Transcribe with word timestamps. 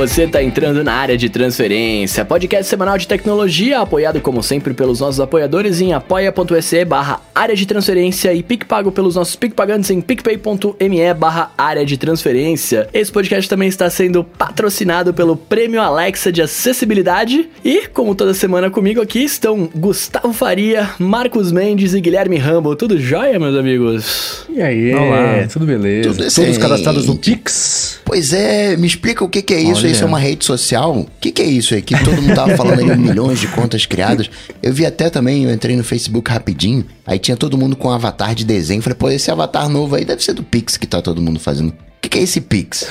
você 0.00 0.26
tá 0.26 0.42
entrando 0.42 0.82
na 0.82 0.94
área 0.94 1.14
de 1.14 1.28
transferência, 1.28 2.24
podcast 2.24 2.64
semanal 2.64 2.96
de 2.96 3.06
tecnologia, 3.06 3.80
apoiado 3.80 4.18
como 4.18 4.42
sempre 4.42 4.72
pelos 4.72 5.00
nossos 5.00 5.20
apoiadores 5.20 5.78
em 5.78 5.92
apoia.se 5.92 6.86
barra 6.86 7.20
área 7.34 7.54
de 7.54 7.66
transferência 7.66 8.32
e 8.32 8.42
PicPago 8.42 8.90
pelos 8.90 9.16
nossos 9.16 9.36
PicPagantes 9.36 9.90
em 9.90 10.00
picpay.me 10.00 11.12
barra 11.12 11.52
área 11.56 11.84
de 11.84 11.98
transferência. 11.98 12.88
Esse 12.94 13.12
podcast 13.12 13.46
também 13.46 13.68
está 13.68 13.90
sendo 13.90 14.24
patrocinado 14.24 15.12
pelo 15.12 15.36
Prêmio 15.36 15.82
Alexa 15.82 16.32
de 16.32 16.40
Acessibilidade 16.40 17.50
e, 17.62 17.86
como 17.88 18.14
toda 18.14 18.32
semana 18.32 18.70
comigo 18.70 19.02
aqui, 19.02 19.22
estão 19.22 19.68
Gustavo 19.74 20.32
Faria, 20.32 20.88
Marcos 20.98 21.52
Mendes 21.52 21.92
e 21.92 22.00
Guilherme 22.00 22.38
Rambo. 22.38 22.74
Tudo 22.74 22.98
jóia, 22.98 23.38
meus 23.38 23.54
amigos? 23.54 24.46
E 24.48 24.62
aí, 24.62 24.94
Olá. 24.94 25.46
tudo 25.52 25.66
beleza? 25.66 26.08
Tudo 26.08 26.34
Todos 26.34 26.56
cadastrados 26.56 27.06
no 27.06 27.16
Pix? 27.16 28.00
Pois 28.02 28.32
é, 28.32 28.78
me 28.78 28.86
explica 28.86 29.22
o 29.22 29.28
que, 29.28 29.42
que 29.42 29.52
é 29.52 29.60
isso. 29.60 29.84
Olha. 29.84 29.89
Isso 29.90 30.04
é 30.04 30.06
uma 30.06 30.18
rede 30.18 30.44
social? 30.44 30.98
O 30.98 31.08
que, 31.20 31.30
que 31.30 31.42
é 31.42 31.46
isso 31.46 31.74
aí? 31.74 31.82
Que 31.82 31.98
todo 32.04 32.20
mundo 32.20 32.34
tava 32.34 32.56
falando 32.56 32.80
aí, 32.80 32.96
milhões 32.96 33.40
de 33.40 33.48
contas 33.48 33.86
criadas. 33.86 34.30
Eu 34.62 34.72
vi 34.72 34.86
até 34.86 35.10
também, 35.10 35.44
eu 35.44 35.52
entrei 35.52 35.76
no 35.76 35.84
Facebook 35.84 36.30
rapidinho, 36.30 36.84
aí 37.06 37.18
tinha 37.18 37.36
todo 37.36 37.56
mundo 37.58 37.76
com 37.76 37.88
um 37.88 37.92
avatar 37.92 38.34
de 38.34 38.44
desenho. 38.44 38.82
Falei, 38.82 38.96
pô, 38.96 39.10
esse 39.10 39.30
avatar 39.30 39.68
novo 39.68 39.96
aí 39.96 40.04
deve 40.04 40.22
ser 40.22 40.32
do 40.32 40.42
Pix 40.42 40.76
que 40.76 40.86
tá 40.86 41.00
todo 41.02 41.20
mundo 41.20 41.38
fazendo. 41.38 41.70
O 41.70 41.74
que, 42.00 42.08
que 42.08 42.18
é 42.18 42.22
esse 42.22 42.40
Pix? 42.40 42.86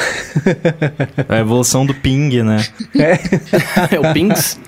É 1.27 1.35
a 1.35 1.39
evolução 1.39 1.85
do 1.85 1.93
Ping, 1.93 2.43
né? 2.43 2.65
É, 2.95 3.95
é 3.95 3.99
o 3.99 4.13
Pings? 4.13 4.59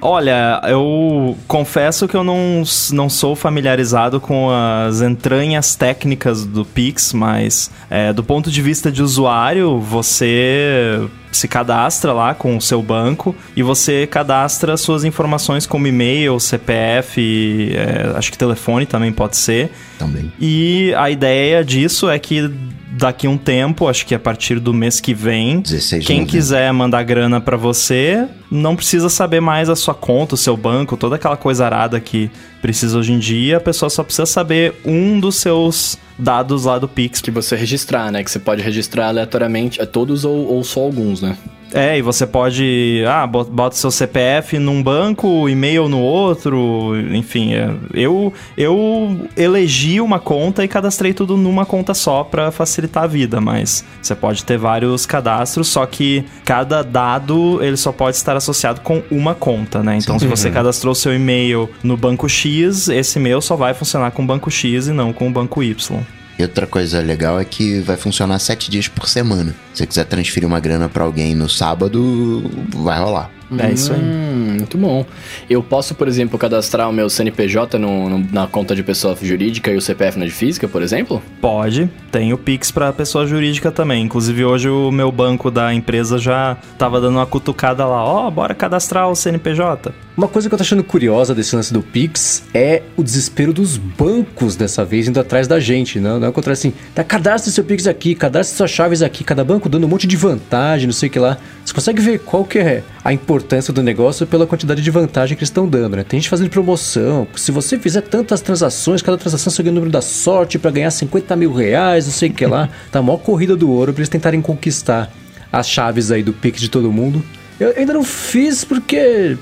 Olha, 0.00 0.60
eu 0.68 1.36
confesso 1.46 2.06
que 2.06 2.16
eu 2.16 2.24
não, 2.24 2.62
não 2.92 3.08
sou 3.08 3.34
familiarizado 3.34 4.20
com 4.20 4.48
as 4.50 5.00
entranhas 5.00 5.74
técnicas 5.74 6.44
do 6.44 6.64
Pix, 6.64 7.12
mas 7.12 7.70
é, 7.90 8.12
do 8.12 8.22
ponto 8.22 8.50
de 8.50 8.62
vista 8.62 8.90
de 8.90 9.02
usuário, 9.02 9.80
você 9.80 11.08
se 11.30 11.46
cadastra 11.46 12.12
lá 12.12 12.34
com 12.34 12.56
o 12.56 12.60
seu 12.60 12.82
banco 12.82 13.34
e 13.56 13.62
você 13.62 14.06
cadastra 14.06 14.76
suas 14.76 15.04
informações 15.04 15.66
como 15.66 15.86
e-mail, 15.86 16.38
CPF, 16.40 17.72
é, 17.74 18.16
acho 18.16 18.30
que 18.32 18.38
telefone 18.38 18.86
também 18.86 19.12
pode 19.12 19.36
ser. 19.36 19.70
Também. 19.98 20.32
E 20.40 20.92
a 20.96 21.10
ideia 21.10 21.64
disso 21.64 22.08
é 22.08 22.18
que 22.18 22.50
daqui 22.98 23.28
um 23.28 23.38
tempo, 23.38 23.86
acho 23.86 24.04
que 24.04 24.14
a 24.14 24.18
partir 24.18 24.58
do 24.58 24.74
mês 24.74 25.00
que 25.00 25.14
vem, 25.14 25.62
quem 26.04 26.26
quiser 26.26 26.72
mandar 26.72 27.04
grana 27.04 27.40
para 27.40 27.56
você, 27.56 28.26
não 28.50 28.74
precisa 28.74 29.08
saber 29.08 29.40
mais 29.40 29.68
a 29.68 29.76
sua 29.76 29.94
conta, 29.94 30.34
o 30.34 30.38
seu 30.38 30.56
banco, 30.56 30.96
toda 30.96 31.16
aquela 31.16 31.36
coisa 31.36 31.64
arada 31.64 32.00
que 32.00 32.30
precisa 32.60 32.98
hoje 32.98 33.12
em 33.12 33.18
dia, 33.18 33.58
a 33.58 33.60
pessoa 33.60 33.88
só 33.88 34.02
precisa 34.02 34.26
saber 34.26 34.74
um 34.84 35.20
dos 35.20 35.36
seus 35.36 35.96
dados 36.18 36.64
lá 36.64 36.78
do 36.78 36.88
Pix. 36.88 37.20
Que 37.20 37.30
você 37.30 37.56
registrar, 37.56 38.10
né? 38.10 38.24
Que 38.24 38.30
você 38.30 38.38
pode 38.38 38.62
registrar 38.62 39.08
aleatoriamente, 39.08 39.80
é 39.80 39.86
todos 39.86 40.24
ou, 40.24 40.46
ou 40.46 40.64
só 40.64 40.80
alguns, 40.80 41.22
né? 41.22 41.36
É, 41.72 41.98
e 41.98 42.02
você 42.02 42.26
pode, 42.26 43.04
ah, 43.06 43.26
bota 43.26 43.76
seu 43.76 43.90
CPF 43.90 44.58
num 44.58 44.82
banco, 44.82 45.48
e-mail 45.48 45.88
no 45.88 46.00
outro, 46.00 46.94
enfim, 47.12 47.54
é, 47.54 47.70
eu 47.92 48.32
eu 48.56 49.28
elegi 49.36 50.00
uma 50.00 50.18
conta 50.18 50.64
e 50.64 50.68
cadastrei 50.68 51.12
tudo 51.12 51.36
numa 51.36 51.66
conta 51.66 51.92
só 51.92 52.24
para 52.24 52.50
facilitar 52.50 53.04
a 53.04 53.06
vida, 53.06 53.40
mas 53.40 53.84
você 54.00 54.14
pode 54.14 54.44
ter 54.44 54.56
vários 54.56 55.04
cadastros, 55.04 55.68
só 55.68 55.84
que 55.84 56.24
cada 56.44 56.82
dado 56.82 57.62
ele 57.62 57.76
só 57.76 57.92
pode 57.92 58.16
estar 58.16 58.36
associado 58.36 58.80
com 58.80 59.02
uma 59.10 59.34
conta, 59.34 59.82
né? 59.82 59.98
Então, 60.00 60.18
Sim. 60.18 60.26
se 60.26 60.30
você 60.30 60.50
cadastrou 60.50 60.94
seu 60.94 61.14
e-mail 61.14 61.68
no 61.82 61.96
banco 61.96 62.28
X, 62.28 62.88
esse 62.88 63.18
e-mail 63.18 63.40
só 63.40 63.56
vai 63.56 63.74
funcionar 63.74 64.10
com 64.10 64.22
o 64.22 64.26
banco 64.26 64.50
X 64.50 64.86
e 64.88 64.92
não 64.92 65.12
com 65.12 65.28
o 65.28 65.30
banco 65.30 65.62
Y. 65.62 66.00
E 66.38 66.42
outra 66.42 66.66
coisa 66.66 67.00
legal 67.00 67.40
é 67.40 67.44
que 67.44 67.80
vai 67.80 67.96
funcionar 67.96 68.38
sete 68.38 68.70
dias 68.70 68.86
por 68.86 69.08
semana. 69.08 69.52
Se 69.74 69.78
você 69.78 69.86
quiser 69.86 70.04
transferir 70.04 70.46
uma 70.46 70.60
grana 70.60 70.88
para 70.88 71.02
alguém 71.02 71.34
no 71.34 71.48
sábado, 71.48 72.48
vai 72.72 73.00
rolar. 73.00 73.37
É 73.56 73.70
isso 73.70 73.92
aí. 73.92 74.00
Hum, 74.00 74.56
muito 74.58 74.76
bom. 74.76 75.06
Eu 75.48 75.62
posso, 75.62 75.94
por 75.94 76.06
exemplo, 76.06 76.38
cadastrar 76.38 76.88
o 76.88 76.92
meu 76.92 77.08
CNPJ 77.08 77.78
no, 77.78 78.08
no, 78.08 78.26
na 78.32 78.46
conta 78.46 78.74
de 78.74 78.82
pessoa 78.82 79.16
jurídica 79.20 79.70
e 79.70 79.76
o 79.76 79.80
CPF 79.80 80.18
na 80.18 80.26
de 80.26 80.30
física, 80.30 80.68
por 80.68 80.82
exemplo? 80.82 81.22
Pode. 81.40 81.88
Tem 82.10 82.32
o 82.32 82.38
Pix 82.38 82.70
para 82.70 82.92
pessoa 82.92 83.26
jurídica 83.26 83.70
também. 83.70 84.02
Inclusive, 84.04 84.44
hoje 84.44 84.68
o 84.68 84.90
meu 84.90 85.10
banco 85.10 85.50
da 85.50 85.72
empresa 85.72 86.18
já 86.18 86.56
tava 86.76 87.00
dando 87.00 87.16
uma 87.16 87.26
cutucada 87.26 87.86
lá. 87.86 88.04
Ó, 88.04 88.26
oh, 88.26 88.30
bora 88.30 88.54
cadastrar 88.54 89.08
o 89.08 89.14
CNPJ. 89.14 89.92
Uma 90.16 90.26
coisa 90.26 90.48
que 90.48 90.54
eu 90.54 90.58
tô 90.58 90.62
achando 90.62 90.82
curiosa 90.82 91.32
desse 91.32 91.54
lance 91.54 91.72
do 91.72 91.80
Pix 91.80 92.42
é 92.52 92.82
o 92.96 93.04
desespero 93.04 93.52
dos 93.52 93.76
bancos 93.76 94.56
dessa 94.56 94.84
vez 94.84 95.06
indo 95.06 95.20
atrás 95.20 95.46
da 95.46 95.60
gente, 95.60 96.00
não? 96.00 96.18
Não 96.18 96.26
é 96.26 96.32
contrário 96.32 96.58
assim, 96.58 96.72
tá, 96.92 97.04
cadastre 97.04 97.52
seu 97.52 97.62
Pix 97.62 97.86
aqui, 97.86 98.16
cadastre 98.16 98.56
suas 98.56 98.70
chaves 98.70 99.00
aqui, 99.00 99.22
cada 99.22 99.44
banco 99.44 99.68
dando 99.68 99.84
um 99.84 99.88
monte 99.88 100.08
de 100.08 100.16
vantagem, 100.16 100.88
não 100.88 100.92
sei 100.92 101.08
o 101.08 101.12
que 101.12 101.20
lá. 101.20 101.38
Você 101.64 101.72
consegue 101.72 102.02
ver 102.02 102.18
qual 102.18 102.44
que 102.44 102.58
é 102.58 102.82
a 103.04 103.12
importância 103.12 103.37
do 103.72 103.82
negócio 103.82 104.26
pela 104.26 104.46
quantidade 104.46 104.82
de 104.82 104.90
vantagem 104.90 105.36
que 105.36 105.40
eles 105.40 105.48
estão 105.48 105.68
dando, 105.68 105.96
né? 105.96 106.04
Tem 106.04 106.20
gente 106.20 106.28
fazendo 106.28 106.50
promoção. 106.50 107.26
Se 107.36 107.50
você 107.50 107.78
fizer 107.78 108.02
tantas 108.02 108.40
transações, 108.40 109.02
cada 109.02 109.18
transação 109.18 109.52
você 109.52 109.62
ganha 109.62 109.72
o 109.72 109.74
número 109.74 109.92
da 109.92 110.00
sorte 110.00 110.58
para 110.58 110.70
ganhar 110.70 110.90
50 110.90 111.36
mil 111.36 111.52
reais, 111.52 112.06
não 112.06 112.12
sei 112.12 112.30
o 112.30 112.32
que 112.32 112.46
lá. 112.46 112.68
Tá 112.90 113.00
a 113.00 113.02
maior 113.02 113.18
corrida 113.18 113.54
do 113.54 113.70
ouro 113.70 113.92
pra 113.92 114.00
eles 114.00 114.08
tentarem 114.08 114.40
conquistar 114.40 115.12
as 115.52 115.68
chaves 115.68 116.10
aí 116.10 116.22
do 116.22 116.32
Pix 116.32 116.60
de 116.60 116.68
todo 116.68 116.90
mundo. 116.90 117.22
Eu 117.60 117.74
ainda 117.76 117.92
não 117.92 118.04
fiz 118.04 118.64
porque 118.64 119.36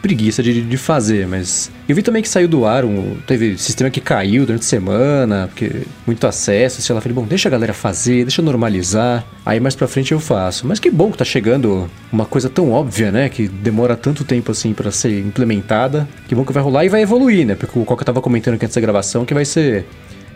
preguiça 0.00 0.42
de, 0.42 0.62
de 0.62 0.76
fazer, 0.76 1.26
mas 1.26 1.70
eu 1.88 1.94
vi 1.94 2.02
também 2.02 2.22
que 2.22 2.28
saiu 2.28 2.48
do 2.48 2.64
ar, 2.64 2.84
um, 2.84 3.16
teve 3.26 3.58
sistema 3.58 3.90
que 3.90 4.00
caiu 4.00 4.46
durante 4.46 4.62
a 4.62 4.64
semana, 4.64 5.48
porque 5.48 5.82
muito 6.06 6.26
acesso, 6.26 6.80
sei 6.80 6.94
lá, 6.94 7.00
falei, 7.00 7.14
bom, 7.14 7.24
deixa 7.24 7.48
a 7.48 7.52
galera 7.52 7.72
fazer, 7.72 8.24
deixa 8.24 8.42
normalizar, 8.42 9.24
aí 9.44 9.58
mais 9.60 9.74
pra 9.74 9.88
frente 9.88 10.12
eu 10.12 10.20
faço. 10.20 10.66
Mas 10.66 10.78
que 10.78 10.90
bom 10.90 11.10
que 11.10 11.18
tá 11.18 11.24
chegando 11.24 11.90
uma 12.12 12.24
coisa 12.24 12.48
tão 12.48 12.70
óbvia, 12.70 13.10
né, 13.10 13.28
que 13.28 13.48
demora 13.48 13.96
tanto 13.96 14.24
tempo 14.24 14.52
assim 14.52 14.72
para 14.72 14.90
ser 14.90 15.20
implementada, 15.20 16.08
que 16.28 16.34
bom 16.34 16.44
que 16.44 16.52
vai 16.52 16.62
rolar 16.62 16.84
e 16.84 16.88
vai 16.88 17.02
evoluir, 17.02 17.46
né, 17.46 17.54
porque 17.54 17.78
o 17.78 17.84
Coca 17.84 18.04
tava 18.04 18.20
comentando 18.20 18.54
aqui 18.54 18.64
antes 18.64 18.74
da 18.74 18.80
gravação 18.80 19.24
que 19.24 19.34
vai 19.34 19.44
ser 19.44 19.84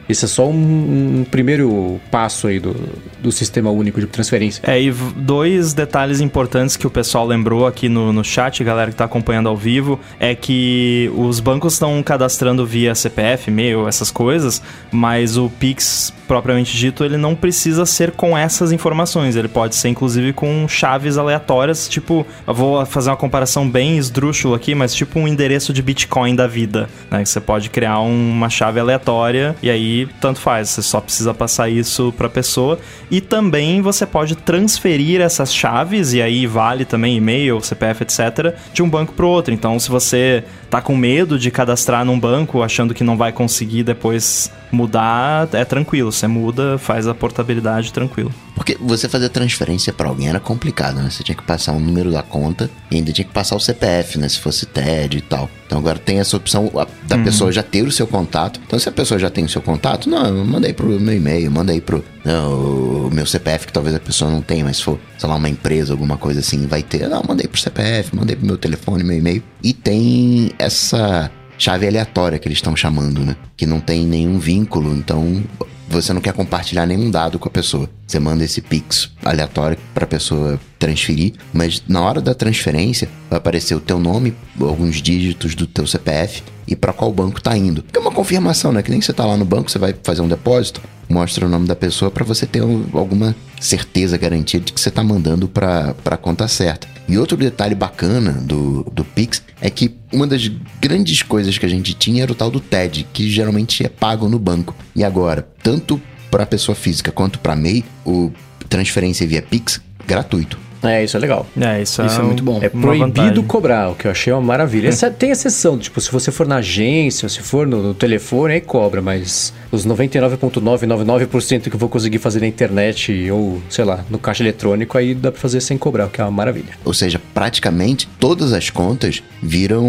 esse 0.09 0.25
é 0.25 0.29
só 0.29 0.49
um, 0.49 1.21
um, 1.21 1.25
primeiro 1.25 2.01
passo 2.11 2.47
aí 2.47 2.59
do, 2.59 2.75
do 3.21 3.31
sistema 3.33 3.71
único 3.71 4.01
de 4.01 4.07
transferência. 4.07 4.63
É, 4.67 4.81
e 4.81 4.91
dois 4.91 5.73
detalhes 5.73 6.21
importantes 6.21 6.77
que 6.77 6.87
o 6.87 6.91
pessoal 6.91 7.27
lembrou 7.27 7.67
aqui 7.67 7.89
no, 7.89 8.13
no 8.13 8.25
chat, 8.25 8.63
galera 8.65 8.91
que 8.91 8.95
está 8.95 9.05
acompanhando 9.05 9.49
ao 9.49 9.57
vivo, 9.57 9.99
é 10.19 10.35
que 10.35 11.11
os 11.15 11.41
bancos 11.41 11.75
estão 11.75 12.03
cadastrando 12.03 12.67
via 12.67 12.95
CPF, 12.95 13.51
e-mail, 13.51 13.87
essas 13.87 14.11
coisas, 14.11 14.63
mas 14.91 15.37
o 15.37 15.49
Pix 15.49 16.13
propriamente 16.27 16.77
dito, 16.77 17.05
ele 17.05 17.17
não 17.17 17.35
precisa 17.35 17.85
ser 17.85 18.13
com 18.13 18.37
essas 18.37 18.73
informações. 18.73 19.37
Ele 19.37 19.49
pode 19.49 19.75
ser, 19.75 19.89
inclusive, 19.89 20.33
com 20.33 20.67
chaves 20.69 21.19
aleatórias. 21.19 21.89
Tipo, 21.89 22.27
vou 22.47 22.85
fazer 22.87 23.11
uma 23.11 23.17
comparação 23.17 23.69
bem 23.69 23.97
esdrúxula 23.99 24.57
aqui, 24.57 24.75
mas 24.75 24.95
tipo 24.95 25.19
um 25.19 25.29
endereço 25.29 25.73
de 25.73 25.83
Bitcoin 25.83 26.35
da 26.35 26.47
vida. 26.47 26.89
Né? 27.11 27.25
Você 27.25 27.41
pode 27.41 27.71
criar 27.71 28.01
uma 28.01 28.49
chave 28.49 28.81
aleatória 28.81 29.55
e 29.63 29.71
aí 29.71 30.09
tanto 30.21 30.41
faz. 30.41 30.71
Você 30.71 30.83
só 30.83 31.01
precisa 31.01 31.35
passar 31.35 31.69
isso 31.69 32.13
para 32.17 32.27
a 32.27 32.31
pessoa. 32.31 32.79
E 33.11 33.21
também 33.21 33.81
você 33.81 34.07
pode 34.07 34.37
transferir 34.37 35.21
essas 35.21 35.53
chaves, 35.53 36.13
e 36.13 36.23
aí 36.23 36.47
vale 36.47 36.85
também 36.85 37.17
e-mail, 37.17 37.61
CPF, 37.61 38.03
etc., 38.03 38.55
de 38.73 38.83
um 38.83 38.89
banco 38.89 39.13
para 39.13 39.27
outro. 39.27 39.53
Então, 39.53 39.79
se 39.79 39.91
você 39.91 40.45
tá 40.73 40.81
com 40.81 40.97
medo 40.97 41.39
de 41.39 41.51
cadastrar 41.51 42.03
num 42.03 42.19
banco, 42.19 42.63
achando 42.63 42.95
que 42.95 43.05
não 43.05 43.15
vai 43.15 43.31
conseguir 43.31 43.83
depois 43.83 44.51
mudar, 44.73 45.47
é 45.53 45.67
tranquilo. 45.67 46.11
Você 46.11 46.27
muda, 46.27 46.79
faz 46.79 47.07
a 47.07 47.15
portabilidade 47.15 47.93
tranquilo. 47.93 48.33
Porque 48.55 48.77
você 48.81 49.09
fazer 49.09 49.29
transferência 49.29 49.93
para 49.93 50.09
alguém 50.09 50.29
era 50.29 50.41
complicado, 50.41 50.97
né? 50.97 51.11
Você 51.11 51.23
tinha 51.23 51.35
que 51.35 51.43
passar 51.43 51.73
o 51.73 51.77
um 51.77 51.81
número 51.81 52.11
da 52.11 52.23
conta 52.23 52.71
e 52.91 52.97
ainda 52.97 53.13
tinha 53.13 53.25
que 53.25 53.33
passar 53.33 53.57
o 53.57 53.61
CPF, 53.61 54.19
né? 54.19 54.29
Se 54.29 54.39
fosse 54.39 54.67
TED 54.67 55.19
e 55.19 55.21
tal. 55.21 55.51
Então 55.67 55.79
agora 55.79 55.99
tem 55.99 56.19
essa 56.19 56.37
opção 56.37 56.71
da 57.05 57.17
uhum. 57.17 57.25
pessoa 57.25 57.51
já 57.51 57.63
ter 57.63 57.83
o 57.83 57.91
seu 57.91 58.07
contato. 58.07 58.61
Então 58.67 58.79
se 58.79 58.89
a 58.89 58.93
pessoa 58.93 59.19
já 59.19 59.31
tem 59.31 59.45
o 59.45 59.49
seu 59.49 59.63
contato, 59.63 60.09
não, 60.09 60.27
eu 60.27 60.45
mandei 60.45 60.73
pro 60.73 60.87
meu 61.01 61.17
e-mail, 61.17 61.51
mandei 61.51 61.81
pro 61.81 62.05
não, 62.25 63.07
o 63.07 63.11
meu 63.11 63.27
CPF, 63.27 63.67
que 63.67 63.73
talvez 63.73 63.97
a 63.97 64.01
pessoa 64.01 64.31
não 64.31 64.43
tenha, 64.43 64.65
mas 64.65 64.77
se 64.77 64.85
for, 64.85 64.99
sei 65.19 65.29
lá, 65.29 65.35
uma 65.35 65.49
empresa, 65.49 65.93
alguma 65.93 66.17
coisa 66.17 66.41
assim, 66.41 66.67
vai 66.67 66.83
ter. 66.83 67.09
Não, 67.09 67.23
mandei 67.27 67.49
pro 67.49 67.61
CPF, 67.61 68.15
mandei 68.15 68.37
pro 68.37 68.47
meu 68.47 68.57
telefone, 68.57 69.03
meu 69.03 69.17
e-mail. 69.17 69.43
E 69.63 69.73
tem 69.73 70.53
essa 70.59 71.31
chave 71.63 71.87
aleatória 71.87 72.41
que 72.41 72.49
eles 72.49 72.59
estão 72.59 72.75
chamando, 72.75 73.25
né? 73.25 73.37
Que 73.57 73.67
não 73.67 73.79
tem 73.79 74.05
nenhum 74.05 74.37
vínculo, 74.37 74.93
então 74.97 75.45
você 75.89 76.13
não 76.13 76.21
quer 76.21 76.33
compartilhar 76.33 76.87
nenhum 76.87 77.09
dado 77.09 77.39
com 77.39 77.47
a 77.47 77.51
pessoa. 77.51 77.89
Você 78.05 78.19
manda 78.19 78.43
esse 78.43 78.61
pix 78.61 79.13
aleatório 79.25 79.79
para 79.95 80.03
a 80.03 80.09
pessoa 80.09 80.59
transferir, 80.77 81.35
mas 81.53 81.81
na 81.87 82.01
hora 82.01 82.21
da 82.21 82.35
transferência 82.35 83.09
vai 83.31 83.39
aparecer 83.39 83.77
o 83.77 83.81
teu 83.81 84.01
nome, 84.01 84.35
alguns 84.61 85.01
dígitos 85.01 85.55
do 85.55 85.65
teu 85.69 85.87
CPF 85.87 86.43
e 86.67 86.75
para 86.75 86.93
qual 86.93 87.13
banco 87.13 87.41
tá 87.41 87.57
indo. 87.57 87.85
Que 87.85 87.97
é 87.97 88.01
uma 88.01 88.11
confirmação, 88.11 88.73
né? 88.73 88.83
Que 88.83 88.91
nem 88.91 89.01
você 89.01 89.13
tá 89.13 89.25
lá 89.25 89.37
no 89.37 89.45
banco, 89.45 89.71
você 89.71 89.79
vai 89.79 89.95
fazer 90.03 90.21
um 90.21 90.29
depósito, 90.29 90.81
mostra 91.09 91.47
o 91.47 91.49
nome 91.49 91.69
da 91.69 91.77
pessoa 91.77 92.11
para 92.11 92.25
você 92.25 92.45
ter 92.45 92.61
alguma 92.61 93.37
certeza 93.63 94.19
garantida 94.19 94.65
de 94.65 94.73
que 94.73 94.81
você 94.81 94.91
tá 94.91 95.03
mandando 95.03 95.49
para 95.49 95.95
a 96.05 96.17
conta 96.17 96.49
certa. 96.49 96.89
E 97.09 97.17
outro 97.17 97.37
detalhe 97.37 97.75
bacana 97.75 98.33
do, 98.33 98.85
do 98.93 99.05
Pix 99.05 99.43
é 99.61 99.71
que 99.71 99.97
uma 100.13 100.27
das 100.27 100.49
grandes 100.81 101.23
coisas 101.23 101.57
que 101.57 101.67
a 101.67 101.69
gente 101.69 101.95
tinha 101.95 102.23
era 102.23 102.33
o 102.33 102.35
tal 102.35 102.51
do 102.51 102.61
TED, 102.61 103.07
que 103.13 103.31
geralmente 103.31 103.85
é 103.85 103.89
pago 103.89 104.29
no 104.29 104.39
banco. 104.39 104.75
E 104.95 105.05
agora, 105.05 105.47
tanto 105.63 106.01
para 106.31 106.47
pessoa 106.47 106.75
física 106.75 107.13
quanto 107.13 107.39
para 107.39 107.57
MEI, 107.57 107.85
o 108.05 108.33
transferência 108.69 109.27
via 109.27 109.43
Pix 109.43 109.81
gratuito. 110.07 110.59
É, 110.83 111.05
isso 111.05 111.17
é 111.17 111.21
legal. 111.21 111.47
É, 111.61 111.81
isso, 111.83 112.03
Isso 112.05 112.21
é 112.21 112.23
um- 112.23 112.27
muito 112.27 112.43
bom. 112.43 112.59
É 112.63 112.71
uma 112.73 112.83
proibido 112.83 113.43
cobrar, 113.45 113.91
o 113.91 113.95
que 113.95 114.07
eu 114.07 114.11
achei 114.11 114.33
uma 114.33 114.43
maravilha. 114.43 114.89
Essa, 114.89 115.11
tem 115.11 115.31
exceção, 115.31 115.79
tipo, 115.79 116.01
se 116.01 116.11
você 116.11 116.31
for 116.33 116.47
na 116.47 116.57
agência, 116.57 117.29
se 117.29 117.41
for 117.41 117.67
no, 117.67 117.83
no 117.83 117.95
telefone, 117.95 118.55
aí 118.55 118.61
cobra, 118.61 119.01
mas 119.01 119.53
os 119.71 119.85
99,999% 119.87 121.69
que 121.69 121.75
eu 121.75 121.79
vou 121.79 121.89
conseguir 121.89 122.19
fazer 122.19 122.41
na 122.41 122.47
internet 122.47 123.31
ou, 123.31 123.61
sei 123.71 123.85
lá, 123.85 124.05
no 124.11 124.19
caixa 124.19 124.43
eletrônico, 124.43 124.97
aí 124.99 125.15
dá 125.15 125.31
pra 125.31 125.41
fazer 125.41 125.61
sem 125.61 125.79
cobrar, 125.79 126.07
o 126.07 126.11
que 126.11 126.21
é 126.21 126.25
uma 126.25 126.31
maravilha. 126.31 126.71
Ou 126.85 126.93
seja, 126.95 127.21
praticamente 127.33 128.09
todas 128.19 128.53
as 128.53 128.69
contas 128.71 129.23
viram 129.43 129.87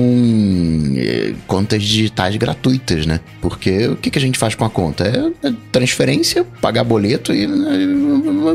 eh, 0.96 1.34
contas 1.48 1.82
digitais 1.84 2.36
gratuitas, 2.36 3.06
né? 3.06 3.20
Porque 3.42 3.88
o 3.88 3.96
que, 3.96 4.10
que 4.10 4.18
a 4.18 4.22
gente 4.22 4.38
faz 4.38 4.56
com 4.56 4.66
a 4.66 4.70
conta? 4.70 5.06
É 5.08 5.24
é 5.48 5.54
transferência, 5.72 6.46
pagar 6.62 6.84
boleto 6.84 7.34
e 7.34 7.44
eh, 7.46 7.48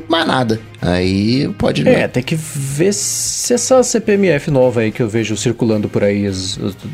mais 0.08 0.26
nada. 0.26 0.60
Aí 0.80 1.48
pode. 1.58 1.88
É, 1.88 2.06
tem 2.06 2.22
que 2.22 2.36
ver 2.36 2.92
se 2.92 3.52
essa 3.52 3.82
CPMF 3.82 4.50
nova 4.50 4.80
aí 4.80 4.92
que 4.92 5.02
eu 5.02 5.08
vejo 5.08 5.36
circulando 5.36 5.88
por 5.88 6.04
aí, 6.04 6.24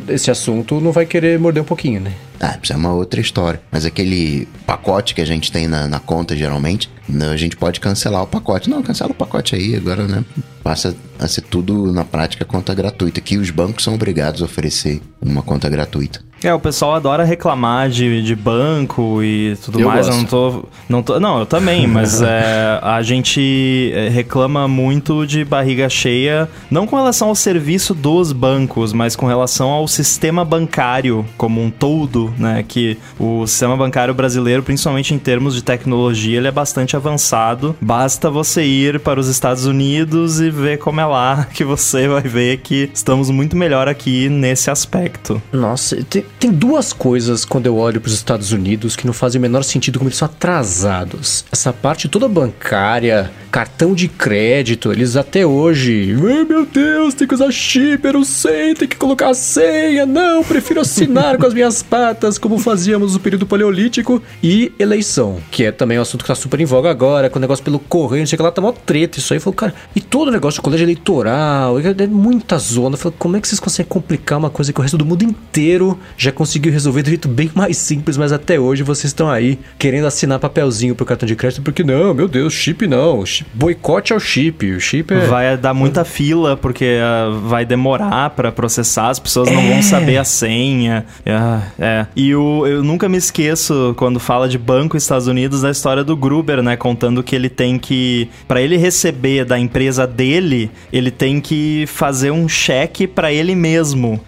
esse 0.09 0.31
assunto, 0.31 0.81
não 0.81 0.93
vai 0.93 1.05
querer 1.05 1.39
morder 1.39 1.63
um 1.63 1.67
pouquinho, 1.67 2.01
né? 2.01 2.13
Ah, 2.41 2.59
isso 2.63 2.73
é 2.73 2.77
uma 2.77 2.93
outra 2.93 3.21
história. 3.21 3.61
Mas 3.71 3.85
aquele 3.85 4.49
pacote 4.67 5.15
que 5.15 5.21
a 5.21 5.25
gente 5.25 5.53
tem 5.53 5.67
na, 5.67 5.87
na 5.87 6.01
conta, 6.01 6.37
geralmente, 6.37 6.91
a 7.31 7.37
gente 7.37 7.57
pode 7.57 7.81
cancelar 7.81 8.23
o 8.23 8.27
pacote. 8.27 8.69
Não, 8.69 8.83
cancela 8.83 9.11
o 9.11 9.15
pacote 9.15 9.55
aí, 9.55 9.77
agora, 9.77 10.07
né? 10.07 10.25
Passa 10.63 10.95
a 11.19 11.29
ser 11.29 11.43
tudo, 11.43 11.93
na 11.93 12.05
prática, 12.05 12.45
conta 12.45 12.75
gratuita. 12.75 13.21
Que 13.21 13.37
os 13.37 13.51
bancos 13.51 13.85
são 13.85 13.95
obrigados 13.95 14.43
a 14.43 14.47
oferecer 14.47 15.01
uma 15.21 15.43
conta 15.43 15.69
gratuita. 15.69 16.21
É, 16.45 16.53
o 16.53 16.61
pessoal 16.61 16.95
adora 16.95 17.25
reclamar 17.25 17.89
de, 17.89 18.23
de 18.23 18.37
banco 18.37 19.23
e 19.23 19.57
tudo 19.65 19.81
Eu 19.81 19.89
mais. 19.89 20.07
Eu 20.07 20.13
gosto. 20.13 20.21
não 20.21 20.29
tô, 20.29 20.69
não 20.89 21.03
tô. 21.03 21.19
Não, 21.19 21.39
eu 21.39 21.47
também, 21.47 21.87
mas 21.89 22.21
é, 22.21 22.79
a 22.83 23.01
gente 23.03 23.91
é, 23.95 24.11
reclama 24.11 24.69
muito 24.69 25.27
de 25.27 25.43
barriga 25.43 25.89
cheia, 25.89 26.47
não 26.71 26.87
com 26.87 26.97
relação 26.97 27.29
ao 27.29 27.35
serviço 27.35 27.95
dos 27.95 28.31
bancos, 28.31 28.93
mas 28.93 29.17
com 29.17 29.27
relação 29.27 29.71
ao 29.71 29.89
sistema 29.89 30.45
bancário 30.45 31.25
como 31.39 31.63
um 31.63 31.71
todo, 31.71 32.33
né? 32.39 32.63
Que 32.67 32.99
o 33.19 33.47
sistema 33.47 33.75
bancário 33.75 34.13
brasileiro, 34.13 34.63
principalmente 34.63 35.15
em 35.15 35.19
termos 35.19 35.55
de 35.55 35.63
tecnologia, 35.63 36.37
ele 36.37 36.49
é 36.49 36.53
bastante 36.53 36.95
avançado. 36.95 37.75
Basta 37.81 38.31
você 38.31 38.63
ir 38.65 39.01
para 39.01 39.19
os 39.19 39.29
Estados 39.29 39.65
Unidos 39.65 40.41
e 40.41 40.51
ver 40.51 40.79
como 40.79 41.01
é 41.01 41.07
lá, 41.07 41.47
que 41.55 41.65
você 41.65 42.07
vai 42.07 42.23
ver 42.23 42.59
que 42.59 42.91
estamos 42.93 43.31
muito 43.31 43.57
melhor 43.57 43.89
aqui 43.89 44.29
nesse 44.29 44.71
aspecto. 44.71 45.41
Nossa, 45.51 45.97
tem, 46.05 46.25
tem 46.45 46.53
duas 46.53 46.93
coisas 46.93 47.43
quando 47.43 47.65
eu 47.65 47.79
olho 47.79 48.03
para 48.03 48.09
os 48.09 48.13
Estados 48.13 48.53
Unidos 48.53 48.97
que 48.97 49.07
não 49.07 49.15
fazem 49.15 49.39
o 49.39 49.43
menor 49.43 49.65
sentido 49.65 49.99
como 49.99 50.11
eles 50.11 50.19
são 50.19 50.27
atrasados. 50.27 51.43
Essa 51.51 51.73
parte 51.73 52.07
toda 52.07 52.29
bancária, 52.29 53.31
cartão 53.51 53.95
de 53.95 54.09
crédito, 54.09 54.93
eles 54.93 55.17
até 55.17 55.47
hoje. 55.47 56.15
Ai 56.23 56.45
meu 56.45 56.67
Deus, 56.67 57.15
tem 57.15 57.27
que 57.27 57.33
usar 57.33 57.51
chip, 57.51 58.05
eu 58.05 58.13
não 58.13 58.25
sei, 58.25 58.75
tem 58.75 58.87
que 58.87 58.97
colocar 58.97 59.31
a 59.31 59.35
senha. 59.35 60.05
Não, 60.05 60.45
prefiro 60.45 60.83
assinar 60.83 61.39
com 61.39 61.47
as 61.47 61.55
minhas 61.55 61.83
patas, 61.83 62.37
como 62.37 62.59
fazíamos 62.59 63.15
no 63.15 63.21
período 63.21 63.47
paleolítico. 63.47 64.21
E 64.43 64.71
eleição, 64.79 65.39
que 65.51 65.65
é 65.65 65.73
também 65.73 65.99
um 65.99 66.03
assunto 66.03 66.25
que 66.25 66.29
tá 66.29 66.35
super 66.35 66.61
em 66.61 66.67
voga 66.67 66.91
agora, 66.91 67.31
com 67.31 67.39
o 67.39 67.41
negócio 67.41 67.65
pelo 67.65 67.79
correio, 67.79 68.21
não 68.21 68.27
sei 68.27 68.37
o 68.37 68.39
que 68.39 68.43
lá, 68.43 68.53
tá 68.53 68.61
mó 68.61 68.71
treta 68.71 69.19
isso 69.19 69.33
aí. 69.33 69.41
Falou, 69.41 69.55
cara, 69.55 69.75
e 69.97 70.01
todo 70.03 70.29
o 70.29 70.31
negócio 70.31 70.59
de 70.59 70.63
colégio 70.63 70.85
eleitoral, 70.85 71.79
é 71.81 72.07
muita 72.07 72.59
zona. 72.59 72.99
Falei, 72.99 73.17
como 73.19 73.35
é 73.39 73.41
que 73.41 73.49
vocês 73.49 73.61
conseguem 73.61 73.89
complicar 73.89 74.39
uma 74.39 74.51
coisa 74.51 74.75
que 74.75 74.79
o 74.79 74.83
resto 74.83 74.99
do 74.99 75.07
mundo 75.07 75.23
inteiro 75.23 75.99
já 76.19 76.34
conseguiu 76.35 76.73
resolver 76.73 77.03
de 77.03 77.09
um 77.09 77.13
jeito 77.13 77.29
bem 77.29 77.51
mais 77.55 77.77
simples, 77.79 78.17
mas 78.17 78.33
até 78.33 78.59
hoje 78.61 78.83
vocês 78.83 79.07
estão 79.07 79.31
aí 79.31 79.59
querendo 79.79 80.07
assinar 80.07 80.39
papelzinho 80.39 80.95
pro 80.95 81.07
cartão 81.07 81.27
de 81.27 81.35
crédito, 81.37 81.63
porque 81.63 81.83
não, 81.83 82.13
meu 82.13 82.29
Deus, 82.29 82.53
chip 82.53 82.87
não. 82.87 83.25
Chip- 83.25 83.49
boicote 83.55 84.13
ao 84.13 84.21
chip. 84.21 84.71
O 84.73 84.81
chip 84.81 85.13
é. 85.15 85.27
Vai 85.27 85.57
dar 85.57 85.73
muita 85.75 86.05
fila, 86.05 86.57
porque 86.57 86.99
ah, 87.01 87.31
vai 87.47 87.65
demorar 87.65 88.31
pra 88.31 88.51
processar, 88.53 89.09
as 89.11 89.19
pessoas 89.19 89.51
não 89.51 89.63
vão 89.69 89.83
saber 89.83 90.17
a 90.19 90.25
senha. 90.25 91.07
Ah, 91.27 91.63
é. 91.79 92.07
E 92.17 92.35
o, 92.35 92.67
eu 92.67 92.83
nunca 92.83 93.09
me 93.09 93.17
esqueço, 93.17 93.95
quando 93.97 94.19
fala 94.21 94.49
de 94.49 94.59
banco 94.59 94.97
Estados 94.97 95.27
Unidos, 95.27 95.63
da 95.63 95.71
história 95.71 96.03
do 96.05 96.17
Gruber, 96.17 96.63
né? 96.63 96.77
Contando 96.77 97.23
que 97.23 97.35
ele 97.35 97.49
tem 97.49 97.79
que. 97.79 98.29
Pra 98.49 98.61
ele 98.61 98.77
receber 98.77 99.45
da 99.45 99.59
empresa 99.59 100.07
dele, 100.07 100.71
ele 100.93 101.11
tem 101.11 101.41
que 101.41 101.85
fazer 101.87 102.31
um 102.31 102.49
cheque 102.49 103.07
pra 103.07 103.33
ele 103.33 103.55
mesmo 103.55 104.21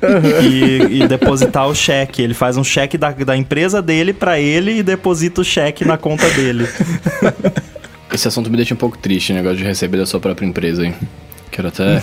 e, 0.42 1.02
e 1.02 1.08
depositar 1.08 1.66
o 1.66 1.74
cheque. 1.74 1.85
Ele 2.22 2.34
faz 2.34 2.56
um 2.56 2.64
cheque 2.64 2.96
da, 2.98 3.10
da 3.10 3.36
empresa 3.36 3.80
dele 3.82 4.12
pra 4.12 4.38
ele 4.38 4.78
e 4.78 4.82
deposita 4.82 5.40
o 5.40 5.44
cheque 5.44 5.84
na 5.84 5.96
conta 5.96 6.28
dele. 6.30 6.66
Esse 8.12 8.28
assunto 8.28 8.50
me 8.50 8.56
deixa 8.56 8.72
um 8.72 8.76
pouco 8.76 8.96
triste, 8.96 9.32
o 9.32 9.34
negócio 9.34 9.58
de 9.58 9.64
receber 9.64 9.98
da 9.98 10.06
sua 10.06 10.20
própria 10.20 10.46
empresa, 10.46 10.86
hein? 10.86 10.94
Quero 11.50 11.68
até. 11.68 12.02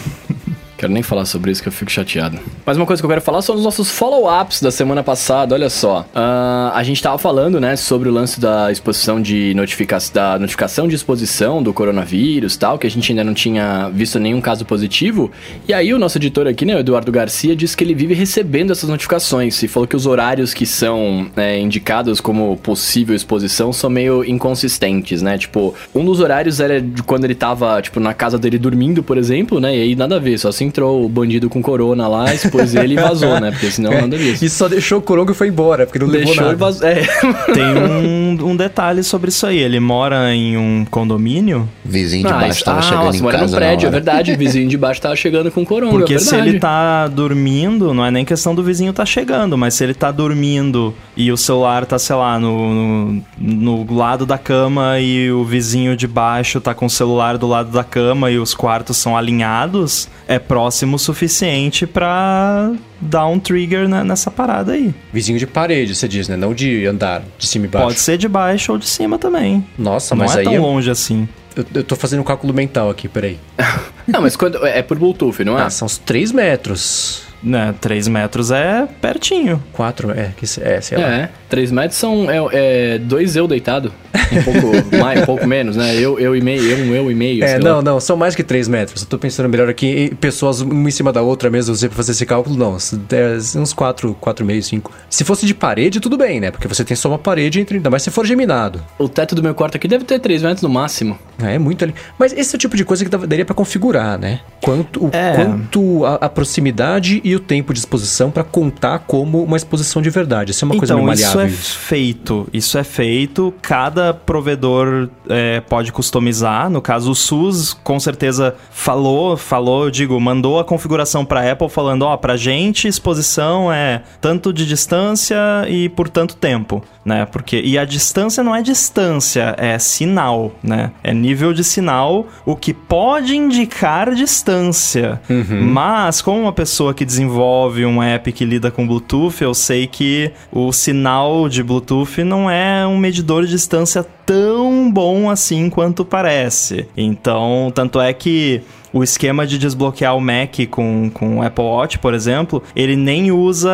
Quero 0.83 0.91
nem 0.91 1.01
falar 1.01 1.23
sobre 1.23 1.49
isso 1.49 1.63
que 1.63 1.69
eu 1.69 1.71
fico 1.71 1.89
chateado. 1.89 2.37
Mas 2.65 2.75
uma 2.75 2.85
coisa 2.85 3.01
que 3.01 3.05
eu 3.05 3.09
quero 3.09 3.21
falar 3.21 3.41
são 3.41 3.55
os 3.55 3.63
nossos 3.63 3.89
follow-ups 3.89 4.61
da 4.61 4.69
semana 4.69 5.01
passada, 5.01 5.55
olha 5.55 5.69
só. 5.69 6.05
Ah, 6.13 6.73
a 6.75 6.83
gente 6.83 7.01
tava 7.01 7.17
falando, 7.17 7.57
né, 7.57 7.77
sobre 7.77 8.09
o 8.09 8.11
lance 8.11 8.37
da 8.37 8.69
exposição 8.69 9.21
de 9.21 9.53
notificação, 9.53 10.13
da 10.13 10.37
notificação 10.37 10.85
de 10.85 10.95
exposição 10.95 11.63
do 11.63 11.71
coronavírus 11.71 12.57
tal, 12.57 12.77
que 12.77 12.85
a 12.85 12.89
gente 12.91 13.09
ainda 13.13 13.23
não 13.23 13.33
tinha 13.33 13.89
visto 13.93 14.19
nenhum 14.19 14.41
caso 14.41 14.65
positivo. 14.65 15.31
E 15.65 15.73
aí 15.73 15.93
o 15.93 15.97
nosso 15.97 16.17
editor 16.17 16.47
aqui, 16.47 16.65
né, 16.65 16.75
o 16.75 16.79
Eduardo 16.79 17.13
Garcia, 17.13 17.55
disse 17.55 17.77
que 17.77 17.85
ele 17.85 17.95
vive 17.95 18.13
recebendo 18.13 18.71
essas 18.71 18.89
notificações 18.89 19.63
e 19.63 19.69
falou 19.69 19.87
que 19.87 19.95
os 19.95 20.05
horários 20.05 20.53
que 20.53 20.65
são 20.65 21.31
é, 21.37 21.57
indicados 21.57 22.19
como 22.19 22.57
possível 22.57 23.15
exposição 23.15 23.71
são 23.71 23.89
meio 23.89 24.25
inconsistentes, 24.25 25.21
né? 25.21 25.37
Tipo, 25.37 25.73
um 25.95 26.03
dos 26.03 26.19
horários 26.19 26.59
era 26.59 26.81
de 26.81 27.01
quando 27.03 27.23
ele 27.23 27.35
tava, 27.35 27.81
tipo, 27.81 28.01
na 28.01 28.13
casa 28.13 28.37
dele 28.37 28.57
dormindo, 28.57 29.01
por 29.01 29.17
exemplo, 29.17 29.61
né? 29.61 29.77
E 29.77 29.81
aí 29.81 29.95
nada 29.95 30.17
a 30.17 30.19
ver, 30.19 30.37
só 30.37 30.51
se 30.51 30.72
entrou 30.73 31.05
o 31.05 31.07
bandido 31.09 31.49
com 31.51 31.61
corona 31.61 32.07
lá, 32.07 32.33
expôs 32.33 32.73
ele 32.73 32.93
e 32.95 32.97
vazou, 32.97 33.39
né? 33.39 33.51
Porque 33.51 33.69
senão 33.69 33.91
nada 33.91 34.15
a 34.15 34.19
ver. 34.19 34.37
E 34.41 34.49
só 34.49 34.67
deixou 34.67 34.97
o 34.97 35.01
Coronga 35.03 35.31
e 35.31 35.35
foi 35.35 35.49
embora, 35.49 35.85
porque 35.85 35.99
não 35.99 36.07
levou 36.07 36.25
Deixou 36.25 36.43
nada. 36.43 36.55
e 36.55 36.57
vazou. 36.57 36.87
É. 36.87 36.95
Tem 37.53 37.63
um, 37.63 38.49
um 38.51 38.55
detalhe 38.55 39.03
sobre 39.03 39.29
isso 39.29 39.45
aí. 39.45 39.59
Ele 39.59 39.79
mora 39.79 40.33
em 40.33 40.57
um 40.57 40.83
condomínio. 40.89 41.69
Vizinho 41.85 42.25
de 42.25 42.33
Ah, 42.33 42.37
baixo 42.37 42.51
isso- 42.55 42.65
tava 42.65 42.79
ah, 42.79 42.81
chegando 42.81 43.03
nossa, 43.05 43.17
em 43.19 43.21
mora 43.21 43.37
casa 43.37 43.51
no 43.51 43.57
prédio, 43.57 43.87
é 43.87 43.91
verdade. 43.91 44.31
O 44.33 44.37
vizinho 44.37 44.67
de 44.67 44.77
baixo 44.77 44.99
tava 45.01 45.15
chegando 45.15 45.51
com 45.51 45.63
corona, 45.63 45.91
Porque 45.91 46.15
é 46.15 46.19
se 46.19 46.35
ele 46.35 46.59
tá 46.59 47.07
dormindo, 47.07 47.93
não 47.93 48.03
é 48.03 48.09
nem 48.09 48.25
questão 48.25 48.55
do 48.55 48.63
vizinho 48.63 48.91
tá 48.93 49.05
chegando, 49.05 49.55
mas 49.55 49.75
se 49.75 49.83
ele 49.83 49.93
tá 49.93 50.09
dormindo 50.11 50.93
e 51.15 51.31
o 51.31 51.37
celular 51.37 51.85
tá, 51.85 51.99
sei 51.99 52.15
lá, 52.15 52.39
no, 52.39 53.21
no, 53.37 53.83
no 53.85 53.93
lado 53.95 54.25
da 54.25 54.37
cama 54.39 54.99
e 54.99 55.31
o 55.31 55.43
vizinho 55.43 55.95
de 55.95 56.07
baixo 56.07 56.59
tá 56.59 56.73
com 56.73 56.87
o 56.87 56.89
celular 56.89 57.37
do 57.37 57.47
lado 57.47 57.69
da 57.71 57.83
cama 57.83 58.31
e 58.31 58.39
os 58.39 58.53
quartos 58.55 58.97
são 58.97 59.15
alinhados, 59.15 60.07
é 60.27 60.39
próximo 60.39 60.95
o 60.95 60.99
suficiente 60.99 61.85
pra 61.87 62.71
dar 62.99 63.27
um 63.27 63.39
trigger 63.39 63.87
ne- 63.87 64.03
nessa 64.03 64.31
parada 64.31 64.71
aí. 64.73 64.93
Vizinho 65.11 65.37
de 65.39 65.45
parede, 65.47 65.95
você 65.95 66.07
diz, 66.07 66.27
né? 66.27 66.35
Não 66.37 66.53
de 66.53 66.85
andar, 66.85 67.23
de 67.37 67.47
cima 67.47 67.65
e 67.65 67.67
baixo. 67.67 67.87
Pode 67.87 67.99
ser 67.99 68.17
de 68.17 68.27
baixo 68.27 68.71
ou 68.71 68.77
de 68.77 68.87
cima 68.87 69.17
também. 69.19 69.65
Nossa, 69.77 70.15
não 70.15 70.23
mas 70.25 70.35
é 70.35 70.39
aí 70.39 70.43
tão 70.45 70.53
eu, 70.53 70.61
longe 70.61 70.89
assim. 70.89 71.27
eu, 71.55 71.65
eu 71.75 71.83
tô 71.83 71.95
fazendo 71.95 72.19
um 72.21 72.23
cálculo 72.23 72.53
mental 72.53 72.89
aqui, 72.89 73.07
peraí. 73.07 73.37
Não, 74.05 74.21
mas 74.21 74.35
quando. 74.35 74.65
É 74.67 74.81
por 74.81 74.99
Bluetooth, 74.99 75.45
não 75.45 75.57
é? 75.57 75.61
Ah, 75.63 75.69
são 75.69 75.85
uns 75.85 75.97
3 75.97 76.33
metros. 76.33 77.23
Né, 77.43 77.73
3 77.81 78.07
metros 78.07 78.51
é 78.51 78.87
pertinho. 79.01 79.61
4, 79.73 80.11
é, 80.11 80.29
que, 80.37 80.47
se- 80.47 80.61
é, 80.63 80.79
sei 80.79 80.97
lá. 80.97 81.03
É, 81.13 81.29
3 81.49 81.71
metros 81.71 81.99
são 81.99 82.29
é, 82.31 82.37
é, 82.53 82.97
dois 82.97 83.35
eu 83.35 83.47
deitado. 83.47 83.91
Um 84.31 84.43
pouco 84.43 84.95
mais, 84.97 85.21
um 85.21 85.25
pouco 85.25 85.45
menos, 85.45 85.75
né? 85.75 85.93
Eu, 85.95 86.17
eu 86.19 86.35
e 86.35 86.41
meio, 86.41 86.61
eu, 86.63 86.77
um 86.77 86.95
eu 86.95 87.11
e 87.11 87.15
meio. 87.15 87.43
É, 87.43 87.47
sei 87.47 87.59
não, 87.59 87.77
lá. 87.77 87.81
não, 87.81 87.99
são 87.99 88.15
mais 88.15 88.33
que 88.35 88.43
3 88.43 88.67
metros. 88.69 89.01
Eu 89.01 89.07
tô 89.09 89.17
pensando 89.17 89.49
melhor 89.49 89.67
aqui 89.69 89.87
em 90.11 90.15
pessoas 90.15 90.61
uma 90.61 90.87
em 90.87 90.91
cima 90.91 91.11
da 91.11 91.21
outra 91.21 91.49
mesmo, 91.49 91.75
você 91.75 91.87
pra 91.87 91.97
fazer 91.97 92.13
esse 92.13 92.25
cálculo, 92.25 92.55
não. 92.55 92.73
Uns 92.75 93.73
4, 93.73 94.15
4,5, 94.21 94.61
5. 94.61 94.91
Se 95.09 95.23
fosse 95.23 95.45
de 95.45 95.53
parede, 95.53 95.99
tudo 95.99 96.17
bem, 96.17 96.39
né? 96.39 96.49
Porque 96.51 96.67
você 96.67 96.83
tem 96.83 96.95
só 96.95 97.09
uma 97.09 97.19
parede 97.19 97.59
entre. 97.59 97.77
Ainda 97.77 97.89
mais 97.89 98.03
se 98.03 98.09
for 98.11 98.25
geminado. 98.25 98.81
O 98.97 99.09
teto 99.09 99.35
do 99.35 99.43
meu 99.43 99.53
quarto 99.53 99.75
aqui 99.75 99.87
deve 99.87 100.05
ter 100.05 100.19
3 100.19 100.43
metros 100.43 100.61
no 100.61 100.69
máximo. 100.69 101.17
É, 101.43 101.55
é 101.55 101.59
muito 101.59 101.83
ali. 101.83 101.93
Mas 102.17 102.31
esse 102.33 102.55
é 102.55 102.57
o 102.57 102.59
tipo 102.59 102.77
de 102.77 102.85
coisa 102.85 103.03
que 103.03 103.09
daria 103.27 103.43
pra 103.45 103.53
configurar, 103.55 104.17
né? 104.17 104.39
Quanto, 104.61 105.05
o 105.05 105.09
É. 105.11 105.33
quanto 105.35 106.05
a, 106.05 106.15
a 106.15 106.29
proximidade 106.29 107.19
e 107.23 107.32
o 107.35 107.39
tempo 107.39 107.73
de 107.73 107.79
exposição 107.79 108.31
pra 108.31 108.43
contar 108.43 108.99
como 108.99 109.43
uma 109.43 109.57
exposição 109.57 110.01
de 110.01 110.09
verdade. 110.09 110.51
Isso 110.51 110.63
é 110.63 110.67
uma 110.67 110.77
coisa 110.77 110.93
então, 110.93 111.05
meio 111.05 111.15
isso 111.15 111.37
maleável. 111.37 111.53
é 111.53 111.57
feito. 111.57 112.47
Isso 112.53 112.77
é 112.77 112.83
feito. 112.83 113.53
Cada 113.61 114.13
provedor 114.13 115.09
é, 115.29 115.61
pode 115.61 115.91
customizar. 115.91 116.69
No 116.69 116.81
caso, 116.81 117.11
o 117.11 117.15
SUS 117.15 117.73
com 117.73 117.99
certeza 117.99 118.55
falou, 118.71 119.35
falou, 119.37 119.85
eu 119.85 119.91
digo, 119.91 120.19
mandou 120.19 120.59
a 120.59 120.65
configuração 120.65 121.25
para 121.25 121.51
Apple 121.51 121.69
falando, 121.69 122.03
ó, 122.03 122.15
pra 122.17 122.37
gente 122.37 122.87
exposição 122.87 123.71
é 123.71 124.03
tanto 124.21 124.53
de 124.53 124.65
distância 124.65 125.37
e 125.67 125.89
por 125.89 126.09
tanto 126.09 126.35
tempo, 126.35 126.83
né? 127.03 127.25
Porque 127.25 127.59
e 127.59 127.77
a 127.77 127.85
distância 127.85 128.43
não 128.43 128.55
é 128.55 128.61
distância, 128.61 129.55
é 129.57 129.77
sinal, 129.79 130.53
né? 130.63 130.91
É 131.03 131.13
nível 131.13 131.53
de 131.53 131.63
sinal, 131.63 132.27
o 132.45 132.55
que 132.55 132.73
pode 132.73 133.35
indicar 133.35 134.13
distância. 134.13 135.21
Mas 135.61 136.21
como 136.21 136.41
uma 136.41 136.53
pessoa 136.53 136.93
que 136.93 137.05
desenvolve 137.05 137.22
um 137.27 138.01
app 138.01 138.31
que 138.31 138.45
lida 138.45 138.71
com 138.71 138.87
Bluetooth, 138.87 139.41
eu 139.41 139.53
sei 139.53 139.87
que 139.87 140.31
o 140.51 140.71
sinal 140.71 141.47
de 141.49 141.63
Bluetooth 141.63 142.23
não 142.23 142.49
é 142.49 142.85
um 142.85 142.97
medidor 142.97 143.45
de 143.45 143.51
distância 143.51 144.05
tão 144.25 144.91
bom 144.91 145.29
assim 145.29 145.69
quanto 145.69 146.05
parece. 146.05 146.87
Então, 146.95 147.71
tanto 147.73 147.99
é 147.99 148.13
que 148.13 148.61
o 148.93 149.03
esquema 149.03 149.45
de 149.47 149.57
desbloquear 149.57 150.15
o 150.15 150.21
Mac 150.21 150.55
com, 150.69 151.09
com 151.11 151.39
o 151.39 151.41
Apple 151.41 151.65
Watch, 151.65 151.97
por 151.97 152.13
exemplo, 152.13 152.61
ele 152.75 152.95
nem 152.95 153.31
usa 153.31 153.73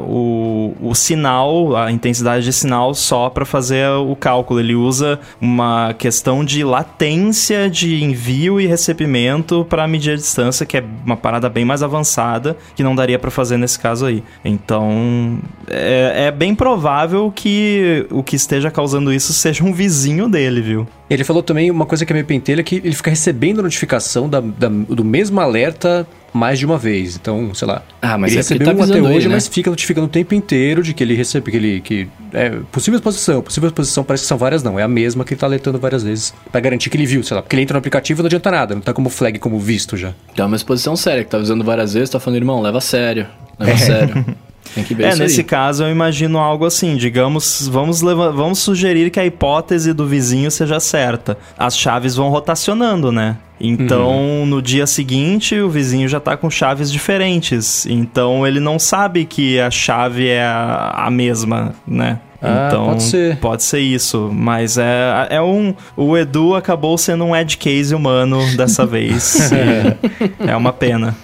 o, 0.00 0.72
o 0.80 0.94
sinal, 0.94 1.76
a 1.76 1.90
intensidade 1.90 2.44
de 2.44 2.52
sinal 2.52 2.94
só 2.94 3.28
para 3.28 3.44
fazer 3.44 3.88
o 3.90 4.14
cálculo. 4.14 4.60
Ele 4.60 4.76
usa 4.76 5.18
uma 5.40 5.92
questão 5.94 6.44
de 6.44 6.62
latência 6.62 7.68
de 7.68 8.04
envio 8.04 8.60
e 8.60 8.66
recebimento 8.66 9.66
para 9.68 9.88
medir 9.88 10.12
a 10.12 10.16
distância, 10.16 10.64
que 10.64 10.76
é 10.76 10.84
uma 11.04 11.16
parada 11.16 11.48
bem 11.48 11.64
mais 11.64 11.82
avançada 11.82 12.56
que 12.76 12.84
não 12.84 12.94
daria 12.94 13.18
para 13.18 13.30
fazer 13.30 13.56
nesse 13.56 13.78
caso 13.78 14.06
aí. 14.06 14.22
Então, 14.44 15.38
é, 15.68 16.26
é 16.26 16.30
bem 16.30 16.54
provável 16.54 17.32
que 17.34 18.06
o 18.10 18.22
que 18.22 18.36
esteja 18.36 18.70
causando 18.70 19.12
isso 19.12 19.32
seja 19.34 19.64
um 19.64 19.72
vizinho 19.72 20.28
dele, 20.28 20.60
viu? 20.60 20.86
Ele 21.08 21.22
falou 21.22 21.42
também 21.42 21.70
uma 21.70 21.86
coisa 21.86 22.04
que 22.04 22.12
é 22.12 22.14
meio 22.14 22.26
pentelha, 22.26 22.62
que 22.62 22.76
ele 22.76 22.94
fica 22.94 23.10
recebendo 23.10 23.62
notificação 23.62 24.28
da, 24.28 24.40
da, 24.40 24.68
do 24.68 25.04
mesmo 25.04 25.40
alerta 25.40 26.06
mais 26.32 26.58
de 26.58 26.66
uma 26.66 26.76
vez. 26.76 27.16
Então, 27.16 27.54
sei 27.54 27.68
lá. 27.68 27.82
Ah, 28.02 28.18
mas 28.18 28.32
ele 28.32 28.38
é 28.38 28.42
recebeu 28.42 28.66
tá 28.66 28.74
um 28.74 28.82
até 28.82 29.00
hoje, 29.00 29.16
ele, 29.16 29.28
né? 29.28 29.34
mas 29.34 29.48
fica 29.48 29.70
notificando 29.70 30.06
o 30.06 30.10
tempo 30.10 30.34
inteiro 30.34 30.82
de 30.82 30.92
que 30.92 31.02
ele 31.02 31.14
recebe, 31.14 31.50
que 31.50 31.56
ele. 31.56 31.80
Que, 31.80 32.08
é, 32.32 32.50
possível 32.70 32.98
exposição. 32.98 33.40
Possível 33.40 33.68
exposição 33.68 34.04
parece 34.04 34.24
que 34.24 34.28
são 34.28 34.36
várias, 34.36 34.62
não. 34.62 34.78
É 34.78 34.82
a 34.82 34.88
mesma 34.88 35.24
que 35.24 35.34
ele 35.34 35.40
tá 35.40 35.46
alertando 35.46 35.78
várias 35.78 36.02
vezes. 36.02 36.34
Pra 36.50 36.60
garantir 36.60 36.90
que 36.90 36.96
ele 36.96 37.06
viu, 37.06 37.22
sei 37.22 37.36
lá. 37.36 37.42
Porque 37.42 37.56
ele 37.56 37.62
entra 37.62 37.74
no 37.74 37.78
aplicativo 37.78 38.20
e 38.20 38.22
não 38.22 38.26
adianta 38.26 38.50
nada. 38.50 38.74
Não 38.74 38.82
tá 38.82 38.92
como 38.92 39.08
flag, 39.08 39.38
como 39.38 39.58
visto 39.58 39.96
já. 39.96 40.12
Então 40.32 40.44
é 40.44 40.48
uma 40.48 40.56
exposição 40.56 40.96
séria, 40.96 41.24
que 41.24 41.30
tá 41.30 41.36
avisando 41.36 41.64
várias 41.64 41.94
vezes, 41.94 42.10
tá 42.10 42.20
falando, 42.20 42.38
irmão, 42.38 42.60
leva 42.60 42.78
a 42.78 42.82
sério. 42.82 43.26
Leva 43.58 43.72
a 43.72 43.78
sério. 43.78 44.24
Tem 44.74 44.84
que 44.84 44.94
ver 44.94 45.04
É, 45.04 45.08
isso 45.10 45.18
nesse 45.22 45.40
aí. 45.40 45.44
caso 45.46 45.84
eu 45.84 45.90
imagino 45.90 46.38
algo 46.38 46.64
assim, 46.66 46.96
digamos, 46.96 47.68
vamos, 47.70 48.02
leva- 48.02 48.30
vamos 48.32 48.58
sugerir 48.58 49.10
que 49.10 49.18
a 49.20 49.24
hipótese 49.26 49.92
do 49.92 50.06
vizinho 50.06 50.50
seja 50.50 50.78
certa. 50.80 51.36
As 51.58 51.76
chaves 51.78 52.14
vão 52.16 52.28
rotacionando, 52.28 53.10
né? 53.10 53.36
Então, 53.58 54.44
no 54.46 54.60
dia 54.60 54.86
seguinte, 54.86 55.58
o 55.58 55.70
vizinho 55.70 56.06
já 56.08 56.20
tá 56.20 56.36
com 56.36 56.50
chaves 56.50 56.92
diferentes. 56.92 57.86
Então, 57.86 58.46
ele 58.46 58.60
não 58.60 58.78
sabe 58.78 59.24
que 59.24 59.58
a 59.58 59.70
chave 59.70 60.28
é 60.28 60.42
a, 60.44 60.92
a 61.06 61.10
mesma, 61.10 61.74
né? 61.86 62.20
Ah, 62.42 62.66
então, 62.68 62.86
pode 62.88 63.02
ser. 63.02 63.36
pode 63.38 63.62
ser 63.62 63.80
isso. 63.80 64.30
Mas 64.30 64.76
é, 64.76 65.26
é 65.30 65.40
um. 65.40 65.74
O 65.96 66.18
Edu 66.18 66.54
acabou 66.54 66.98
sendo 66.98 67.24
um 67.24 67.34
edge 67.34 67.56
case 67.56 67.94
humano 67.94 68.38
dessa 68.58 68.84
vez. 68.86 69.50
E 69.50 70.46
é 70.50 70.54
uma 70.54 70.72
pena. 70.72 71.16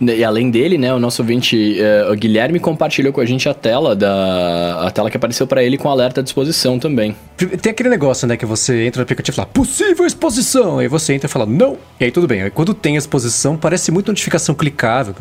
E 0.00 0.24
além 0.24 0.50
dele, 0.50 0.78
né, 0.78 0.92
o 0.92 0.98
nosso 0.98 1.22
ouvinte, 1.22 1.80
eh, 1.80 2.08
o 2.10 2.14
Guilherme 2.14 2.58
compartilhou 2.60 3.12
com 3.12 3.20
a 3.20 3.24
gente 3.26 3.48
a 3.48 3.54
tela 3.54 3.94
da 3.94 4.86
a 4.86 4.90
tela 4.90 5.10
que 5.10 5.16
apareceu 5.16 5.46
pra 5.46 5.62
ele 5.62 5.76
com 5.76 5.88
alerta 5.88 6.20
à 6.20 6.22
disposição 6.24 6.78
também. 6.78 7.14
Tem 7.60 7.70
aquele 7.70 7.88
negócio, 7.88 8.26
né, 8.26 8.36
que 8.36 8.46
você 8.46 8.84
entra 8.86 9.00
no 9.00 9.02
aplicativo 9.04 9.34
e 9.34 9.36
fala, 9.36 9.48
possível 9.48 10.06
exposição. 10.06 10.78
Aí 10.78 10.88
você 10.88 11.12
entra 11.14 11.26
e 11.26 11.30
fala, 11.30 11.46
não. 11.46 11.76
E 12.00 12.04
aí 12.04 12.10
tudo 12.10 12.26
bem. 12.26 12.42
Aí 12.42 12.50
quando 12.50 12.72
tem 12.74 12.96
exposição, 12.96 13.56
parece 13.56 13.90
muito 13.90 14.08
notificação 14.08 14.54
clicável, 14.54 15.14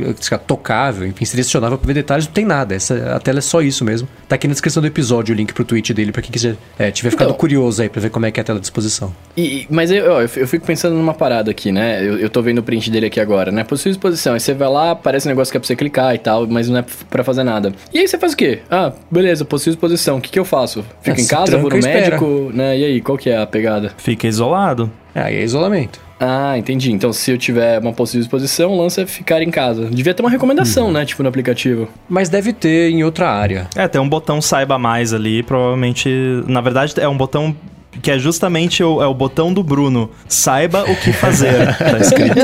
tocável, 0.46 1.08
enfim, 1.08 1.25
selecionável 1.25 1.77
pra 1.77 1.88
ver 1.88 1.94
detalhes. 1.94 2.25
Não 2.25 2.34
tem 2.34 2.46
nada. 2.46 2.74
Essa, 2.75 3.16
a 3.16 3.20
tela 3.20 3.39
é 3.39 3.42
só 3.42 3.62
isso 3.62 3.84
mesmo. 3.84 4.08
Tá 4.27 4.36
aqui 4.36 4.48
na 4.48 4.54
descrição 4.54 4.82
do 4.82 4.88
episódio 4.88 5.34
o 5.34 5.38
link 5.38 5.54
pro 5.54 5.66
tweet 5.66 5.94
dele, 5.94 6.12
pra 6.12 6.22
quem 6.22 6.32
quiser, 6.32 6.56
é, 6.77 6.92
tiver 6.92 7.10
ficado 7.10 7.27
Então. 7.27 7.38
curioso 7.38 7.82
aí 7.82 7.89
pra 7.89 8.01
ver 8.01 8.10
como 8.10 8.25
é 8.25 8.32
que 8.32 8.39
é 8.39 8.42
a 8.42 8.44
tela 8.44 8.60
de 8.60 8.66
exposição. 8.66 9.13
E, 9.36 9.66
mas 9.70 9.92
eu, 9.92 10.04
eu 10.06 10.30
eu 10.38 10.48
fico 10.48 10.66
pensando 10.66 10.96
numa 10.96 11.13
parada 11.13 11.51
aqui, 11.51 11.72
né? 11.72 12.01
Eu, 12.06 12.18
eu 12.20 12.30
tô 12.30 12.42
vendo 12.42 12.60
o 12.60 12.63
print 12.63 12.89
dele 12.92 13.08
aqui 13.08 13.20
agora, 13.20 13.51
né? 13.51 13.63
Possível 13.63 13.92
exposição. 13.92 14.36
Aí 14.38 14.39
você 14.39 14.53
vai 14.53 14.70
lá, 14.70 14.91
aparece 14.91 15.27
um 15.27 15.32
negócio 15.32 15.51
que 15.51 15.58
é 15.58 15.60
pra 15.60 15.65
você 15.67 15.75
clicar 15.75 16.13
e 16.13 16.20
tal, 16.20 16.46
mas 16.48 16.70
não 16.70 16.77
é 16.77 16.86
pra 17.10 17.24
fazer 17.24 17.44
nada. 17.44 17.74
E 17.91 17.98
aí 17.98 18.08
você 18.08 18.20
faz 18.20 18.34
o 18.34 18.38
quê? 18.38 18.60
Ah, 18.70 18.94
beleza, 19.10 19.44
possível 19.44 19.74
exposição. 19.74 20.17
O 20.17 20.22
que, 20.22 20.29
que 20.29 20.38
eu 20.39 20.46
faço? 20.46 20.86
Fico 21.01 21.20
É, 21.20 21.24
em 21.24 21.27
casa, 21.27 21.58
vou 21.58 21.72
no 21.72 21.77
espera. 21.77 22.01
médico, 22.12 22.51
né? 22.53 22.77
E 22.77 22.86
aí, 22.86 23.01
qual 23.01 23.17
que 23.17 23.32
é 23.32 23.38
a 23.38 23.48
pegada? 23.48 23.91
Fica 23.98 24.27
isolado. 24.27 24.91
Aí 25.15 25.38
é 25.38 25.44
isolamento. 25.44 26.00
Ah, 26.20 26.56
entendi. 26.56 26.91
Então, 26.91 27.12
se 27.12 27.32
eu 27.32 27.38
tiver 27.38 27.79
uma 27.79 27.94
possível 27.94 28.22
exposição, 28.22 28.72
o 28.74 28.77
lance 28.79 29.01
é 29.01 29.08
ficar 29.08 29.41
em 29.41 29.50
casa. 29.50 29.86
Devia 29.86 30.13
ter 30.13 30.22
uma 30.22 30.29
recomendação, 30.29 30.91
né? 30.91 31.03
Tipo, 31.03 31.24
no 31.24 31.29
aplicativo. 31.29 31.88
Mas 32.08 32.29
deve 32.29 32.53
ter 32.53 32.91
em 32.91 33.03
outra 33.03 33.29
área. 33.29 33.67
É, 33.75 33.88
tem 33.88 34.00
um 34.00 34.08
botão 34.10 34.39
saiba 34.39 34.77
mais 34.77 35.13
ali, 35.13 35.41
provavelmente. 35.41 36.10
Na 36.48 36.62
verdade, 36.62 36.94
é 36.98 37.08
um 37.10 37.17
botão 37.17 37.56
que 38.01 38.12
é 38.12 38.20
justamente 38.20 38.84
o, 38.84 39.01
é 39.01 39.08
o 39.08 39.13
botão 39.13 39.54
do 39.54 39.63
Bruno. 39.63 40.12
Saiba 40.27 40.84
o 40.84 40.96
que 40.96 41.12
fazer, 41.12 41.68
tá 41.77 41.98
escrito. 42.00 42.38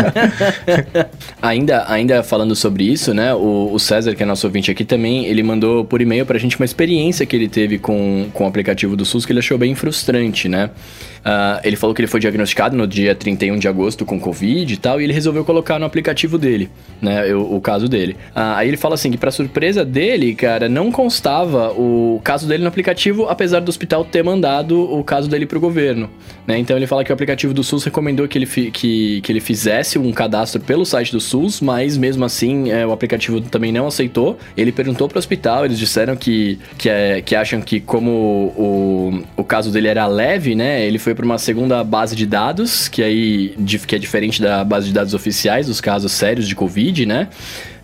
Ainda, 1.41 1.85
ainda 1.91 2.23
falando 2.23 2.55
sobre 2.55 2.85
isso, 2.85 3.13
né? 3.13 3.33
O, 3.33 3.69
o 3.73 3.79
César, 3.79 4.15
que 4.15 4.23
é 4.23 4.25
nosso 4.25 4.47
ouvinte 4.47 4.71
aqui 4.71 4.85
também, 4.85 5.25
ele 5.25 5.43
mandou 5.43 5.83
por 5.83 6.01
e-mail 6.01 6.25
pra 6.25 6.39
gente 6.39 6.57
uma 6.57 6.65
experiência 6.65 7.25
que 7.25 7.35
ele 7.35 7.49
teve 7.49 7.77
com, 7.77 8.27
com 8.33 8.45
o 8.45 8.47
aplicativo 8.47 8.95
do 8.95 9.03
SUS 9.03 9.25
que 9.25 9.33
ele 9.33 9.39
achou 9.39 9.57
bem 9.57 9.75
frustrante, 9.75 10.47
né? 10.47 10.69
Ah, 11.25 11.61
ele 11.63 11.75
falou 11.75 11.95
que 11.95 12.01
ele 12.01 12.07
foi 12.07 12.19
diagnosticado 12.19 12.75
no 12.75 12.85
dia 12.85 13.15
31 13.15 13.57
de 13.57 13.67
agosto 13.67 14.05
com 14.05 14.19
Covid 14.19 14.73
e 14.73 14.77
tal, 14.77 14.99
e 14.99 15.05
ele 15.05 15.13
resolveu 15.13 15.45
colocar 15.45 15.79
no 15.79 15.85
aplicativo 15.85 16.37
dele, 16.37 16.69
né? 17.01 17.33
O, 17.33 17.55
o 17.55 17.61
caso 17.61 17.87
dele. 17.87 18.17
Ah, 18.35 18.57
aí 18.57 18.67
ele 18.67 18.77
fala 18.77 18.95
assim 18.95 19.09
que, 19.09 19.17
pra 19.17 19.31
surpresa 19.31 19.85
dele, 19.85 20.35
cara, 20.35 20.67
não 20.67 20.91
constava 20.91 21.71
o 21.71 22.19
caso 22.23 22.47
dele 22.47 22.63
no 22.63 22.69
aplicativo, 22.69 23.27
apesar 23.29 23.61
do 23.61 23.69
hospital 23.69 24.03
ter 24.03 24.23
mandado 24.23 24.79
o 24.79 25.03
caso 25.03 25.29
dele 25.29 25.42
pro 25.45 25.59
governo, 25.59 26.09
né? 26.47 26.57
Então 26.57 26.75
ele 26.75 26.87
fala 26.87 27.03
que 27.03 27.11
o 27.11 27.13
aplicativo 27.13 27.53
do 27.53 27.63
SUS 27.63 27.83
recomendou 27.83 28.27
que 28.27 28.37
ele, 28.37 28.45
que, 28.45 29.21
que 29.21 29.31
ele 29.31 29.39
fizesse 29.39 29.97
um 29.99 30.11
cadastro 30.11 30.61
pelo 30.61 30.85
site 30.85 31.11
do 31.11 31.19
SUS, 31.19 31.61
mas 31.61 31.97
mesmo 31.97 32.25
assim 32.25 32.71
é, 32.71 32.85
o 32.85 32.91
aplicativo 32.91 33.41
também 33.41 33.71
não 33.71 33.87
aceitou. 33.87 34.37
Ele 34.55 34.71
perguntou 34.71 35.07
pro 35.07 35.19
hospital, 35.19 35.65
eles 35.65 35.77
disseram 35.79 36.15
que, 36.15 36.59
que, 36.77 36.89
é, 36.89 37.21
que 37.21 37.35
acham 37.35 37.61
que 37.61 37.79
como 37.79 38.53
o, 38.57 39.23
o 39.37 39.43
caso 39.43 39.71
dele 39.71 39.87
era 39.87 40.05
leve, 40.07 40.55
né? 40.55 40.85
Ele 40.85 40.99
foi 40.99 41.13
para 41.13 41.25
uma 41.25 41.37
segunda 41.37 41.83
base 41.83 42.15
de 42.15 42.25
dados, 42.25 42.87
que 42.87 43.03
aí 43.03 43.55
que 43.87 43.95
é 43.95 43.99
diferente 43.99 44.41
da 44.41 44.63
base 44.63 44.87
de 44.87 44.93
dados 44.93 45.13
oficiais 45.13 45.67
dos 45.67 45.81
casos 45.81 46.11
sérios 46.11 46.47
de 46.47 46.55
Covid, 46.55 47.05
né? 47.05 47.27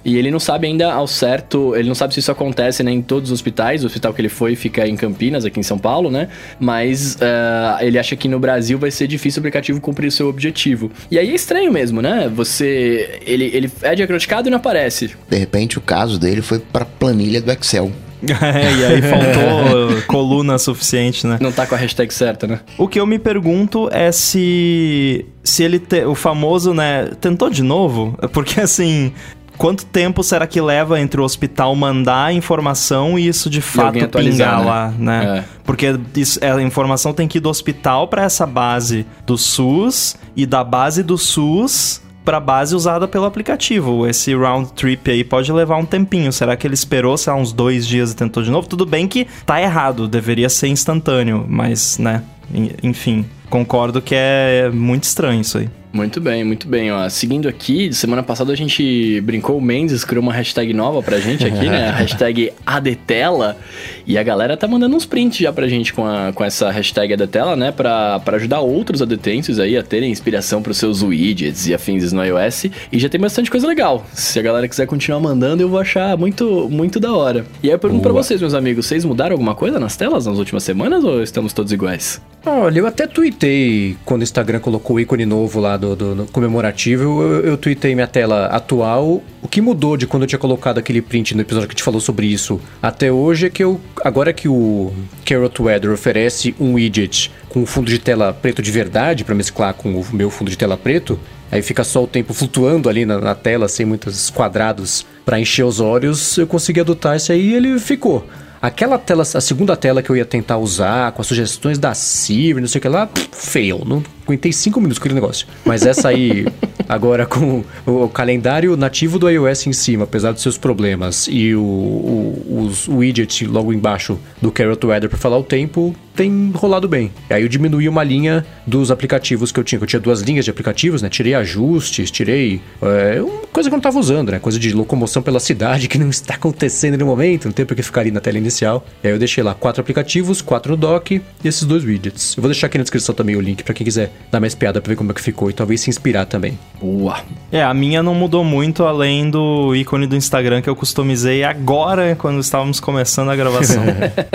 E 0.03 0.17
ele 0.17 0.31
não 0.31 0.39
sabe 0.39 0.67
ainda 0.67 0.91
ao 0.93 1.07
certo, 1.07 1.75
ele 1.75 1.87
não 1.87 1.95
sabe 1.95 2.13
se 2.13 2.19
isso 2.19 2.31
acontece 2.31 2.83
né, 2.83 2.91
em 2.91 3.01
todos 3.01 3.29
os 3.29 3.33
hospitais. 3.33 3.83
O 3.83 3.87
hospital 3.87 4.13
que 4.13 4.21
ele 4.21 4.29
foi 4.29 4.55
fica 4.55 4.87
em 4.87 4.95
Campinas, 4.95 5.43
aqui 5.45 5.59
em 5.59 5.63
São 5.63 5.77
Paulo, 5.77 6.09
né? 6.09 6.29
Mas 6.59 7.17
ah, 7.21 7.77
ele 7.81 7.99
acha 7.99 8.15
que 8.15 8.27
no 8.27 8.39
Brasil 8.39 8.79
vai 8.79 8.91
ser 8.91 9.07
difícil 9.07 9.39
o 9.39 9.41
aplicativo 9.41 9.81
cumprir 9.81 10.07
o 10.07 10.11
seu 10.11 10.29
objetivo. 10.29 10.91
E 11.11 11.19
aí 11.19 11.29
é 11.29 11.35
estranho 11.35 11.71
mesmo, 11.71 12.01
né? 12.01 12.31
Você. 12.33 13.19
Ele, 13.25 13.51
ele 13.53 13.71
é 13.81 13.95
diagnosticado 13.95 14.47
e 14.47 14.51
não 14.51 14.57
aparece. 14.57 15.11
De 15.29 15.37
repente, 15.37 15.77
o 15.77 15.81
caso 15.81 16.19
dele 16.19 16.41
foi 16.41 16.59
pra 16.59 16.85
planilha 16.85 17.41
do 17.41 17.51
Excel. 17.51 17.91
É, 18.21 18.73
e 18.79 18.85
aí 18.85 19.01
faltou 19.01 20.01
coluna 20.07 20.57
suficiente, 20.57 21.25
né? 21.25 21.37
Não 21.39 21.51
tá 21.51 21.65
com 21.65 21.75
a 21.75 21.77
hashtag 21.77 22.13
certa, 22.13 22.45
né? 22.47 22.59
O 22.77 22.87
que 22.87 22.99
eu 22.99 23.05
me 23.05 23.17
pergunto 23.17 23.89
é 23.91 24.11
se 24.11 25.25
se 25.41 25.63
ele 25.63 25.79
te- 25.79 26.05
o 26.05 26.13
famoso, 26.13 26.73
né, 26.73 27.09
tentou 27.19 27.49
de 27.49 27.63
novo, 27.63 28.15
porque 28.31 28.59
assim, 28.61 29.11
quanto 29.59 29.85
tempo 29.85 30.23
será 30.23 30.47
que 30.47 30.59
leva 30.59 30.99
entre 30.99 31.21
o 31.21 31.23
hospital 31.23 31.75
mandar 31.75 32.25
a 32.25 32.33
informação 32.33 33.19
e 33.19 33.27
isso 33.27 33.47
de 33.49 33.61
fato 33.61 33.91
pingar 34.31 34.59
né? 34.61 34.65
lá, 34.65 34.93
né? 34.97 35.37
É. 35.39 35.43
Porque 35.63 35.95
isso- 36.15 36.39
a 36.43 36.59
informação 36.63 37.13
tem 37.13 37.27
que 37.27 37.37
ir 37.37 37.41
do 37.41 37.49
hospital 37.49 38.07
para 38.07 38.23
essa 38.23 38.47
base 38.47 39.05
do 39.27 39.37
SUS 39.37 40.15
e 40.35 40.45
da 40.47 40.63
base 40.63 41.03
do 41.03 41.17
SUS 41.17 42.01
para 42.25 42.39
base 42.39 42.75
usada 42.75 43.07
pelo 43.07 43.25
aplicativo. 43.25 44.07
Esse 44.07 44.35
round 44.35 44.71
trip 44.73 45.09
aí 45.11 45.23
pode 45.23 45.51
levar 45.51 45.77
um 45.77 45.85
tempinho. 45.85 46.31
Será 46.31 46.55
que 46.55 46.65
ele 46.65 46.73
esperou, 46.75 47.17
sei 47.17 47.33
lá, 47.33 47.37
uns 47.39 47.51
dois 47.51 47.85
dias 47.87 48.11
e 48.11 48.15
tentou 48.15 48.41
de 48.43 48.51
novo? 48.51 48.67
Tudo 48.67 48.85
bem 48.85 49.07
que 49.07 49.27
tá 49.45 49.61
errado, 49.61 50.07
deveria 50.07 50.47
ser 50.49 50.67
instantâneo, 50.67 51.45
mas, 51.47 51.97
né, 51.97 52.21
en- 52.53 52.71
enfim, 52.83 53.25
concordo 53.49 54.01
que 54.01 54.15
é 54.15 54.69
muito 54.71 55.03
estranho 55.03 55.41
isso 55.41 55.57
aí. 55.57 55.69
Muito 55.91 56.21
bem, 56.21 56.43
muito 56.43 56.67
bem. 56.67 56.91
Ó, 56.91 57.09
seguindo 57.09 57.47
aqui, 57.47 57.91
semana 57.91 58.21
passada 58.21 58.53
a 58.53 58.55
gente 58.55 59.19
brincou, 59.21 59.57
o 59.57 59.61
Mendes 59.61 60.03
criou 60.03 60.21
uma 60.21 60.31
hashtag 60.31 60.71
nova 60.71 61.01
pra 61.01 61.19
gente 61.19 61.45
aqui, 61.45 61.65
né? 61.67 61.89
A 61.89 61.91
hashtag 61.97 62.53
ADTela. 62.65 63.57
E 64.05 64.15
a 64.17 64.21
galera 64.21 64.55
tá 64.55 64.67
mandando 64.67 64.95
uns 64.95 65.05
prints 65.05 65.39
já 65.39 65.51
pra 65.51 65.67
gente 65.67 65.91
com, 65.91 66.05
a, 66.05 66.31
com 66.31 66.43
essa 66.43 66.69
hashtag 66.69 67.13
ADTela, 67.13 67.55
né? 67.55 67.71
Pra, 67.71 68.19
pra 68.19 68.37
ajudar 68.37 68.59
outros 68.59 69.01
adetensos 69.01 69.59
aí 69.59 69.75
a 69.75 69.83
terem 69.83 70.11
inspiração 70.11 70.61
pros 70.61 70.77
seus 70.77 71.01
widgets 71.01 71.67
e 71.67 71.73
afins 71.73 72.13
no 72.13 72.23
iOS. 72.23 72.65
E 72.91 72.99
já 72.99 73.09
tem 73.09 73.19
bastante 73.19 73.49
coisa 73.49 73.67
legal. 73.67 74.05
Se 74.13 74.37
a 74.37 74.43
galera 74.43 74.67
quiser 74.67 74.85
continuar 74.85 75.19
mandando, 75.19 75.63
eu 75.63 75.69
vou 75.69 75.79
achar 75.79 76.15
muito, 76.15 76.69
muito 76.69 76.99
da 76.99 77.11
hora. 77.13 77.45
E 77.63 77.67
aí 77.67 77.73
eu 77.73 77.79
pergunto 77.79 78.03
pra 78.03 78.11
Boa. 78.11 78.21
vocês, 78.21 78.39
meus 78.39 78.53
amigos, 78.53 78.85
vocês 78.85 79.03
mudaram 79.03 79.33
alguma 79.33 79.55
coisa 79.55 79.79
nas 79.79 79.97
telas 79.97 80.27
nas 80.27 80.37
últimas 80.37 80.61
semanas 80.61 81.03
ou 81.03 81.23
estamos 81.23 81.51
todos 81.51 81.71
iguais? 81.71 82.21
Olha, 82.45 82.79
eu 82.79 82.87
até 82.87 83.05
tuitei 83.05 83.97
quando 84.05 84.21
o 84.21 84.23
Instagram 84.23 84.59
colocou 84.59 84.95
o 84.95 84.99
ícone 84.99 85.25
novo 85.25 85.59
lá 85.59 85.78
do, 85.79 85.95
do- 85.95 86.25
comemorativo. 86.31 87.21
Eu, 87.23 87.41
eu 87.45 87.57
tuitei 87.57 87.95
minha 87.95 88.05
tela 88.07 88.47
atual. 88.47 89.23
O 89.41 89.47
que 89.47 89.61
mudou 89.61 89.95
de 89.97 90.05
quando 90.05 90.23
eu 90.23 90.27
tinha 90.27 90.37
colocado 90.39 90.77
aquele 90.77 91.01
print 91.01 91.33
no 91.35 91.41
episódio 91.41 91.67
que 91.67 91.73
gente 91.73 91.83
falou 91.83 92.01
sobre 92.01 92.27
isso 92.27 92.59
até 92.81 93.11
hoje 93.11 93.47
é 93.47 93.49
que 93.49 93.63
eu. 93.63 93.79
Agora 94.03 94.33
que 94.33 94.47
o 94.47 94.91
Carrot 95.25 95.61
Weather 95.61 95.91
oferece 95.91 96.53
um 96.59 96.73
widget 96.73 97.31
com 97.47 97.65
fundo 97.65 97.89
de 97.89 97.97
tela 97.99 98.31
preto 98.33 98.61
de 98.61 98.69
verdade 98.71 99.23
para 99.23 99.33
mesclar 99.33 99.73
com 99.73 99.89
o 99.99 100.05
meu 100.13 100.29
fundo 100.29 100.51
de 100.51 100.57
tela 100.57 100.77
preto. 100.77 101.19
Aí 101.51 101.63
fica 101.63 101.83
só 101.83 102.03
o 102.03 102.07
tempo 102.07 102.31
flutuando 102.33 102.87
ali 102.89 103.05
na, 103.07 103.19
na 103.19 103.33
tela, 103.33 103.67
sem 103.67 103.83
muitos 103.85 104.29
quadrados 104.29 105.03
para 105.25 105.39
encher 105.39 105.63
os 105.65 105.79
olhos. 105.79 106.37
Eu 106.37 106.45
consegui 106.45 106.79
adotar 106.79 107.15
isso 107.15 107.31
aí 107.31 107.49
e 107.49 107.53
ele 107.55 107.79
ficou. 107.79 108.27
Aquela 108.61 108.97
tela, 108.97 109.23
a 109.23 109.41
segunda 109.41 109.75
tela 109.75 110.01
que 110.01 110.09
eu 110.09 110.17
ia 110.17 110.25
tentar 110.25 110.57
usar, 110.57 111.11
com 111.13 111.21
as 111.21 111.27
sugestões 111.27 111.77
da 111.77 111.93
Siri, 111.93 112.59
não 112.59 112.67
sei 112.67 112.79
o 112.79 112.81
que 112.81 112.87
lá, 112.89 113.07
pff, 113.07 113.29
fail. 113.31 113.83
Não 113.85 114.03
aguentei 114.25 114.51
cinco 114.51 114.79
minutos 114.79 114.99
com 114.99 115.03
aquele 115.03 115.15
negócio. 115.15 115.47
Mas 115.65 115.85
essa 115.85 116.09
aí, 116.09 116.45
Agora, 116.89 117.23
com 117.27 117.63
o 117.85 118.09
calendário 118.09 118.75
nativo 118.75 119.19
do 119.19 119.29
iOS 119.29 119.67
em 119.67 119.73
cima, 119.73 120.05
apesar 120.05 120.31
dos 120.31 120.41
seus 120.41 120.57
problemas, 120.57 121.27
e 121.29 121.53
o, 121.53 121.61
o, 121.61 122.65
os 122.65 122.87
widgets 122.87 123.47
logo 123.47 123.71
embaixo 123.71 124.17
do 124.41 124.51
Carrot 124.51 124.83
Weather 124.87 125.07
para 125.07 125.19
falar 125.19 125.37
o 125.37 125.43
tempo, 125.43 125.95
tem 126.19 126.51
rolado 126.53 126.85
bem. 126.85 127.13
Aí 127.29 127.43
eu 127.43 127.47
diminuí 127.47 127.87
uma 127.87 128.03
linha 128.03 128.45
dos 128.67 128.91
aplicativos 128.91 129.53
que 129.53 129.59
eu 129.61 129.63
tinha, 129.63 129.79
que 129.79 129.83
eu 129.85 129.87
tinha 129.87 130.01
duas 130.01 130.19
linhas 130.19 130.43
de 130.43 130.51
aplicativos, 130.51 131.01
né? 131.01 131.07
Tirei 131.07 131.33
ajustes, 131.33 132.11
tirei 132.11 132.61
é, 132.81 133.21
uma 133.21 133.47
coisa 133.53 133.69
que 133.69 133.73
eu 133.73 133.77
não 133.77 133.79
estava 133.79 133.97
usando, 133.97 134.33
né? 134.33 134.37
Coisa 134.37 134.59
de 134.59 134.73
locomoção 134.73 135.21
pela 135.21 135.39
cidade 135.39 135.87
que 135.89 135.97
não 135.97 136.09
está 136.09 136.33
acontecendo 136.33 136.97
no 136.97 137.05
momento, 137.05 137.45
não 137.45 137.53
tem 137.53 137.65
porque 137.65 137.81
ficar 137.81 138.01
ali 138.01 138.11
na 138.11 138.19
tela 138.19 138.37
inicial. 138.37 138.85
E 139.01 139.07
aí 139.07 139.13
eu 139.13 139.17
deixei 139.17 139.41
lá 139.41 139.53
quatro 139.53 139.79
aplicativos, 139.79 140.41
quatro 140.41 140.73
no 140.73 140.77
dock 140.77 141.21
e 141.41 141.47
esses 141.47 141.63
dois 141.63 141.85
widgets. 141.85 142.35
Eu 142.35 142.41
vou 142.41 142.49
deixar 142.49 142.67
aqui 142.67 142.77
na 142.77 142.83
descrição 142.83 143.15
também 143.15 143.37
o 143.37 143.41
link 143.41 143.63
para 143.63 143.73
quem 143.73 143.85
quiser 143.85 144.11
dar 144.29 144.41
mais 144.41 144.53
piada 144.53 144.81
para 144.81 144.89
ver 144.89 144.97
como 144.97 145.11
é 145.11 145.13
que 145.13 145.21
ficou 145.21 145.49
e 145.49 145.53
talvez 145.53 145.79
se 145.79 145.89
inspirar 145.89 146.25
também. 146.25 146.59
Boa. 146.81 147.21
É, 147.49 147.63
a 147.63 147.73
minha 147.73 148.03
não 148.03 148.13
mudou 148.13 148.43
muito 148.43 148.83
além 148.83 149.29
do 149.29 149.73
ícone 149.73 150.05
do 150.05 150.17
Instagram 150.17 150.61
que 150.61 150.69
eu 150.69 150.75
customizei 150.75 151.45
agora 151.45 152.13
quando 152.17 152.41
estávamos 152.41 152.81
começando 152.81 153.29
a 153.29 153.37
gravação. 153.37 153.83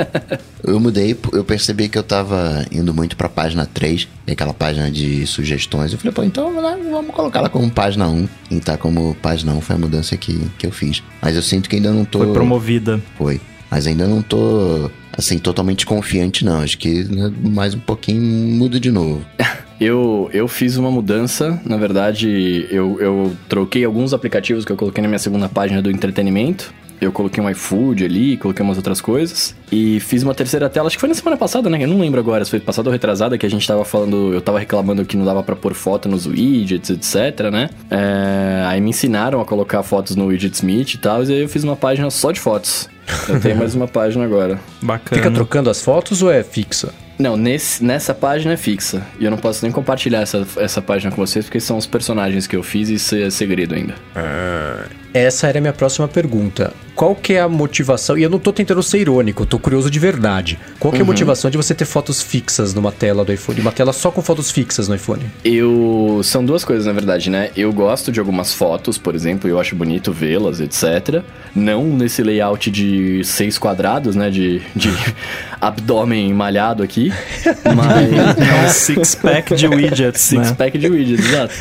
eu 0.65 0.81
mudei, 0.81 1.15
eu 1.35 1.45
percebi 1.45 1.74
percebi 1.75 1.89
que 1.89 1.99
eu 1.99 2.03
tava 2.03 2.65
indo 2.71 2.95
muito 2.95 3.17
pra 3.17 3.29
página 3.29 3.67
3, 3.67 4.09
aquela 4.31 4.55
página 4.55 4.91
de 4.91 5.27
sugestões. 5.27 5.93
Eu 5.93 5.99
falei, 5.99 6.13
pô, 6.13 6.23
então 6.23 6.53
vamos 6.55 7.15
colocar 7.15 7.41
ela 7.41 7.49
como 7.49 7.69
página 7.71 8.09
1. 8.09 8.29
E 8.51 8.61
tá 8.61 8.77
como 8.77 9.15
página 9.21 9.53
1 9.53 9.61
foi 9.61 9.77
a 9.77 9.79
mudança 9.79 10.17
que, 10.17 10.49
que 10.57 10.67
eu 10.67 10.71
fiz. 10.71 11.03
Mas 11.21 11.37
eu 11.37 11.43
sinto 11.43 11.69
que 11.69 11.77
ainda 11.77 11.93
não 11.93 12.05
tô. 12.05 12.21
Foi 12.21 12.33
promovida. 12.33 13.03
Foi. 13.19 13.41
Mas 13.71 13.87
ainda 13.89 14.07
não 14.07 14.23
tô, 14.23 14.89
assim, 15.17 15.37
totalmente 15.39 15.85
confiante, 15.85 16.45
não. 16.45 16.61
Acho 16.61 16.79
que 16.79 17.05
né, 17.05 17.33
mais 17.41 17.75
um 17.75 17.81
pouquinho 17.81 18.23
muda 18.23 18.79
de 18.79 18.91
novo. 18.91 19.25
Eu, 19.81 20.31
eu 20.33 20.47
fiz 20.47 20.77
uma 20.77 20.89
mudança, 20.89 21.61
na 21.67 21.77
verdade, 21.77 22.65
eu, 22.71 22.97
eu 23.01 23.37
troquei 23.49 23.85
alguns 23.85 24.15
aplicativos 24.15 24.65
que 24.65 24.71
eu 24.71 24.77
coloquei 24.77 25.03
na 25.03 25.09
minha 25.09 25.19
segunda 25.19 25.49
página 25.49 25.83
do 25.83 25.91
entretenimento 25.91 26.73
eu 27.01 27.13
coloquei 27.13 27.43
um 27.43 27.51
iFood 27.51 28.05
ali, 28.05 28.37
coloquei 28.37 28.65
umas 28.65 28.77
outras 28.77 29.01
coisas. 29.01 29.55
E 29.71 29.99
fiz 30.01 30.23
uma 30.23 30.35
terceira 30.35 30.69
tela, 30.69 30.87
acho 30.87 30.97
que 30.97 31.01
foi 31.01 31.09
na 31.09 31.15
semana 31.15 31.37
passada, 31.37 31.69
né? 31.69 31.83
Eu 31.83 31.89
não 31.89 31.99
lembro 31.99 32.21
agora 32.21 32.45
se 32.45 32.51
foi 32.51 32.61
passada 32.61 32.89
ou 32.89 32.93
retrasada, 32.93 33.37
que 33.37 33.45
a 33.45 33.49
gente 33.49 33.67
tava 33.67 33.85
falando, 33.85 34.33
eu 34.33 34.41
tava 34.41 34.59
reclamando 34.59 35.05
que 35.05 35.17
não 35.17 35.25
dava 35.25 35.43
para 35.43 35.57
pôr 35.57 35.75
foto 35.75 36.09
nos 36.09 36.27
widgets, 36.27 36.91
etc, 36.91 37.51
né? 37.51 37.71
É, 37.91 38.65
aí 38.67 38.81
me 38.81 38.91
ensinaram 38.91 39.41
a 39.41 39.45
colocar 39.45 39.83
fotos 39.83 40.17
no 40.17 40.27
Widget 40.27 40.55
Smith 40.55 40.95
e 40.95 40.99
tal, 40.99 41.25
e 41.25 41.33
aí 41.33 41.43
eu 41.43 41.49
fiz 41.49 41.65
uma 41.65 41.77
página 41.77 42.11
só 42.11 42.31
de 42.31 42.41
fotos. 42.41 42.89
Eu 43.29 43.41
tenho 43.41 43.57
mais 43.57 43.75
uma 43.75 43.89
página 43.89 44.25
agora. 44.25 44.59
Bacana. 44.81 45.21
Fica 45.21 45.35
trocando 45.35 45.69
as 45.69 45.83
fotos 45.83 46.23
ou 46.23 46.31
é 46.31 46.43
fixa? 46.43 46.93
Não, 47.19 47.37
nesse, 47.37 47.85
nessa 47.85 48.13
página 48.13 48.55
é 48.55 48.57
fixa. 48.57 49.07
E 49.21 49.25
eu 49.25 49.31
não 49.31 49.39
posso 49.39 49.65
nem 49.65 49.71
compartilhar 49.71 50.21
essa, 50.21 50.47
essa 50.57 50.83
página 50.83 51.11
com 51.11 51.25
vocês, 51.25 51.45
porque 51.45 51.61
são 51.61 51.77
os 51.77 51.87
personagens 51.87 52.47
que 52.47 52.57
eu 52.57 52.63
fiz 52.63 52.89
e 52.89 52.95
isso 52.95 53.15
é 53.15 53.31
segredo 53.31 53.75
ainda. 53.75 53.95
Ah, 54.17 54.87
essa 55.13 55.47
era 55.47 55.59
a 55.59 55.61
minha 55.61 55.73
próxima 55.73 56.09
pergunta. 56.09 56.73
Qual 57.05 57.15
que 57.15 57.35
é 57.35 57.41
a 57.43 57.49
motivação? 57.51 58.17
E 58.17 58.23
eu 58.23 58.31
não 58.31 58.39
tô 58.39 58.51
tentando 58.51 58.83
ser 58.83 58.99
irônico, 58.99 59.45
tô 59.45 59.59
curioso 59.59 59.91
de 59.91 59.99
verdade. 59.99 60.59
Qual 60.81 60.91
que 60.91 60.97
é 60.97 61.01
a 61.01 61.03
uhum. 61.03 61.09
motivação 61.09 61.51
de 61.51 61.57
você 61.59 61.75
ter 61.75 61.85
fotos 61.85 62.23
fixas 62.23 62.73
numa 62.73 62.91
tela 62.91 63.23
do 63.27 63.31
iPhone? 63.31 63.61
Uma 63.61 63.73
tela 63.73 63.93
só 63.93 64.11
com 64.11 64.23
fotos 64.23 64.51
fixas 64.51 64.89
no 64.89 64.95
iPhone? 64.95 65.23
Eu. 65.45 66.23
São 66.25 66.43
duas 66.43 66.65
coisas, 66.65 66.87
na 66.87 66.95
verdade, 66.95 67.29
né? 67.29 67.51
Eu 67.55 67.71
gosto 67.75 68.11
de 68.11 68.19
algumas 68.19 68.55
fotos, 68.55 68.97
por 68.97 69.15
exemplo, 69.15 69.51
eu 69.51 69.61
acho 69.61 69.77
bonito 69.77 70.13
vê-las, 70.13 70.61
etc. 70.61 71.23
Não 71.55 71.85
nesse 71.85 72.23
layout 72.23 72.71
de 72.71 73.23
seis 73.23 73.59
quadrados, 73.59 74.17
né? 74.17 74.31
De, 74.31 74.63
de 74.75 74.89
abdômen 75.61 76.33
malhado 76.33 76.83
aqui. 76.83 77.13
Mas. 77.77 78.13
É 78.15 78.65
um 78.65 78.71
six-pack 78.71 79.55
de 79.55 79.69
widgets. 79.69 80.33
Né? 80.33 80.45
Six-pack 80.45 80.79
né? 80.79 80.89
de 80.89 80.91
widgets, 80.91 81.27
exato. 81.27 81.55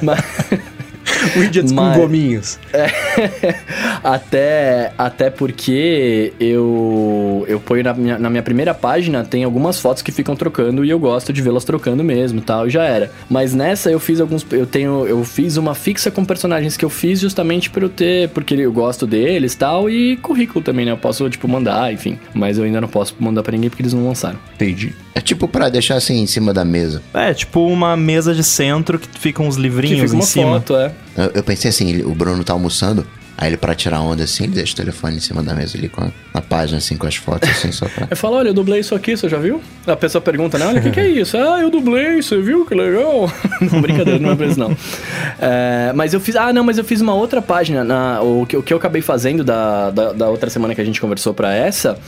Mas. 0.00 0.75
Widgets 1.36 1.72
Mas, 1.72 1.94
com 1.94 2.02
gominhos. 2.02 2.58
É, 2.72 2.86
até, 4.02 4.92
até 4.96 5.30
porque 5.30 6.32
eu, 6.38 7.44
eu 7.48 7.60
ponho 7.60 7.84
na 7.84 7.94
minha, 7.94 8.18
na 8.18 8.30
minha 8.30 8.42
primeira 8.42 8.74
página, 8.74 9.24
tem 9.24 9.44
algumas 9.44 9.80
fotos 9.80 10.02
que 10.02 10.12
ficam 10.12 10.36
trocando 10.36 10.84
e 10.84 10.90
eu 10.90 10.98
gosto 10.98 11.32
de 11.32 11.42
vê-las 11.42 11.64
trocando 11.64 12.02
mesmo 12.04 12.40
tal, 12.40 12.66
e 12.66 12.70
já 12.70 12.84
era. 12.84 13.10
Mas 13.28 13.54
nessa 13.54 13.90
eu 13.90 13.98
fiz 13.98 14.20
alguns. 14.20 14.46
Eu 14.50 14.66
tenho. 14.66 15.06
Eu 15.06 15.24
fiz 15.24 15.56
uma 15.56 15.74
fixa 15.74 16.10
com 16.10 16.24
personagens 16.24 16.76
que 16.76 16.84
eu 16.84 16.90
fiz 16.90 17.20
justamente 17.20 17.70
para 17.70 17.84
eu 17.84 17.88
ter. 17.88 18.28
Porque 18.30 18.54
eu 18.54 18.72
gosto 18.72 19.06
deles 19.06 19.54
tal, 19.54 19.88
e 19.88 20.16
currículo 20.16 20.62
também, 20.62 20.84
né? 20.84 20.92
Eu 20.92 20.96
posso, 20.96 21.28
tipo, 21.28 21.48
mandar, 21.48 21.92
enfim. 21.92 22.18
Mas 22.34 22.58
eu 22.58 22.64
ainda 22.64 22.80
não 22.80 22.88
posso 22.88 23.14
mandar 23.18 23.42
para 23.42 23.52
ninguém 23.52 23.70
porque 23.70 23.82
eles 23.82 23.92
não 23.92 24.06
lançaram. 24.06 24.38
Entendi. 24.54 25.05
É 25.16 25.20
tipo 25.22 25.48
para 25.48 25.70
deixar 25.70 25.96
assim 25.96 26.20
em 26.20 26.26
cima 26.26 26.52
da 26.52 26.62
mesa. 26.62 27.02
É, 27.14 27.32
tipo 27.32 27.66
uma 27.66 27.96
mesa 27.96 28.34
de 28.34 28.44
centro 28.44 28.98
que 28.98 29.08
ficam 29.18 29.48
uns 29.48 29.56
livrinhos 29.56 29.98
que 29.98 30.06
fica 30.08 30.14
uma 30.14 30.22
em 30.22 30.26
cima. 30.26 30.60
Foto, 30.60 30.76
é. 30.76 30.92
Eu, 31.16 31.30
eu 31.36 31.42
pensei 31.42 31.70
assim, 31.70 31.88
ele, 31.88 32.02
o 32.04 32.14
Bruno 32.14 32.44
tá 32.44 32.52
almoçando, 32.52 33.06
Aí 33.38 33.50
ele, 33.50 33.58
pra 33.58 33.74
tirar 33.74 34.00
onda 34.00 34.24
assim, 34.24 34.44
ele 34.44 34.54
deixa 34.54 34.72
o 34.72 34.76
telefone 34.76 35.16
em 35.16 35.20
cima 35.20 35.42
da 35.42 35.54
mesa 35.54 35.76
ali 35.76 35.90
com 35.90 36.02
a, 36.02 36.10
a 36.32 36.40
página, 36.40 36.78
assim, 36.78 36.96
com 36.96 37.06
as 37.06 37.16
fotos, 37.16 37.50
assim, 37.50 37.70
só 37.70 37.86
pra. 37.86 38.08
Eu 38.10 38.16
falo, 38.16 38.36
olha, 38.36 38.48
eu 38.48 38.54
dublei 38.54 38.80
isso 38.80 38.94
aqui, 38.94 39.14
você 39.14 39.28
já 39.28 39.36
viu? 39.36 39.60
A 39.86 39.94
pessoa 39.94 40.22
pergunta, 40.22 40.58
né? 40.58 40.66
Olha, 40.66 40.80
o 40.80 40.82
que, 40.82 40.90
que 40.90 41.00
é 41.00 41.08
isso? 41.08 41.36
Ah, 41.36 41.60
eu 41.60 41.70
dublei, 41.70 42.22
você 42.22 42.40
viu? 42.40 42.64
Que 42.64 42.74
legal. 42.74 43.30
não, 43.60 43.82
brincadeira, 43.82 44.18
não 44.18 44.30
é 44.30 44.46
isso, 44.46 44.58
não. 44.58 44.74
É, 45.38 45.92
mas 45.94 46.14
eu 46.14 46.20
fiz. 46.20 46.34
Ah, 46.34 46.50
não, 46.52 46.64
mas 46.64 46.78
eu 46.78 46.84
fiz 46.84 47.02
uma 47.02 47.14
outra 47.14 47.42
página. 47.42 47.84
Na, 47.84 48.22
o, 48.22 48.46
que, 48.46 48.56
o 48.56 48.62
que 48.62 48.72
eu 48.72 48.78
acabei 48.78 49.02
fazendo 49.02 49.44
da, 49.44 49.90
da, 49.90 50.12
da 50.12 50.28
outra 50.30 50.48
semana 50.48 50.74
que 50.74 50.80
a 50.80 50.84
gente 50.84 51.00
conversou 51.00 51.34
pra 51.34 51.54
essa 51.54 51.98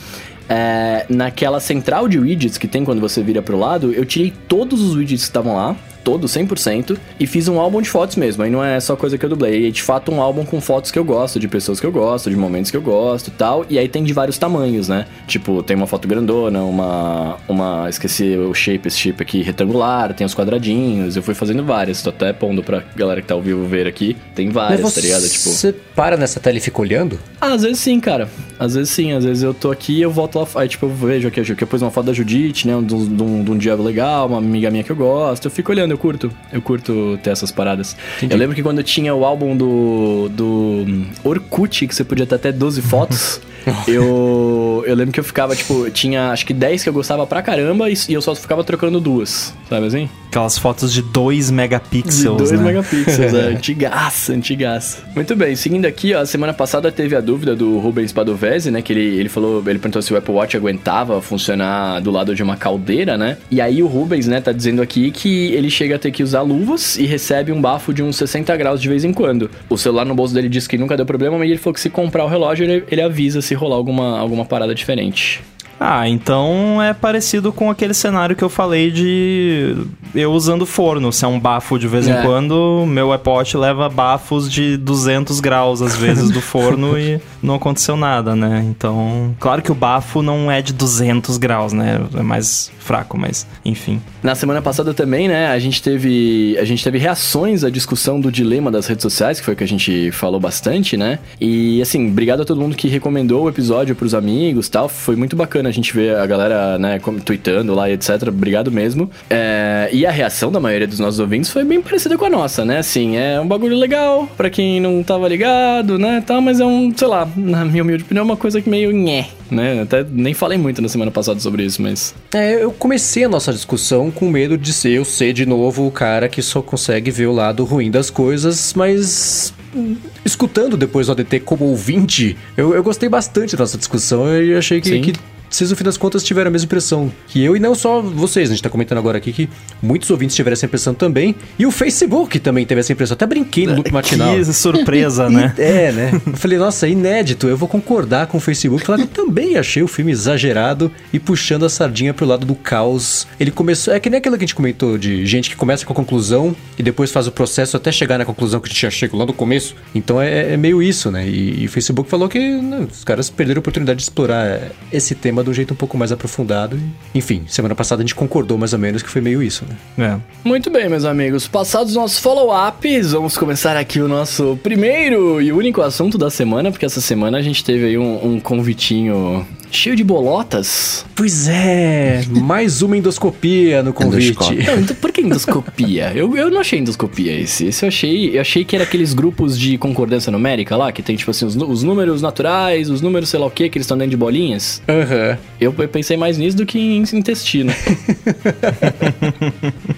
é, 0.49 1.05
naquela 1.09 1.61
central 1.61 2.09
de 2.09 2.19
widgets 2.19 2.57
que 2.57 2.67
tem 2.67 2.85
quando 2.85 3.01
você 3.01 3.23
vira 3.23 3.43
pro 3.43 3.59
lado, 3.59 3.93
eu 3.93 4.05
tirei 4.05 4.33
todos 4.49 4.81
os 4.81 4.95
widgets 4.95 5.25
que 5.25 5.29
estavam 5.29 5.55
lá 5.55 5.77
todo, 6.09 6.27
100%, 6.27 6.97
e 7.21 7.27
fiz 7.27 7.49
um 7.49 7.61
álbum 7.61 7.83
de 7.83 7.91
fotos 7.91 8.17
mesmo. 8.17 8.43
Aí 8.43 8.51
não 8.51 8.65
é 8.65 8.81
só 8.81 8.97
coisa 8.97 9.19
que 9.19 9.25
eu 9.27 9.29
dublei. 9.29 9.69
É 9.69 9.71
de 9.71 9.83
fato 9.83 10.11
um 10.11 10.23
álbum 10.23 10.43
com 10.43 10.59
fotos 10.59 10.91
que 10.91 10.99
eu 10.99 11.05
gosto, 11.05 11.39
de 11.39 11.47
pessoas 11.47 11.79
que 11.79 11.85
eu 11.85 11.93
gosto, 11.93 12.31
de 12.31 12.37
momentos 12.37 12.71
que 12.71 12.77
eu 12.79 12.81
gosto 12.81 13.29
e 13.29 13.31
tal. 13.33 13.67
E 13.69 13.79
aí 13.79 13.91
tem 13.91 14.03
de 14.03 14.15
vários 14.15 14.39
tamanhos, 14.39 14.89
né? 14.89 15.05
Tipo, 15.27 15.63
tem 15.63 15.77
uma 15.77 15.87
foto 15.87 16.09
grandona, 16.09 16.63
uma. 16.63 17.37
uma 17.47 17.91
esqueci 17.91 18.39
o 18.39 18.55
shape, 18.55 18.89
esse 18.89 18.99
shape 18.99 19.23
aqui 19.23 19.43
retangular, 19.43 20.15
tem 20.15 20.27
os 20.27 20.35
quadradinhos. 20.35 21.15
Eu 21.15 21.23
fui 21.23 21.35
fazendo 21.35 21.63
várias. 21.63 22.03
Tô 22.03 22.09
até 22.09 22.33
pondo 22.33 22.63
pra 22.63 22.83
galera 22.97 23.21
que 23.21 23.29
tá 23.29 23.35
ao 23.35 23.43
vivo 23.43 23.67
ver 23.67 23.87
aqui. 23.87 24.17
Tem 24.35 24.49
várias, 24.49 24.81
Mas 24.81 24.95
tá 24.95 25.03
ligado? 25.03 25.29
Tipo. 25.29 25.51
Você 25.51 25.75
para 25.95 26.17
nessa 26.17 26.41
tela 26.41 26.57
e 26.57 26.61
fica 26.61 26.81
olhando? 26.81 27.19
Ah, 27.39 27.53
às 27.53 27.65
vezes 27.65 27.81
sim, 27.81 28.01
cara. 28.01 28.31
Às 28.59 28.75
vezes 28.75 28.89
sim. 28.89 29.13
Às 29.13 29.25
vezes 29.25 29.43
eu 29.43 29.53
tô 29.53 29.71
aqui 29.71 29.99
e 29.99 30.03
eu 30.03 30.11
volto 30.11 30.39
lá. 30.39 30.47
Aí, 30.55 30.69
tipo, 30.69 30.87
eu 30.87 30.91
vejo 30.91 31.29
aqui, 31.29 31.43
que 31.55 31.63
eu 31.63 31.67
pus 31.67 31.83
uma 31.83 31.91
foto 31.91 32.07
da 32.07 32.15
Judite, 32.15 32.67
né? 32.67 32.81
De 32.83 32.95
um, 32.95 33.17
de 33.17 33.23
um, 33.23 33.45
de 33.45 33.51
um 33.51 33.59
dia 33.59 33.75
legal, 33.75 34.27
uma 34.27 34.39
amiga 34.39 34.71
minha 34.71 34.83
que 34.83 34.91
eu 34.91 34.97
gosto. 34.97 35.45
Eu 35.45 35.51
fico 35.51 35.73
olhando, 35.73 35.91
eu 35.91 35.98
curto. 35.99 36.33
Eu 36.53 36.63
curto 36.63 36.79
curto 36.79 37.19
ter 37.23 37.31
essas 37.31 37.51
paradas. 37.51 37.97
Entendi. 38.17 38.33
Eu 38.33 38.39
lembro 38.39 38.55
que 38.55 38.63
quando 38.63 38.83
tinha 38.83 39.15
o 39.15 39.25
álbum 39.25 39.57
do, 39.57 40.29
do 40.31 40.87
Orkut, 41.25 41.87
que 41.87 41.95
você 41.95 42.05
podia 42.05 42.27
ter 42.27 42.37
até 42.37 42.53
12 42.53 42.81
fotos, 42.83 43.41
eu, 43.87 44.85
eu 44.87 44.95
lembro 44.95 45.13
que 45.13 45.21
eu 45.21 45.25
ficava, 45.25 45.55
tipo, 45.55 45.91
tinha 45.91 46.31
acho 46.31 46.47
que 46.47 46.53
10 46.53 46.83
que 46.83 46.89
eu 46.89 46.93
gostava 46.93 47.27
pra 47.27 47.43
caramba 47.43 47.91
e, 47.91 47.95
e 48.09 48.15
eu 48.15 48.23
só 48.23 48.35
ficava 48.35 48.65
trocando 48.65 49.01
duas, 49.01 49.55
sabe 49.69 49.87
assim? 49.87 50.09
Aquelas 50.29 50.59
fotos 50.59 50.93
de 50.93 51.03
2 51.03 51.51
megapixels, 51.51 52.37
de 52.37 52.51
2 52.51 52.53
né? 52.53 52.59
megapixels, 52.59 53.35
é. 53.35 53.41
Antigaça, 53.59 54.33
antigaça. 54.33 55.03
Muito 55.15 55.35
bem, 55.35 55.57
seguindo 55.57 55.87
aqui, 55.87 56.15
ó, 56.15 56.21
a 56.21 56.27
semana 56.27 56.53
passada 56.53 56.93
teve 56.93 57.17
a 57.17 57.21
dúvida 57.21 57.57
do 57.57 57.79
Rubens 57.79 58.13
Padovese, 58.13 58.71
né? 58.71 58.83
Que 58.83 58.93
ele, 58.93 59.19
ele 59.19 59.29
falou, 59.29 59.63
ele 59.67 59.79
perguntou 59.79 60.03
se 60.03 60.13
o 60.13 60.17
Apple 60.17 60.35
Watch 60.35 60.57
aguentava 60.57 61.21
funcionar 61.21 62.01
do 62.01 62.11
lado 62.11 62.35
de 62.35 62.43
uma 62.43 62.57
caldeira, 62.57 63.17
né? 63.17 63.39
E 63.51 63.61
aí 63.61 63.83
o 63.83 63.87
Rubens, 63.87 64.27
né, 64.27 64.41
tá 64.41 64.53
dizendo 64.53 64.83
aqui 64.83 65.11
que 65.11 65.53
ele 65.53 65.71
chega 65.71 65.97
a 65.97 65.99
ter 65.99 66.11
que 66.11 66.23
usar 66.23 66.43
luvas 66.43 66.97
e 66.99 67.07
recebe 67.07 67.53
um 67.53 67.61
bafo 67.61 67.93
de 67.93 68.03
uns 68.03 68.17
60 68.17 68.57
graus 68.57 68.81
de 68.81 68.89
vez 68.89 69.05
em 69.05 69.13
quando. 69.13 69.51
O 69.69 69.77
celular 69.77 70.05
no 70.05 70.15
bolso 70.15 70.35
dele 70.35 70.49
disse 70.49 70.69
que 70.69 70.77
nunca 70.77 70.97
deu 70.97 71.07
problema, 71.07 71.39
mas 71.39 71.49
ele 71.49 71.59
falou 71.59 71.75
que 71.75 71.81
se 71.81 71.91
comprar 71.91 72.25
o 72.25 72.29
relógio, 72.29 72.65
ele, 72.65 72.85
ele 72.91 73.03
avisa 73.03 73.41
se 73.41 73.55
rolar 73.59 73.77
alguma, 73.77 74.19
alguma 74.19 74.45
parada 74.45 74.75
diferente. 74.75 75.43
Ah, 75.81 76.09
então 76.09 76.83
é 76.83 76.93
parecido 76.93 77.53
com 77.53 77.71
aquele 77.71 77.95
cenário 77.95 78.35
que 78.35 78.43
eu 78.43 78.49
falei 78.49 78.91
de 78.91 79.77
eu 80.15 80.33
usando 80.33 80.67
forno. 80.67 81.13
Se 81.13 81.25
é 81.25 81.29
um 81.29 81.39
bafo 81.39 81.79
de 81.79 81.87
vez 81.87 82.09
é. 82.09 82.19
em 82.19 82.23
quando, 82.25 82.85
meu 82.87 83.13
iPod 83.13 83.57
leva 83.57 83.89
bafos 83.89 84.51
de 84.51 84.77
200 84.77 85.41
graus 85.41 85.81
às 85.81 85.95
vezes 85.97 86.31
do 86.31 86.41
forno 86.41 86.99
e 86.99 87.21
não 87.43 87.55
aconteceu 87.55 87.97
nada, 87.97 88.35
né? 88.35 88.65
Então, 88.69 89.35
claro 89.39 89.63
que 89.63 89.71
o 89.71 89.75
bafo 89.75 90.23
não 90.23 90.51
é 90.51 90.61
de 90.61 90.73
200 90.73 91.39
graus, 91.39 91.73
né? 91.73 92.01
É 92.17 92.23
mais 92.23 92.71
fraco, 92.79 93.19
mas 93.19 93.47
enfim. 93.65 94.01
Na 94.23 94.35
semana 94.35 94.63
passada 94.63 94.93
também, 94.95 95.29
né, 95.29 95.49
a 95.49 95.59
gente 95.59 95.83
teve 95.83 96.57
a 96.59 96.65
gente 96.65 96.83
teve 96.83 96.99
reações 96.99 97.63
à 97.63 97.71
discussão 97.71 98.21
do 98.21 98.33
dilema 98.33 98.71
das 98.71 98.87
redes 98.87 99.03
sociais, 99.03 99.39
que 99.39 99.45
foi 99.45 99.55
o 99.55 99.57
que 99.57 99.65
a 99.65 99.69
gente 99.69 100.11
falou 100.11 100.41
bastante, 100.41 100.97
né? 100.97 101.19
E 101.41 101.81
assim, 101.81 102.11
obrigado 102.11 102.43
a 102.43 102.45
todo 102.45 102.61
mundo 102.61 102.77
que 102.77 102.89
recomendou 102.89 103.45
o 103.45 103.49
episódio 103.49 103.95
para 103.95 104.07
os 104.07 104.15
amigos, 104.15 104.69
tal, 104.69 104.89
foi 104.89 105.15
muito 105.15 105.37
bacana 105.37 105.68
bacana 105.69 105.71
a 105.71 105.73
gente 105.73 105.93
ver 105.93 106.17
a 106.17 106.27
galera, 106.27 106.79
né, 106.79 106.99
como, 106.99 107.21
tweetando 107.21 107.75
lá 107.75 107.89
e 107.89 107.93
etc. 107.93 108.29
Obrigado 108.29 108.73
mesmo. 108.73 109.11
É, 109.31 109.89
e 109.93 110.07
a 110.07 110.11
reação 110.11 110.51
da 110.51 110.59
maioria 110.59 110.87
dos 110.87 110.99
nossos 110.99 111.21
ouvintes 111.21 111.51
foi 111.51 111.65
bem 111.65 111.81
parecida 111.81 112.17
com 112.17 112.25
a 112.25 112.31
nossa, 112.31 112.65
né? 112.65 112.79
Assim, 112.79 113.17
é 113.17 113.41
um 113.41 113.47
bagulho 113.47 113.77
legal 113.77 114.29
pra 114.37 114.51
quem 114.51 114.81
não 114.81 115.03
tava 115.03 115.29
ligado, 115.29 115.99
né? 115.99 116.23
Tá, 116.27 116.41
mas 116.41 116.61
é 116.61 116.65
um, 116.65 116.93
sei 116.97 117.09
lá, 117.09 117.29
na 117.37 117.65
minha 117.65 117.83
humilde 117.83 118.05
opinião, 118.05 118.23
é 118.23 118.25
uma 118.25 118.37
coisa 118.37 118.61
que 118.61 118.69
meio 118.69 118.91
nhé, 118.91 119.29
né? 119.51 119.83
Até 119.83 120.05
nem 120.11 120.35
falei 120.35 120.59
muito 120.59 120.81
na 120.83 120.89
semana 120.89 121.11
passada 121.11 121.39
sobre 121.41 121.65
isso, 121.65 121.83
mas. 121.83 122.15
É, 122.35 122.63
eu 122.63 122.73
comecei 122.73 123.25
a 123.25 123.29
nossa 123.29 123.53
discussão 123.53 124.11
com 124.11 124.29
medo 124.29 124.57
de 124.57 124.73
ser 124.73 124.91
eu 124.91 125.05
ser 125.05 125.33
de 125.33 125.47
novo 125.47 125.87
o 125.87 125.91
cara 125.91 126.29
que 126.29 126.43
só 126.43 126.63
consegue 126.63 127.11
ver 127.11 127.27
o 127.27 127.33
lado 127.33 127.65
ruim 127.65 127.91
das 127.91 128.11
coisas, 128.11 128.73
mas 128.75 129.53
hum, 129.75 129.97
escutando 130.25 130.77
depois 130.77 131.09
o 131.09 131.13
ADT 131.13 131.41
como 131.41 131.67
ouvinte, 131.67 132.37
eu, 132.57 132.75
eu 132.75 132.83
gostei 132.83 133.09
bastante 133.09 133.57
da 133.57 133.63
nossa 133.63 133.79
discussão 133.79 134.29
e 134.43 134.55
achei 134.55 134.81
que, 134.81 135.01
que 135.01 135.13
vocês, 135.51 135.71
no 135.71 135.77
fim 135.77 135.85
das 135.85 135.97
contas, 135.97 136.23
tiveram 136.23 136.49
a 136.49 136.51
mesma 136.51 136.67
impressão 136.67 137.13
que 137.27 137.43
eu, 137.43 137.57
e 137.57 137.61
não 137.61 137.75
só 137.75 138.01
vocês. 138.03 138.51
A 138.51 138.55
gente 138.55 138.63
tá 138.63 138.69
comentando 138.69 138.99
agora 138.99 139.19
aqui 139.19 139.33
que 139.33 139.49
muitos 139.83 140.11
ouvintes 140.11 140.37
tiveram 140.37 140.53
essa 140.53 140.67
impressão 140.67 140.95
também. 140.95 141.35
E 141.59 141.67
o 141.67 141.71
Facebook 141.71 142.39
também 142.39 142.67
teve 142.67 142.81
essa 142.81 142.93
impressão. 142.93 143.15
Até 143.15 143.27
brinquei 143.27 143.67
no 143.67 143.77
loop 143.77 143.93
matinal. 143.93 144.35
Que 144.35 144.45
surpresa, 144.53 145.29
né? 145.31 145.55
É, 145.59 145.93
né? 145.93 146.21
Eu 146.27 146.37
falei, 146.37 146.59
nossa, 146.59 146.87
inédito. 146.87 147.49
Eu 147.49 147.57
vou 147.57 147.69
concordar 147.69 148.27
com 148.27 148.39
o 148.39 148.41
Facebook. 148.41 148.85
Falar 148.85 148.99
que 148.99 149.05
eu 149.05 149.25
também 149.25 149.57
achei 149.57 149.83
o 149.83 149.89
filme 149.89 150.13
exagerado 150.13 150.91
e 151.13 151.19
puxando 151.19 151.65
a 151.65 151.69
sardinha 151.69 152.13
pro 152.13 152.27
lado 152.27 152.45
do 152.45 152.55
caos. 152.55 153.27
Ele 153.41 153.51
começou. 153.51 153.95
É 153.95 154.01
que 154.01 154.11
nem 154.11 154.19
aquilo 154.19 154.37
que 154.37 154.45
a 154.45 154.47
gente 154.47 154.55
comentou 154.55 154.99
de 154.99 155.25
gente 155.27 155.51
que 155.51 155.57
começa 155.57 155.85
com 155.87 155.93
a 155.93 155.97
conclusão 155.97 156.55
e 156.79 156.83
depois 156.83 157.11
faz 157.11 157.27
o 157.27 157.33
processo 157.33 157.77
até 157.77 157.91
chegar 157.91 158.19
na 158.19 158.25
conclusão 158.25 158.61
que 158.61 158.69
a 158.69 158.73
gente 158.73 158.83
já 158.83 158.91
chegou 158.91 159.19
lá 159.19 159.27
no 159.27 159.33
começo. 159.33 159.75
Então 159.95 160.21
é, 160.21 160.53
é 160.53 160.57
meio 160.57 160.83
isso, 160.83 161.11
né? 161.11 161.27
E, 161.27 161.63
e 161.63 161.67
o 161.67 161.69
Facebook 161.69 162.09
falou 162.09 162.29
que 162.29 162.39
né, 162.39 162.87
os 162.91 163.05
caras 163.05 163.31
perderam 163.31 163.59
a 163.59 163.61
oportunidade 163.61 163.99
de 163.99 164.03
explorar 164.03 164.61
esse 164.93 165.15
tema 165.15 165.38
de 165.43 165.51
um 165.51 165.55
jeito 165.55 165.75
um 165.75 165.77
pouco 165.77 165.97
mais 165.97 166.13
aprofundado. 166.13 166.77
E, 167.15 167.19
enfim, 167.19 167.45
semana 167.49 167.75
passada 167.75 168.03
a 168.03 168.05
gente 168.05 168.15
concordou 168.15 168.59
mais 168.59 168.73
ou 168.73 168.79
menos 168.79 169.03
que 169.03 169.09
foi 169.09 169.21
meio 169.21 169.43
isso, 169.43 169.65
né? 169.97 170.17
É. 170.17 170.21
Muito 170.49 170.71
bem, 170.71 170.89
meus 170.89 171.05
amigos. 171.05 171.47
Passados 171.47 171.91
os 171.91 171.97
nossos 171.97 172.19
follow-ups, 172.19 173.13
vamos 173.13 173.37
começar 173.37 173.77
aqui 173.77 174.01
o 174.01 174.09
nosso 174.09 174.59
primeiro 174.63 175.41
e 175.41 175.53
único 175.53 175.83
assunto 175.83 176.17
da 176.17 176.31
semana, 176.31 176.71
porque 176.71 176.87
essa 176.87 177.01
semana 177.01 177.39
a 177.39 177.43
gente 177.43 177.65
teve 177.65 177.87
aí 177.87 177.99
um, 177.99 178.35
um 178.35 178.41
convitinho 178.41 179.47
cheio 179.71 179.95
de 179.95 180.05
bolotas. 180.05 181.05
Pois 181.15 181.49
é, 181.49 182.23
mais 182.31 182.83
uma 182.83 182.97
endoscopia 182.97 183.83
no 183.83 183.93
convite. 183.93 184.55
Não, 184.65 184.81
então 184.81 184.97
por 184.97 185.13
que 185.13 185.21
endoscopia? 185.21 186.13
eu, 186.17 186.37
eu 186.37 186.51
não 186.51 186.61
achei 186.61 186.79
endoscopia 186.79 187.39
esse. 187.39 187.67
Esse 187.67 187.85
eu 187.85 187.89
achei, 187.89 188.37
eu 188.37 188.41
achei 188.41 188.65
que 188.65 188.75
era 188.75 188.85
aqueles 188.85 189.13
grupos 189.13 189.59
de 189.59 189.77
concordância 189.77 190.31
numérica 190.31 190.77
lá, 190.77 190.93
que 190.93 191.03
tem 191.03 191.17
tipo 191.17 191.31
assim, 191.31 191.45
os, 191.45 191.57
os 191.57 191.83
números 191.83 192.23
naturais, 192.23 192.91
os 192.91 193.01
números 193.01 193.29
sei 193.29 193.41
lá 193.41 193.47
o 193.47 193.51
que, 193.51 193.69
que 193.69 193.79
eles 193.79 193.85
estão 193.85 193.99
dentro 193.99 194.11
de 194.11 194.17
bolinhas. 194.17 194.83
Aham. 194.89 195.28
Eu, 195.61 195.75
eu 195.79 195.89
pensei 195.89 196.17
mais 196.17 196.39
nisso 196.39 196.57
do 196.57 196.65
que 196.67 196.79
em 196.79 197.03
intestino. 197.13 197.73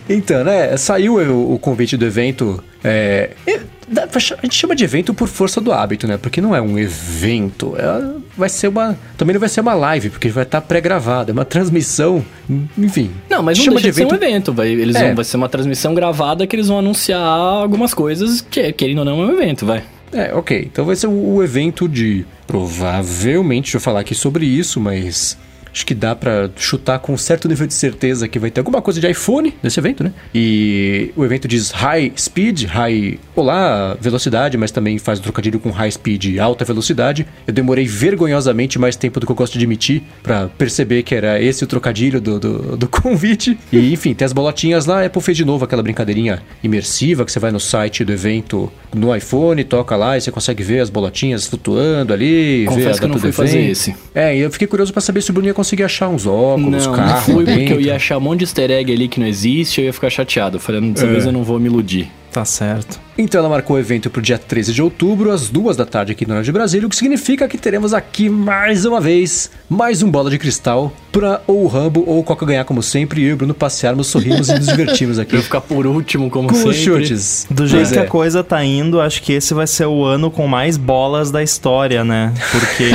Então, 0.08 0.42
né? 0.42 0.76
Saiu 0.76 1.14
o, 1.14 1.54
o 1.54 1.58
convite 1.58 1.96
do 1.96 2.04
evento. 2.04 2.62
É, 2.82 3.30
é, 3.46 3.60
a 3.96 4.18
gente 4.42 4.54
chama 4.54 4.74
de 4.74 4.82
evento 4.82 5.14
por 5.14 5.28
força 5.28 5.60
do 5.60 5.72
hábito, 5.72 6.06
né? 6.08 6.16
Porque 6.16 6.40
não 6.40 6.54
é 6.54 6.60
um 6.60 6.76
evento. 6.78 7.74
É, 7.76 8.20
vai 8.36 8.48
ser 8.48 8.68
uma. 8.68 8.98
Também 9.16 9.34
não 9.34 9.40
vai 9.40 9.48
ser 9.48 9.60
uma 9.60 9.74
live, 9.74 10.10
porque 10.10 10.28
vai 10.28 10.42
estar 10.42 10.60
pré-gravado. 10.62 11.30
É 11.30 11.32
uma 11.32 11.44
transmissão. 11.44 12.24
Enfim. 12.76 13.10
Não, 13.28 13.42
mas 13.42 13.58
não 13.58 13.64
chama 13.66 13.80
deixa 13.80 13.90
de, 13.90 13.96
ser 13.96 14.06
um 14.12 14.16
evento. 14.16 14.52
Vai, 14.52 14.68
eles 14.68 14.96
É. 14.96 15.06
vão, 15.06 15.14
vai 15.16 15.24
ser 15.24 15.36
uma 15.36 15.48
transmissão 15.48 15.94
gravada 15.94 16.46
que 16.46 16.56
eles 16.56 16.66
vão 16.68 16.78
anunciar 16.78 17.20
algumas 17.20 17.94
coisas 17.94 18.40
que, 18.40 18.72
querendo 18.72 18.98
ou 18.98 19.04
não, 19.04 19.22
é 19.22 19.26
um 19.26 19.32
evento, 19.32 19.64
vai. 19.64 19.84
É, 20.12 20.34
ok. 20.34 20.68
Então 20.70 20.84
vai 20.84 20.96
ser 20.96 21.06
o, 21.06 21.42
evento 21.42 21.88
de. 21.88 22.24
Provavelmente, 22.46 23.64
deixa 23.64 23.76
eu 23.76 23.80
falar 23.80 24.00
aqui 24.00 24.14
sobre 24.14 24.44
isso, 24.44 24.80
mas. 24.80 25.36
Acho 25.72 25.86
que 25.86 25.94
dá 25.94 26.14
pra 26.14 26.50
chutar 26.56 26.98
com 26.98 27.12
um 27.12 27.16
certo 27.16 27.48
nível 27.48 27.66
de 27.66 27.74
certeza 27.74 28.28
que 28.28 28.38
vai 28.38 28.50
ter 28.50 28.60
alguma 28.60 28.82
coisa 28.82 29.00
de 29.00 29.08
iPhone 29.08 29.54
nesse 29.62 29.78
evento, 29.78 30.02
né? 30.02 30.12
E 30.34 31.12
o 31.16 31.24
evento 31.24 31.46
diz 31.46 31.70
High 31.70 32.12
Speed, 32.16 32.64
High. 32.64 33.18
Olá, 33.36 33.96
velocidade, 34.00 34.56
mas 34.56 34.70
também 34.70 34.98
faz 34.98 35.18
um 35.18 35.22
trocadilho 35.22 35.60
com 35.60 35.70
High 35.70 35.92
Speed, 35.92 36.38
alta 36.38 36.64
velocidade. 36.64 37.26
Eu 37.46 37.52
demorei 37.52 37.86
vergonhosamente 37.86 38.78
mais 38.78 38.96
tempo 38.96 39.20
do 39.20 39.26
que 39.26 39.32
eu 39.32 39.36
gosto 39.36 39.52
de 39.52 39.58
admitir 39.58 40.02
pra 40.22 40.48
perceber 40.48 41.02
que 41.02 41.14
era 41.14 41.40
esse 41.40 41.62
o 41.64 41.66
trocadilho 41.66 42.20
do, 42.20 42.38
do, 42.40 42.76
do 42.76 42.88
convite. 42.88 43.58
E 43.72 43.92
enfim, 43.92 44.14
tem 44.14 44.26
as 44.26 44.32
bolotinhas 44.32 44.86
lá. 44.86 45.04
Apple 45.04 45.22
fez 45.22 45.36
de 45.36 45.44
novo 45.44 45.64
aquela 45.64 45.82
brincadeirinha 45.82 46.42
imersiva 46.62 47.24
que 47.24 47.32
você 47.32 47.38
vai 47.38 47.50
no 47.50 47.60
site 47.60 48.04
do 48.04 48.12
evento 48.12 48.70
no 48.94 49.14
iPhone, 49.14 49.62
toca 49.64 49.96
lá 49.96 50.16
e 50.16 50.20
você 50.20 50.30
consegue 50.30 50.62
ver 50.62 50.80
as 50.80 50.90
bolotinhas 50.90 51.46
flutuando 51.46 52.12
ali. 52.12 52.64
Confesso 52.66 52.98
que 52.98 53.04
eu 53.04 53.08
não 53.08 53.18
fui 53.18 53.32
fazer 53.32 53.70
esse. 53.70 53.94
É, 54.14 54.36
e 54.36 54.40
eu 54.40 54.50
fiquei 54.50 54.66
curioso 54.66 54.92
pra 54.92 55.00
saber 55.00 55.22
se 55.22 55.30
o 55.30 55.32
Bruno 55.32 55.48
ia 55.48 55.54
conseguir 55.60 55.84
achar 55.84 56.08
uns 56.08 56.26
óculos, 56.26 56.86
não, 56.86 56.94
carro. 56.94 57.10
não 57.14 57.20
fui 57.22 57.44
porque 57.44 57.50
eu 57.50 57.56
dentro. 57.68 57.80
ia 57.80 57.96
achar 57.96 58.18
um 58.18 58.20
monte 58.20 58.38
de 58.40 58.44
easter 58.44 58.70
egg 58.70 58.92
ali 58.92 59.08
que 59.08 59.20
não 59.20 59.26
existe, 59.26 59.80
eu 59.80 59.84
ia 59.86 59.92
ficar 59.92 60.10
chateado. 60.10 60.58
Falei, 60.58 60.80
dessa 60.90 61.06
É. 61.06 61.10
vez 61.10 61.26
eu 61.26 61.32
não 61.32 61.42
vou 61.44 61.58
me 61.58 61.66
iludir. 61.66 62.08
Tá 62.32 62.44
certo. 62.44 63.00
Então 63.22 63.38
ela 63.38 63.50
marcou 63.50 63.76
o 63.76 63.78
evento 63.78 64.08
pro 64.08 64.22
dia 64.22 64.38
13 64.38 64.72
de 64.72 64.80
outubro, 64.82 65.30
às 65.30 65.50
duas 65.50 65.76
da 65.76 65.84
tarde 65.84 66.10
aqui 66.12 66.26
no 66.26 66.32
Norte 66.32 66.46
de 66.46 66.52
Brasília, 66.52 66.86
o 66.86 66.88
que 66.90 66.96
significa 66.96 67.46
que 67.46 67.58
teremos 67.58 67.92
aqui 67.92 68.30
mais 68.30 68.86
uma 68.86 68.98
vez, 68.98 69.50
mais 69.68 70.02
um 70.02 70.10
bola 70.10 70.30
de 70.30 70.38
cristal 70.38 70.90
pra 71.12 71.42
ou 71.46 71.64
o 71.64 71.66
Rambo 71.66 72.02
ou 72.06 72.20
o 72.20 72.24
Coca 72.24 72.46
ganhar 72.46 72.64
como 72.64 72.82
sempre 72.82 73.20
e 73.20 73.24
eu 73.24 73.30
e 73.30 73.32
o 73.34 73.36
Bruno 73.36 73.52
passearmos, 73.52 74.06
sorrimos 74.06 74.48
e 74.48 74.54
nos 74.54 74.64
divertimos 74.72 75.18
aqui. 75.18 75.36
Eu 75.36 75.42
ficar 75.42 75.60
por 75.60 75.86
último, 75.86 76.30
como 76.30 76.48
Com 76.48 76.54
sempre. 76.54 76.72
chutes. 76.72 77.46
Do 77.50 77.66
jeito 77.66 77.82
Pois 77.82 77.92
que 77.92 77.98
é. 77.98 78.02
a 78.02 78.06
coisa 78.06 78.42
tá 78.42 78.64
indo, 78.64 78.98
acho 79.02 79.20
que 79.22 79.34
esse 79.34 79.52
vai 79.52 79.66
ser 79.66 79.84
o 79.84 80.02
ano 80.02 80.30
com 80.30 80.46
mais 80.48 80.78
bolas 80.78 81.30
da 81.30 81.42
história, 81.42 82.02
né? 82.02 82.32
Porque 82.50 82.90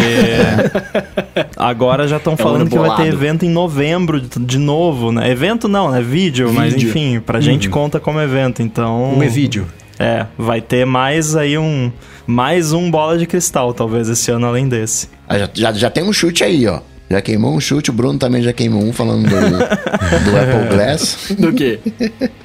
agora 1.56 2.08
já 2.08 2.18
estão 2.18 2.32
É 2.32 2.34
um 2.34 2.38
falando 2.38 2.68
que 2.68 2.78
vai 2.80 2.96
ter 2.96 3.14
evento 3.14 3.46
em 3.46 3.50
novembro 3.50 4.20
de, 4.20 4.58
novo, 4.58 5.12
né? 5.12 5.30
Evento 5.30 5.68
não, 5.68 5.92
né? 5.92 6.02
Vídeo, 6.02 6.52
mas 6.52 6.74
Vídeo. 6.74 6.90
enfim, 6.90 7.20
pra 7.20 7.40
gente 7.40 7.70
conta 7.70 8.00
como 8.00 8.20
evento, 8.20 8.64
então... 8.64 9.14
Um 9.16 9.24
e-vídeo. 9.24 9.68
É, 10.00 10.26
vai 10.38 10.62
ter 10.62 10.86
mais 10.86 11.36
aí 11.36 11.58
um... 11.58 11.92
Mais 12.28 12.74
um 12.74 12.90
bola 12.90 13.20
de 13.20 13.28
cristal, 13.28 13.72
talvez, 13.72 14.10
esse 14.10 14.32
ano 14.32 14.48
além 14.48 14.68
desse. 14.68 15.10
Ah, 15.28 15.38
já, 15.38 15.50
já, 15.54 15.72
já 15.74 15.90
tem 15.92 16.04
um 16.04 16.12
chute 16.12 16.44
aí, 16.44 16.68
ó. 16.68 16.80
Já 17.10 17.22
queimou 17.22 17.54
um 17.56 17.60
chute, 17.60 17.92
o 17.92 17.94
Bruno 17.94 18.18
também 18.18 18.42
já 18.42 18.52
queimou 18.52 18.84
um 18.84 18.92
falando 18.92 19.24
do, 19.30 19.30
do 20.26 20.38
Apple 20.38 20.70
Glass. 20.76 21.28
Do 21.38 21.54
quê? 21.54 21.80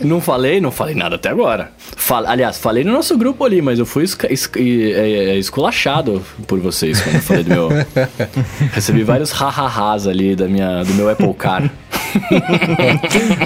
não 0.01 0.21
falei? 0.21 0.61
Não 0.61 0.71
falei 0.71 0.95
nada 0.95 1.17
até 1.17 1.31
agora. 1.31 1.73
Fal- 1.97 2.27
Aliás, 2.27 2.59
falei 2.59 2.85
no 2.85 2.93
nosso 2.93 3.17
grupo 3.17 3.43
ali, 3.45 3.63
mas 3.63 3.79
eu 3.79 3.87
fui 3.87 4.05
esca- 4.05 4.31
es- 4.33 4.51
e- 4.57 4.93
é, 4.93 5.13
é, 5.31 5.39
esculachado 5.39 6.23
por 6.47 6.61
vocês 6.61 7.01
quando 7.01 7.15
eu 7.17 7.23
falei 7.23 7.45
do 7.45 7.51
meu... 7.51 7.69
Recebi 8.73 9.03
vários 9.03 9.31
ha-ha-has 9.33 10.07
ali 10.07 10.37
da 10.37 10.47
minha, 10.47 10.83
do 10.85 10.93
meu 10.95 11.09
Apple 11.09 11.33
Car. 11.35 11.71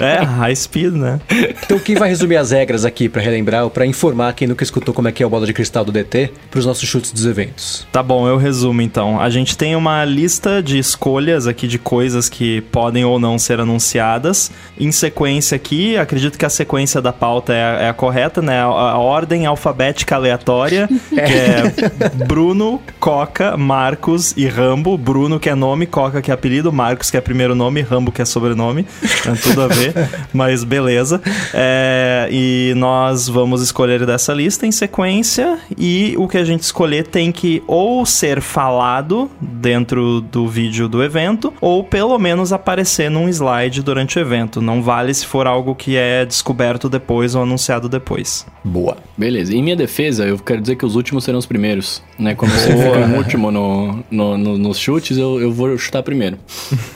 É, 0.01 0.23
high 0.23 0.55
speed, 0.55 0.93
né? 0.93 1.19
Então 1.63 1.77
quem 1.79 1.95
vai 1.95 2.09
resumir 2.09 2.37
as 2.37 2.51
regras 2.51 2.83
aqui 2.85 3.07
pra 3.07 3.21
relembrar 3.21 3.63
ou 3.63 3.69
pra 3.69 3.85
informar 3.85 4.33
quem 4.33 4.47
nunca 4.47 4.63
escutou 4.63 4.93
como 4.93 5.07
é 5.07 5.11
que 5.11 5.21
é 5.23 5.25
o 5.25 5.29
bola 5.29 5.45
de 5.45 5.53
cristal 5.53 5.85
do 5.85 5.91
DT 5.91 6.31
pros 6.49 6.65
nossos 6.65 6.87
chutes 6.87 7.11
dos 7.11 7.25
eventos? 7.25 7.87
Tá 7.91 8.01
bom, 8.01 8.27
eu 8.27 8.37
resumo 8.37 8.81
então. 8.81 9.19
A 9.19 9.29
gente 9.29 9.57
tem 9.57 9.75
uma 9.75 10.03
lista 10.03 10.61
de 10.63 10.77
escolhas 11.05 11.45
aqui 11.45 11.67
de 11.67 11.77
coisas 11.77 12.27
que 12.27 12.61
podem 12.61 13.05
ou 13.05 13.19
não 13.19 13.37
ser 13.37 13.59
anunciadas. 13.59 14.49
Em 14.79 14.91
sequência 14.91 15.55
aqui, 15.55 15.95
acredito 15.95 16.35
que 16.35 16.45
a 16.45 16.49
sequência 16.49 16.99
da 16.99 17.13
pauta 17.13 17.53
é 17.53 17.63
a, 17.63 17.81
é 17.83 17.89
a 17.89 17.93
correta, 17.93 18.41
né? 18.41 18.59
A, 18.59 18.65
a 18.65 18.97
ordem 18.97 19.45
alfabética 19.45 20.15
aleatória, 20.15 20.89
que 21.09 21.19
é 21.19 22.25
Bruno, 22.25 22.81
Coca, 22.99 23.55
Marcos 23.55 24.33
e 24.35 24.47
Rambo. 24.47 24.97
Bruno 24.97 25.39
que 25.39 25.47
é 25.47 25.53
nome, 25.53 25.85
Coca 25.85 26.23
que 26.23 26.31
é 26.31 26.33
apelido, 26.33 26.73
Marcos 26.73 27.11
que 27.11 27.17
é 27.17 27.21
primeiro 27.21 27.53
nome, 27.53 27.81
Rambo 27.81 28.11
que 28.11 28.23
é 28.23 28.25
sobrenome. 28.25 28.87
Tem 29.23 29.35
tudo 29.35 29.61
a 29.61 29.67
ver, 29.67 29.93
mas 30.33 30.63
beleza. 30.63 31.21
É, 31.53 32.27
e 32.31 32.73
nós 32.77 33.27
vamos 33.27 33.61
escolher 33.61 34.07
dessa 34.07 34.33
lista 34.33 34.65
em 34.65 34.71
sequência 34.71 35.59
e 35.77 36.15
o 36.17 36.27
que 36.27 36.39
a 36.39 36.43
gente 36.43 36.63
escolher 36.63 37.05
tem 37.05 37.31
que 37.31 37.61
ou 37.67 38.07
ser 38.07 38.41
falado 38.41 39.29
dentro 39.39 40.19
do 40.19 40.47
vídeo 40.47 40.89
do 40.94 40.94
evento 41.03 41.53
ou 41.61 41.83
pelo 41.83 42.17
menos 42.19 42.51
aparecer 42.53 43.09
num 43.09 43.27
slide 43.29 43.81
durante 43.81 44.17
o 44.17 44.21
evento. 44.21 44.61
Não 44.61 44.81
vale 44.81 45.13
se 45.13 45.25
for 45.25 45.47
algo 45.47 45.75
que 45.75 45.95
é 45.97 46.25
descoberto 46.25 46.89
depois 46.89 47.35
ou 47.35 47.43
anunciado 47.43 47.87
depois. 47.89 48.45
Boa. 48.63 48.97
Beleza. 49.17 49.55
Em 49.55 49.61
minha 49.63 49.75
defesa, 49.75 50.25
eu 50.25 50.37
quero 50.39 50.61
dizer 50.61 50.75
que 50.75 50.85
os 50.85 50.95
últimos 50.95 51.23
serão 51.23 51.39
os 51.39 51.45
primeiros. 51.45 52.01
Né? 52.17 52.33
Como 52.35 52.51
você 52.51 52.67
fica 52.75 52.99
o 52.99 53.17
último 53.17 53.51
no, 53.51 54.03
no- 54.09 54.37
no- 54.37 54.57
nos 54.57 54.77
chutes, 54.79 55.17
eu, 55.17 55.39
eu 55.39 55.51
vou 55.51 55.77
chutar 55.77 56.01
primeiro. 56.03 56.37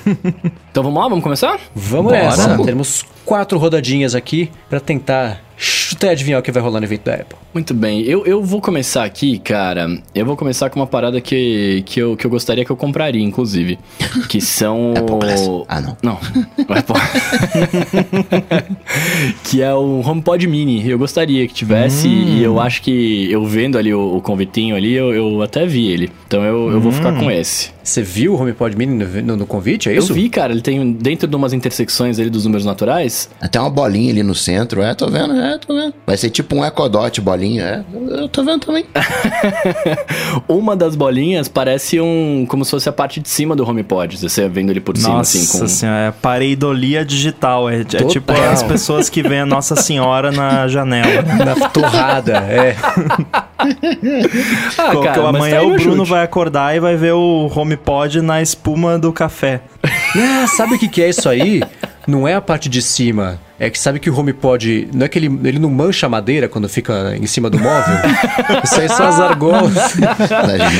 então 0.72 0.84
vamos 0.84 1.00
lá, 1.02 1.08
vamos 1.08 1.24
começar? 1.24 1.60
Vamos 1.76 2.12
Bora. 2.12 2.26
nessa. 2.26 2.64
Temos 2.64 3.06
quatro 3.26 3.58
rodadinhas 3.58 4.16
aqui 4.16 4.50
pra 4.70 4.80
tentar 4.80 5.42
chutar 5.60 6.08
e 6.08 6.10
adivinhar 6.12 6.40
o 6.40 6.44
que 6.44 6.52
vai 6.52 6.64
rolar 6.64 6.80
no 6.80 6.86
evento 6.86 7.04
da 7.04 7.16
Apple. 7.16 7.38
Muito 7.54 7.74
bem, 7.74 8.02
eu, 8.04 8.26
eu 8.26 8.44
vou 8.44 8.62
começar 8.62 9.04
aqui, 9.04 9.40
cara. 9.40 9.90
Eu 10.16 10.26
vou 10.26 10.38
começar 10.38 10.70
com 10.70 10.80
uma 10.80 10.88
parada 10.88 11.20
que, 11.20 11.84
que, 11.86 12.00
eu, 12.00 12.16
que 12.16 12.26
eu 12.26 12.30
gostaria 12.32 12.64
que 12.64 12.72
eu 12.72 12.78
compraria, 12.78 13.22
inclusive. 13.22 13.78
Que 14.30 14.40
são. 14.42 14.94
Apple 14.96 15.18
Glass. 15.20 15.42
Ah, 15.68 15.82
não. 15.82 15.98
Não, 16.02 16.14
o 16.14 16.74
Apple. 16.74 16.96
que 19.44 19.62
é 19.62 19.74
o 19.74 20.02
HomePod 20.06 20.48
Mini. 20.48 20.88
Eu 20.88 20.98
gostaria 20.98 21.46
que 21.48 21.54
tivesse, 21.54 22.08
e 22.08 22.42
eu 22.42 22.60
acho 22.60 22.82
que 22.82 23.30
eu 23.32 23.44
vendo 23.46 23.78
ali 23.78 23.94
o, 23.94 24.18
o 24.18 24.22
convitinho 24.22 24.76
ali, 24.76 24.94
eu, 24.94 25.14
eu 25.14 25.42
até 25.42 25.66
vi 25.66 25.88
ele. 25.88 26.12
Então 26.28 26.44
eu, 26.44 26.72
eu 26.72 26.80
vou 26.80 26.92
ficar 26.92 27.14
com 27.20 27.30
esse. 27.30 27.72
Você 27.84 28.02
viu 28.02 28.34
o 28.34 28.42
HomePod 28.42 28.76
Mini 28.78 29.04
no, 29.04 29.22
no, 29.22 29.38
no 29.38 29.46
convite, 29.46 29.90
é 29.90 29.96
isso? 29.96 30.12
Eu 30.12 30.16
vi, 30.16 30.30
cara, 30.30 30.52
ele 30.52 30.62
tem 30.62 30.92
dentro 30.94 31.28
de 31.28 31.36
umas 31.36 31.54
intersecções 31.54 32.20
ali 32.20 32.30
dos 32.30 32.46
números 32.46 32.66
naturais. 32.66 33.30
Até 33.42 33.60
uma 33.60 33.70
bolinha 33.70 34.12
ali 34.12 34.24
no 34.24 34.36
centro, 34.36 34.82
é, 34.82 34.94
tô 34.94 35.08
vendo, 35.10 35.34
é, 35.34 35.58
tô 35.58 35.74
vendo. 35.74 35.94
Vai 36.06 36.18
ser 36.18 36.30
tipo 36.30 36.56
um 36.56 36.64
Ecodot 36.64 37.20
bolinha, 37.22 37.64
é, 37.64 38.22
eu 38.22 38.30
tô 38.30 38.44
vendo 38.44 38.66
também. 38.66 38.86
uma 40.48 40.76
das 40.76 40.96
bolinhas 40.96 41.48
parece 41.48 42.00
um, 42.00 42.46
como 42.48 42.64
se 42.66 42.72
fosse 42.72 42.90
a 42.90 42.94
parte 42.94 43.20
de 43.20 43.30
cima 43.30 43.56
do 43.56 43.68
HomePod, 43.68 44.18
você 44.18 44.48
vendo 44.48 44.72
ele 44.72 44.82
por 44.82 44.96
cima, 44.98 45.16
Nossa 45.16 45.38
assim. 45.38 45.60
Com... 45.60 45.68
senhora, 45.68 46.08
é 46.08 46.12
pareidolia 46.12 47.06
digital, 47.06 47.70
é, 47.70 47.82
é 47.82 47.84
tipo 47.84 48.32
as 48.32 48.64
pessoas 48.64 49.10
que 49.10 49.22
veem 49.22 49.42
a 49.42 49.46
Nossa 49.46 49.76
Senhora 49.76 50.32
na 50.32 50.68
janela. 50.68 51.24
Na 51.40 51.70
torrada, 51.70 52.38
é. 52.38 52.76
Ah, 54.78 54.92
Qual- 54.92 55.04
cara, 55.04 55.22
mas 55.24 55.36
amanhã 55.36 55.56
tá 55.60 55.64
o 55.64 55.70
Bruno 55.76 55.98
chute. 55.98 56.10
vai 56.10 56.24
acordar 56.24 56.76
e 56.76 56.80
vai 56.80 56.96
ver 56.96 57.14
o 57.14 57.52
HomePod 57.54 58.22
na 58.22 58.42
espuma 58.42 58.98
do 58.98 59.12
café. 59.12 59.62
Ah, 59.84 60.46
sabe 60.48 60.76
o 60.76 60.80
que, 60.80 60.88
que 60.88 61.02
é 61.02 61.10
isso 61.10 61.28
aí? 61.30 61.62
Não 62.08 62.28
é 62.28 62.34
a 62.34 62.42
parte 62.42 62.68
de 62.70 62.82
cima. 62.82 63.40
É 63.60 63.70
que 63.70 63.78
sabe 63.78 64.00
que 64.00 64.10
o 64.10 64.18
HomePod. 64.18 64.88
Não 64.94 65.06
é 65.06 65.10
que 65.10 65.20
ele, 65.20 65.28
ele 65.44 65.60
não 65.60 65.70
mancha 65.70 66.06
a 66.06 66.10
madeira 66.10 66.48
quando 66.48 66.68
fica 66.70 67.16
em 67.22 67.28
cima 67.28 67.50
do 67.50 67.60
móvel? 67.60 67.94
Isso 68.64 68.80
aí 68.80 68.88
são 68.88 69.06
as 69.06 69.20
argolas. 69.20 69.74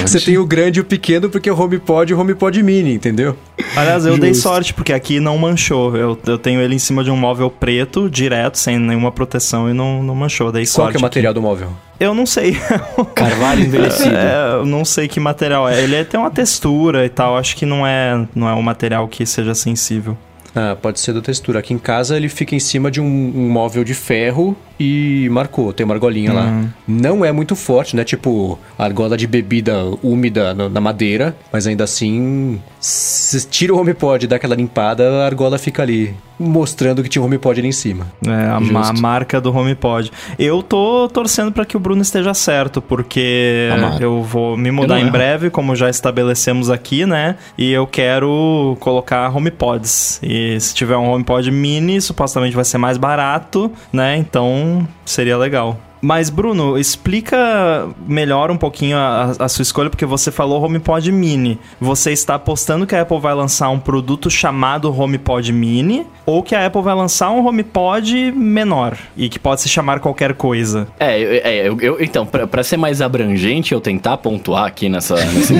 Você 0.02 0.20
tem 0.22 0.38
o 0.38 0.46
grande 0.46 0.80
e 0.80 0.82
o 0.82 0.86
pequeno 0.86 1.30
porque 1.30 1.50
é 1.50 1.52
o 1.52 1.60
HomePod 1.62 2.10
e 2.12 2.16
o 2.16 2.20
HomePod 2.20 2.64
Mini, 2.64 2.94
entendeu? 2.94 3.36
Aliás, 3.76 4.06
eu 4.06 4.18
dei 4.18 4.30
Justo. 4.34 4.44
sorte, 4.50 4.74
porque 4.74 4.94
aqui 4.94 5.20
não 5.20 5.38
manchou. 5.38 5.96
Eu, 5.96 6.18
eu 6.26 6.38
tenho 6.38 6.62
ele 6.62 6.74
em 6.74 6.80
cima 6.80 7.04
de 7.04 7.12
um 7.12 7.18
móvel 7.18 7.52
preto, 7.52 8.10
direto, 8.10 8.58
sem 8.58 8.80
nenhuma 8.80 9.12
proteção, 9.12 9.70
e 9.70 9.74
não, 9.74 10.02
não 10.02 10.16
manchou. 10.16 10.50
Dei 10.50 10.64
Qual 10.64 10.72
sorte. 10.72 10.92
que 10.92 10.98
é 10.98 11.00
o 11.00 11.02
material 11.02 11.34
do 11.34 11.42
móvel? 11.42 11.70
Eu 12.00 12.14
não 12.14 12.26
sei. 12.26 12.58
Carvalho 13.14 13.62
envelhecido. 13.62 14.16
É, 14.16 14.54
eu 14.54 14.66
não 14.66 14.86
sei 14.86 15.08
que 15.08 15.20
material 15.20 15.68
é. 15.68 15.82
Ele 15.82 16.04
tem 16.06 16.20
uma 16.20 16.32
textura 16.32 17.06
e 17.06 17.10
tal. 17.10 17.38
Acho 17.38 17.56
que 17.56 17.66
não 17.66 17.86
é, 17.86 18.26
não 18.34 18.48
é 18.48 18.54
um 18.54 18.62
material 18.62 19.08
que 19.08 19.26
seja 19.26 19.54
sensível. 19.54 20.18
Ah, 20.56 20.78
pode 20.82 21.00
ser 21.00 21.14
da 21.14 21.22
textura. 21.22 21.60
Aqui 21.60 21.74
em 21.74 21.78
casa 21.78 22.16
ele 22.16 22.30
fica 22.30 22.56
em 22.56 22.60
cima 22.60 22.90
de 22.90 23.02
um, 23.02 23.06
um 23.06 23.50
móvel 23.50 23.84
de 23.84 23.94
ferro 23.94 24.56
e 24.80 25.28
marcou, 25.32 25.74
tem 25.74 25.84
uma 25.86 25.94
argolinha 25.94 26.32
lá. 26.34 26.64
Não 26.88 27.26
é 27.26 27.32
muito 27.32 27.56
forte, 27.56 27.96
né? 27.96 28.04
Tipo 28.04 28.58
argola 28.78 29.18
de 29.18 29.28
bebida 29.28 29.76
úmida 30.02 30.54
na, 30.54 30.70
na 30.70 30.80
madeira, 30.82 31.36
mas 31.52 31.68
ainda 31.68 31.84
assim, 31.84 32.62
se 32.80 33.46
tira 33.48 33.74
o 33.74 33.80
HomePod 33.80 34.24
e 34.24 34.28
dá 34.28 34.38
aquela 34.38 34.56
limpada, 34.56 35.10
a 35.22 35.26
argola 35.26 35.58
fica 35.58 35.82
ali, 35.82 36.16
mostrando 36.40 37.04
que 37.04 37.10
tinha 37.10 37.22
um 37.22 37.26
HomePod 37.26 37.60
ali 37.60 37.68
em 37.68 37.74
cima. 37.74 38.08
É, 38.26 38.50
a, 38.50 38.60
ma- 38.60 38.84
Justo. 38.84 39.02
marca 39.02 39.42
do 39.42 39.54
HomePod. 39.56 40.12
Eu 40.38 40.64
tô 40.64 41.10
torcendo 41.12 41.52
pra 41.52 41.66
que 41.66 41.76
o 41.76 41.80
Bruno 41.80 42.02
esteja 42.02 42.34
certo, 42.34 42.82
porque 42.82 43.70
Amado. 43.74 44.02
eu 44.02 44.24
vou 44.24 44.56
me 44.56 44.72
mudar 44.72 44.98
em 45.00 45.04
erro. 45.04 45.12
breve, 45.12 45.50
como 45.50 45.76
já 45.76 45.90
estabelecemos 45.90 46.70
aqui, 46.70 47.06
né? 47.06 47.36
E 47.58 47.72
eu 47.72 47.86
quero 47.86 48.78
colocar 48.80 49.30
HomePods. 49.36 50.20
E 50.24 50.58
se 50.60 50.74
tiver 50.74 50.96
um 50.96 51.10
HomePod 51.12 51.52
mini, 51.52 52.00
supostamente 52.00 52.56
vai 52.56 52.64
ser 52.66 52.78
mais 52.78 52.98
barato, 52.98 53.70
né? 53.92 54.16
Então 54.16 54.69
seria 55.06 55.38
legal. 55.38 55.78
Mas, 56.02 56.30
Bruno, 56.30 56.78
explica 56.78 57.88
melhor 58.08 58.52
um 58.52 58.58
pouquinho 58.58 58.98
a, 58.98 59.34
a 59.40 59.50
sua 59.50 59.64
escolha, 59.64 59.90
porque 59.90 60.06
você 60.06 60.32
falou 60.32 60.64
HomePod 60.64 61.12
Mini. 61.12 61.60
Você 61.80 62.12
está 62.12 62.36
apostando 62.36 62.86
que 62.88 62.96
a 62.96 63.02
Apple 63.02 63.20
vai 63.20 63.34
lançar 63.34 63.70
um 63.70 63.80
produto 63.80 64.30
chamado 64.30 64.90
HomePod 64.98 65.52
Mini 65.52 66.06
ou 66.26 66.42
que 66.44 66.56
a 66.56 66.66
Apple 66.66 66.82
vai 66.82 66.96
lançar 66.96 67.32
um 67.32 67.46
HomePod 67.46 68.32
menor 68.32 68.98
e 69.18 69.28
que 69.28 69.38
pode 69.40 69.62
se 69.62 69.70
chamar 69.70 70.00
qualquer 70.00 70.34
coisa? 70.36 70.88
É, 71.00 71.22
é, 71.22 71.68
eu, 71.68 71.78
eu- 71.82 71.98
então, 72.02 72.26
pra, 72.26 72.48
pra 72.48 72.64
ser 72.64 72.78
mais 72.78 73.02
abrangente, 73.02 73.74
eu 73.74 73.82
tentar 73.82 74.18
pontuar 74.18 74.66
aqui 74.66 74.88
nessa, 74.88 75.16
nessa, 75.26 75.54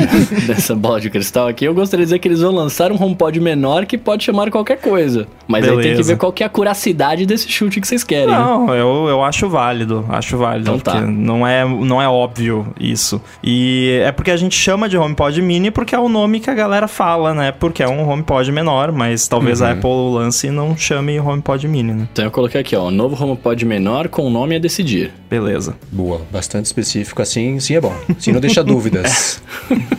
nessa 0.48 0.76
bola 0.76 1.02
de 1.02 1.10
cristal 1.10 1.48
aqui, 1.48 1.66
eu 1.66 1.74
gostaria 1.74 2.06
de 2.06 2.10
dizer 2.12 2.20
que 2.20 2.28
eles 2.28 2.42
vão 2.42 2.52
lançar 2.54 2.92
um 2.92 3.02
HomePod 3.04 3.40
menor 3.40 3.86
que 3.86 3.98
pode 3.98 4.24
chamar 4.24 4.50
qualquer 4.52 4.78
coisa. 4.80 5.28
Mas 5.48 5.64
aí 5.66 5.72
tem 5.72 5.78
que 5.82 5.88
Beleza. 5.90 6.14
ver 6.14 6.18
qual 6.18 6.32
que 6.32 6.44
é 6.44 6.46
a 6.46 6.50
curacidade 6.50 7.26
desse 7.26 7.50
chute 7.50 7.82
que 7.82 7.88
vocês 7.88 8.04
querem. 8.04 8.28
né? 8.28 8.38
Não, 8.40 8.74
eu, 8.74 9.08
eu 9.10 9.24
acho 9.24 9.50
válido. 9.50 10.06
Acho 10.08 10.29
válido. 10.38 10.72
Então 10.76 10.80
tá. 10.80 11.02
não 11.02 11.46
é, 11.48 11.66
não 11.66 12.02
é 12.02 12.08
óbvio 12.08 12.74
isso. 12.80 13.22
E 13.44 14.00
é 14.04 14.12
porque 14.12 14.32
a 14.32 14.38
gente 14.38 14.56
chama 14.56 14.88
de 14.90 14.98
HomePod 14.98 15.42
Mini 15.42 15.72
porque 15.72 15.96
é 15.96 16.00
o 16.00 16.10
nome 16.10 16.40
que 16.40 16.50
a 16.50 16.54
galera 16.54 16.88
fala, 16.88 17.34
né? 17.34 17.52
Porque 17.52 17.82
é 17.84 17.88
um 17.88 18.08
HomePod 18.08 18.52
menor, 18.52 18.92
mas 18.92 19.28
talvez 19.28 19.62
Uhum. 19.62 19.68
a 19.68 19.72
Apple 19.72 19.90
lance 20.14 20.48
e 20.48 20.52
não 20.52 20.76
chame 20.78 21.20
HomePod 21.20 21.68
Mini, 21.68 21.94
né? 21.94 22.08
Então 22.12 22.26
eu 22.26 22.32
coloquei 22.32 22.60
aqui, 22.62 22.76
ó, 22.76 22.90
novo 22.92 23.22
HomePod 23.24 23.66
menor 23.66 24.08
com 24.10 24.24
o 24.26 24.30
nome 24.30 24.56
a 24.56 24.60
decidir. 24.60 25.12
Beleza. 25.30 25.76
Boa, 25.92 26.22
bastante 26.32 26.66
específico 26.66 27.22
assim, 27.22 27.60
sim 27.60 27.76
é 27.76 27.82
bom. 27.82 27.94
Sim, 28.18 28.32
não 28.32 28.40
deixa 28.40 28.64
dúvidas. 28.64 29.42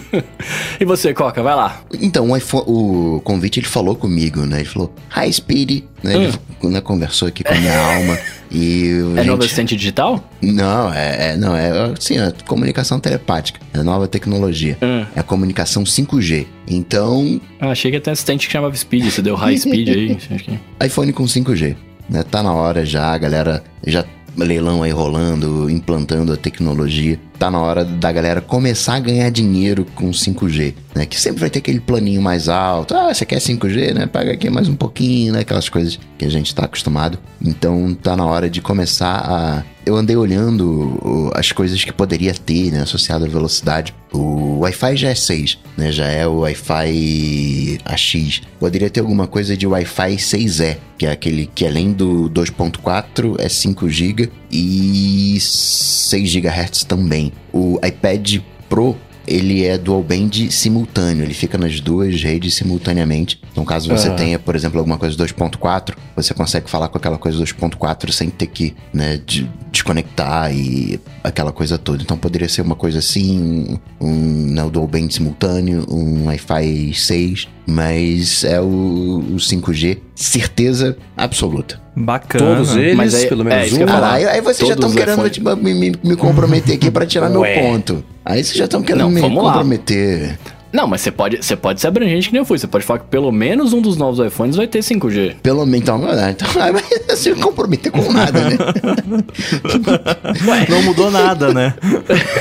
E 0.80 0.84
você, 0.84 1.12
Coca, 1.14 1.42
vai 1.42 1.54
lá. 1.54 1.82
Então, 2.00 2.28
o, 2.30 2.36
iPhone- 2.36 2.64
o 2.66 3.20
convite 3.22 3.60
ele 3.60 3.66
falou 3.66 3.94
comigo, 3.94 4.40
né? 4.46 4.60
Ele 4.60 4.68
falou, 4.68 4.92
Hi 5.16 5.32
Speedy, 5.32 5.84
né? 6.02 6.14
Ele 6.16 6.32
né, 6.64 6.80
conversou 6.80 7.28
aqui 7.28 7.44
com 7.44 7.52
a 7.52 7.56
minha 7.56 7.78
alma 7.78 8.18
e... 8.50 8.90
É 9.16 9.18
gente, 9.18 9.26
novo 9.26 9.42
assistente 9.44 9.76
digital? 9.76 10.22
Não, 10.42 10.92
é, 10.92 11.32
é- 11.32 11.36
não, 11.36 11.56
é 11.56 11.92
assim, 11.96 12.18
é 12.18 12.32
comunicação 12.46 12.98
telepática, 12.98 13.60
é 13.72 13.82
nova 13.82 14.08
tecnologia. 14.08 14.76
Hum. 14.82 15.06
É 15.14 15.20
a 15.20 15.22
comunicação 15.22 15.84
5G. 15.84 16.46
Então, 16.66 17.40
Ah, 17.60 17.70
achei 17.70 17.90
que 17.90 18.08
um 18.08 18.12
assistente 18.12 18.46
que 18.46 18.52
chamava 18.52 18.74
Speed, 18.74 19.10
você 19.10 19.22
deu 19.22 19.34
high 19.36 19.56
speed 19.56 19.88
aí. 19.88 20.18
iPhone 20.84 21.12
com 21.12 21.24
5G, 21.24 21.76
né? 22.08 22.22
Tá 22.22 22.42
na 22.42 22.52
hora 22.52 22.84
já, 22.84 23.12
a 23.12 23.18
galera 23.18 23.62
já 23.86 24.04
leilão 24.36 24.82
aí 24.82 24.90
rolando, 24.90 25.68
implantando 25.70 26.32
a 26.32 26.36
tecnologia. 26.36 27.18
Tá 27.40 27.50
na 27.50 27.58
hora 27.58 27.86
da 27.86 28.12
galera 28.12 28.42
começar 28.42 28.96
a 28.96 29.00
ganhar 29.00 29.30
dinheiro 29.30 29.86
com 29.94 30.10
5G, 30.10 30.74
né? 30.94 31.06
Que 31.06 31.18
sempre 31.18 31.40
vai 31.40 31.48
ter 31.48 31.60
aquele 31.60 31.80
planinho 31.80 32.20
mais 32.20 32.50
alto. 32.50 32.94
Ah, 32.94 33.14
você 33.14 33.24
quer 33.24 33.38
5G, 33.38 33.94
né? 33.94 34.06
Paga 34.06 34.32
aqui 34.32 34.50
mais 34.50 34.68
um 34.68 34.76
pouquinho, 34.76 35.32
né? 35.32 35.40
Aquelas 35.40 35.66
coisas 35.70 35.98
que 36.18 36.26
a 36.26 36.28
gente 36.28 36.54
tá 36.54 36.66
acostumado. 36.66 37.18
Então 37.40 37.94
tá 37.94 38.14
na 38.14 38.26
hora 38.26 38.50
de 38.50 38.60
começar 38.60 39.24
a 39.24 39.64
eu 39.84 39.96
andei 39.96 40.16
olhando 40.16 41.30
as 41.34 41.52
coisas 41.52 41.82
que 41.82 41.92
poderia 41.92 42.34
ter, 42.34 42.70
né, 42.70 42.82
associado 42.82 43.24
à 43.24 43.28
velocidade. 43.28 43.94
O 44.12 44.58
Wi-Fi 44.60 44.96
já 44.96 45.08
é 45.08 45.14
6, 45.14 45.58
né, 45.76 45.90
já 45.90 46.06
é 46.06 46.26
o 46.26 46.40
Wi-Fi 46.40 47.78
AX. 47.84 48.42
Poderia 48.58 48.90
ter 48.90 49.00
alguma 49.00 49.26
coisa 49.26 49.56
de 49.56 49.66
Wi-Fi 49.66 50.16
6E, 50.16 50.76
que 50.98 51.06
é 51.06 51.10
aquele 51.10 51.46
que 51.46 51.66
além 51.66 51.92
do 51.92 52.30
2.4 52.30 53.36
é 53.38 53.48
5 53.48 53.88
GB 53.88 54.30
e 54.50 55.38
6 55.40 56.34
GHz 56.34 56.84
também. 56.84 57.29
O 57.52 57.78
iPad 57.84 58.38
Pro 58.68 58.96
ele 59.26 59.64
é 59.64 59.78
dual 59.78 60.02
band 60.02 60.30
simultâneo, 60.50 61.22
ele 61.22 61.34
fica 61.34 61.56
nas 61.56 61.78
duas 61.78 62.20
redes 62.20 62.54
simultaneamente. 62.54 63.40
Então, 63.52 63.64
caso 63.64 63.88
você 63.88 64.08
Aham. 64.08 64.16
tenha, 64.16 64.38
por 64.40 64.56
exemplo, 64.56 64.78
alguma 64.78 64.98
coisa 64.98 65.16
2.4, 65.16 65.94
você 66.16 66.34
consegue 66.34 66.68
falar 66.68 66.88
com 66.88 66.98
aquela 66.98 67.16
coisa 67.18 67.38
2.4 67.38 68.10
sem 68.10 68.28
ter 68.28 68.46
que, 68.46 68.74
né, 68.92 69.20
de- 69.24 69.48
desconectar 69.70 70.52
e 70.52 70.98
aquela 71.22 71.52
coisa 71.52 71.78
toda. 71.78 72.02
Então, 72.02 72.16
poderia 72.18 72.48
ser 72.48 72.62
uma 72.62 72.74
coisa 72.74 72.98
assim, 72.98 73.78
um, 74.00 74.06
um 74.08 74.46
né, 74.52 74.68
dual 74.68 74.86
band 74.88 75.10
simultâneo, 75.10 75.86
um 75.88 76.26
Wi-Fi 76.26 76.92
6, 76.94 77.48
mas 77.70 78.44
é 78.44 78.60
o, 78.60 78.64
o 78.64 79.36
5G, 79.36 79.98
certeza 80.14 80.96
absoluta. 81.16 81.80
Bacana. 81.96 82.56
Todos 82.56 82.76
eles, 82.76 82.96
Mas 82.96 83.14
aí- 83.14 83.28
pelo 83.28 83.42
é, 83.42 83.44
menos 83.44 83.78
eu 83.78 83.86
um. 83.86 83.90
Ah, 83.90 84.12
aí, 84.12 84.24
aí 84.26 84.40
vocês 84.40 84.68
já 84.68 84.74
Todos 84.74 84.74
estão 84.74 84.88
os 84.90 84.94
querendo 84.94 85.30
tipo, 85.30 85.56
me, 85.56 85.74
me- 85.74 85.96
me 86.02 86.16
comprometer 86.16 86.76
aqui 86.76 86.90
pra 86.90 87.04
tirar 87.04 87.28
meu 87.28 87.40
Ué. 87.40 87.60
ponto. 87.60 88.02
Aí 88.24 88.42
vocês 88.42 88.56
já 88.56 88.64
estão 88.64 88.82
querendo 88.82 89.02
Não, 89.02 89.10
me 89.10 89.20
vamos 89.20 89.42
lá. 89.44 89.52
comprometer. 89.52 90.38
Não, 90.72 90.86
mas 90.86 91.00
você 91.00 91.10
pode, 91.10 91.38
você 91.38 91.56
pode 91.56 91.80
ser 91.80 91.88
abrangente 91.88 92.28
que 92.28 92.32
nem 92.32 92.40
eu 92.40 92.44
fui. 92.44 92.56
Você 92.56 92.68
pode 92.68 92.84
falar 92.84 93.00
que 93.00 93.06
pelo 93.06 93.32
menos 93.32 93.72
um 93.72 93.82
dos 93.82 93.96
novos 93.96 94.24
iPhones 94.24 94.54
vai 94.54 94.68
ter 94.68 94.78
5G. 94.84 95.34
Pelo 95.42 95.66
menos, 95.66 95.80
então, 95.82 96.00
então 96.30 96.48
se 97.16 97.34
comprometer 97.34 97.90
com 97.90 98.12
nada, 98.12 98.40
né? 98.40 98.56
Não 100.70 100.82
mudou 100.82 101.10
nada, 101.10 101.52
né? 101.52 101.74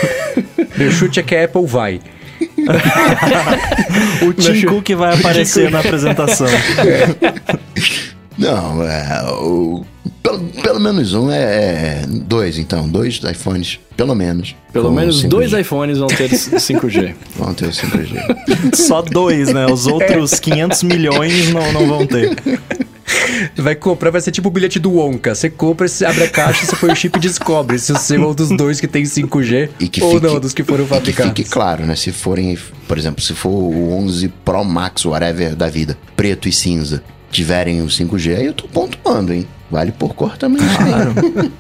Meu 0.78 0.92
chute 0.92 1.20
é 1.20 1.24
que 1.24 1.36
a 1.36 1.46
Apple 1.46 1.66
vai. 1.66 2.00
O 4.28 4.34
Tim 4.34 4.66
Cook 4.66 4.90
vai 4.96 5.14
aparecer 5.18 5.72
na 5.72 5.80
apresentação. 5.80 6.48
Não, 8.38 8.84
é. 8.84 9.32
O, 9.34 9.86
pelo, 10.24 10.40
pelo 10.40 10.80
menos 10.80 11.14
um 11.14 11.30
é, 11.30 11.42
é. 11.42 12.04
Dois, 12.08 12.58
então. 12.58 12.88
Dois 12.88 13.22
iPhones, 13.24 13.80
pelo 13.98 14.16
menos. 14.16 14.56
Pelo 14.72 14.92
menos 14.92 15.24
5G. 15.24 15.28
dois 15.28 15.54
iPhones 15.54 15.98
vão 15.98 16.08
ter 16.08 16.30
5G. 16.32 17.16
Vão 17.36 17.54
ter 17.54 17.66
o 17.66 17.72
5G. 17.72 18.76
Só 18.76 19.02
dois, 19.02 19.54
né? 19.54 19.66
Os 19.66 19.88
outros 19.88 20.40
500 20.40 20.84
milhões 20.84 21.52
não, 21.52 21.74
não 21.74 21.88
vão 21.88 22.08
ter. 22.08 22.38
Vai 23.58 23.76
comprar, 23.76 24.10
vai 24.12 24.22
ser 24.22 24.32
tipo 24.32 24.48
o 24.48 24.52
bilhete 24.52 24.80
do 24.80 24.92
Wonka. 24.94 25.34
Você 25.36 25.50
compra, 25.50 25.88
você 25.88 26.06
abre 26.06 26.24
a 26.24 26.30
caixa, 26.30 26.66
você 26.66 26.76
põe 26.76 26.92
o 26.92 26.96
chip 26.96 27.18
e 27.18 27.20
descobre 27.20 27.78
se 27.80 27.92
você 27.94 28.16
é 28.16 28.20
um 28.20 28.34
dos 28.34 28.50
dois 28.50 28.80
que 28.80 28.88
tem 28.88 29.04
5G 29.04 29.70
E 29.80 29.88
que 29.88 30.02
ou 30.04 30.14
fique- 30.16 30.26
não, 30.28 30.40
dos 30.40 30.54
que 30.54 30.64
foram 30.64 30.84
E 30.84 30.88
que 30.88 30.94
fabricados. 30.94 31.34
fique 31.36 31.50
claro, 31.50 31.86
né? 31.86 31.96
Se 31.96 32.12
forem, 32.12 32.58
por 32.88 32.98
exemplo, 32.98 33.22
se 33.22 33.34
for 33.34 33.50
o 33.50 33.92
11 33.98 34.28
Pro 34.46 34.64
Max, 34.64 35.06
whatever 35.06 35.56
da 35.56 35.68
vida, 35.70 35.98
preto 36.16 36.48
e 36.48 36.52
cinza, 36.54 37.04
tiverem 37.32 37.82
o 37.82 37.88
5G, 37.90 38.36
aí 38.38 38.46
eu 38.46 38.54
tô 38.54 38.68
pontuando, 38.68 39.34
hein? 39.34 39.48
Vale 39.72 39.92
por 39.92 40.14
cor 40.16 40.38
também. 40.38 40.62
Claro. 40.78 41.14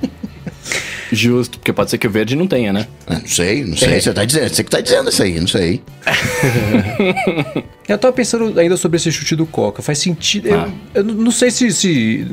Justo, 1.11 1.57
porque 1.59 1.73
pode 1.73 1.89
ser 1.89 1.97
que 1.97 2.07
o 2.07 2.09
verde 2.11 2.35
não 2.35 2.45
tenha, 2.47 2.71
né? 2.71 2.87
Ah, 3.07 3.19
Não 3.19 3.27
sei, 3.27 3.63
não 3.65 3.75
sei. 3.77 3.99
Você 3.99 4.13
tá 4.13 4.23
dizendo, 4.25 4.49
você 4.53 4.63
que 4.63 4.69
tá 4.69 4.79
dizendo 4.81 5.09
isso 5.09 5.23
aí, 5.23 5.39
não 5.39 5.47
sei. 5.47 5.81
Eu 7.87 7.97
tava 7.97 8.13
pensando 8.13 8.59
ainda 8.59 8.77
sobre 8.77 8.97
esse 8.97 9.11
chute 9.11 9.35
do 9.35 9.47
Coca. 9.47 9.81
Faz 9.81 9.97
sentido. 9.97 10.47
Ah. 10.53 10.69
Eu, 10.93 11.01
eu 11.01 11.03
não 11.03 11.15
não 11.29 11.31
sei 11.31 11.49
se, 11.49 11.71
se- 11.71 12.23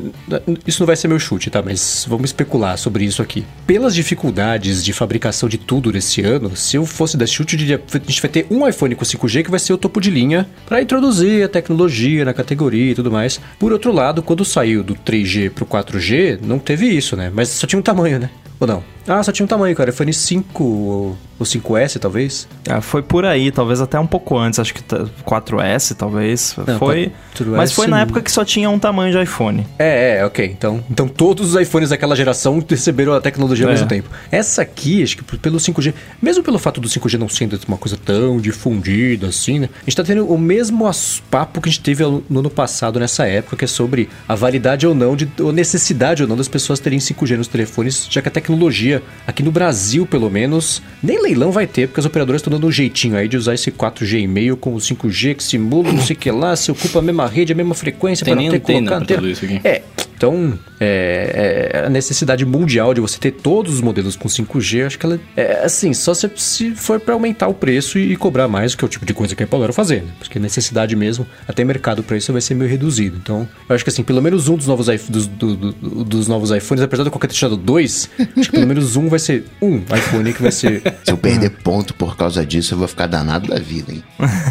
Isso 0.67 0.81
não 0.83 0.87
vai 0.87 0.97
ser 0.97 1.09
meu 1.09 1.19
chute, 1.19 1.49
tá? 1.49 1.63
Mas 1.63 2.05
vamos 2.07 2.27
especular 2.29 2.77
sobre 2.77 3.05
isso 3.07 3.23
aqui. 3.23 3.43
Pelas 3.67 3.95
dificuldades 3.95 4.85
de 4.85 4.93
fabricação 4.93 5.49
de 5.49 5.57
tudo 5.57 5.91
nesse 5.91 6.21
ano, 6.21 6.55
se 6.55 6.77
eu 6.77 6.85
fosse 6.85 7.17
dar 7.17 7.27
chute, 7.27 7.55
eu 7.55 7.59
diria, 7.59 7.83
a 7.91 7.99
gente 7.99 8.21
vai 8.21 8.31
ter 8.31 8.47
um 8.51 8.69
iPhone 8.69 8.95
com 8.95 9.05
5G 9.05 9.45
que 9.45 9.51
vai 9.51 9.59
ser 9.59 9.73
o 9.73 9.79
topo 9.79 9.99
de 9.99 10.11
linha 10.11 10.47
para 10.67 10.83
introduzir 10.83 11.43
a 11.45 11.49
tecnologia 11.49 12.25
na 12.27 12.35
categoria 12.35 12.93
e 12.93 12.95
tudo 12.95 13.11
mais. 13.11 13.41
Por 13.59 13.73
outro 13.73 13.93
lado, 13.93 14.23
quando 14.23 14.45
saiu 14.45 14.83
do 14.85 14.95
3G 14.95 15.49
pro 15.51 15.65
4G, 15.65 16.39
não 16.43 16.59
teve 16.59 16.87
isso, 16.87 17.17
né? 17.17 17.31
Mas 17.35 17.49
só 17.49 17.67
tinha 17.67 17.79
um 17.79 17.83
tamanho, 17.83 18.19
né? 18.19 18.29
Ou 18.61 18.67
não? 18.67 18.96
Ah, 19.09 19.23
só 19.23 19.31
tinha 19.33 19.45
um 19.45 19.49
tamanho, 19.49 19.75
cara. 19.77 19.91
iPhone 19.91 20.13
5 20.13 20.65
ou 20.65 21.17
ou 21.39 21.45
5S, 21.45 21.99
talvez. 21.99 22.49
Ah, 22.67 22.81
foi 22.81 23.03
por 23.03 23.27
aí, 23.27 23.53
talvez 23.53 23.79
até 23.83 24.01
um 24.01 24.07
pouco 24.07 24.39
antes, 24.39 24.59
acho 24.59 24.73
que 24.73 24.83
tá- 24.83 25.05
4S, 25.23 25.95
talvez. 25.95 26.57
Não, 26.67 26.79
foi. 26.79 27.13
4S 27.35 27.57
Mas 27.59 27.73
foi 27.73 27.87
na 27.87 28.01
época 28.01 28.23
que 28.23 28.33
só 28.33 28.43
tinha 28.43 28.71
um 28.71 28.79
tamanho 28.79 29.13
de 29.13 29.23
iPhone. 29.23 29.67
É, 29.79 30.21
é, 30.21 30.25
ok. 30.25 30.47
Então, 30.47 30.83
então 30.91 31.07
todos 31.07 31.55
os 31.55 31.61
iPhones 31.61 31.91
daquela 31.91 32.17
geração 32.17 32.65
receberam 32.67 33.13
a 33.13 33.21
tecnologia 33.21 33.67
ao 33.67 33.71
É. 33.71 33.75
mesmo 33.75 33.87
tempo. 33.87 34.09
Essa 34.33 34.63
aqui, 34.63 35.03
acho 35.03 35.19
que 35.19 35.37
pelo 35.37 35.61
5G, 35.61 35.93
mesmo 36.23 36.43
pelo 36.43 36.59
fato 36.59 36.81
do 36.81 36.89
5G 36.89 37.19
não 37.19 37.29
sendo 37.29 37.61
uma 37.69 37.77
coisa 37.77 37.99
tão 38.03 38.39
difundida 38.41 39.27
assim, 39.27 39.59
né? 39.59 39.69
A 39.83 39.85
gente 39.91 39.97
tá 39.97 40.05
tendo 40.05 40.27
o 40.27 40.39
mesmo 40.39 40.91
papo 41.31 41.61
que 41.61 41.69
a 41.69 41.73
gente 41.73 41.83
teve 41.83 42.03
ao- 42.03 42.23
no 42.31 42.41
ano 42.41 42.49
passado 42.49 42.99
nessa 42.99 43.27
época, 43.27 43.57
que 43.57 43.65
é 43.67 43.69
sobre 43.69 44.09
a 44.27 44.35
validade 44.35 44.87
ou 44.87 44.95
não, 44.95 45.15
de, 45.15 45.29
ou 45.41 45.53
necessidade 45.53 46.23
ou 46.23 46.29
não 46.31 46.35
das 46.37 46.49
pessoas 46.49 46.81
terem 46.81 46.99
5G 46.99 47.37
nos 47.37 47.47
telefones, 47.47 48.07
já 48.09 48.23
que 48.23 48.29
a 48.29 48.33
tecnologia, 48.33 48.96
aqui 49.27 49.43
no 49.43 49.51
Brasil 49.51 50.07
pelo 50.07 50.31
menos, 50.31 50.83
nem 51.03 51.21
leilão 51.21 51.51
vai 51.51 51.67
ter, 51.67 51.89
porque 51.89 52.01
as 52.01 52.07
operadoras 52.07 52.41
estão 52.41 52.51
dando 52.51 52.67
um 52.67 52.71
jeitinho 52.71 53.17
aí 53.17 53.29
de 53.29 53.37
usar 53.37 53.55
esse 53.55 53.71
4G 53.71 54.21
e 54.21 54.27
meio 54.27 54.57
com 54.57 54.75
o 54.75 54.79
5G 54.79 55.35
que 55.37 55.43
simula 55.43 55.93
não 55.93 56.03
sei 56.03 56.17
o 56.17 56.19
que 56.19 56.31
lá, 56.31 56.55
se 56.57 56.71
ocupa 56.71 56.99
a 56.99 57.03
mesma 57.03 57.27
rede, 57.27 57.53
a 57.53 57.57
mesma 57.57 57.75
frequência 57.75 58.25
para 58.25 58.35
não 58.35 58.51
ter 58.51 58.61
que 58.61 58.67
colocar 58.73 58.97
antena. 58.97 59.21
É, 59.65 59.83
então, 60.17 60.59
é, 60.81 61.71
é 61.75 61.87
a 61.87 61.91
necessidade 61.91 62.45
mundial 62.45 62.95
de 62.95 63.01
você 63.01 63.19
ter 63.19 63.31
todos 63.33 63.75
os 63.75 63.81
modelos 63.81 64.17
com 64.17 64.29
5G, 64.29 64.87
acho 64.87 64.99
que 64.99 65.07
ela 65.07 65.21
é 65.37 65.65
assim, 65.65 65.93
só 65.95 66.15
se, 66.15 66.31
se 66.37 66.71
for 66.75 66.99
para 67.01 67.15
aumentar 67.15 67.49
o 67.49 67.55
preço 67.55 67.99
e, 67.99 68.17
cobrar 68.17 68.49
mais, 68.49 68.75
que 68.75 68.85
é 68.85 68.87
o 68.87 68.89
tipo 68.89 69.05
de 69.05 69.13
coisa 69.15 69.35
que 69.35 69.43
a 69.43 69.47
Apple 69.47 69.59
fazer, 69.73 70.03
né? 70.03 70.09
Porque 70.19 70.39
necessidade 70.39 70.95
mesmo, 70.97 71.27
até 71.47 71.65
mercado 71.65 72.03
para 72.03 72.17
isso 72.17 72.33
vai 72.33 72.41
ser 72.41 72.55
meio 72.55 72.71
reduzido. 72.71 73.19
Então, 73.23 73.47
eu 73.69 73.75
acho 73.75 73.85
que 73.85 73.91
assim, 73.91 74.03
pelo 74.03 74.23
menos 74.23 74.49
um 74.49 74.57
dos 74.57 74.67
novos, 74.67 74.87
dos, 75.09 75.27
do- 75.27 75.57
do- 75.57 76.05
dos 76.05 76.29
novos 76.29 76.51
iPhones, 76.51 76.83
apesar 76.83 77.05
de 77.05 77.11
qualquer 77.11 77.27
ter 77.29 77.35
tirado 77.35 77.57
dois, 77.57 78.09
acho 78.37 78.51
que 78.51 78.57
pelo 78.57 78.67
menos 78.67 78.97
um 78.97 79.09
vai 79.09 79.19
ser 79.19 79.45
um 79.61 79.77
iPhone 79.95 80.33
que 80.33 80.43
vai 80.43 80.53
ser. 80.53 80.83
Se 81.05 81.13
eu 81.13 81.17
perder 81.19 81.51
ponto 81.63 81.95
por 81.95 82.17
causa 82.17 82.45
disso, 82.45 82.75
eu 82.75 82.79
vou 82.79 82.89
ficar 82.89 83.07
danado 83.07 83.49
da 83.49 83.59
vida, 83.59 83.93
hein? 83.93 84.03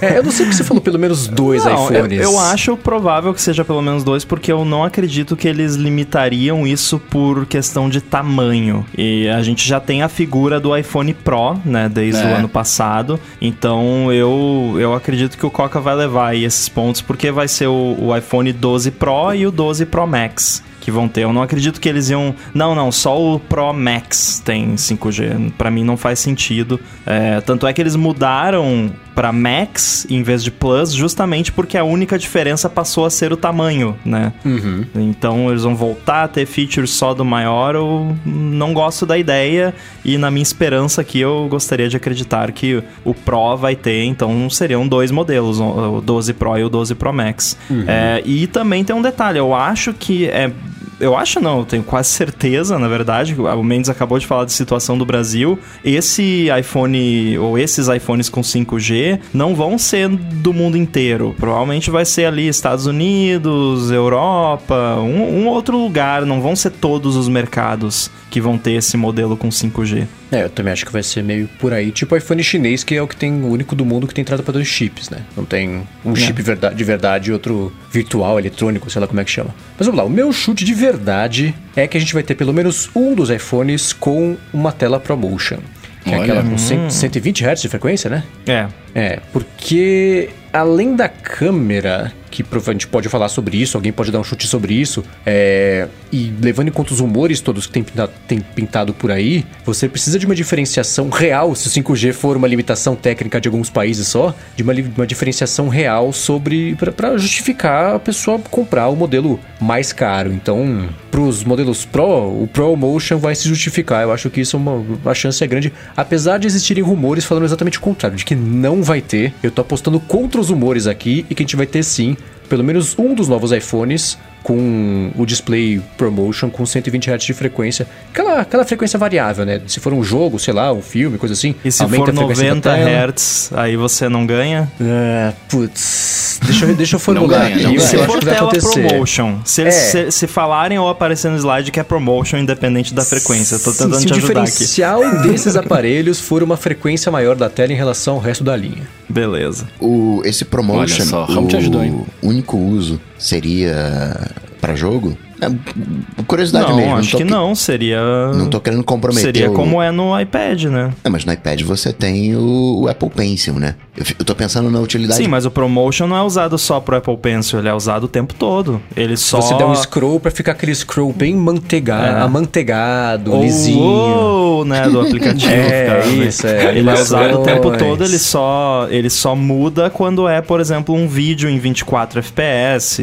É, 0.01 0.17
eu 0.19 0.23
não 0.23 0.31
sei 0.31 0.45
porque 0.45 0.57
você 0.57 0.63
falou 0.63 0.81
pelo 0.81 0.99
menos 0.99 1.27
dois 1.27 1.63
Não, 1.65 1.89
eu, 1.91 2.05
iPhones. 2.05 2.21
eu 2.21 2.39
acho 2.39 2.77
provável 2.77 3.33
que 3.33 3.41
seja 3.41 3.63
pelo 3.65 3.81
menos 3.81 4.03
dois, 4.03 4.23
porque 4.25 4.51
eu 4.51 4.63
não 4.65 4.83
acredito 4.83 5.35
que 5.35 5.47
eles 5.55 5.75
limitariam 5.75 6.67
isso 6.67 6.99
por 6.99 7.45
questão 7.45 7.89
de 7.89 8.01
tamanho. 8.01 8.85
E 8.97 9.27
a 9.29 9.41
gente 9.41 9.67
já 9.67 9.79
tem 9.79 10.01
a 10.03 10.09
figura 10.09 10.59
do 10.59 10.75
iPhone 10.75 11.13
Pro, 11.13 11.57
né, 11.65 11.89
desde 11.89 12.21
É. 12.21 12.25
o 12.25 12.35
ano 12.35 12.49
passado. 12.49 13.19
Então 13.41 14.11
eu, 14.11 14.75
eu 14.79 14.93
acredito 14.93 15.37
que 15.37 15.45
o 15.45 15.51
Coca 15.51 15.79
vai 15.79 15.95
levar 15.95 16.29
aí 16.29 16.43
esses 16.43 16.67
pontos, 16.69 17.01
porque 17.01 17.31
vai 17.31 17.47
ser 17.47 17.67
o, 17.67 17.95
o 17.99 18.15
iPhone 18.15 18.51
12 18.51 18.91
Pro 18.91 19.33
e 19.33 19.47
o 19.47 19.51
12 19.51 19.85
Pro 19.85 20.05
Max. 20.05 20.63
Que 20.81 20.91
vão 20.91 21.07
ter. 21.07 21.21
Eu 21.21 21.33
não 21.33 21.41
acredito 21.41 21.81
que 21.81 21.89
eles 21.89 22.11
iam. 22.11 22.35
Não, 22.53 22.75
não, 22.75 22.91
só 22.91 23.19
o 23.19 23.39
Pro 23.39 23.73
Max 23.73 24.39
tem 24.45 24.75
5G. 24.75 25.51
Pra 25.57 25.71
mim 25.71 25.83
não 25.83 25.97
faz 25.97 26.19
sentido. 26.19 26.79
É, 27.07 27.41
tanto 27.41 27.65
é 27.65 27.73
que 27.73 27.81
eles 27.81 27.95
mudaram 27.95 28.91
pra 29.15 29.31
Max 29.31 30.05
em 30.09 30.21
vez 30.21 30.43
de 30.43 30.51
Plus, 30.51 30.91
justamente 30.91 31.51
porque 31.51 31.77
a 31.77 31.83
única 31.83 32.19
diferença 32.19 32.69
passou 32.69 33.05
a 33.05 33.09
ser 33.09 33.31
o 33.31 33.37
tamanho, 33.37 33.97
né? 34.05 34.33
Uhum. 34.43 34.85
Então 34.93 35.49
eles 35.49 35.63
vão 35.63 35.75
voltar 35.75 36.25
a 36.25 36.27
ter 36.27 36.45
features 36.45 36.91
só 36.91 37.13
do 37.13 37.23
maior. 37.23 37.75
Eu 37.75 38.15
não 38.25 38.73
gosto 38.73 39.05
da 39.05 39.17
ideia 39.17 39.73
e 40.03 40.17
na 40.17 40.29
minha 40.29 40.43
esperança 40.43 41.01
aqui 41.01 41.21
eu 41.21 41.47
gostaria 41.49 41.87
de 41.87 41.95
acreditar 41.95 42.51
que 42.51 42.83
o 43.05 43.13
Pro 43.13 43.55
vai 43.55 43.75
ter, 43.75 44.03
então 44.03 44.49
seriam 44.49 44.85
dois 44.87 45.09
modelos, 45.11 45.59
o 45.59 46.01
12 46.01 46.33
Pro 46.33 46.57
e 46.57 46.63
o 46.63 46.69
12 46.69 46.93
Pro 46.95 47.13
Max. 47.13 47.57
É, 47.87 48.21
e 48.25 48.47
também 48.47 48.83
tem 48.83 48.95
um 48.95 49.01
detalhe, 49.01 49.39
eu 49.39 49.53
acho 49.53 49.93
que 49.93 50.25
é 50.25 50.51
eu 50.99 51.15
acho 51.17 51.39
não, 51.39 51.59
eu 51.59 51.65
tenho 51.65 51.83
quase 51.83 52.09
certeza, 52.09 52.77
na 52.79 52.87
verdade. 52.87 53.35
O 53.39 53.63
Mendes 53.63 53.89
acabou 53.89 54.17
de 54.19 54.25
falar 54.25 54.45
de 54.45 54.53
situação 54.53 54.97
do 54.97 55.05
Brasil. 55.05 55.57
Esse 55.83 56.47
iPhone, 56.59 57.37
ou 57.37 57.57
esses 57.57 57.87
iPhones 57.87 58.29
com 58.29 58.41
5G, 58.41 59.19
não 59.33 59.55
vão 59.55 59.77
ser 59.77 60.07
do 60.09 60.53
mundo 60.53 60.77
inteiro. 60.77 61.35
Provavelmente 61.39 61.89
vai 61.89 62.05
ser 62.05 62.25
ali 62.25 62.47
Estados 62.47 62.85
Unidos, 62.85 63.91
Europa, 63.91 64.95
um, 64.99 65.41
um 65.43 65.47
outro 65.47 65.77
lugar. 65.77 66.25
Não 66.25 66.41
vão 66.41 66.55
ser 66.55 66.71
todos 66.71 67.15
os 67.15 67.27
mercados 67.27 68.09
que 68.29 68.41
vão 68.41 68.57
ter 68.57 68.71
esse 68.73 68.97
modelo 68.97 69.37
com 69.37 69.49
5G. 69.49 70.05
É, 70.31 70.43
eu 70.43 70.49
também 70.49 70.73
acho 70.73 70.85
que 70.85 70.91
vai 70.91 71.03
ser 71.03 71.23
meio 71.23 71.47
por 71.59 71.71
aí. 71.71 71.91
Tipo 71.91 72.15
o 72.15 72.17
iPhone 72.17 72.43
chinês, 72.43 72.83
que 72.83 72.95
é 72.95 73.01
o 73.01 73.07
que 73.07 73.15
tem 73.15 73.31
o 73.31 73.47
único 73.47 73.75
do 73.75 73.85
mundo 73.85 74.07
que 74.07 74.13
tem 74.13 74.21
entrada 74.23 74.43
para 74.43 74.53
dois 74.53 74.67
chips, 74.67 75.09
né? 75.09 75.19
Não 75.37 75.45
tem 75.45 75.83
um 76.03 76.15
chip 76.15 76.41
verda- 76.41 76.73
de 76.73 76.83
verdade 76.83 77.29
e 77.29 77.33
outro 77.33 77.71
virtual, 77.91 78.37
eletrônico, 78.39 78.89
sei 78.89 78.99
lá 78.99 79.07
como 79.07 79.19
é 79.21 79.23
que 79.23 79.31
chama. 79.31 79.51
Mas 79.77 79.85
vamos 79.87 79.97
lá, 80.01 80.05
o 80.05 80.09
meu 80.09 80.33
chute 80.33 80.65
de 80.65 80.73
verdade 80.85 81.55
é 81.75 81.87
que 81.87 81.97
a 81.97 81.99
gente 81.99 82.13
vai 82.13 82.21
ter 82.21 82.35
pelo 82.35 82.53
menos 82.53 82.89
um 82.95 83.15
dos 83.15 83.29
iPhones 83.29 83.91
com 83.91 84.37
uma 84.53 84.71
tela 84.71 84.99
ProMotion. 84.99 85.57
Que 86.03 86.11
é 86.11 86.13
Olha. 86.13 86.23
aquela 86.23 86.43
com 86.43 86.57
100, 86.57 86.89
120 86.91 87.43
Hz 87.43 87.61
de 87.61 87.69
frequência, 87.69 88.09
né? 88.09 88.23
É. 88.45 88.67
É, 88.93 89.19
porque 89.33 90.29
além 90.53 90.95
da 90.95 91.09
câmera, 91.09 92.13
que 92.35 92.43
provavelmente 92.43 92.85
pode 92.85 93.07
falar 93.07 93.29
sobre 93.29 93.55
isso, 93.55 93.77
alguém 93.77 93.93
pode 93.93 94.11
dar 94.11 94.19
um 94.19 94.23
chute 94.23 94.45
sobre 94.45 94.73
isso, 94.73 95.01
é, 95.25 95.87
e 96.11 96.33
levando 96.41 96.67
em 96.67 96.71
conta 96.71 96.91
os 96.93 96.99
rumores 96.99 97.39
todos 97.39 97.65
que 97.65 97.71
tem 97.71 97.81
pintado, 97.81 98.11
tem 98.27 98.41
pintado 98.41 98.93
por 98.93 99.09
aí, 99.09 99.45
você 99.63 99.87
precisa 99.87 100.19
de 100.19 100.25
uma 100.25 100.35
diferenciação 100.35 101.09
real, 101.09 101.55
se 101.55 101.69
o 101.69 101.71
5G 101.71 102.11
for 102.11 102.35
uma 102.35 102.45
limitação 102.45 102.93
técnica 102.93 103.39
de 103.39 103.47
alguns 103.47 103.69
países 103.69 104.09
só, 104.09 104.35
de 104.53 104.63
uma, 104.63 104.73
uma 104.97 105.07
diferenciação 105.07 105.69
real 105.69 106.11
sobre 106.11 106.75
para 106.75 107.17
justificar 107.17 107.95
a 107.95 107.99
pessoa 107.99 108.37
comprar 108.51 108.89
o 108.89 108.97
modelo 108.97 109.39
mais 109.61 109.93
caro. 109.93 110.33
Então, 110.33 110.89
para 111.09 111.21
os 111.21 111.45
modelos 111.45 111.85
Pro, 111.85 112.43
o 112.43 112.49
Pro 112.51 112.75
Motion 112.75 113.17
vai 113.17 113.33
se 113.33 113.47
justificar. 113.47 114.03
Eu 114.03 114.11
acho 114.11 114.29
que 114.29 114.41
isso 114.41 114.57
é 114.57 114.59
uma, 114.59 114.73
uma 114.73 115.13
chance 115.13 115.41
é 115.41 115.47
grande, 115.47 115.71
apesar 115.95 116.37
de 116.37 116.47
existirem 116.47 116.83
rumores 116.83 117.23
falando 117.23 117.45
exatamente 117.45 117.77
o 117.77 117.81
contrário, 117.81 118.17
de 118.17 118.25
que 118.25 118.35
não 118.35 118.83
vai 118.83 118.99
ter. 119.01 119.33
Eu 119.41 119.51
tô 119.51 119.61
apostando 119.61 120.01
contra 120.01 120.41
os 120.41 120.49
rumores 120.49 120.85
aqui 120.85 121.25
e 121.29 121.35
que 121.35 121.41
a 121.41 121.45
gente 121.45 121.55
vai 121.55 121.65
ter 121.65 121.83
sim 121.83 122.17
pelo 122.45 122.63
menos 122.63 122.97
um 122.97 123.13
dos 123.13 123.27
novos 123.27 123.51
iPhones 123.51 124.17
com 124.45 125.09
o 125.17 125.25
display 125.25 125.81
ProMotion 125.97 126.51
com 126.51 126.63
120 126.67 127.09
Hz 127.09 127.23
de 127.23 127.33
frequência. 127.33 127.87
Aquela, 128.11 128.41
aquela 128.41 128.63
frequência 128.63 128.99
variável, 128.99 129.43
né? 129.43 129.59
Se 129.65 129.79
for 129.79 129.91
um 129.91 130.03
jogo, 130.03 130.37
sei 130.37 130.53
lá, 130.53 130.71
um 130.71 130.83
filme, 130.83 131.17
coisa 131.17 131.33
assim. 131.33 131.55
E 131.65 131.71
se 131.71 131.81
aumenta 131.81 132.05
for 132.05 132.11
a 132.11 132.15
frequência 132.27 132.43
90 132.51 132.69
da 132.69 132.75
tela. 132.75 133.11
Hz, 133.11 133.51
aí 133.55 133.75
você 133.75 134.07
não 134.07 134.23
ganha? 134.23 134.71
Ah, 134.79 135.33
putz. 135.49 136.39
Deixa 136.45 136.65
eu, 136.65 136.75
deixa 136.75 136.95
eu 136.95 136.99
formular 137.01 137.49
ganha, 137.49 137.67
aqui. 137.69 137.77
o. 137.77 137.81
Se 137.81 137.97
for 138.05 138.19
tela 138.23 138.37
acontecer. 138.51 138.87
promotion, 138.87 139.39
se, 139.43 139.63
É. 139.63 139.71
se, 139.71 140.11
se 140.11 140.27
falarem 140.27 140.77
ou 140.77 140.89
aparecer 140.89 141.31
no 141.31 141.37
slide 141.37 141.71
que 141.71 141.79
é 141.79 141.83
promotion 141.83 142.37
independente 142.37 142.93
da 142.93 143.03
frequência, 143.03 143.57
tô 143.57 143.71
Sim, 143.71 143.77
tentando 143.85 143.99
se 143.99 144.05
te 144.05 144.13
o 144.13 144.15
ajudar 144.17 144.41
aqui. 144.41 144.51
diferencial 144.51 145.21
desses 145.23 145.55
aparelhos 145.55 146.19
for 146.19 146.43
uma 146.43 146.55
frequência 146.55 147.11
maior 147.11 147.35
da 147.35 147.49
tela 147.49 147.73
em 147.73 147.75
relação 147.75 148.13
ao 148.15 148.19
resto 148.19 148.43
da 148.43 148.55
linha. 148.55 148.83
Beleza. 149.09 149.65
O, 149.79 150.21
esse 150.23 150.45
promotion, 150.45 150.97
Olha 150.97 151.05
só, 151.05 151.25
Raul 151.25 151.47
te 151.47 151.57
ajudou, 151.57 151.83
hein? 151.83 152.05
o 152.21 152.27
único 152.27 152.57
uso 152.57 153.01
seria 153.17 154.15
pra 154.59 154.75
jogo? 154.75 155.17
É, 155.41 156.23
curiosidade 156.27 156.69
não, 156.69 156.77
mesmo. 156.77 156.95
acho 156.95 157.11
tô 157.11 157.17
que 157.17 157.23
que- 157.25 157.29
não, 157.29 157.53
seria... 157.55 157.99
Não 158.33 158.47
tô 158.49 158.59
querendo 158.59 158.83
comprometer. 158.83 159.25
Seria 159.33 159.51
o- 159.51 159.53
como 159.53 159.81
é 159.81 159.91
no 159.91 160.17
iPad, 160.19 160.63
né? 160.65 160.91
É, 161.03 161.09
mas 161.09 161.25
no 161.25 161.33
iPad 161.33 161.61
você 161.63 161.91
tem 161.91 162.35
o, 162.35 162.81
o 162.83 162.87
Apple 162.89 163.09
Pencil, 163.09 163.55
né? 163.55 163.75
Eu, 163.97 164.05
eu 164.19 164.25
tô 164.25 164.33
pensando 164.35 164.69
na 164.69 164.79
utilidade. 164.79 165.21
Sim, 165.21 165.27
mas 165.27 165.45
o 165.45 165.51
Promotion 165.51 166.07
não 166.07 166.15
é 166.17 166.21
usado 166.21 166.57
só 166.57 166.79
pro 166.79 166.97
Apple 166.97 167.17
Pencil, 167.17 167.59
ele 167.59 167.67
é 167.69 167.73
usado 167.73 168.05
o 168.05 168.07
tempo 168.07 168.33
todo. 168.33 168.81
Ele 168.95 169.15
só... 169.17 169.41
Você 169.41 169.57
dá 169.57 169.67
um 169.67 169.75
scroll 169.75 170.19
pra 170.19 170.31
ficar 170.31 170.53
aquele 170.53 170.73
scroll 170.73 171.11
bem 171.13 171.35
manteiga... 171.35 171.95
É. 171.95 172.21
amanteigado, 172.21 173.33
ou, 173.33 173.41
lisinho. 173.41 173.79
ou, 173.83 174.65
né, 174.65 174.87
do 174.89 174.99
aplicativo. 175.01 175.45
É, 175.55 176.01
fica- 176.03 176.25
isso, 176.25 176.47
é, 176.47 176.77
Ele 176.77 176.89
é 176.89 176.93
usado 176.93 177.39
o 177.39 177.43
tempo 177.43 177.71
todo, 177.77 178.03
ele 178.03 178.17
só, 178.19 178.87
ele 178.89 179.09
só 179.09 179.35
muda 179.35 179.89
quando 179.89 180.27
é, 180.27 180.41
por 180.41 180.59
exemplo, 180.59 180.93
um 180.95 181.07
vídeo 181.07 181.49
em 181.49 181.57
24 181.59 182.19
FPS, 182.19 183.01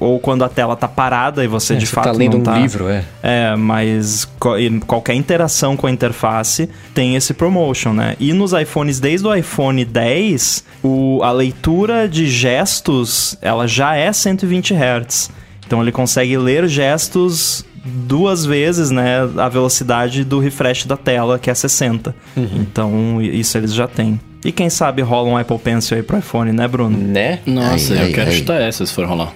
ou, 0.00 0.08
ou 0.12 0.20
quando 0.20 0.44
a 0.44 0.48
tela 0.48 0.76
tá 0.76 0.88
parada 0.88 1.44
e 1.44 1.46
você 1.48 1.74
É, 1.74 1.76
de 1.84 1.90
você 1.90 1.94
fato 1.94 2.04
tá 2.04 2.12
lendo 2.12 2.36
um 2.36 2.42
tá... 2.42 2.58
livro, 2.58 2.88
é. 2.88 3.04
É, 3.22 3.56
mas 3.56 4.28
qualquer 4.86 5.14
interação 5.14 5.76
com 5.76 5.86
a 5.86 5.90
interface 5.90 6.68
tem 6.92 7.16
esse 7.16 7.32
promotion, 7.32 7.92
né? 7.92 8.16
E 8.18 8.32
nos 8.32 8.52
iPhones, 8.52 9.00
desde 9.00 9.26
o 9.26 9.34
iPhone 9.34 9.84
10, 9.84 10.64
o, 10.82 11.22
a 11.22 11.32
leitura 11.32 12.08
de 12.08 12.26
gestos, 12.26 13.36
ela 13.40 13.66
já 13.66 13.94
é 13.96 14.12
120 14.12 14.74
Hz. 14.74 15.30
Então 15.66 15.80
ele 15.80 15.92
consegue 15.92 16.36
ler 16.36 16.68
gestos 16.68 17.64
duas 17.84 18.44
vezes, 18.44 18.90
né, 18.90 19.20
a 19.36 19.48
velocidade 19.48 20.24
do 20.24 20.38
refresh 20.38 20.86
da 20.86 20.96
tela, 20.96 21.38
que 21.38 21.50
é 21.50 21.54
60. 21.54 22.14
Então, 22.36 23.20
isso 23.20 23.58
eles 23.58 23.74
já 23.74 23.86
têm. 23.86 24.18
E 24.44 24.52
quem 24.52 24.68
sabe 24.68 25.00
rola 25.02 25.28
um 25.28 25.36
Apple 25.36 25.58
Pencil 25.58 25.96
aí 25.96 26.02
pro 26.02 26.18
iPhone, 26.18 26.52
né, 26.52 26.68
Bruno? 26.68 26.96
Né? 26.98 27.40
Nossa, 27.46 27.94
Aí, 27.94 28.00
eu 28.00 28.06
aí, 28.06 28.12
quero 28.12 28.30
aí. 28.30 28.36
chutar 28.36 28.60
essa 28.60 28.84
se 28.84 28.92
for 28.92 29.06
rolar. 29.06 29.32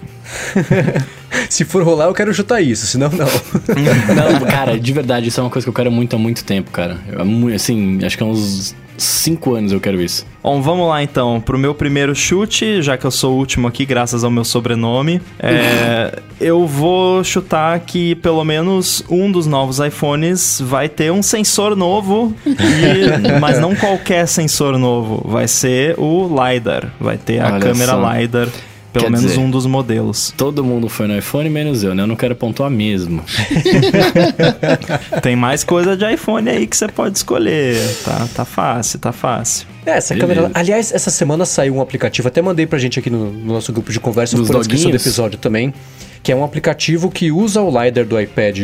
Se 1.49 1.65
for 1.65 1.83
rolar, 1.83 2.07
eu 2.07 2.15
quero 2.15 2.33
chutar 2.35 2.61
isso, 2.61 2.87
senão 2.87 3.11
não. 3.11 3.27
Não, 4.15 4.47
cara, 4.47 4.79
de 4.79 4.93
verdade, 4.93 5.29
isso 5.29 5.39
é 5.41 5.43
uma 5.43 5.51
coisa 5.51 5.65
que 5.65 5.69
eu 5.69 5.75
quero 5.75 5.91
muito 5.91 6.17
há 6.17 6.19
muito 6.19 6.43
tempo, 6.45 6.71
cara. 6.71 6.99
Eu, 7.11 7.55
assim, 7.55 7.99
acho 8.05 8.17
que 8.17 8.23
há 8.23 8.27
uns 8.27 8.75
5 8.99 9.55
anos 9.55 9.73
eu 9.73 9.81
quero 9.81 10.01
isso. 10.01 10.27
Bom, 10.43 10.61
vamos 10.63 10.89
lá 10.89 11.03
então. 11.03 11.41
Pro 11.41 11.59
meu 11.59 11.75
primeiro 11.75 12.15
chute, 12.15 12.81
já 12.83 12.97
que 12.97 13.05
eu 13.05 13.11
sou 13.11 13.35
o 13.35 13.39
último 13.39 13.69
aqui, 13.69 13.85
graças 13.87 14.25
ao 14.25 14.31
meu 14.31 14.45
sobrenome, 14.45 15.21
é, 15.39 16.19
eu 16.41 16.67
vou 16.67 17.23
chutar 17.23 17.79
que 17.81 18.15
pelo 18.17 18.45
menos 18.45 19.03
um 19.09 19.31
dos 19.31 19.47
novos 19.47 19.79
iPhones 19.79 20.61
vai 20.61 20.89
ter 20.89 21.13
um 21.13 21.23
sensor 21.23 21.77
novo, 21.77 22.35
e- 22.47 23.39
mas 23.41 23.59
não 23.61 23.75
qualquer 23.75 24.27
sensor 24.27 24.79
novo. 24.79 25.23
Vai 25.29 25.47
ser 25.49 25.95
o 25.99 26.29
LiDAR. 26.29 26.93
Vai 27.01 27.17
ter 27.19 27.41
a 27.41 27.53
Olha 27.53 27.61
câmera 27.61 27.93
só. 27.93 28.13
LiDAR. 28.15 28.49
Pelo 28.93 29.05
Quer 29.05 29.11
menos 29.11 29.27
dizer- 29.27 29.41
um 29.41 29.51
dos 29.51 29.67
modelos. 29.67 30.33
Todo 30.37 30.65
mundo 30.65 30.89
foi 30.89 31.07
no 31.07 31.17
iPhone, 31.19 31.51
menos 31.51 31.83
eu, 31.85 31.95
né? 31.95 32.03
Eu 32.03 32.07
não 32.07 32.17
quero 32.17 32.35
pontuar 32.35 32.71
mesmo. 32.71 33.23
Tem 35.23 35.37
mais 35.37 35.65
coisa 35.65 35.97
de 35.97 36.11
iPhone 36.13 36.49
aí 36.49 36.67
que 36.67 36.77
você 36.77 36.89
pode 36.89 37.17
escolher. 37.17 37.77
Tá, 38.05 38.29
tá 38.35 38.45
fácil, 38.45 38.99
tá 38.99 39.13
fácil. 39.13 39.67
É, 39.85 39.93
essa 39.99 40.15
Beleza. 40.15 40.35
câmera. 40.35 40.51
Aliás, 40.55 40.93
essa 40.93 41.11
semana 41.11 41.45
saiu 41.45 41.75
um 41.77 41.81
aplicativo, 41.81 42.29
até 42.29 42.41
mandei 42.43 42.67
pra 42.67 42.79
gente 42.79 42.99
aqui 42.99 43.11
no, 43.11 43.31
no 43.31 43.53
nosso 43.55 43.73
grupo 43.73 43.93
de 43.93 44.01
conversa 44.01 44.37
Dos 44.37 44.47
por 44.47 44.55
na 44.55 44.59
descrição 44.61 44.91
do 44.91 44.93
doguinhos? 44.93 45.07
episódio 45.07 45.39
também. 45.39 45.73
Que 46.23 46.33
é 46.33 46.37
um 46.37 46.43
aplicativo 46.45 47.11
que 47.11 47.31
usa 47.31 47.63
o 47.63 47.71
LiDAR 47.71 48.05
do 48.05 48.21
iPad 48.21 48.59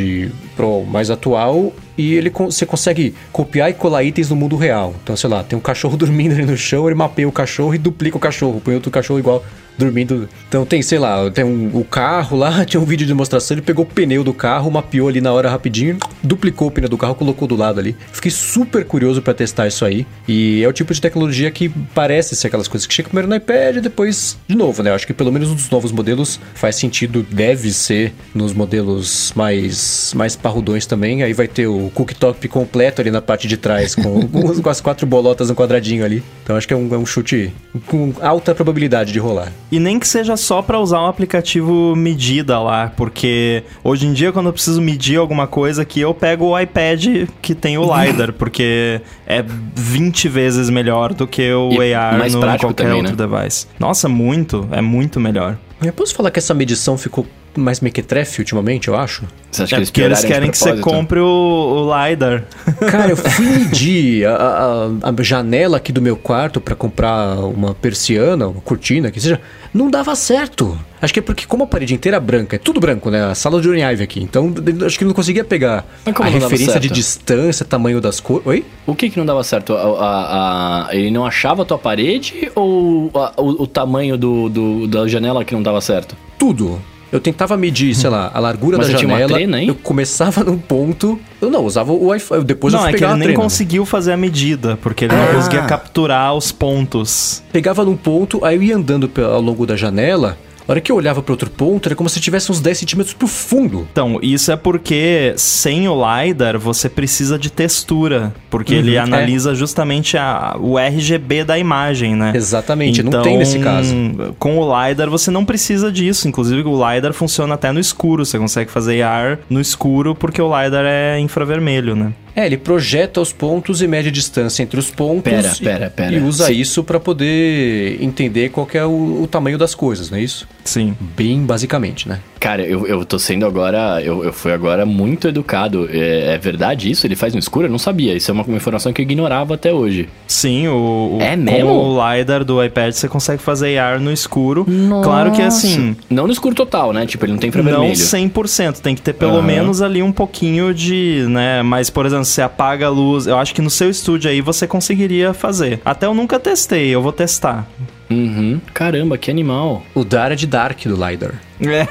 Pro 0.56 0.84
mais 0.84 1.08
atual 1.08 1.72
e 1.96 2.14
ele 2.14 2.28
você 2.30 2.66
consegue 2.66 3.14
copiar 3.32 3.70
e 3.70 3.74
colar 3.74 4.02
itens 4.02 4.28
no 4.28 4.36
mundo 4.36 4.56
real. 4.56 4.94
Então, 5.02 5.16
sei 5.16 5.30
lá, 5.30 5.42
tem 5.44 5.56
um 5.56 5.62
cachorro 5.62 5.96
dormindo 5.98 6.32
ali 6.32 6.44
no 6.44 6.56
chão, 6.56 6.86
ele 6.86 6.96
mapeia 6.96 7.28
o 7.28 7.32
cachorro 7.32 7.74
e 7.74 7.78
duplica 7.78 8.16
o 8.16 8.20
cachorro, 8.20 8.60
põe 8.62 8.74
outro 8.74 8.90
cachorro 8.90 9.18
igual 9.20 9.44
dormindo. 9.76 10.28
Então 10.48 10.64
tem, 10.64 10.82
sei 10.82 10.98
lá, 10.98 11.30
tem 11.30 11.44
um, 11.44 11.70
o 11.74 11.84
carro 11.84 12.36
lá, 12.36 12.62
tinha 12.66 12.80
um 12.80 12.84
vídeo 12.84 13.06
de 13.06 13.12
demonstração, 13.12 13.56
ele 13.56 13.62
pegou 13.62 13.84
o 13.84 13.88
pneu 13.88 14.24
do 14.24 14.32
carro, 14.32 14.70
mapeou 14.70 15.08
ali 15.08 15.20
na 15.20 15.32
hora 15.32 15.48
rapidinho, 15.48 15.98
duplicou 16.22 16.68
o 16.68 16.70
pneu 16.70 16.88
do 16.88 16.96
carro, 16.96 17.14
colocou 17.14 17.46
do 17.46 17.56
lado 17.56 17.80
ali. 17.80 17.96
Fiquei 18.12 18.30
super 18.30 18.84
curioso 18.84 19.22
pra 19.22 19.34
testar 19.34 19.66
isso 19.66 19.84
aí. 19.84 20.06
E 20.26 20.62
é 20.62 20.68
o 20.68 20.72
tipo 20.72 20.92
de 20.92 21.00
tecnologia 21.00 21.50
que 21.50 21.68
parece 21.94 22.34
ser 22.36 22.48
aquelas 22.48 22.68
coisas 22.68 22.86
que 22.86 22.94
chega 22.94 23.08
primeiro 23.08 23.28
no 23.28 23.34
iPad 23.34 23.76
e 23.76 23.80
depois, 23.80 24.38
de 24.46 24.56
novo, 24.56 24.82
né? 24.82 24.90
Eu 24.90 24.94
acho 24.94 25.06
que 25.06 25.12
pelo 25.12 25.32
menos 25.32 25.50
um 25.50 25.54
dos 25.54 25.70
novos 25.70 25.92
modelos 25.92 26.40
faz 26.54 26.76
sentido, 26.76 27.24
deve 27.30 27.72
ser 27.72 28.12
nos 28.34 28.52
modelos 28.52 29.32
mais, 29.34 30.12
mais 30.14 30.36
parrudões 30.36 30.86
também. 30.86 31.22
Aí 31.22 31.32
vai 31.32 31.48
ter 31.48 31.66
o 31.66 31.90
cooktop 31.94 32.46
completo 32.48 33.00
ali 33.00 33.10
na 33.10 33.22
parte 33.22 33.48
de 33.48 33.56
trás, 33.56 33.94
com, 33.94 34.26
com 34.28 34.70
as 34.70 34.80
quatro 34.80 35.06
bolotas 35.06 35.48
no 35.48 35.54
quadradinho 35.54 36.04
ali. 36.04 36.22
Então 36.42 36.56
acho 36.56 36.66
que 36.66 36.74
é 36.74 36.76
um, 36.76 36.94
é 36.94 36.98
um 36.98 37.06
chute 37.06 37.52
com 37.86 38.12
alta 38.20 38.54
probabilidade 38.54 39.12
de 39.12 39.18
rolar. 39.18 39.52
E 39.72 39.80
nem 39.80 39.98
que 39.98 40.06
seja 40.06 40.36
só 40.36 40.62
pra 40.62 40.78
usar 40.78 41.00
o 41.00 41.06
aplicativo 41.06 41.94
medida 41.96 42.60
lá, 42.60 42.92
porque 42.96 43.64
hoje 43.82 44.06
em 44.06 44.12
dia 44.12 44.30
quando 44.30 44.46
eu 44.46 44.52
preciso 44.52 44.80
medir 44.80 45.18
alguma 45.18 45.46
coisa 45.46 45.82
aqui, 45.82 46.00
eu 46.00 46.14
pego 46.14 46.46
o 46.46 46.58
iPad 46.58 47.28
que 47.42 47.54
tem 47.54 47.76
o 47.76 47.82
LiDAR, 47.92 48.32
porque 48.32 49.00
é 49.26 49.44
20 49.74 50.28
vezes 50.28 50.70
melhor 50.70 51.12
do 51.12 51.26
que 51.26 51.52
o 51.52 51.82
E 51.82 51.92
AR 51.94 52.18
mais 52.18 52.34
no 52.34 52.40
qualquer 52.40 52.74
também, 52.74 52.98
outro 52.98 53.16
né? 53.16 53.26
device. 53.26 53.66
Nossa, 53.78 54.08
muito, 54.08 54.68
é 54.70 54.80
muito 54.80 55.18
melhor. 55.18 55.56
Eu 55.82 55.92
posso 55.92 56.14
falar 56.14 56.30
que 56.30 56.38
essa 56.38 56.54
medição 56.54 56.96
ficou 56.96 57.26
mais 57.56 57.80
mequetrefe 57.80 58.40
ultimamente, 58.40 58.88
eu 58.88 58.96
acho? 58.96 59.24
Você 59.50 59.62
acha 59.62 59.74
é 59.74 59.76
que 59.76 59.80
eles 59.80 59.90
porque 59.90 60.00
eles 60.02 60.24
querem 60.24 60.50
que 60.50 60.58
você 60.58 60.76
compre 60.78 61.20
o, 61.20 61.24
o 61.26 62.08
LiDAR. 62.08 62.44
Cara, 62.90 63.10
eu 63.10 63.16
fui 63.16 63.44
medir 63.46 64.26
a, 64.26 64.34
a- 64.34 65.10
a 65.10 65.22
janela 65.22 65.76
aqui 65.76 65.92
do 65.92 66.02
meu 66.02 66.16
quarto 66.16 66.60
pra 66.60 66.74
comprar 66.74 67.36
uma 67.38 67.72
persiana, 67.74 68.48
uma 68.48 68.60
cortina, 68.60 69.10
que 69.10 69.20
seja. 69.20 69.40
Não 69.72 69.90
dava 69.90 70.14
certo. 70.14 70.78
Acho 71.02 71.12
que 71.12 71.18
é 71.18 71.22
porque, 71.22 71.46
como 71.46 71.64
a 71.64 71.66
parede 71.66 71.92
inteira 71.94 72.16
é 72.16 72.20
branca, 72.20 72.56
é 72.56 72.58
tudo 72.58 72.78
branco, 72.80 73.10
né? 73.10 73.24
A 73.24 73.34
sala 73.34 73.60
de 73.60 73.66
Johnny 73.68 73.82
Ive 73.82 74.02
aqui. 74.04 74.22
Então, 74.22 74.52
acho 74.86 74.96
que 74.96 75.02
ele 75.04 75.08
não 75.08 75.14
conseguia 75.14 75.44
pegar 75.44 75.84
a 76.06 76.10
referência 76.28 76.80
de 76.80 76.88
distância, 76.88 77.64
tamanho 77.64 78.00
das 78.00 78.20
cores. 78.20 78.46
Oi? 78.46 78.64
O 78.86 78.94
que 78.94 79.10
que 79.10 79.18
não 79.18 79.26
dava 79.26 79.42
certo? 79.44 79.74
A- 79.74 79.80
a- 79.80 80.88
a- 80.88 80.94
ele 80.96 81.10
não 81.10 81.26
achava 81.26 81.62
a 81.62 81.64
tua 81.64 81.78
parede 81.78 82.50
ou 82.54 83.10
a- 83.14 83.32
o, 83.36 83.62
o 83.64 83.66
tamanho 83.66 84.16
do, 84.16 84.48
do- 84.48 84.86
da 84.88 85.06
janela 85.08 85.44
que 85.44 85.54
não 85.54 85.62
dava 85.62 85.80
certo? 85.80 86.16
Tudo. 86.38 86.80
Eu 87.14 87.20
tentava 87.20 87.56
medir, 87.56 87.94
sei 87.94 88.10
lá, 88.10 88.28
a 88.34 88.40
largura 88.40 88.76
Mas 88.76 88.88
da 88.88 88.92
você 88.92 88.98
tinha 88.98 89.08
uma 89.08 89.18
janela. 89.20 89.38
trena, 89.38 89.60
hein? 89.62 89.68
eu 89.68 89.74
começava 89.76 90.42
num 90.44 90.58
ponto. 90.58 91.16
Eu 91.40 91.48
não, 91.48 91.64
usava 91.64 91.92
o 91.92 92.06
Wi-Fi. 92.06 92.42
Depois 92.42 92.74
não, 92.74 92.80
eu 92.80 92.86
é 92.86 92.88
que 92.88 92.94
pegava 92.96 93.12
ele 93.12 93.18
nem 93.20 93.28
trena. 93.28 93.42
conseguiu 93.42 93.86
fazer 93.86 94.10
a 94.12 94.16
medida, 94.16 94.76
porque 94.82 95.04
ele 95.04 95.14
não 95.14 95.22
Ah. 95.22 95.34
conseguia 95.36 95.62
capturar 95.62 96.34
os 96.34 96.50
pontos. 96.50 97.40
Pegava 97.52 97.84
num 97.84 97.96
ponto, 97.96 98.44
aí 98.44 98.56
eu 98.56 98.62
ia 98.64 98.76
andando 98.76 99.08
ao 99.24 99.40
longo 99.40 99.64
da 99.64 99.76
janela. 99.76 100.36
A 100.66 100.72
hora 100.72 100.80
que 100.80 100.90
eu 100.90 100.96
olhava 100.96 101.20
para 101.22 101.32
outro 101.32 101.50
ponto, 101.50 101.86
era 101.88 101.94
como 101.94 102.08
se 102.08 102.18
tivesse 102.20 102.50
uns 102.50 102.58
10 102.58 102.78
centímetros 102.78 103.12
pro 103.14 103.26
fundo. 103.26 103.86
Então, 103.92 104.18
isso 104.22 104.50
é 104.50 104.56
porque 104.56 105.34
sem 105.36 105.86
o 105.88 105.94
LiDAR 105.94 106.58
você 106.58 106.88
precisa 106.88 107.38
de 107.38 107.50
textura, 107.52 108.32
porque 108.48 108.74
ele 108.74 108.94
é. 108.94 108.98
analisa 108.98 109.54
justamente 109.54 110.16
a- 110.16 110.56
o 110.58 110.78
RGB 110.78 111.44
da 111.44 111.58
imagem, 111.58 112.16
né? 112.16 112.32
Exatamente, 112.34 113.02
não 113.02 113.22
tem 113.22 113.36
nesse 113.36 113.58
caso. 113.58 113.94
Com 114.38 114.58
o 114.58 114.88
LiDAR 114.88 115.10
você 115.10 115.30
não 115.30 115.44
precisa 115.44 115.92
disso, 115.92 116.26
inclusive 116.28 116.62
o 116.66 116.74
LiDAR 116.94 117.12
funciona 117.12 117.54
até 117.54 117.70
no 117.70 117.78
escuro, 117.78 118.24
você 118.24 118.38
consegue 118.38 118.70
fazer 118.70 119.02
AR 119.02 119.38
no 119.50 119.60
escuro 119.60 120.14
porque 120.14 120.40
o 120.40 120.46
LiDAR 120.46 120.84
é 120.86 121.18
infravermelho, 121.18 121.94
né? 121.94 122.12
É, 122.36 122.46
ele 122.46 122.56
projeta 122.56 123.20
os 123.20 123.32
pontos 123.32 123.80
e 123.82 123.86
mede 123.86 124.08
a 124.08 124.12
distância 124.12 124.62
entre 124.62 124.78
os 124.78 124.90
pontos 124.90 125.22
Pera, 125.32 125.52
e, 125.54 125.64
pera, 125.64 125.90
pera. 125.94 126.12
e 126.14 126.20
usa 126.20 126.46
Sim. 126.46 126.52
isso 126.54 126.82
para 126.82 126.98
poder 126.98 127.98
entender 128.02 128.50
qual 128.50 128.66
que 128.66 128.76
é 128.76 128.84
o, 128.84 129.22
o 129.22 129.26
tamanho 129.30 129.56
das 129.58 129.74
coisas, 129.74 130.10
não 130.10 130.18
é 130.18 130.22
isso? 130.22 130.46
Sim. 130.64 130.96
Bem 131.16 131.40
basicamente, 131.44 132.08
né? 132.08 132.20
Cara, 132.40 132.62
eu, 132.62 132.86
eu 132.86 133.04
tô 133.06 133.18
sendo 133.18 133.46
agora. 133.46 134.02
Eu, 134.02 134.22
eu 134.22 134.30
fui 134.32 134.52
agora 134.52 134.84
muito 134.84 135.28
educado. 135.28 135.88
É, 135.90 136.34
é 136.34 136.38
verdade 136.38 136.90
isso? 136.90 137.06
Ele 137.06 137.16
faz 137.16 137.32
no 137.32 137.38
escuro? 137.38 137.66
Eu 137.66 137.70
não 137.70 137.78
sabia. 137.78 138.14
Isso 138.14 138.30
é 138.30 138.34
uma, 138.34 138.42
uma 138.44 138.56
informação 138.58 138.92
que 138.92 139.00
eu 139.00 139.02
ignorava 139.02 139.54
até 139.54 139.72
hoje. 139.72 140.10
Sim, 140.26 140.68
o, 140.68 141.16
o 141.16 141.22
É 141.22 141.36
mesmo? 141.36 141.68
com 141.70 141.94
o 141.96 142.12
LiDAR 142.14 142.44
do 142.44 142.62
iPad 142.62 142.92
você 142.92 143.08
consegue 143.08 143.40
fazer 143.42 143.78
AR 143.78 143.98
no 143.98 144.12
escuro. 144.12 144.66
Claro 145.02 145.32
que 145.32 145.40
assim, 145.40 145.96
Não 146.10 146.26
no 146.26 146.32
escuro 146.34 146.54
total, 146.54 146.92
né? 146.92 147.06
Tipo, 147.06 147.24
ele 147.24 147.32
não 147.32 147.38
tem 147.38 147.50
Não 147.50 147.60
infravermelho. 147.60 147.94
100%, 147.94 148.80
tem 148.80 148.94
que 148.94 149.00
ter 149.00 149.14
pelo 149.14 149.38
Aham. 149.38 149.42
menos 149.46 149.80
ali 149.80 150.02
um 150.02 150.12
pouquinho 150.12 150.74
de, 150.74 151.24
né, 151.30 151.62
mas 151.62 151.88
por 151.88 152.04
exemplo, 152.04 152.23
se 152.24 152.42
apaga 152.42 152.86
a 152.86 152.90
luz, 152.90 153.26
eu 153.26 153.38
acho 153.38 153.54
que 153.54 153.62
no 153.62 153.70
seu 153.70 153.90
estúdio 153.90 154.30
aí 154.30 154.40
você 154.40 154.66
conseguiria 154.66 155.32
fazer. 155.34 155.80
Até 155.84 156.06
eu 156.06 156.14
nunca 156.14 156.40
testei, 156.40 156.88
eu 156.88 157.02
vou 157.02 157.12
testar. 157.12 157.66
Uhum. 158.10 158.60
Caramba, 158.72 159.16
que 159.16 159.30
animal. 159.30 159.84
O 159.94 160.04
Dar 160.04 160.32
é 160.32 160.34
de 160.34 160.46
Dark 160.46 160.84
do 160.84 160.94
LiDAR. 160.94 161.40
É. 161.60 161.86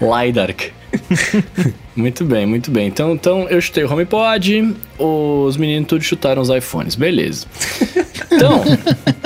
LiDARK. 0.26 0.72
muito 1.96 2.24
bem, 2.24 2.46
muito 2.46 2.70
bem. 2.70 2.86
Então, 2.86 3.12
então 3.12 3.48
eu 3.48 3.60
chutei 3.60 3.84
o 3.84 3.92
HomePod, 3.92 4.74
os 4.98 5.56
meninos 5.56 5.88
tudo 5.88 6.02
chutaram 6.02 6.40
os 6.40 6.48
iPhones, 6.48 6.94
beleza. 6.94 7.46
Então, 8.34 8.64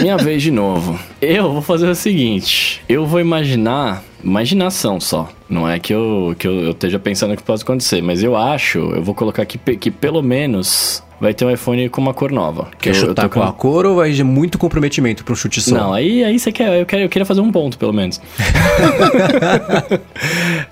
minha 0.02 0.18
vez 0.18 0.42
de 0.42 0.50
novo. 0.50 0.98
Eu 1.20 1.50
vou 1.50 1.62
fazer 1.62 1.88
o 1.88 1.94
seguinte: 1.94 2.82
eu 2.86 3.06
vou 3.06 3.18
imaginar, 3.18 4.04
imaginação 4.22 5.00
só. 5.00 5.30
Não 5.48 5.66
é 5.66 5.78
que 5.78 5.94
eu, 5.94 6.36
que 6.38 6.46
eu, 6.46 6.60
eu 6.60 6.70
esteja 6.72 6.98
pensando 6.98 7.34
que 7.34 7.42
pode 7.42 7.62
acontecer, 7.62 8.02
mas 8.02 8.22
eu 8.22 8.36
acho, 8.36 8.78
eu 8.78 9.02
vou 9.02 9.14
colocar 9.14 9.42
aqui 9.42 9.56
que 9.56 9.90
pelo 9.90 10.22
menos 10.22 11.02
vai 11.20 11.34
ter 11.34 11.44
um 11.44 11.50
iPhone 11.50 11.88
com 11.88 12.00
uma 12.00 12.14
cor 12.14 12.30
nova. 12.30 12.68
Quer 12.78 12.90
eu, 12.90 12.94
eu 12.94 13.00
chutar 13.00 13.28
tô 13.28 13.30
com 13.30 13.42
a 13.42 13.52
cor 13.52 13.86
ou 13.86 13.96
vai 13.96 14.12
de 14.12 14.22
muito 14.22 14.58
comprometimento 14.58 15.24
pra 15.24 15.32
um 15.32 15.36
chute 15.36 15.60
só? 15.60 15.76
não, 15.76 15.92
aí, 15.92 16.24
aí 16.24 16.38
você 16.38 16.52
quer. 16.52 16.80
Eu, 16.80 16.86
quero, 16.86 17.02
eu 17.02 17.08
queria 17.08 17.26
fazer 17.26 17.40
um 17.40 17.50
ponto, 17.50 17.78
pelo 17.78 17.92
menos. 17.92 18.18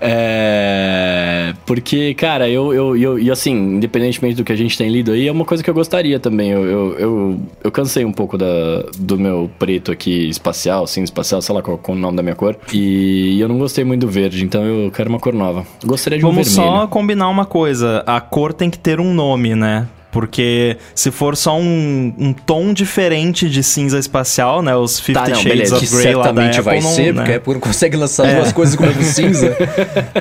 é, 0.01 1.55
porque, 1.65 2.15
cara, 2.15 2.49
eu, 2.49 2.73
eu, 2.73 2.97
eu. 2.97 3.19
E 3.19 3.31
assim, 3.31 3.53
independentemente 3.53 4.37
do 4.37 4.45
que 4.45 4.53
a 4.53 4.57
gente 4.57 4.77
tem 4.77 4.89
lido 4.89 5.13
aí, 5.13 5.27
é 5.27 5.33
uma 5.33 5.45
coisa 5.45 5.63
que 5.63 5.71
eu 5.71 5.75
gostaria 5.75 6.19
também. 6.19 6.51
Eu, 6.51 6.65
eu, 6.65 6.99
eu, 6.99 7.41
eu 7.65 7.71
cansei 7.71 8.05
um 8.05 8.13
pouco 8.13 8.39
da, 8.39 8.85
do 8.99 9.19
meu 9.19 9.51
preto 9.59 9.91
aqui, 9.91 10.29
espacial, 10.29 10.87
cinza 10.87 11.05
espacial, 11.05 11.43
sei 11.43 11.55
lá 11.55 11.63
qual, 11.63 11.79
qual 11.79 11.97
o 11.97 12.01
nome 12.01 12.17
da 12.17 12.23
minha 12.23 12.35
cor. 12.35 12.57
E 12.73 13.41
eu 13.41 13.49
não 13.49 13.59
gostei 13.59 13.85
muito 13.85 14.03
do 14.03 14.09
verde, 14.09 14.45
então 14.45 14.65
eu 14.65 14.91
quero 14.91 15.09
uma 15.09 15.19
cor 15.19 15.33
nova. 15.33 15.67
Gostaria 15.85 16.19
de 16.19 16.25
um 16.25 16.31
Vamos 16.31 16.55
vermelho. 16.55 16.79
só 16.79 16.87
combinar 16.87 17.29
uma 17.29 17.45
coisa, 17.45 18.03
a 18.07 18.21
cor 18.21 18.53
tem 18.53 18.71
que 18.71 18.79
ter 18.79 19.01
um 19.01 19.13
nome, 19.13 19.55
né? 19.55 19.89
Porque 20.11 20.79
se 20.95 21.11
for 21.11 21.37
só 21.37 21.59
um, 21.59 22.15
um 22.19 22.33
tom 22.33 22.73
diferente 22.73 23.51
de 23.51 23.63
cinza 23.63 23.99
espacial, 23.99 24.63
né? 24.63 24.75
Os 24.75 24.97
50 24.97 25.21
Tá, 25.21 25.29
não, 25.29 25.37
Shades 25.37 25.71
beleza. 25.71 25.77
of 25.77 25.97
Grey 25.97 26.15
lá 26.15 26.33
da 26.33 26.47
Apple, 26.47 26.61
vai 26.63 26.81
não, 26.81 26.91
ser, 26.91 27.13
né? 27.13 27.21
porque 27.21 27.33
a 27.33 27.37
Apple 27.37 27.53
não 27.55 27.61
consegue 27.61 27.97
lançar 27.97 28.35
duas 28.35 28.53
coisas 28.53 28.77
com 28.77 28.85
o 28.85 28.87
mesmo 28.87 29.03
cinza. 29.03 29.57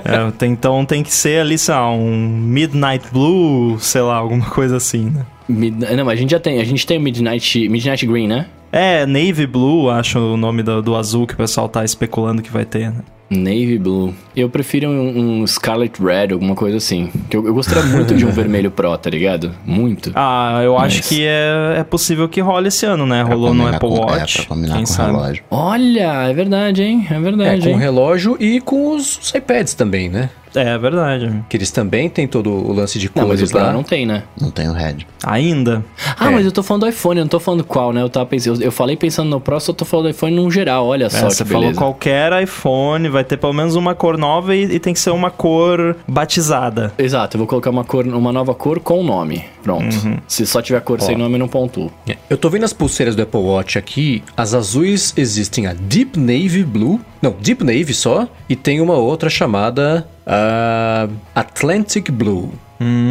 É, 0.05 0.45
então 0.45 0.85
tem 0.85 1.01
que 1.01 1.13
ser 1.13 1.41
ali, 1.41 1.57
sei 1.57 1.73
lá, 1.73 1.91
um 1.91 2.27
Midnight 2.27 3.05
Blue, 3.11 3.79
sei 3.79 4.01
lá, 4.01 4.15
alguma 4.15 4.45
coisa 4.45 4.77
assim, 4.77 5.05
né? 5.09 5.25
Mid- 5.47 5.75
Não, 5.95 6.05
mas 6.05 6.17
a 6.17 6.21
gente 6.21 6.31
já 6.31 6.39
tem. 6.39 6.59
A 6.59 6.63
gente 6.63 6.85
tem 6.87 6.97
o 6.97 7.01
Midnight, 7.01 7.69
Midnight 7.69 8.05
Green, 8.05 8.27
né? 8.27 8.47
É, 8.71 9.05
Navy 9.05 9.47
Blue, 9.47 9.89
acho 9.89 10.19
o 10.19 10.35
nome 10.37 10.61
do, 10.63 10.81
do 10.81 10.95
azul 10.95 11.25
que 11.25 11.33
o 11.33 11.37
pessoal 11.37 11.69
tá 11.69 11.85
especulando 11.85 12.41
que 12.41 12.51
vai 12.51 12.65
ter, 12.65 12.89
né? 12.91 12.97
Navy 13.29 13.79
Blue. 13.79 14.13
Eu 14.35 14.49
prefiro 14.49 14.87
um, 14.89 15.41
um 15.41 15.47
Scarlet 15.47 15.99
Red, 16.01 16.33
alguma 16.33 16.53
coisa 16.55 16.77
assim. 16.77 17.09
Que 17.29 17.37
Eu, 17.37 17.45
eu 17.47 17.53
gostaria 17.53 17.83
muito 17.83 18.13
de 18.13 18.25
um 18.25 18.29
vermelho 18.31 18.69
pro, 18.69 18.95
tá 18.97 19.09
ligado? 19.09 19.51
Muito. 19.65 20.11
Ah, 20.13 20.61
eu 20.63 20.77
acho 20.77 20.97
Mas- 20.97 21.07
que 21.09 21.23
é, 21.25 21.75
é 21.79 21.83
possível 21.83 22.27
que 22.29 22.39
role 22.41 22.67
esse 22.67 22.85
ano, 22.85 23.05
né? 23.05 23.23
Pra 23.23 23.33
Rolou 23.33 23.53
no 23.53 23.67
Apple 23.67 23.79
com- 23.89 23.99
Watch. 24.01 24.39
É, 24.39 24.41
pra 24.45 24.55
combinar 24.55 24.73
quem 24.75 24.83
com 24.83 24.91
sabe? 24.91 25.11
relógio. 25.13 25.43
Olha, 25.49 26.29
é 26.29 26.33
verdade, 26.33 26.83
hein? 26.83 27.07
É 27.09 27.15
É, 27.15 27.19
verdade, 27.19 27.61
com 27.61 27.67
o 27.67 27.71
hein? 27.71 27.77
relógio 27.79 28.37
e 28.39 28.59
com 28.61 28.93
os, 28.95 29.17
os 29.19 29.33
iPads 29.33 29.73
também, 29.73 30.09
né? 30.09 30.29
É, 30.55 30.69
é 30.69 30.77
verdade. 30.77 31.43
Que 31.49 31.57
eles 31.57 31.71
também 31.71 32.09
têm 32.09 32.27
todo 32.27 32.49
o 32.51 32.71
lance 32.73 32.97
de 32.99 33.09
Não, 33.13 33.27
mas 33.27 33.39
cores 33.39 33.51
o 33.51 33.57
lá. 33.57 33.73
não 33.73 33.83
tem, 33.83 34.05
né? 34.05 34.23
Não 34.39 34.49
tem 34.51 34.67
o 34.69 34.73
Red. 34.73 34.97
Ainda. 35.25 35.83
Ah, 36.17 36.27
É. 36.27 36.31
mas 36.31 36.45
eu 36.45 36.51
tô 36.51 36.63
falando 36.63 36.83
do 36.83 36.89
iPhone, 36.89 37.19
eu 37.19 37.23
não 37.25 37.29
tô 37.29 37.39
falando 37.39 37.63
qual, 37.63 37.91
né? 37.91 38.01
Eu 38.01 38.09
tava 38.09 38.25
pensando, 38.25 38.61
eu, 38.61 38.65
eu 38.67 38.71
falei 38.71 38.95
pensando 38.95 39.29
no 39.29 39.39
Pro, 39.41 39.59
só 39.59 39.73
tô 39.73 39.85
falando 39.85 40.05
do 40.05 40.09
iPhone 40.11 40.35
num 40.35 40.49
geral, 40.51 40.85
olha 40.87 41.05
É, 41.05 41.09
só 41.09 41.29
você 41.29 41.43
que 41.43 41.49
falou 41.49 41.63
beleza. 41.63 41.79
qualquer 41.79 42.43
iPhone, 42.43 43.09
vai 43.09 43.23
ter 43.23 43.37
pelo 43.37 43.53
menos 43.53 43.75
uma 43.75 43.93
cor 43.95 44.17
nova 44.17 44.55
e, 44.55 44.63
e 44.63 44.79
tem 44.79 44.93
que 44.93 44.99
ser 44.99 45.09
uma 45.11 45.29
cor 45.31 45.95
batizada. 46.07 46.93
Exato, 46.97 47.35
eu 47.35 47.39
vou 47.39 47.47
colocar 47.47 47.69
uma 47.69 47.83
cor, 47.83 48.05
uma 48.07 48.31
nova 48.31 48.53
cor 48.53 48.79
com 48.79 49.03
nome. 49.03 49.43
Pronto. 49.63 49.95
Uhum. 50.05 50.17
Se 50.27 50.45
só 50.45 50.61
tiver 50.61 50.79
cor 50.81 51.01
sem 51.01 51.17
nome, 51.17 51.35
eu 51.35 51.39
não 51.39 51.47
pontuo. 51.47 51.91
É, 52.07 52.15
Eu 52.29 52.37
tô 52.37 52.49
vendo 52.49 52.63
as 52.65 52.73
pulseiras 52.73 53.15
do 53.15 53.21
Apple 53.23 53.39
Watch 53.39 53.77
aqui. 53.77 54.23
As 54.37 54.53
azuis 54.53 55.13
existem 55.17 55.65
a 55.67 55.73
Deep 55.73 56.19
Navy 56.19 56.63
Blue. 56.63 56.99
Não, 57.21 57.33
Deep 57.39 57.63
Navy 57.63 57.93
só. 57.93 58.27
E 58.47 58.55
tem 58.55 58.79
uma 58.79 58.93
outra 58.93 59.29
chamada 59.29 60.07
ah, 60.25 61.07
Atlantic 61.35 62.11
Blue. 62.11 62.51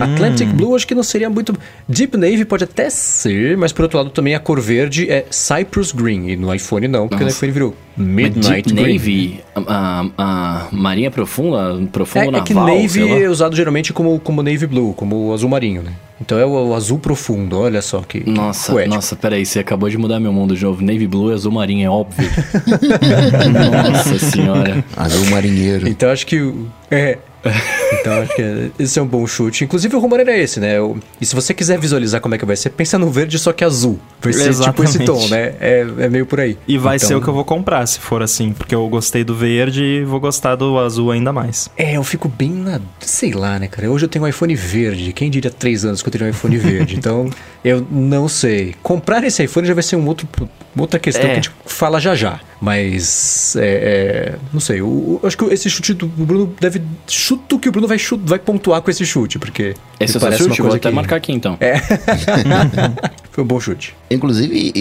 Atlantic 0.03 0.49
Blue 0.49 0.75
acho 0.77 0.87
que 0.87 0.95
não 0.95 1.03
seria 1.03 1.31
muito. 1.31 1.55
Deep 1.89 2.17
Navy 2.17 2.45
pode 2.45 2.65
até 2.65 2.91
ser, 2.91 3.57
mas 3.57 3.73
por 3.73 3.83
outro 3.83 3.99
lado 3.99 4.11
também 4.11 4.35
a 4.35 4.39
cor 4.41 4.61
verde 4.61 5.11
é 5.11 5.25
Cypress 5.31 5.93
Green. 5.93 6.29
E 6.29 6.37
no 6.37 6.55
iPhone 6.55 6.87
não, 6.89 7.09
porque 7.09 7.25
Nossa. 7.25 7.35
no 7.35 7.39
iPhone 7.39 7.53
virou 7.53 7.77
Midnight 7.97 8.73
Deep 8.73 8.83
Green. 8.83 8.93
Navy, 8.99 9.41
a, 9.55 9.61
a- 9.67 10.07
a 10.19 10.69
marinha 10.71 11.11
profunda, 11.11 11.75
profundo 11.91 12.25
É, 12.25 12.29
é 12.29 12.31
naval, 12.31 12.45
que 12.45 12.89
sei 12.89 13.03
Navy 13.03 13.15
lá. 13.15 13.21
é 13.21 13.29
usado 13.29 13.57
geralmente 13.57 13.93
como, 13.93 14.19
como 14.21 14.43
Navy 14.43 14.67
Blue, 14.67 14.93
como 14.95 15.33
azul 15.33 15.49
marinho, 15.49 15.83
né? 15.83 15.93
Então 16.21 16.39
é 16.39 16.45
o, 16.47 16.69
o 16.69 16.75
azul 16.75 16.99
profundo, 16.99 17.59
olha 17.59 17.83
só 17.83 18.01
que 18.01 18.23
Nossa, 18.29 18.71
poético. 18.73 18.95
nossa, 18.95 19.17
peraí, 19.17 19.45
você 19.45 19.59
acabou 19.59 19.89
de 19.91 19.99
mudar 19.99 20.21
meu 20.21 20.33
mundo 20.33 20.55
de 20.57 20.63
novo. 20.65 20.81
Navy 20.83 21.07
Blue 21.07 21.31
e 21.31 21.35
azul 21.35 21.51
marinho, 21.53 21.85
é 21.87 21.91
óbvio. 21.91 22.29
nossa 23.93 24.19
senhora. 24.19 24.85
Azul 24.97 25.27
marinheiro. 25.31 25.89
Então 25.89 26.11
acho 26.11 26.27
que. 26.27 26.41
o- 26.41 26.69
É. 26.91 27.19
Então 28.01 28.23
acho 28.23 28.35
que 28.35 28.43
é- 28.43 28.71
esse 28.79 28.99
é 28.99 29.03
um 29.03 29.07
bom 29.07 29.27
chute. 29.27 29.65
Inclusive 29.65 29.95
o 29.97 29.99
rumor 29.99 30.21
era 30.21 30.37
esse, 30.37 30.61
né? 30.61 30.75
E 31.21 31.27
se 31.27 31.35
você 31.35 31.53
quiser 31.55 31.79
visualizar 31.79 32.21
como 32.21 32.35
é 32.35 32.39
que 32.39 32.45
vai 32.45 32.57
ser, 32.57 32.71
pensa 32.71 32.99
no 32.99 33.11
verde 33.11 33.39
só 33.39 33.53
que 33.53 33.65
azul. 33.65 33.99
Vai 34.21 34.33
ser 34.33 34.55
tipo 34.55 34.83
esse 34.85 34.99
Exatamente. 34.99 35.05
tom, 35.05 35.29
né? 35.29 35.55
É, 35.61 35.87
é 36.01 36.09
meio 36.09 36.27
por 36.27 36.41
aí. 36.41 36.57
E 36.67 36.79
vai 36.79 36.97
Então, 36.97 37.09
ser 37.09 37.15
o 37.15 37.21
que 37.23 37.29
eu 37.29 37.35
vou 37.35 37.45
comprar, 37.45 37.85
se 37.87 37.99
for 38.01 38.23
assim. 38.23 38.53
Porque 38.53 38.75
eu 38.75 38.87
gostei 38.89 39.23
do 39.25 39.35
verde 39.35 39.83
e 39.83 40.05
vou 40.05 40.19
gostar 40.21 40.55
do 40.57 40.79
azul 40.79 41.11
ainda 41.11 41.33
mais. 41.33 41.69
É, 41.77 41.97
eu 41.97 42.05
fico 42.05 42.29
bem 42.29 42.51
na. 42.51 42.81
Sei 43.01 43.33
lá, 43.33 43.59
né, 43.59 43.69
cara? 43.69 43.91
Hoje 43.91 44.05
eu 44.05 44.09
tenho 44.09 44.25
um 44.25 44.29
iPhone 44.29 44.55
verde. 44.55 45.13
Quem 45.13 45.31
diria 45.31 45.51
três 45.51 45.85
anos 45.85 46.03
que 46.03 46.09
eu 46.09 46.13
teria 46.13 46.27
um 46.27 46.31
iPhone 46.31 46.57
verde? 46.57 46.97
Então, 46.97 47.29
eu 47.65 47.87
não 47.91 48.29
sei. 48.29 48.75
Comprar 48.83 49.23
esse 49.25 49.43
iPhone 49.45 49.67
já 49.67 49.75
vai 49.75 49.83
ser 49.83 49.97
um 49.97 50.07
outro, 50.07 50.27
uma 50.75 50.83
outra 50.85 50.99
questão 50.99 51.23
É. 51.25 51.27
que 51.27 51.33
a 51.33 51.35
gente 51.37 51.51
fala 51.67 52.01
já 52.01 52.15
já. 52.15 52.41
Mas, 52.61 53.55
é, 53.57 54.33
é, 54.33 54.35
não 54.53 54.59
sei. 54.61 54.81
Eu, 54.81 55.21
eu 55.23 55.27
acho 55.29 55.37
que 55.37 55.45
esse 55.53 55.69
chute 55.69 55.93
do 55.93 56.07
Bruno 56.07 56.55
deve. 56.61 56.81
Chuto 57.07 57.59
que 57.59 57.69
o 57.69 57.73
Bruno 57.73 57.84
vai, 57.87 57.99
chu- 57.99 58.21
vai 58.25 58.39
pontuar 58.39 58.81
com 58.83 58.91
esse 58.91 59.05
chute, 59.07 59.39
porque. 59.39 59.75
Esse 60.01 60.17
é 60.17 60.19
seu 60.19 60.21
parece 60.21 60.43
uma 60.43 60.49
chute? 60.51 60.61
Vou 60.63 60.71
coisa 60.71 60.77
até 60.79 60.89
que- 60.91 60.95
marcar 60.95 61.17
aqui 61.17 61.33
então. 61.33 61.57
Foi 63.31 63.43
um 63.43 63.47
bom 63.47 63.59
chute. 63.61 63.95
Inclusive, 64.11 64.73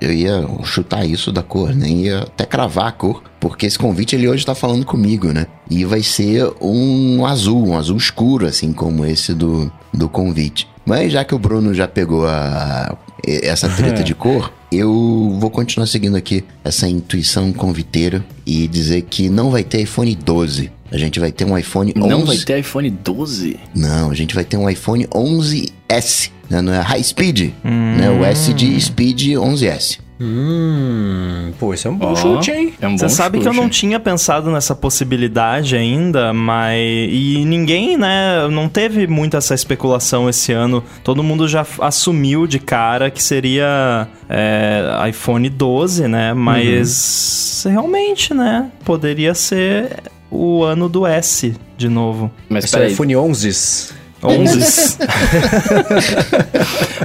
eu- 0.00 0.12
ia 0.12 0.46
chutar 0.64 1.04
isso 1.06 1.30
da 1.30 1.42
cor, 1.42 1.74
nem 1.74 2.04
ia 2.06 2.20
até 2.20 2.44
cravar 2.44 2.86
a 2.88 2.92
cor, 2.92 3.22
porque 3.40 3.66
esse 3.66 3.78
convite 3.78 4.16
ele 4.16 4.28
hoje 4.28 4.44
tá 4.44 4.54
falando 4.54 4.84
comigo, 4.84 5.32
né? 5.32 5.46
E 5.70 5.84
vai 5.84 6.02
ser 6.02 6.50
um 6.60 7.24
azul, 7.24 7.68
um 7.68 7.76
azul 7.78 7.96
escuro, 7.96 8.46
assim 8.46 8.72
como 8.72 9.04
esse 9.04 9.32
do, 9.34 9.70
do 9.92 10.08
convite. 10.08 10.68
Mas 10.84 11.12
já 11.12 11.22
que 11.24 11.34
o 11.34 11.38
Bruno 11.38 11.72
já 11.74 11.86
pegou 11.86 12.26
a, 12.26 12.96
essa 13.26 13.68
treta 13.68 14.02
de 14.04 14.14
cor, 14.14 14.52
eu 14.72 15.36
vou 15.38 15.50
continuar 15.50 15.86
seguindo 15.86 16.16
aqui 16.16 16.42
essa 16.64 16.88
intuição 16.88 17.52
conviteira 17.52 18.24
e 18.46 18.66
dizer 18.66 19.02
que 19.02 19.28
não 19.28 19.50
vai 19.50 19.62
ter 19.62 19.82
iPhone 19.82 20.14
12. 20.16 20.70
A 20.90 20.96
gente 20.96 21.20
vai 21.20 21.30
ter 21.30 21.44
um 21.44 21.56
iPhone 21.56 21.92
11. 21.96 22.08
Não 22.08 22.24
vai 22.24 22.36
ter 22.38 22.58
iPhone 22.58 22.90
12? 22.90 23.58
Não, 23.74 24.10
a 24.10 24.14
gente 24.14 24.34
vai 24.34 24.44
ter 24.44 24.56
um 24.56 24.68
iPhone 24.68 25.06
11S, 25.08 26.30
né? 26.48 26.60
Não 26.62 26.72
é 26.72 26.80
High 26.80 27.02
Speed, 27.02 27.52
né? 27.64 28.10
O 28.10 28.24
S 28.24 28.52
de 28.54 28.80
Speed 28.80 29.34
11S. 29.36 29.98
Hum. 30.20 31.52
Pô, 31.60 31.72
esse 31.72 31.86
é 31.86 31.90
um 31.90 31.96
bom 31.96 32.10
Ó, 32.10 32.16
chute, 32.16 32.50
hein? 32.50 32.74
É 32.80 32.88
um 32.88 32.92
bom 32.92 32.98
Você 32.98 33.08
sabe 33.08 33.38
que 33.38 33.46
eu 33.46 33.52
chute. 33.52 33.62
não 33.62 33.68
tinha 33.70 34.00
pensado 34.00 34.50
nessa 34.50 34.74
possibilidade 34.74 35.76
ainda, 35.76 36.32
mas. 36.32 36.76
E 37.12 37.44
ninguém, 37.44 37.96
né? 37.96 38.48
Não 38.50 38.68
teve 38.68 39.06
muita 39.06 39.36
essa 39.36 39.54
especulação 39.54 40.28
esse 40.28 40.52
ano. 40.52 40.82
Todo 41.04 41.22
mundo 41.22 41.46
já 41.46 41.64
assumiu 41.80 42.46
de 42.48 42.58
cara 42.58 43.10
que 43.10 43.22
seria 43.22 44.08
é, 44.28 45.08
iPhone 45.08 45.48
12, 45.48 46.08
né? 46.08 46.34
Mas 46.34 47.64
realmente, 47.68 48.34
né? 48.34 48.70
Poderia 48.84 49.34
ser 49.34 50.02
o 50.30 50.62
ano 50.62 50.88
do 50.88 51.06
S 51.06 51.54
de 51.76 51.88
novo. 51.88 52.30
Mas 52.48 52.64
Esse 52.64 52.74
é 52.74 52.78
o 52.78 52.80
peraí, 52.80 52.92
iPhone 52.92 53.16
11. 53.16 53.98
11. 54.22 54.98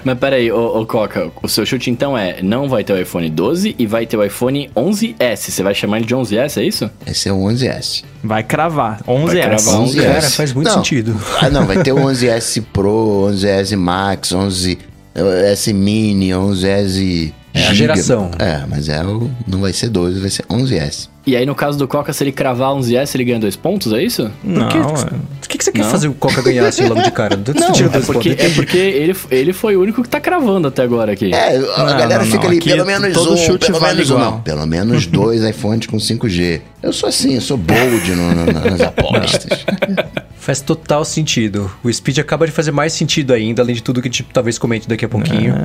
mas 0.04 0.18
peraí, 0.18 0.52
ô, 0.52 0.80
ô 0.80 0.86
Coca, 0.86 1.32
o 1.42 1.48
seu 1.48 1.66
chute 1.66 1.92
então 1.92 2.18
é, 2.18 2.42
não 2.42 2.68
vai 2.68 2.84
ter 2.84 2.94
o 2.94 3.00
iPhone 3.00 3.30
12 3.30 3.76
e 3.78 3.86
vai 3.86 4.06
ter 4.06 4.18
o 4.18 4.24
iPhone 4.24 4.70
11S. 4.76 5.38
Você 5.38 5.62
vai 5.64 5.76
chamar 5.76 5.98
ele 5.98 6.08
de 6.08 6.16
11S, 6.16 6.60
é 6.60 6.64
isso? 6.64 6.90
Esse 7.06 7.30
é 7.30 7.34
o 7.34 7.38
11S. 7.38 8.04
Vai 8.24 8.44
cravar. 8.44 9.02
11 9.08 9.26
Vai 9.26 9.44
cravar 9.44 9.76
11. 9.82 10.00
S. 10.00 10.08
Cara, 10.08 10.22
faz 10.22 10.54
muito 10.54 10.68
Não. 10.68 10.76
sentido. 10.76 11.22
Ah, 11.40 11.50
não, 11.50 11.66
vai 11.66 11.84
ter 11.84 11.92
o 11.92 11.98
11S 11.98 12.64
Pro, 12.74 13.30
11S 13.32 13.78
Max, 13.78 14.30
11S 14.30 15.74
Mini, 15.74 16.30
11S. 16.30 17.32
É 17.54 17.68
a 17.68 17.74
geração. 17.74 18.32
É, 18.40 18.66
mas 18.68 18.90
é 18.90 19.04
o, 19.04 19.30
não 19.48 19.62
vai 19.62 19.72
ser 19.72 19.90
12, 19.90 20.20
vai 20.20 20.30
ser 20.32 20.44
11S. 20.46 21.13
E 21.26 21.36
aí 21.38 21.46
no 21.46 21.56
caso 21.56 21.78
do 21.78 21.88
Coca, 21.88 22.12
se 22.12 22.22
ele 22.24 22.32
cravar 22.34 22.72
11S, 22.74 23.16
ele 23.16 23.24
ganha 23.24 23.40
dois 23.40 23.56
pontos, 23.56 23.94
é 23.94 24.04
isso? 24.04 24.30
Não, 24.44 24.68
que- 24.68 24.78
é. 24.78 24.82
O 24.82 25.48
que, 25.54 25.58
que 25.58 25.64
você 25.64 25.72
quer 25.72 25.84
Não. 25.84 25.90
fazer 25.90 26.08
o 26.08 26.14
Coca 26.14 26.42
ganhar 26.42 26.66
assim 26.66 26.86
logo 26.88 27.02
de 27.02 27.12
cara? 27.12 27.38
Não, 27.38 27.70
é 27.70 28.00
porque, 28.02 28.30
pontos. 28.32 28.46
é 28.46 28.50
porque 28.50 28.78
ele, 28.78 29.16
ele 29.32 29.54
foi 29.54 29.76
o 29.78 29.82
único 29.82 30.02
que 30.04 30.10
tá 30.10 30.20
cravando 30.20 30.68
até 30.68 30.82
agora 30.84 31.12
aqui. 31.14 31.34
É, 31.34 31.56
a 31.58 31.60
Não, 31.60 31.98
galera 31.98 32.18
não, 32.20 32.26
fica 32.26 32.40
não, 32.40 32.48
ali, 32.50 32.58
aqui 32.58 32.70
pelo 32.72 32.86
menos 32.86 33.14
todo 33.14 33.34
um, 33.34 33.38
chute 33.38 33.68
pelo 33.68 33.80
vale 33.80 33.94
menos 33.96 34.10
um. 34.12 34.16
igual. 34.16 34.32
Não, 34.32 34.42
pelo 34.42 34.66
menos 34.66 35.06
dois 35.06 35.44
iPhones 35.44 35.86
com 35.88 35.98
5G. 35.98 36.62
Eu 36.84 36.92
sou 36.92 37.08
assim, 37.10 37.36
eu 37.36 37.42
sou 37.42 37.56
bold 37.58 38.12
no- 38.14 38.36
no- 38.36 38.46
nas 38.70 38.82
apostas. 38.86 39.66
Faz 40.38 40.60
total 40.60 41.06
sentido. 41.06 41.72
O 41.82 41.92
Speed 41.92 42.20
acaba 42.20 42.46
de 42.46 42.52
fazer 42.52 42.72
mais 42.72 42.92
sentido 42.92 43.34
ainda, 43.34 43.62
além 43.62 43.74
de 43.74 43.82
tudo 43.82 44.02
que 44.02 44.10
a 44.10 44.12
gente 44.12 44.24
talvez 44.34 44.58
comente 44.58 44.88
daqui 44.90 45.06
a 45.06 45.10
pouquinho. 45.10 45.56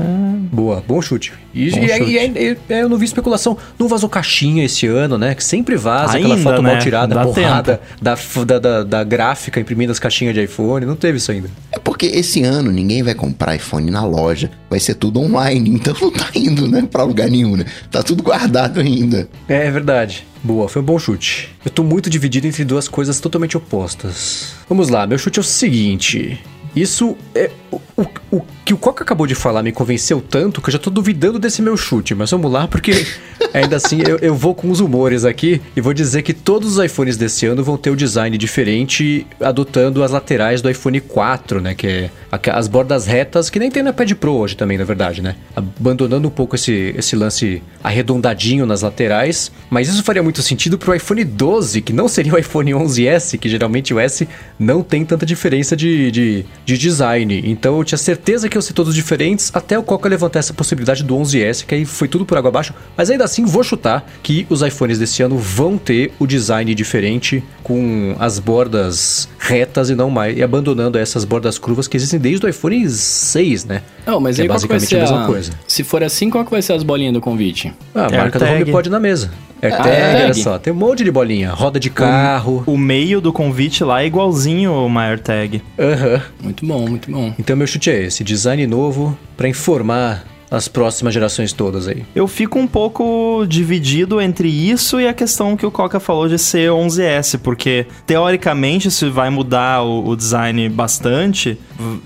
Boa, 0.52 0.82
bom 0.86 1.02
chute. 1.02 1.32
E, 1.52 1.70
Bom 1.72 1.78
e 1.78 1.90
aí, 1.92 1.98
chute. 1.98 2.38
e 2.70 2.72
é, 2.72 2.82
eu 2.82 2.88
não 2.88 2.96
vi 2.96 3.04
especulação. 3.04 3.58
Não 3.78 3.88
vazou 3.88 4.08
caixinha 4.08 4.64
esse 4.64 4.86
ano, 4.86 5.18
né? 5.18 5.34
Que 5.34 5.42
sempre 5.42 5.76
vaza 5.76 6.16
aquela 6.16 6.36
Ainda, 6.36 6.48
foto 6.50 6.62
mal 6.62 6.74
né? 6.74 6.80
tirada, 6.80 7.14
Dá 7.14 7.24
borrada 7.24 7.80
da, 8.00 8.14
da, 8.46 8.58
da, 8.58 8.84
da 8.84 9.04
gráfica 9.04 9.58
imprimindo 9.60 9.90
as 9.90 9.98
caixinhas 9.98 10.32
de 10.34 10.42
iPhone. 10.44 10.86
Não 10.86 10.94
teve 10.96 11.18
isso 11.18 11.32
ainda. 11.32 11.50
É 11.72 11.78
porque 11.80 12.06
esse 12.06 12.44
ano 12.44 12.70
ninguém 12.70 13.02
vai 13.02 13.14
comprar 13.14 13.56
iPhone 13.56 13.90
na 13.90 14.04
loja, 14.06 14.50
vai 14.70 14.78
ser 14.78 14.94
tudo 14.94 15.20
online, 15.20 15.68
então 15.74 15.94
não 16.00 16.10
tá 16.12 16.28
indo, 16.34 16.68
né, 16.68 16.86
pra 16.90 17.02
lugar 17.02 17.28
nenhum, 17.28 17.56
né? 17.56 17.64
Tá 17.90 18.02
tudo 18.02 18.22
guardado 18.22 18.78
ainda. 18.80 19.28
É, 19.48 19.66
é 19.66 19.70
verdade. 19.72 20.24
Boa, 20.42 20.68
foi 20.68 20.80
um 20.82 20.84
bom 20.84 20.98
chute. 20.98 21.54
Eu 21.64 21.70
tô 21.70 21.82
muito 21.82 22.08
dividido 22.08 22.46
entre 22.46 22.64
duas 22.64 22.88
coisas 22.88 23.20
totalmente 23.20 23.56
opostas. 23.56 24.54
Vamos 24.68 24.88
lá, 24.88 25.06
meu 25.06 25.18
chute 25.18 25.38
é 25.38 25.42
o 25.42 25.44
seguinte. 25.44 26.40
Isso 26.74 27.16
é. 27.34 27.50
O, 27.70 28.06
o, 28.30 28.42
que 28.68 28.74
o 28.74 28.76
Coca 28.76 29.02
acabou 29.02 29.26
de 29.26 29.34
falar 29.34 29.62
me 29.62 29.72
convenceu 29.72 30.20
tanto 30.20 30.60
que 30.60 30.68
eu 30.68 30.72
já 30.72 30.78
tô 30.78 30.90
duvidando 30.90 31.38
desse 31.38 31.62
meu 31.62 31.74
chute. 31.74 32.14
Mas 32.14 32.30
vamos 32.30 32.52
lá, 32.52 32.68
porque 32.68 33.06
ainda 33.54 33.76
assim 33.76 34.02
eu, 34.06 34.18
eu 34.18 34.34
vou 34.34 34.54
com 34.54 34.70
os 34.70 34.78
humores 34.78 35.24
aqui 35.24 35.62
e 35.74 35.80
vou 35.80 35.94
dizer 35.94 36.20
que 36.20 36.34
todos 36.34 36.76
os 36.76 36.84
iPhones 36.84 37.16
desse 37.16 37.46
ano 37.46 37.64
vão 37.64 37.78
ter 37.78 37.88
o 37.88 37.96
design 37.96 38.36
diferente, 38.36 39.26
adotando 39.40 40.02
as 40.04 40.10
laterais 40.10 40.60
do 40.60 40.68
iPhone 40.68 41.00
4, 41.00 41.62
né? 41.62 41.74
Que 41.74 41.86
é 41.86 42.10
as 42.52 42.68
bordas 42.68 43.06
retas, 43.06 43.48
que 43.48 43.58
nem 43.58 43.70
tem 43.70 43.82
no 43.82 43.88
iPad 43.88 44.12
Pro 44.12 44.32
hoje 44.32 44.54
também, 44.54 44.76
na 44.76 44.84
verdade, 44.84 45.22
né? 45.22 45.34
Abandonando 45.56 46.28
um 46.28 46.30
pouco 46.30 46.54
esse, 46.54 46.94
esse 46.94 47.16
lance 47.16 47.62
arredondadinho 47.82 48.66
nas 48.66 48.82
laterais. 48.82 49.50
Mas 49.70 49.88
isso 49.88 50.02
faria 50.02 50.22
muito 50.22 50.42
sentido 50.42 50.76
pro 50.76 50.94
iPhone 50.94 51.24
12, 51.24 51.80
que 51.80 51.92
não 51.92 52.06
seria 52.06 52.34
o 52.34 52.38
iPhone 52.38 52.72
11S, 52.72 53.38
que 53.38 53.48
geralmente 53.48 53.94
o 53.94 53.98
S 53.98 54.28
não 54.58 54.82
tem 54.82 55.06
tanta 55.06 55.24
diferença 55.24 55.74
de, 55.74 56.10
de, 56.10 56.44
de 56.68 56.76
design. 56.76 57.42
Então 57.46 57.78
eu 57.78 57.84
tinha 57.84 57.96
certeza 57.96 58.46
que 58.46 58.54
iam 58.54 58.60
ser 58.60 58.74
todos 58.74 58.94
diferentes, 58.94 59.50
até 59.54 59.78
o 59.78 59.82
Coca 59.82 60.06
levantar 60.06 60.40
essa 60.40 60.52
possibilidade 60.52 61.02
do 61.02 61.16
11S, 61.16 61.64
que 61.64 61.74
aí 61.74 61.86
foi 61.86 62.08
tudo 62.08 62.26
por 62.26 62.36
água 62.36 62.50
abaixo. 62.50 62.74
Mas 62.94 63.08
ainda 63.08 63.24
assim, 63.24 63.46
vou 63.46 63.64
chutar 63.64 64.06
que 64.22 64.46
os 64.50 64.60
iPhones 64.60 64.98
desse 64.98 65.22
ano 65.22 65.38
vão 65.38 65.78
ter 65.78 66.12
o 66.18 66.26
design 66.26 66.74
diferente, 66.74 67.42
com 67.62 68.14
as 68.18 68.38
bordas 68.38 69.30
retas 69.38 69.88
e 69.88 69.94
não 69.94 70.10
mais, 70.10 70.36
e 70.36 70.42
abandonando 70.42 70.98
essas 70.98 71.24
bordas 71.24 71.58
curvas 71.58 71.88
que 71.88 71.96
existem 71.96 72.20
desde 72.20 72.44
o 72.44 72.48
iPhone 72.50 72.86
6, 72.86 73.64
né? 73.64 73.82
Não, 74.08 74.18
mas 74.18 74.36
Que 74.36 74.42
aí 74.42 74.46
é 74.46 74.48
basicamente 74.48 74.86
ser 74.86 74.96
a 74.96 75.00
mesma 75.00 75.24
a... 75.24 75.26
coisa. 75.26 75.52
Se 75.66 75.84
for 75.84 76.02
assim, 76.02 76.30
qual 76.30 76.42
que 76.42 76.50
vai 76.50 76.62
ser 76.62 76.72
as 76.72 76.82
bolinhas 76.82 77.12
do 77.12 77.20
convite? 77.20 77.74
Ah, 77.94 78.06
a 78.06 78.10
marca 78.10 78.38
do. 78.38 78.44
HomePod 78.46 78.88
na 78.88 78.98
mesa. 78.98 79.30
AirTag, 79.60 79.86
AirTag. 79.86 80.24
olha 80.24 80.34
só. 80.34 80.58
Tem 80.58 80.72
um 80.72 80.76
monte 80.76 81.04
de 81.04 81.10
bolinha. 81.10 81.50
Roda 81.50 81.78
de 81.78 81.90
carro. 81.90 82.62
O 82.64 82.78
meio 82.78 83.20
do 83.20 83.34
convite 83.34 83.84
lá 83.84 84.02
é 84.02 84.06
igualzinho 84.06 84.72
uma 84.72 85.02
AirTag. 85.02 85.62
Aham. 85.78 86.22
Muito 86.42 86.64
bom, 86.64 86.88
muito 86.88 87.10
bom. 87.10 87.34
Então 87.38 87.54
meu 87.54 87.66
chute 87.66 87.90
é 87.90 88.04
esse. 88.04 88.24
Design 88.24 88.66
novo 88.66 89.18
pra 89.36 89.46
informar 89.46 90.24
as 90.50 90.66
próximas 90.68 91.12
gerações 91.12 91.52
todas 91.52 91.86
aí. 91.88 92.04
Eu 92.14 92.26
fico 92.26 92.58
um 92.58 92.66
pouco 92.66 93.44
dividido 93.46 94.20
entre 94.20 94.48
isso 94.48 95.00
e 95.00 95.06
a 95.06 95.12
questão 95.12 95.56
que 95.56 95.66
o 95.66 95.70
Coca 95.70 96.00
falou 96.00 96.28
de 96.28 96.38
ser 96.38 96.70
11S, 96.70 97.38
porque 97.38 97.86
teoricamente 98.06 98.90
se 98.90 99.08
vai 99.10 99.30
mudar 99.30 99.82
o, 99.82 100.08
o 100.08 100.16
design 100.16 100.68
bastante, 100.68 101.58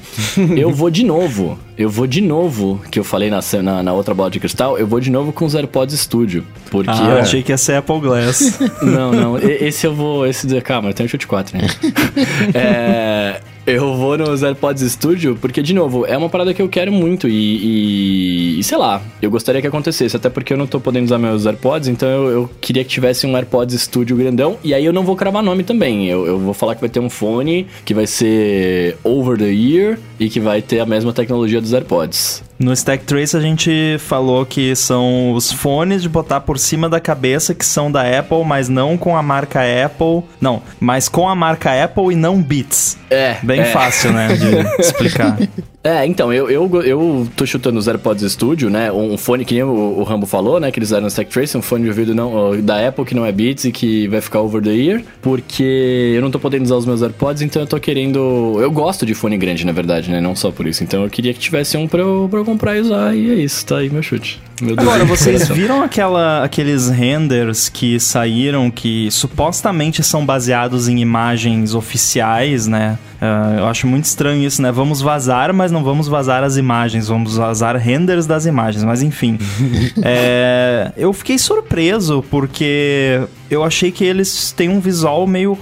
eu 0.57 0.72
vou 0.72 0.89
de 0.89 1.03
novo. 1.05 1.59
Eu 1.78 1.89
vou 1.89 2.07
de 2.07 2.21
novo, 2.21 2.82
que 2.89 2.97
eu 2.97 3.03
falei 3.03 3.30
na, 3.30 3.41
na, 3.61 3.84
na, 3.84 3.93
outra 3.93 4.13
bola 4.13 4.32
de 4.32 4.39
cristal, 4.39 4.78
eu 4.78 4.88
vou 4.88 4.99
de 4.99 5.11
novo 5.11 5.34
com 5.34 5.45
os 5.45 5.55
AirPods 5.55 5.99
Studio. 5.99 6.45
Porque. 6.71 6.89
Ah, 6.89 7.09
eu 7.09 7.17
achei 7.17 7.43
que 7.43 7.51
ia 7.51 7.57
ser 7.57 7.76
Apple 7.76 7.99
Glass. 7.99 8.59
não, 8.82 9.11
não. 9.11 9.38
Esse 9.38 9.86
eu 9.86 9.93
vou. 9.93 10.26
Esse, 10.26 10.61
calma, 10.61 10.89
eu 10.89 10.93
tenho 10.93 11.09
chute 11.09 11.28
4, 11.28 11.57
né? 11.57 11.67
é. 12.53 13.41
Eu 13.65 13.95
vou 13.95 14.15
nos 14.15 14.43
AirPods 14.43 14.91
Studio 14.91 15.36
porque, 15.41 15.59
de 15.59 15.73
novo, 15.73 16.05
é 16.05 16.15
uma 16.15 16.30
parada 16.30 16.53
que 16.53 16.61
eu 16.61 16.69
quero 16.69 16.91
muito 16.91 17.28
e, 17.28 17.34
e, 17.34 18.59
e, 18.59 18.63
sei 18.63 18.78
lá, 18.78 19.01
eu 19.19 19.32
gostaria 19.32 19.59
que 19.59 19.65
acontecesse, 19.65 20.15
até 20.15 20.30
porque 20.30 20.53
eu 20.53 20.57
não 20.57 20.67
tô 20.67 20.80
podendo 20.80 21.05
usar 21.05 21.17
meus 21.17 21.47
AirPods, 21.47 21.89
então 21.89 22.07
eu, 22.07 22.30
eu, 22.30 22.49
queria 22.61 22.84
que 22.84 22.91
tivesse 22.91 23.26
um 23.26 23.36
AirPods 23.36 23.82
Studio 23.82 24.15
grandão 24.15 24.57
e 24.63 24.71
aí 24.71 24.86
eu 24.86 24.93
não 24.93 25.03
vou 25.03 25.15
cravar 25.15 25.41
nome 25.41 25.63
também. 25.63 26.05
Eu, 26.07 26.28
eu 26.28 26.38
vou 26.38 26.53
falar 26.53 26.76
que 26.76 26.82
vai 26.82 26.89
ter 26.91 26.99
um 26.99 27.09
fone 27.09 27.65
que 27.84 27.95
vai 27.95 28.05
ser 28.05 28.97
over 29.03 29.36
the 29.36 29.51
ear 29.51 29.97
e 30.20 30.30
que 30.30 30.39
vai 30.39 30.61
ter 30.61 30.80
a 30.80 30.86
mesma 30.86 31.13
tecnologia 31.13 31.61
dos 31.61 31.74
AirPods. 31.74 32.43
No 32.57 32.72
Stack 32.72 33.03
Trace 33.03 33.36
a 33.36 33.41
gente 33.41 33.97
falou 33.99 34.45
que 34.45 34.76
são 34.76 35.34
os 35.34 35.51
fones 35.51 36.01
de 36.01 36.09
botar 36.09 36.39
por 36.41 36.57
cima 36.57 36.88
da 36.88 36.99
cabeça 36.99 37.53
que 37.53 37.66
são 37.66 37.91
da 37.91 38.01
Apple, 38.01 38.43
mas 38.45 38.70
não 38.70 38.97
com 38.97 39.18
a 39.18 39.22
marca 39.22 39.59
Apple. 39.59 40.24
Não, 40.39 40.61
mas 40.80 41.09
com 41.09 41.28
a 41.28 41.36
marca 41.36 41.84
Apple 41.84 42.13
e 42.13 42.16
não 42.16 42.41
Beats. 42.41 42.97
É. 43.09 43.38
Bem 43.43 43.61
é. 43.61 43.66
fácil, 43.66 44.13
né, 44.13 44.30
de 44.36 44.45
explicar. 44.82 45.38
É, 45.86 46.03
então, 46.03 46.33
eu, 46.33 46.49
eu, 46.49 46.81
eu 46.81 47.27
tô 47.36 47.45
chutando 47.45 47.77
os 47.77 47.88
AirPods 47.88 48.31
Studio, 48.31 48.71
né? 48.71 48.91
Um 48.91 49.15
fone 49.19 49.45
que 49.45 49.53
nem 49.53 49.61
o, 49.61 49.99
o 49.99 50.01
Rambo 50.01 50.25
falou, 50.25 50.59
né? 50.59 50.71
Que 50.71 50.79
eles 50.79 50.89
no 50.89 51.05
Stack 51.05 51.29
Trace, 51.29 51.55
um 51.55 51.61
fone 51.61 51.83
de 51.83 51.89
ouvido 51.89 52.15
não, 52.15 52.59
da 52.59 52.88
Apple 52.88 53.05
que 53.05 53.13
não 53.13 53.23
é 53.23 53.31
Beats 53.31 53.65
e 53.65 53.71
que 53.71 54.07
vai 54.07 54.19
ficar 54.19 54.41
over 54.41 54.63
the 54.63 54.71
ear, 54.71 55.03
porque 55.21 56.13
eu 56.15 56.23
não 56.23 56.31
tô 56.31 56.39
podendo 56.39 56.63
usar 56.63 56.75
os 56.75 56.88
meus 56.88 57.03
AirPods, 57.03 57.43
então 57.43 57.61
eu 57.61 57.67
tô 57.67 57.79
querendo. 57.79 58.57
Eu 58.59 58.71
gosto 58.71 59.05
de 59.05 59.13
fone 59.13 59.38
grande, 59.38 59.63
na 59.63 59.71
verdade, 59.71 60.09
né? 60.09 60.19
Não 60.19 60.36
só 60.36 60.49
por 60.49 60.65
isso. 60.65 60.83
Então 60.83 61.03
eu 61.03 61.09
queria 61.09 61.31
que 61.36 61.39
tivesse 61.39 61.77
um 61.77 61.88
pra 61.88 62.01
eu, 62.01 62.27
pra 62.31 62.39
eu 62.39 62.45
comprar 62.45 62.75
e 62.75 62.81
usar, 62.81 63.15
e 63.15 63.29
é 63.29 63.36
isso, 63.36 63.63
tá 63.63 63.77
aí 63.77 63.88
meu 63.88 64.01
chute. 64.01 64.41
Agora, 64.78 65.03
vocês 65.03 65.49
viram 65.49 65.84
aquela, 65.84 66.43
aqueles 66.43 66.89
renders 66.89 67.68
que 67.68 67.99
saíram 67.99 68.72
que 68.72 69.12
supostamente 69.12 70.01
são 70.01 70.26
baseados 70.26 70.88
em 70.88 70.99
imagens 70.99 71.74
oficiais, 71.74 72.66
né? 72.66 72.97
Uh, 73.22 73.60
eu 73.60 73.68
acho 73.68 73.86
muito 73.86 74.06
estranho 74.06 74.41
isso, 74.45 74.62
né? 74.62 74.72
Vamos 74.72 75.01
vazar, 75.01 75.53
mas 75.53 75.72
não 75.72 75.84
vamos 75.84 76.08
vazar 76.08 76.43
as 76.43 76.56
imagens, 76.56 77.10
vamos 77.10 77.36
vazar 77.36 77.76
renders 77.76 78.26
das 78.26 78.45
imagens, 78.45 78.84
mas 78.84 79.01
enfim. 79.01 79.38
é, 80.01 80.91
eu 80.95 81.12
fiquei 81.12 81.38
surpreso 81.38 82.24
porque 82.30 83.22
eu 83.49 83.64
achei 83.64 83.91
que 83.91 84.06
eles 84.06 84.53
têm 84.53 84.70
um 84.70 84.80
visual 84.80 85.28
meio 85.28 85.58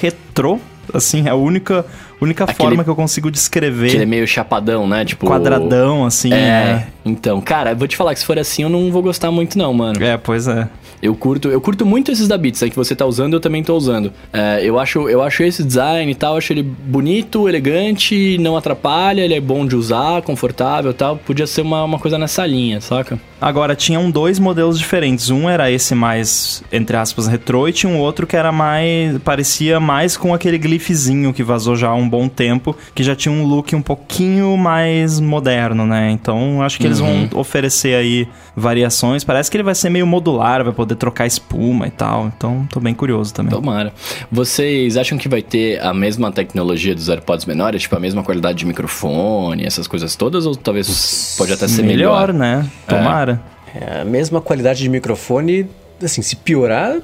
retrô, 0.00 0.58
assim, 0.92 1.26
é 1.26 1.30
a 1.30 1.34
única 1.34 1.84
única 2.20 2.44
Aquele, 2.44 2.58
forma 2.58 2.84
que 2.84 2.90
eu 2.90 2.96
consigo 2.96 3.30
descrever. 3.30 3.90
Que 3.90 3.96
ele 3.96 4.02
é 4.04 4.06
meio 4.06 4.26
chapadão, 4.26 4.86
né? 4.86 5.04
Tipo. 5.04 5.26
Quadradão, 5.26 6.04
assim. 6.04 6.32
É. 6.32 6.36
é. 6.36 6.86
Então, 7.04 7.40
cara, 7.40 7.74
vou 7.74 7.88
te 7.88 7.96
falar 7.96 8.14
que 8.14 8.20
se 8.20 8.26
for 8.26 8.38
assim, 8.38 8.62
eu 8.62 8.68
não 8.68 8.90
vou 8.90 9.02
gostar 9.02 9.30
muito, 9.30 9.56
não, 9.56 9.72
mano. 9.72 10.02
É, 10.02 10.16
pois 10.16 10.46
é. 10.46 10.68
Eu 11.00 11.14
curto, 11.14 11.48
eu 11.48 11.60
curto 11.60 11.86
muito 11.86 12.10
esses 12.10 12.26
da 12.26 12.36
Beats, 12.36 12.62
aí 12.62 12.70
que 12.70 12.76
você 12.76 12.94
tá 12.94 13.06
usando, 13.06 13.34
eu 13.34 13.40
também 13.40 13.62
tô 13.62 13.76
usando. 13.76 14.12
É, 14.32 14.60
eu, 14.62 14.78
acho, 14.78 15.08
eu 15.08 15.22
acho 15.22 15.44
esse 15.44 15.62
design 15.62 16.10
e 16.10 16.14
tal, 16.14 16.36
acho 16.36 16.52
ele 16.52 16.62
bonito, 16.62 17.48
elegante, 17.48 18.36
não 18.38 18.56
atrapalha, 18.56 19.22
ele 19.22 19.34
é 19.34 19.40
bom 19.40 19.64
de 19.64 19.76
usar, 19.76 20.22
confortável 20.22 20.90
e 20.90 20.94
tal. 20.94 21.16
Podia 21.16 21.46
ser 21.46 21.62
uma, 21.62 21.84
uma 21.84 21.98
coisa 22.00 22.18
nessa 22.18 22.44
linha, 22.44 22.80
saca? 22.80 23.18
Agora, 23.40 23.76
tinham 23.76 24.10
dois 24.10 24.40
modelos 24.40 24.76
diferentes. 24.76 25.30
Um 25.30 25.48
era 25.48 25.70
esse 25.70 25.94
mais, 25.94 26.64
entre 26.72 26.96
aspas, 26.96 27.28
retrô, 27.28 27.68
e 27.68 27.72
tinha 27.72 27.92
um 27.92 27.98
outro 27.98 28.26
que 28.26 28.36
era 28.36 28.50
mais. 28.50 29.16
parecia 29.18 29.78
mais 29.78 30.16
com 30.16 30.34
aquele 30.34 30.58
glifezinho 30.58 31.32
que 31.32 31.44
vazou 31.44 31.76
já 31.76 31.88
há 31.88 31.94
um 31.94 32.07
bom 32.08 32.28
tempo, 32.28 32.76
que 32.94 33.02
já 33.02 33.14
tinha 33.14 33.32
um 33.32 33.44
look 33.44 33.74
um 33.74 33.82
pouquinho 33.82 34.56
mais 34.56 35.20
moderno, 35.20 35.86
né? 35.86 36.10
Então, 36.10 36.62
acho 36.62 36.78
que 36.78 36.84
uhum. 36.84 36.88
eles 36.88 36.98
vão 36.98 37.10
uhum. 37.10 37.28
oferecer 37.34 37.94
aí 37.94 38.28
variações. 38.56 39.24
Parece 39.24 39.50
que 39.50 39.56
ele 39.56 39.64
vai 39.64 39.74
ser 39.74 39.90
meio 39.90 40.06
modular, 40.06 40.64
vai 40.64 40.72
poder 40.72 40.96
trocar 40.96 41.26
espuma 41.26 41.86
e 41.86 41.90
tal. 41.90 42.26
Então, 42.26 42.66
tô 42.70 42.80
bem 42.80 42.94
curioso 42.94 43.32
também. 43.32 43.52
Tomara. 43.52 43.92
Vocês 44.30 44.96
acham 44.96 45.18
que 45.18 45.28
vai 45.28 45.42
ter 45.42 45.80
a 45.80 45.94
mesma 45.94 46.32
tecnologia 46.32 46.94
dos 46.94 47.08
AirPods 47.08 47.46
menores? 47.46 47.82
Tipo, 47.82 47.96
a 47.96 48.00
mesma 48.00 48.22
qualidade 48.22 48.58
de 48.58 48.66
microfone, 48.66 49.64
essas 49.64 49.86
coisas 49.86 50.16
todas? 50.16 50.46
Ou 50.46 50.56
talvez 50.56 51.34
pode 51.38 51.52
até 51.52 51.68
ser 51.68 51.82
melhor? 51.82 52.32
Melhor, 52.32 52.32
né? 52.32 52.68
Tomara. 52.86 53.40
É. 53.74 53.98
é 53.98 54.00
a 54.02 54.04
mesma 54.04 54.40
qualidade 54.40 54.80
de 54.80 54.88
microfone, 54.88 55.68
assim, 56.02 56.22
se 56.22 56.36
piorar, 56.36 56.96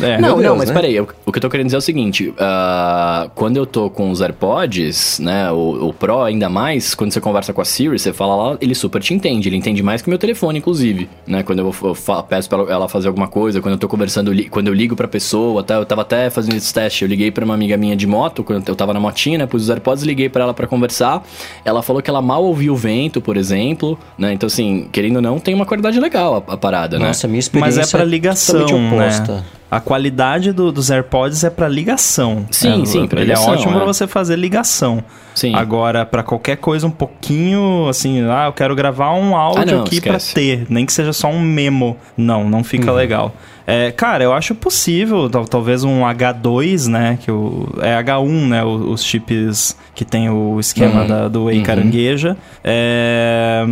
é, 0.00 0.18
não, 0.18 0.36
Deus, 0.36 0.42
não, 0.42 0.56
mas 0.56 0.68
né? 0.68 0.74
peraí, 0.74 1.00
o, 1.00 1.08
o 1.26 1.32
que 1.32 1.38
eu 1.38 1.42
tô 1.42 1.50
querendo 1.50 1.66
dizer 1.66 1.76
é 1.76 1.78
o 1.78 1.82
seguinte: 1.82 2.28
uh, 2.30 3.30
quando 3.34 3.56
eu 3.56 3.66
tô 3.66 3.90
com 3.90 4.10
os 4.10 4.20
AirPods, 4.20 5.18
né, 5.18 5.50
o, 5.50 5.88
o, 5.88 5.92
Pro 5.92 6.22
ainda 6.22 6.48
mais, 6.48 6.94
quando 6.94 7.12
você 7.12 7.20
conversa 7.20 7.52
com 7.52 7.60
a 7.60 7.64
Siri, 7.64 7.98
você 7.98 8.12
fala 8.12 8.34
lá, 8.34 8.58
ele 8.60 8.74
super 8.74 9.02
te 9.02 9.12
entende, 9.12 9.48
ele 9.48 9.56
entende 9.56 9.82
mais 9.82 10.00
que 10.00 10.08
o 10.08 10.10
meu 10.10 10.18
telefone, 10.18 10.58
inclusive, 10.58 11.08
né? 11.26 11.42
Quando 11.42 11.58
eu, 11.58 11.74
eu, 11.82 11.96
eu 12.08 12.22
peço 12.22 12.48
pra 12.48 12.58
ela 12.68 12.88
fazer 12.88 13.08
alguma 13.08 13.28
coisa, 13.28 13.60
quando 13.60 13.74
eu 13.74 13.78
tô 13.78 13.88
conversando, 13.88 14.32
quando 14.50 14.68
eu 14.68 14.74
ligo 14.74 14.96
pra 14.96 15.06
pessoa, 15.06 15.62
tá, 15.62 15.74
eu 15.74 15.84
tava 15.84 16.02
até 16.02 16.30
fazendo 16.30 16.56
esse 16.56 16.72
teste, 16.72 17.04
eu 17.04 17.08
liguei 17.08 17.30
pra 17.30 17.44
uma 17.44 17.54
amiga 17.54 17.76
minha 17.76 17.94
de 17.94 18.06
moto, 18.06 18.42
quando 18.42 18.66
eu 18.66 18.74
tava 18.74 18.94
na 18.94 19.00
motinha, 19.00 19.38
né, 19.38 19.46
pus 19.46 19.64
os 19.64 19.70
AirPods, 19.70 20.04
liguei 20.04 20.28
pra 20.28 20.44
ela 20.44 20.54
pra 20.54 20.66
conversar, 20.66 21.22
ela 21.64 21.82
falou 21.82 22.00
que 22.00 22.08
ela 22.08 22.22
mal 22.22 22.42
ouvia 22.44 22.72
o 22.72 22.76
vento, 22.76 23.20
por 23.20 23.36
exemplo, 23.36 23.98
né? 24.16 24.32
Então, 24.32 24.46
assim, 24.46 24.88
querendo 24.90 25.16
ou 25.16 25.22
não, 25.22 25.38
tem 25.38 25.54
uma 25.54 25.66
qualidade 25.66 26.00
legal 26.00 26.44
a, 26.48 26.54
a 26.54 26.56
parada, 26.56 26.96
Nossa, 26.96 27.04
né? 27.04 27.08
Nossa, 27.08 27.28
minha 27.28 27.40
experiência 27.40 27.80
Mas 27.80 27.88
é 27.88 27.96
pra 27.96 28.04
ligação, 28.04 28.66
né? 28.66 29.44
A 29.70 29.80
qualidade 29.82 30.52
do, 30.52 30.72
dos 30.72 30.90
AirPods 30.90 31.44
é 31.44 31.50
para 31.50 31.68
ligação. 31.68 32.46
Sim, 32.50 32.82
é, 32.82 32.86
sim, 32.86 33.06
pra 33.06 33.20
Ele 33.20 33.32
é 33.32 33.34
ligação, 33.34 33.54
é 33.54 33.56
ótimo 33.56 33.72
é. 33.72 33.76
para 33.76 33.84
você 33.84 34.06
fazer 34.06 34.36
ligação. 34.36 35.04
Sim. 35.34 35.54
Agora, 35.54 36.06
para 36.06 36.22
qualquer 36.22 36.56
coisa 36.56 36.86
um 36.86 36.90
pouquinho, 36.90 37.88
assim, 37.88 38.22
ah, 38.28 38.46
eu 38.46 38.52
quero 38.52 38.74
gravar 38.74 39.12
um 39.14 39.36
áudio 39.36 39.62
ah, 39.62 39.76
não, 39.76 39.82
aqui 39.82 40.00
para 40.00 40.18
ter, 40.18 40.66
nem 40.68 40.86
que 40.86 40.92
seja 40.92 41.12
só 41.12 41.28
um 41.28 41.40
memo. 41.40 41.96
Não, 42.16 42.48
não 42.48 42.62
fica 42.62 42.90
uhum. 42.90 42.96
legal. 42.96 43.34
É, 43.66 43.90
cara, 43.92 44.24
eu 44.24 44.32
acho 44.32 44.54
possível, 44.54 45.28
talvez 45.28 45.84
um 45.84 46.00
H2, 46.00 46.88
né? 46.88 47.18
Que 47.22 47.30
o, 47.30 47.68
é 47.80 48.02
H1, 48.02 48.48
né? 48.48 48.64
Os 48.64 49.04
chips 49.04 49.76
que 49.94 50.04
tem 50.04 50.28
o 50.28 50.58
esquema 50.58 51.02
uhum. 51.02 51.06
da, 51.06 51.28
do 51.28 51.44
Whey 51.44 51.58
uhum. 51.58 51.64
carangueja. 51.64 52.36
É, 52.64 53.64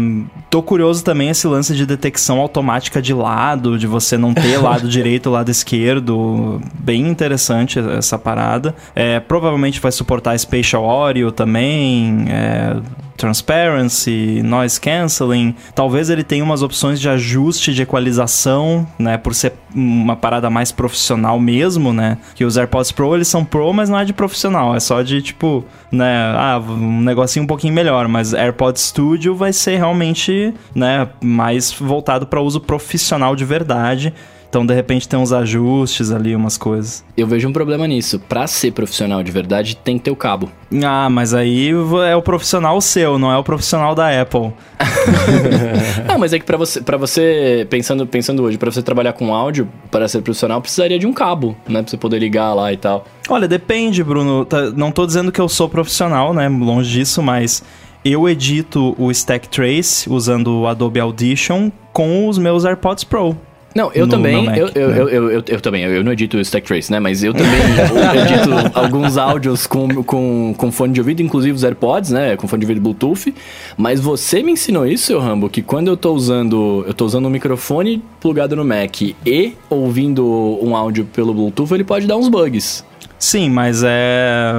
tô 0.49 0.63
curioso 0.63 1.03
também 1.05 1.29
esse 1.29 1.47
lance 1.47 1.75
de 1.75 1.87
detecção 1.87 2.41
automática 2.41 3.01
de 3.01 3.15
lado, 3.15 3.79
de 3.79 3.87
você 3.87 4.17
não 4.17 4.35
ter 4.35 4.59
lado 4.63 4.89
direito, 4.89 5.31
lado 5.31 5.51
esquerdo. 5.51 6.61
Bem 6.79 7.07
interessante 7.09 7.79
essa 7.79 8.19
parada. 8.19 8.75
É, 8.95 9.21
provavelmente 9.21 9.81
vai 9.81 9.93
suportar 9.93 10.39
Spatial 10.39 10.89
Audio 10.89 11.33
também. 11.33 12.27
É, 12.29 12.77
transparency, 13.21 14.43
noise 14.43 14.81
cancelling. 14.81 15.55
Talvez 15.75 16.09
ele 16.09 16.25
tenha 16.25 16.43
umas 16.43 16.63
opções 16.63 16.99
de 16.99 17.07
ajuste 17.07 17.75
de 17.75 17.83
equalização, 17.83 18.89
né, 18.99 19.19
por 19.19 19.35
ser 19.35 19.53
uma 19.75 20.17
parada 20.17 20.49
mais 20.49 20.73
profissional 20.73 21.39
mesmo, 21.39 21.93
né? 21.93 22.17
Que 22.35 22.45
os 22.45 22.57
AirPods 22.57 22.91
Pro 22.91 23.15
eles 23.15 23.29
são 23.29 23.45
Pro, 23.45 23.73
mas 23.73 23.91
não 23.91 23.99
é 23.99 24.05
de 24.05 24.15
profissional, 24.15 24.75
é 24.75 24.81
só 24.81 25.03
de 25.03 25.21
tipo, 25.21 25.65
né, 25.93 26.35
ah, 26.35 26.59
um 26.67 27.03
negocinho 27.03 27.45
um 27.45 27.47
pouquinho 27.47 27.75
melhor, 27.75 28.09
mas 28.09 28.33
AirPods 28.33 28.83
Studio 28.83 29.35
vai 29.35 29.53
ser 29.53 29.77
realmente, 29.77 30.55
né, 30.75 31.09
mais 31.23 31.71
voltado 31.71 32.27
para 32.27 32.41
uso 32.41 32.59
profissional 32.59 33.37
de 33.37 33.45
verdade. 33.45 34.15
Então, 34.51 34.67
de 34.67 34.75
repente, 34.75 35.09
tem 35.09 35.17
uns 35.17 35.33
ajustes 35.33 36.11
ali, 36.11 36.35
umas 36.35 36.59
coisas. 36.59 37.05
Eu 37.17 37.25
vejo 37.25 37.49
um 37.49 37.53
problema 37.53 37.87
nisso. 37.87 38.19
Pra 38.19 38.49
ser 38.49 38.73
profissional 38.73 39.23
de 39.23 39.31
verdade, 39.31 39.77
tem 39.77 39.97
que 39.97 40.03
ter 40.03 40.11
o 40.11 40.17
cabo. 40.17 40.51
Ah, 40.85 41.09
mas 41.09 41.33
aí 41.33 41.71
é 42.09 42.17
o 42.17 42.23
profissional 42.23 42.81
seu, 42.81 43.17
não 43.17 43.31
é 43.31 43.39
o 43.39 43.45
profissional 43.45 43.95
da 43.95 44.21
Apple. 44.21 44.53
ah, 46.09 46.19
mas 46.19 46.33
é 46.33 46.41
que 46.41 46.45
pra 46.45 46.57
você, 46.57 46.81
pra 46.81 46.97
você 46.97 47.65
pensando, 47.71 48.05
pensando 48.09 48.43
hoje, 48.43 48.59
pra 48.59 48.73
você 48.73 48.83
trabalhar 48.83 49.13
com 49.13 49.33
áudio, 49.33 49.69
para 49.89 50.09
ser 50.09 50.21
profissional, 50.21 50.61
precisaria 50.61 50.99
de 50.99 51.07
um 51.07 51.13
cabo, 51.13 51.57
né? 51.69 51.81
Pra 51.81 51.89
você 51.89 51.97
poder 51.97 52.19
ligar 52.19 52.53
lá 52.53 52.73
e 52.73 52.77
tal. 52.77 53.05
Olha, 53.29 53.47
depende, 53.47 54.03
Bruno. 54.03 54.45
Tá, 54.45 54.71
não 54.73 54.91
tô 54.91 55.07
dizendo 55.07 55.31
que 55.31 55.41
eu 55.41 55.49
sou 55.49 55.69
profissional, 55.69 56.35
né? 56.35 56.49
Longe 56.49 56.91
disso, 56.91 57.23
mas 57.23 57.63
eu 58.05 58.29
edito 58.29 58.97
o 58.99 59.13
Stack 59.13 59.49
Trace 59.49 60.11
usando 60.11 60.63
o 60.63 60.67
Adobe 60.67 60.99
Audition 60.99 61.71
com 61.93 62.27
os 62.27 62.37
meus 62.37 62.65
AirPods 62.65 63.05
Pro. 63.05 63.37
Não, 63.75 63.93
eu 63.93 64.09
também, 64.09 64.47
Mac, 64.47 64.57
eu, 64.57 64.67
né? 64.67 64.73
eu, 64.75 64.91
eu, 64.91 65.31
eu, 65.31 65.45
eu, 65.47 65.61
também, 65.61 65.85
eu 65.85 66.03
não 66.03 66.13
edito 66.13 66.37
o 66.37 66.41
Stack 66.41 66.67
Trace, 66.67 66.91
né? 66.91 66.99
Mas 66.99 67.23
eu 67.23 67.33
também 67.33 67.61
edito 68.21 68.51
alguns 68.75 69.17
áudios 69.17 69.67
com, 69.67 70.03
com, 70.03 70.55
com 70.57 70.73
fone 70.73 70.93
de 70.93 71.01
ouvido, 71.01 71.23
inclusive 71.23 71.55
os 71.55 71.63
AirPods, 71.63 72.11
né? 72.11 72.37
Com 72.37 72.49
fone 72.49 72.61
de 72.61 72.67
ouvido 72.67 72.83
Bluetooth. 72.83 73.33
Mas 73.77 74.01
você 74.01 74.43
me 74.43 74.53
ensinou 74.53 74.87
isso, 74.87 75.07
seu 75.07 75.21
Rambo, 75.21 75.49
que 75.49 75.63
quando 75.63 75.89
eu 75.89 75.97
tô 75.97 76.13
usando, 76.13 76.85
eu 76.87 76.95
tô 76.95 77.05
usando 77.05 77.27
um 77.27 77.31
microfone 77.31 78.03
plugado 78.21 78.57
no 78.57 78.65
Mac 78.65 79.03
e 79.03 79.55
ouvindo 79.69 80.25
um 80.61 80.75
áudio 80.75 81.05
pelo 81.05 81.33
Bluetooth, 81.33 81.73
ele 81.73 81.85
pode 81.85 82.07
dar 82.07 82.17
uns 82.17 82.29
bugs. 82.29 82.85
Sim, 83.21 83.51
mas 83.51 83.83
é. 83.85 84.51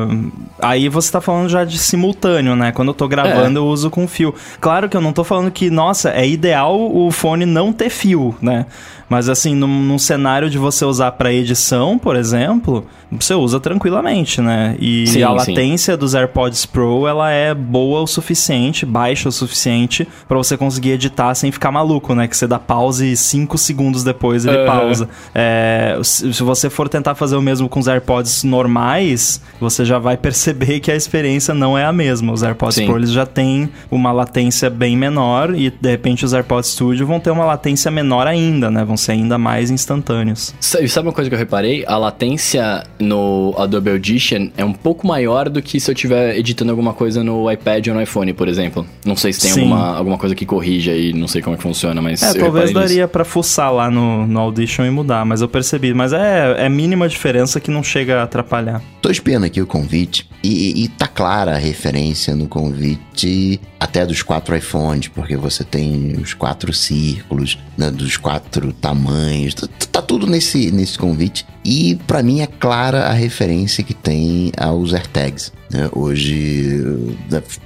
Aí 0.62 0.88
você 0.88 1.12
tá 1.12 1.20
falando 1.20 1.50
já 1.50 1.66
de 1.66 1.80
simultâneo, 1.80 2.56
né? 2.56 2.72
Quando 2.72 2.90
eu 2.90 2.94
tô 2.94 3.08
gravando, 3.08 3.58
é. 3.58 3.60
eu 3.60 3.66
uso 3.66 3.90
com 3.90 4.08
fio. 4.08 4.36
Claro 4.60 4.88
que 4.88 4.96
eu 4.96 5.02
não 5.02 5.12
tô 5.12 5.24
falando 5.24 5.50
que, 5.50 5.72
nossa, 5.72 6.12
é 6.12 6.28
ideal 6.28 6.80
o 6.80 7.10
fone 7.10 7.44
não 7.44 7.74
ter 7.74 7.90
fio, 7.90 8.36
né? 8.40 8.68
Mas 9.12 9.28
assim, 9.28 9.54
num, 9.54 9.68
num 9.68 10.00
cenário 10.00 10.50
de 10.50 10.58
você 10.58 10.86
usar 10.86 11.12
para 11.12 11.34
edição, 11.34 12.00
por 12.00 12.16
exemplo, 12.16 12.86
você 13.12 13.34
usa 13.34 13.60
tranquilamente, 13.60 14.40
né? 14.40 14.78
E 14.80 15.06
sim, 15.06 15.22
a 15.22 15.32
latência 15.32 15.96
sim. 15.96 16.00
dos 16.00 16.16
AirPods 16.16 16.66
Pro, 16.66 17.06
ela 17.06 17.30
é 17.30 17.54
boa 17.54 18.00
o 18.00 18.08
suficiente, 18.08 18.86
baixa 18.86 19.28
o 19.28 19.32
suficiente 19.34 20.08
para 20.30 20.38
você 20.38 20.56
conseguir 20.56 20.92
editar 20.92 21.36
sem 21.36 21.52
ficar 21.52 21.74
maluco, 21.74 22.16
né? 22.16 22.26
Que 22.26 22.38
você 22.38 22.48
dá 22.48 22.58
pause 22.58 23.12
e 23.12 23.18
5 23.18 23.58
segundos 23.58 24.02
depois 24.02 24.46
ele 24.46 24.60
uhum. 24.60 24.66
pausa. 24.66 25.10
É, 25.36 26.00
se 26.02 26.42
você 26.42 26.70
for 26.70 26.88
tentar 26.88 27.14
fazer 27.14 27.36
o 27.36 27.42
mesmo 27.42 27.68
com 27.68 27.82
os 27.82 27.90
AirPods 27.90 28.46
normais, 28.46 29.42
você 29.60 29.84
já 29.84 30.00
vai 30.00 30.16
perceber 30.18 30.80
que 30.80 30.90
a 30.90 30.96
experiência 30.96 31.54
não 31.54 31.78
é 31.78 31.84
a 31.84 31.92
mesma. 31.92 32.32
Os 32.32 32.44
AirPods 32.44 32.76
sim. 32.76 32.86
Pro 32.86 32.96
eles 32.96 33.12
já 33.12 33.26
têm 33.26 33.70
uma 33.92 34.14
latência 34.14 34.70
bem 34.70 34.96
menor 34.96 35.54
e 35.54 35.70
de 35.70 35.92
repente 35.92 36.24
os 36.24 36.34
AirPods 36.34 36.70
Studio 36.70 37.06
vão 37.06 37.20
ter 37.20 37.32
uma 37.32 37.44
latência 37.44 37.92
menor 37.92 38.26
ainda, 38.26 38.72
né? 38.72 38.86
Vão 38.86 39.01
ser 39.02 39.14
ainda 39.14 39.38
mais 39.38 39.70
instantâneos. 39.70 40.54
Sabe, 40.60 40.88
sabe 40.88 41.08
uma 41.08 41.14
coisa 41.14 41.30
que 41.30 41.36
eu 41.36 41.40
reparei? 41.40 41.84
A 41.88 41.98
latência 41.98 42.84
no 43.00 43.54
Adobe 43.58 43.90
Audition 43.90 44.50
é 44.58 44.64
um 44.64 44.74
pouco 44.74 45.06
maior 45.06 45.50
do 45.50 45.62
que 45.62 45.80
se 45.80 45.90
eu 45.90 45.94
estiver 45.94 46.38
editando 46.38 46.72
alguma 46.72 46.94
coisa 46.94 47.24
no 47.24 47.52
iPad 47.52 47.88
ou 47.88 47.94
no 47.96 48.02
iPhone, 48.02 48.34
por 48.34 48.48
exemplo. 48.48 48.86
Não 49.06 49.16
sei 49.16 49.34
se 49.34 49.42
tem 49.42 49.52
alguma, 49.52 49.98
alguma 49.98 50.18
coisa 50.18 50.36
que 50.36 50.46
corrija 50.46 50.92
aí, 50.92 51.14
não 51.14 51.28
sei 51.28 51.42
como 51.42 51.56
é 51.56 51.58
que 51.58 51.64
funciona, 51.64 52.02
mas. 52.02 52.22
É, 52.22 52.34
talvez 52.34 52.74
daria 52.74 53.08
para 53.08 53.26
fuçar 53.26 53.74
lá 53.74 53.90
no, 53.90 54.26
no 54.28 54.40
Audition 54.40 54.86
e 54.86 54.90
mudar, 54.90 55.26
mas 55.26 55.42
eu 55.42 55.48
percebi. 55.48 55.94
Mas 55.94 56.14
é, 56.14 56.66
é 56.66 56.70
mínima 56.70 57.08
diferença 57.08 57.60
que 57.60 57.72
não 57.72 57.84
chega 57.84 58.20
a 58.20 58.24
atrapalhar. 58.24 58.82
Tô 59.02 59.10
espiando 59.10 59.46
aqui 59.46 59.62
o 59.62 59.68
convite 59.68 60.30
e, 60.44 60.84
e 60.84 60.88
tá 60.88 61.08
clara 61.08 61.56
a 61.56 61.58
referência 61.58 62.36
no 62.36 62.48
convite 62.48 63.60
até 63.80 64.06
dos 64.06 64.22
quatro 64.22 64.56
iPhones, 64.56 65.08
porque 65.08 65.36
você 65.36 65.64
tem 65.64 66.16
os 66.22 66.34
quatro 66.36 66.72
círculos, 66.72 67.58
né, 67.76 67.90
dos 67.90 68.16
quatro 68.16 68.72
tamanhos, 68.92 69.54
tá, 69.54 69.68
tá 69.92 70.02
tudo 70.02 70.28
nesse, 70.28 70.72
nesse 70.72 70.98
convite. 70.98 71.46
E 71.64 71.96
para 72.08 72.22
mim 72.22 72.42
é 72.42 72.48
clara 72.48 73.06
a 73.06 73.14
referência 73.14 73.84
que 73.84 73.94
tem 73.94 74.52
aos 74.58 74.94
AirTags. 74.94 75.54
Né? 75.72 75.90
Hoje 75.94 76.84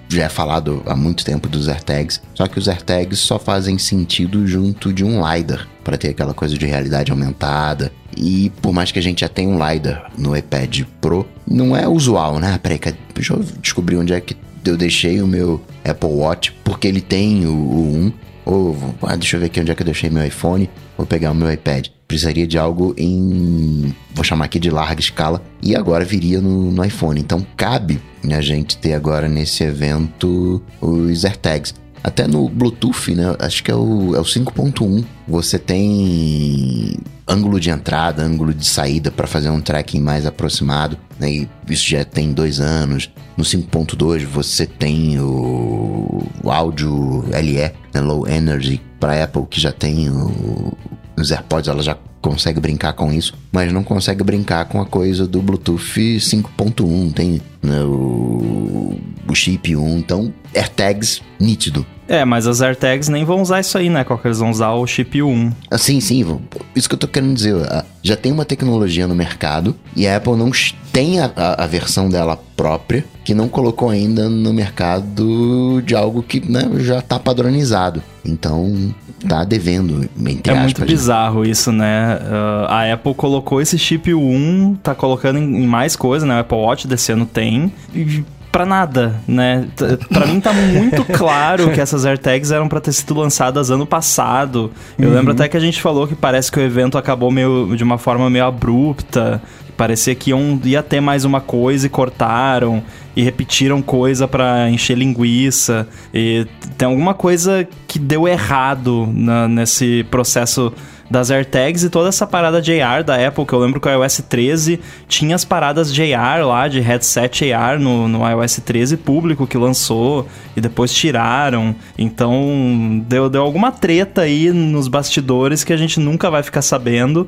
já 0.09 0.25
é 0.25 0.29
falado 0.29 0.83
há 0.85 0.95
muito 0.95 1.25
tempo 1.25 1.49
dos 1.49 1.67
AirTags, 1.67 2.21
só 2.35 2.47
que 2.47 2.59
os 2.59 2.67
AirTags 2.67 3.19
só 3.19 3.39
fazem 3.39 3.77
sentido 3.77 4.45
junto 4.45 4.93
de 4.93 5.03
um 5.03 5.19
LiDAR, 5.25 5.67
para 5.83 5.97
ter 5.97 6.09
aquela 6.09 6.33
coisa 6.33 6.57
de 6.57 6.65
realidade 6.65 7.11
aumentada. 7.11 7.91
E 8.15 8.51
por 8.61 8.71
mais 8.71 8.91
que 8.91 8.99
a 8.99 9.01
gente 9.01 9.21
já 9.21 9.29
tenha 9.29 9.49
um 9.49 9.57
LiDAR 9.57 10.11
no 10.17 10.35
iPad 10.35 10.83
Pro, 11.01 11.27
não 11.47 11.75
é 11.75 11.87
usual, 11.87 12.39
né? 12.39 12.59
Peraí, 12.61 12.79
deixa 13.13 13.33
eu 13.33 13.43
descobrir 13.61 13.97
onde 13.97 14.13
é 14.13 14.21
que 14.21 14.35
eu 14.63 14.77
deixei 14.77 15.21
o 15.21 15.27
meu 15.27 15.61
Apple 15.83 16.09
Watch, 16.09 16.51
porque 16.63 16.87
ele 16.87 17.01
tem 17.01 17.45
o, 17.45 17.51
o 17.51 17.95
1. 18.07 18.13
Ou, 18.45 18.77
ah, 19.01 19.15
deixa 19.15 19.35
eu 19.35 19.39
ver 19.39 19.47
aqui 19.47 19.59
onde 19.59 19.71
é 19.71 19.75
que 19.75 19.81
eu 19.81 19.85
deixei 19.85 20.09
meu 20.09 20.25
iPhone. 20.25 20.69
Vou 20.97 21.05
pegar 21.05 21.31
o 21.31 21.35
meu 21.35 21.51
iPad. 21.51 21.87
Precisaria 22.07 22.45
de 22.45 22.57
algo 22.57 22.93
em. 22.97 23.93
Vou 24.13 24.23
chamar 24.23 24.45
aqui 24.45 24.59
de 24.59 24.69
larga 24.69 25.01
escala. 25.01 25.41
E 25.61 25.75
agora 25.75 26.05
viria 26.05 26.39
no, 26.39 26.71
no 26.71 26.85
iPhone. 26.85 27.19
Então 27.19 27.45
cabe 27.57 27.99
a 28.31 28.41
gente 28.41 28.77
ter 28.77 28.93
agora 28.93 29.27
nesse 29.27 29.63
evento 29.63 30.61
os 30.79 31.25
AirTags. 31.25 31.73
Até 32.03 32.27
no 32.27 32.47
Bluetooth, 32.47 33.15
né? 33.15 33.35
Acho 33.39 33.63
que 33.63 33.71
é 33.71 33.75
o, 33.75 34.15
é 34.15 34.19
o 34.19 34.23
5.1. 34.23 35.03
Você 35.27 35.57
tem 35.57 36.95
ângulo 37.27 37.59
de 37.59 37.71
entrada, 37.71 38.23
ângulo 38.23 38.53
de 38.53 38.65
saída 38.65 39.09
para 39.09 39.25
fazer 39.25 39.49
um 39.49 39.59
tracking 39.59 40.01
mais 40.01 40.25
aproximado. 40.25 40.97
Né? 41.19 41.31
E 41.31 41.49
isso 41.69 41.89
já 41.89 42.03
tem 42.03 42.31
dois 42.31 42.59
anos. 42.59 43.09
No 43.37 43.43
5.2 43.43 44.25
você 44.25 44.65
tem 44.65 45.19
o, 45.19 46.23
o 46.43 46.51
áudio 46.51 47.23
LE, 47.29 47.71
né? 47.93 48.01
Low 48.01 48.27
Energy, 48.27 48.81
para 48.99 49.23
Apple, 49.23 49.45
que 49.49 49.59
já 49.59 49.71
tem 49.71 50.09
o, 50.09 50.73
os 51.17 51.31
AirPods, 51.31 51.69
ela 51.69 51.83
já 51.83 51.97
consegue 52.21 52.59
brincar 52.59 52.93
com 52.93 53.13
isso, 53.13 53.35
mas 53.51 53.71
não 53.71 53.83
consegue 53.83 54.23
brincar 54.23 54.65
com 54.65 54.81
a 54.81 54.85
coisa 54.85 55.27
do 55.27 55.41
Bluetooth 55.41 56.17
5.1. 56.17 57.13
Tem 57.13 57.41
né, 57.61 57.83
o, 57.83 58.99
o 59.27 59.35
chip 59.35 59.75
1, 59.75 59.97
então 59.99 60.33
AirTags 60.55 61.21
nítido. 61.39 61.85
É, 62.07 62.23
mas 62.23 62.45
as 62.45 62.61
AirTags 62.61 63.09
nem 63.09 63.25
vão 63.25 63.41
usar 63.41 63.59
isso 63.59 63.77
aí, 63.77 63.89
né? 63.89 64.03
Qual 64.03 64.17
que 64.19 64.27
eles 64.27 64.37
vão 64.37 64.51
usar 64.51 64.71
o 64.71 64.85
chip 64.85 65.21
1. 65.21 65.51
Ah, 65.71 65.77
sim, 65.77 65.99
sim. 65.99 66.39
Isso 66.75 66.87
que 66.87 66.93
eu 66.93 66.99
tô 66.99 67.07
querendo 67.07 67.33
dizer. 67.33 67.55
Ah, 67.67 67.83
já 68.03 68.15
tem 68.15 68.31
uma 68.31 68.45
tecnologia 68.45 69.07
no 69.07 69.15
mercado 69.15 69.75
e 69.95 70.07
a 70.07 70.17
Apple 70.17 70.35
não 70.35 70.51
tem 70.93 71.19
a, 71.19 71.31
a, 71.35 71.63
a 71.63 71.67
versão 71.67 72.07
dela 72.07 72.39
própria 72.55 73.03
que 73.23 73.33
não 73.33 73.49
colocou 73.49 73.89
ainda 73.89 74.29
no 74.29 74.53
mercado 74.53 75.81
de 75.83 75.95
algo 75.95 76.21
que 76.21 76.39
né, 76.39 76.69
já 76.77 77.01
tá 77.01 77.17
padronizado. 77.17 78.03
Então, 78.23 78.93
tá 79.27 79.43
devendo, 79.43 80.07
entre 80.27 80.51
É 80.51 80.55
aspas, 80.55 80.63
muito 80.63 80.85
bizarro 80.85 81.43
isso, 81.43 81.71
né? 81.71 82.19
Uh, 82.21 82.65
a 82.69 82.93
Apple 82.93 83.15
colocou 83.15 83.59
esse 83.59 83.77
chip 83.79 84.13
1, 84.13 84.75
tá 84.83 84.93
colocando 84.93 85.39
em, 85.39 85.63
em 85.63 85.67
mais 85.67 85.95
coisa, 85.95 86.25
né? 86.25 86.35
O 86.35 86.39
Apple 86.39 86.57
Watch 86.57 86.87
desse 86.87 87.11
ano 87.11 87.25
tem. 87.25 87.73
E 87.93 88.23
para 88.55 88.65
nada, 88.65 89.19
né? 89.27 89.67
Para 90.07 90.25
mim 90.27 90.39
tá 90.39 90.53
muito 90.53 91.03
claro 91.11 91.71
que 91.71 91.81
essas 91.81 92.05
AirTags 92.05 92.51
eram 92.51 92.69
para 92.69 92.79
ter 92.79 92.93
sido 92.93 93.13
lançadas 93.13 93.69
ano 93.69 93.85
passado. 93.85 94.71
Eu 94.97 95.09
uhum. 95.09 95.13
lembro 95.13 95.33
até 95.33 95.49
que 95.49 95.57
a 95.57 95.59
gente 95.59 95.81
falou 95.81 96.07
que 96.07 96.15
parece 96.15 96.49
que 96.49 96.57
o 96.57 96.63
evento 96.63 96.97
acabou 96.97 97.29
meio 97.29 97.75
de 97.75 97.83
uma 97.83 97.97
forma 97.97 98.29
meio 98.29 98.45
abrupta. 98.45 99.41
Parecia 99.75 100.15
que 100.15 100.29
iam, 100.29 100.57
ia 100.63 100.81
ter 100.81 101.01
mais 101.01 101.25
uma 101.25 101.41
coisa 101.41 101.87
e 101.87 101.89
cortaram 101.89 102.81
e 103.13 103.21
repetiram 103.23 103.81
coisa 103.81 104.25
para 104.25 104.69
encher 104.69 104.97
linguiça. 104.97 105.85
E 106.13 106.47
tem 106.77 106.87
alguma 106.87 107.13
coisa 107.13 107.67
que 107.85 107.99
deu 107.99 108.25
errado 108.25 109.09
na, 109.13 109.49
nesse 109.49 110.05
processo 110.09 110.71
das 111.09 111.29
AirTags 111.29 111.83
e 111.83 111.89
toda 111.89 112.09
essa 112.09 112.25
parada 112.25 112.61
AR 112.83 113.03
da 113.03 113.27
Apple, 113.27 113.45
que 113.45 113.53
eu 113.53 113.59
lembro 113.59 113.79
que 113.79 113.87
o 113.87 113.91
iOS 113.91 114.23
13 114.27 114.79
tinha 115.07 115.35
as 115.35 115.45
paradas 115.45 115.93
AR 115.99 116.45
lá, 116.45 116.67
de 116.67 116.79
headset 116.79 117.51
AR 117.53 117.79
no, 117.79 118.07
no 118.07 118.27
iOS 118.27 118.61
13 118.65 118.97
público 118.97 119.45
que 119.45 119.57
lançou 119.57 120.27
e 120.55 120.61
depois 120.61 120.93
tiraram. 120.93 121.75
Então 121.97 123.03
deu, 123.07 123.29
deu 123.29 123.41
alguma 123.41 123.71
treta 123.71 124.21
aí 124.21 124.51
nos 124.51 124.87
bastidores 124.87 125.63
que 125.63 125.73
a 125.73 125.77
gente 125.77 125.99
nunca 125.99 126.29
vai 126.29 126.43
ficar 126.43 126.61
sabendo. 126.61 127.27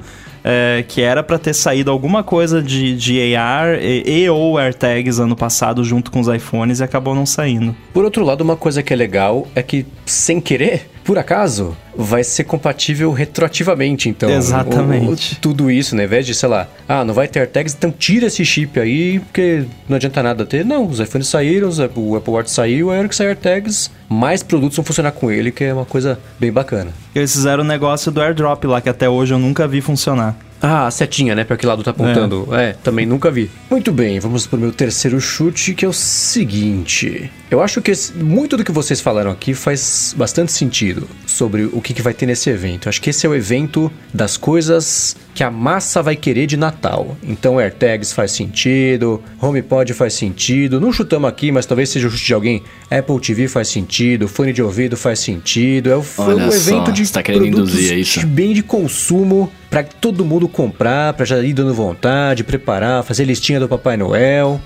É, 0.49 0.85
que 0.87 1.01
era 1.01 1.23
para 1.23 1.37
ter 1.37 1.53
saído 1.53 1.91
alguma 1.91 2.23
coisa 2.23 2.61
de, 2.61 2.95
de 2.95 3.35
AR 3.35 3.79
e, 3.81 4.23
e, 4.23 4.29
ou 4.29 4.57
AirTags 4.57 5.19
ano 5.19 5.35
passado 5.35 5.83
junto 5.83 6.09
com 6.09 6.21
os 6.21 6.27
iPhones 6.29 6.79
e 6.79 6.83
acabou 6.83 7.13
não 7.13 7.25
saindo. 7.25 7.75
Por 7.91 8.05
outro 8.05 8.23
lado, 8.23 8.41
uma 8.41 8.55
coisa 8.55 8.81
que 8.81 8.93
é 8.93 8.95
legal 8.95 9.45
é 9.53 9.61
que, 9.61 9.85
sem 10.05 10.39
querer, 10.39 10.89
por 11.07 11.17
acaso, 11.17 11.73
vai 11.95 12.21
ser 12.21 12.43
compatível 12.43 13.13
retroativamente, 13.13 14.09
então. 14.09 14.29
Exatamente. 14.29 15.39
Tudo 15.39 15.71
isso, 15.71 15.95
né? 15.95 16.03
Ao 16.03 16.05
invés 16.05 16.25
de, 16.25 16.35
sei 16.35 16.49
lá, 16.49 16.67
ah, 16.85 17.05
não 17.05 17.13
vai 17.13 17.29
ter 17.29 17.39
AirTags, 17.39 17.73
então 17.73 17.89
tira 17.89 18.27
esse 18.27 18.43
chip 18.43 18.77
aí, 18.77 19.19
porque 19.19 19.63
não 19.87 19.95
adianta 19.95 20.21
nada 20.21 20.45
ter. 20.45 20.65
Não, 20.65 20.85
os 20.85 20.99
iPhones 20.99 21.29
saíram, 21.29 21.69
o 21.95 22.15
Apple 22.17 22.33
Watch 22.33 22.51
saiu, 22.51 22.91
a 22.91 22.97
hora 22.97 23.07
que 23.07 23.15
sair 23.15 23.27
AirTags, 23.27 23.89
mais 24.09 24.43
produtos 24.43 24.75
vão 24.75 24.83
funcionar 24.83 25.13
com 25.13 25.31
ele, 25.31 25.49
que 25.49 25.63
é 25.63 25.73
uma 25.73 25.85
coisa 25.85 26.19
bem 26.37 26.51
bacana. 26.51 26.91
Eles 27.15 27.31
fizeram 27.31 27.63
o 27.63 27.65
negócio 27.65 28.11
do 28.11 28.21
AirDrop 28.21 28.65
lá, 28.65 28.81
que 28.81 28.89
até 28.89 29.07
hoje 29.07 29.33
eu 29.33 29.39
nunca 29.39 29.65
vi 29.65 29.79
funcionar. 29.79 30.35
Ah, 30.61 30.87
a 30.87 30.91
setinha, 30.91 31.35
né? 31.35 31.43
Pra 31.43 31.57
que 31.57 31.65
lado 31.65 31.83
tá 31.83 31.91
apontando. 31.91 32.47
É. 32.51 32.69
é, 32.69 32.73
também 32.73 33.05
nunca 33.05 33.29
vi. 33.29 33.49
Muito 33.69 33.91
bem, 33.91 34.19
vamos 34.19 34.47
pro 34.47 34.59
meu 34.59 34.71
terceiro 34.71 35.19
chute, 35.19 35.73
que 35.73 35.85
é 35.85 35.87
o 35.87 35.93
seguinte. 35.93 37.31
Eu 37.49 37.61
acho 37.61 37.81
que 37.81 37.91
esse, 37.91 38.13
muito 38.13 38.57
do 38.57 38.63
que 38.63 38.71
vocês 38.71 38.99
falaram 38.99 39.31
aqui 39.31 39.53
faz 39.53 40.13
bastante 40.17 40.51
sentido 40.51 41.07
sobre 41.37 41.65
o 41.65 41.79
que, 41.79 41.93
que 41.93 42.01
vai 42.01 42.13
ter 42.13 42.25
nesse 42.25 42.49
evento. 42.49 42.89
Acho 42.89 42.99
que 42.99 43.11
esse 43.11 43.25
é 43.25 43.29
o 43.29 43.35
evento 43.35 43.91
das 44.11 44.35
coisas 44.35 45.15
que 45.35 45.43
a 45.43 45.51
massa 45.51 46.01
vai 46.01 46.15
querer 46.15 46.47
de 46.47 46.57
Natal. 46.57 47.15
Então, 47.21 47.59
AirTags 47.59 48.11
faz 48.11 48.31
sentido, 48.31 49.21
HomePod 49.39 49.93
faz 49.93 50.13
sentido. 50.13 50.81
Não 50.81 50.91
chutamos 50.91 51.29
aqui, 51.29 51.51
mas 51.51 51.65
talvez 51.65 51.89
seja 51.89 52.07
o 52.07 52.11
chute 52.11 52.25
de 52.25 52.33
alguém. 52.33 52.63
Apple 52.89 53.19
TV 53.19 53.47
faz 53.47 53.67
sentido, 53.67 54.27
fone 54.27 54.51
de 54.51 54.63
ouvido 54.63 54.97
faz 54.97 55.19
sentido. 55.19 55.91
É 55.91 55.95
o, 55.95 56.03
um 56.17 56.51
evento 56.51 56.91
de 56.91 57.11
tá 57.11 57.21
produtos 57.21 57.71
de 57.71 58.25
bem 58.25 58.53
de 58.53 58.63
consumo 58.63 59.51
para 59.69 59.83
todo 59.83 60.25
mundo 60.25 60.47
comprar, 60.47 61.13
para 61.13 61.25
já 61.25 61.37
ir 61.39 61.53
dando 61.53 61.73
vontade, 61.73 62.43
preparar, 62.43 63.03
fazer 63.03 63.25
listinha 63.25 63.59
do 63.59 63.67
Papai 63.67 63.95
Noel. 63.95 64.59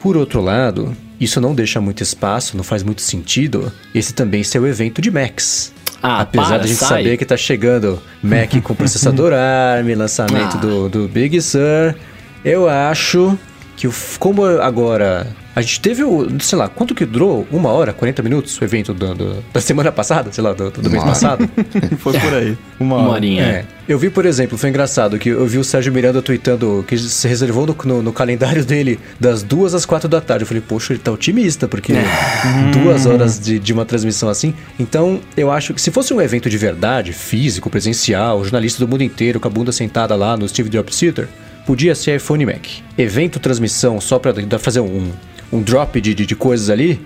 Por 0.00 0.16
outro 0.16 0.40
lado, 0.40 0.96
isso 1.20 1.40
não 1.40 1.54
deixa 1.54 1.80
muito 1.80 2.02
espaço, 2.02 2.56
não 2.56 2.64
faz 2.64 2.82
muito 2.82 3.02
sentido. 3.02 3.72
Esse 3.94 4.12
também 4.12 4.42
ser 4.42 4.58
o 4.58 4.66
evento 4.66 5.00
de 5.00 5.10
Macs. 5.10 5.75
Ah, 6.02 6.20
Apesar 6.20 6.58
da 6.58 6.66
gente 6.66 6.76
sai. 6.76 6.88
saber 6.88 7.16
que 7.16 7.24
tá 7.24 7.36
chegando 7.36 8.00
Mac 8.22 8.50
com 8.62 8.74
processador 8.74 9.32
ARM, 9.34 9.94
lançamento 9.96 10.56
ah. 10.56 10.60
do, 10.60 10.88
do 10.88 11.08
Big 11.08 11.40
Sur, 11.40 11.94
eu 12.44 12.68
acho 12.68 13.38
que 13.76 13.88
como 14.18 14.44
agora 14.44 15.26
A 15.56 15.62
gente 15.62 15.80
teve 15.80 16.04
o, 16.04 16.28
sei 16.38 16.58
lá, 16.58 16.68
quanto 16.68 16.94
que 16.94 17.06
durou? 17.06 17.48
Uma 17.50 17.70
hora, 17.70 17.90
40 17.90 18.22
minutos 18.22 18.60
o 18.60 18.62
evento 18.64 18.92
do, 18.92 19.14
do- 19.14 19.44
da 19.54 19.58
semana 19.60 19.90
passada, 19.90 20.30
sei 20.30 20.44
lá, 20.44 20.52
do, 20.52 20.70
do 20.70 20.90
mês 20.90 21.02
passado? 21.02 21.48
Foi 21.98 22.12
por 22.20 22.34
aí. 22.34 22.58
Uma, 22.78 22.98
Uma 22.98 23.08
horinha. 23.12 23.42
É. 23.42 23.64
Eu 23.88 23.98
vi, 23.98 24.10
por 24.10 24.26
exemplo, 24.26 24.58
foi 24.58 24.68
engraçado 24.68 25.16
que 25.18 25.28
eu 25.30 25.46
vi 25.46 25.58
o 25.58 25.64
Sérgio 25.64 25.92
Miranda 25.92 26.20
tweetando 26.20 26.84
que 26.86 26.98
se 26.98 27.26
reservou 27.26 27.66
no, 27.66 27.74
no- 27.84 28.02
no 28.02 28.12
calendário 28.12 28.64
dele 28.66 28.98
das 29.18 29.42
duas 29.42 29.72
às 29.74 29.86
quatro 29.86 30.08
da 30.10 30.20
tarde. 30.20 30.42
Eu 30.42 30.46
falei, 30.46 30.60
poxa, 30.66 30.92
ele 30.92 31.00
tá 31.00 31.10
otimista, 31.10 31.66
porque 31.66 31.94
duas 32.72 33.06
horas 33.06 33.40
de, 33.40 33.58
de 33.58 33.72
uma 33.72 33.84
transmissão 33.86 34.28
assim. 34.28 34.52
Então, 34.78 35.20
eu 35.36 35.50
acho 35.50 35.72
que 35.72 35.80
se 35.80 35.90
fosse 35.90 36.12
um 36.12 36.20
evento 36.20 36.50
de 36.50 36.58
verdade, 36.58 37.12
físico, 37.14 37.70
presencial, 37.70 38.42
jornalista 38.42 38.84
do 38.84 38.88
mundo 38.88 39.02
inteiro 39.02 39.40
com 39.40 39.48
a 39.48 39.50
bunda 39.50 39.72
sentada 39.72 40.14
lá 40.14 40.36
no 40.36 40.46
Steve 40.48 40.68
Jobs 40.68 40.98
Theater, 40.98 41.28
podia 41.64 41.94
ser 41.94 42.16
iPhone 42.16 42.42
e 42.42 42.46
Mac. 42.46 42.66
Evento, 42.98 43.38
transmissão, 43.40 44.00
só 44.00 44.18
pra 44.18 44.32
dar- 44.32 44.58
fazer 44.58 44.80
um, 44.80 45.10
um 45.52 45.62
drop 45.62 46.00
de, 46.00 46.14
de, 46.14 46.26
de 46.26 46.36
coisas 46.36 46.70
ali, 46.70 47.00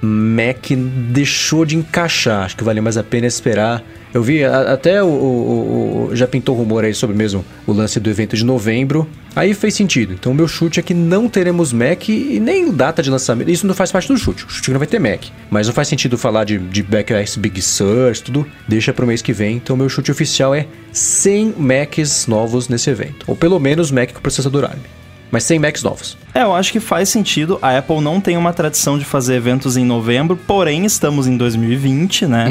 Mac 0.00 0.70
deixou 1.10 1.64
de 1.64 1.76
encaixar. 1.76 2.44
Acho 2.44 2.56
que 2.56 2.62
vale 2.64 2.80
mais 2.80 2.96
a 2.96 3.02
pena 3.02 3.26
esperar. 3.26 3.82
Eu 4.14 4.22
vi 4.22 4.42
a- 4.44 4.72
até 4.72 5.02
o, 5.02 5.06
o- 5.06 6.08
o- 6.10 6.16
já 6.16 6.26
pintou 6.26 6.54
rumor 6.56 6.84
aí 6.84 6.94
sobre 6.94 7.16
mesmo 7.16 7.44
o 7.66 7.72
lance 7.72 7.98
do 7.98 8.08
evento 8.08 8.36
de 8.36 8.44
novembro. 8.44 9.08
Aí 9.34 9.52
fez 9.54 9.74
sentido. 9.74 10.12
Então 10.14 10.32
o 10.32 10.34
meu 10.34 10.46
chute 10.48 10.78
é 10.80 10.82
que 10.82 10.94
não 10.94 11.28
teremos 11.28 11.72
Mac 11.72 12.08
e 12.08 12.40
nem 12.40 12.70
data 12.72 13.02
de 13.02 13.10
lançamento. 13.10 13.50
Isso 13.50 13.66
não 13.66 13.74
faz 13.74 13.90
parte 13.92 14.08
do 14.08 14.16
chute. 14.16 14.44
O 14.46 14.48
chute 14.48 14.70
não 14.70 14.78
vai 14.78 14.86
ter 14.88 14.98
Mac. 15.00 15.24
Mas 15.50 15.66
não 15.66 15.74
faz 15.74 15.88
sentido 15.88 16.16
falar 16.16 16.44
de, 16.44 16.58
de 16.58 16.82
Big 17.38 17.60
Sur, 17.60 18.16
tudo. 18.24 18.46
Deixa 18.68 18.92
pro 18.92 19.06
mês 19.06 19.20
que 19.20 19.32
vem. 19.32 19.56
Então 19.56 19.76
meu 19.76 19.88
chute 19.88 20.10
oficial 20.12 20.54
é 20.54 20.66
100 20.92 21.54
Macs 21.58 22.26
novos 22.28 22.68
nesse 22.68 22.88
evento. 22.88 23.24
Ou 23.26 23.34
pelo 23.36 23.58
menos 23.58 23.90
Mac 23.90 24.12
com 24.12 24.20
processador 24.20 24.64
ARM. 24.64 24.78
Mas 25.30 25.42
100 25.44 25.58
Macs 25.58 25.82
novos. 25.82 26.16
É, 26.38 26.42
eu 26.44 26.54
acho 26.54 26.70
que 26.70 26.78
faz 26.78 27.08
sentido. 27.08 27.58
A 27.60 27.76
Apple 27.78 28.00
não 28.00 28.20
tem 28.20 28.36
uma 28.36 28.52
tradição 28.52 28.96
de 28.96 29.04
fazer 29.04 29.34
eventos 29.34 29.76
em 29.76 29.84
novembro, 29.84 30.36
porém 30.36 30.84
estamos 30.84 31.26
em 31.26 31.36
2020, 31.36 32.26
né? 32.26 32.46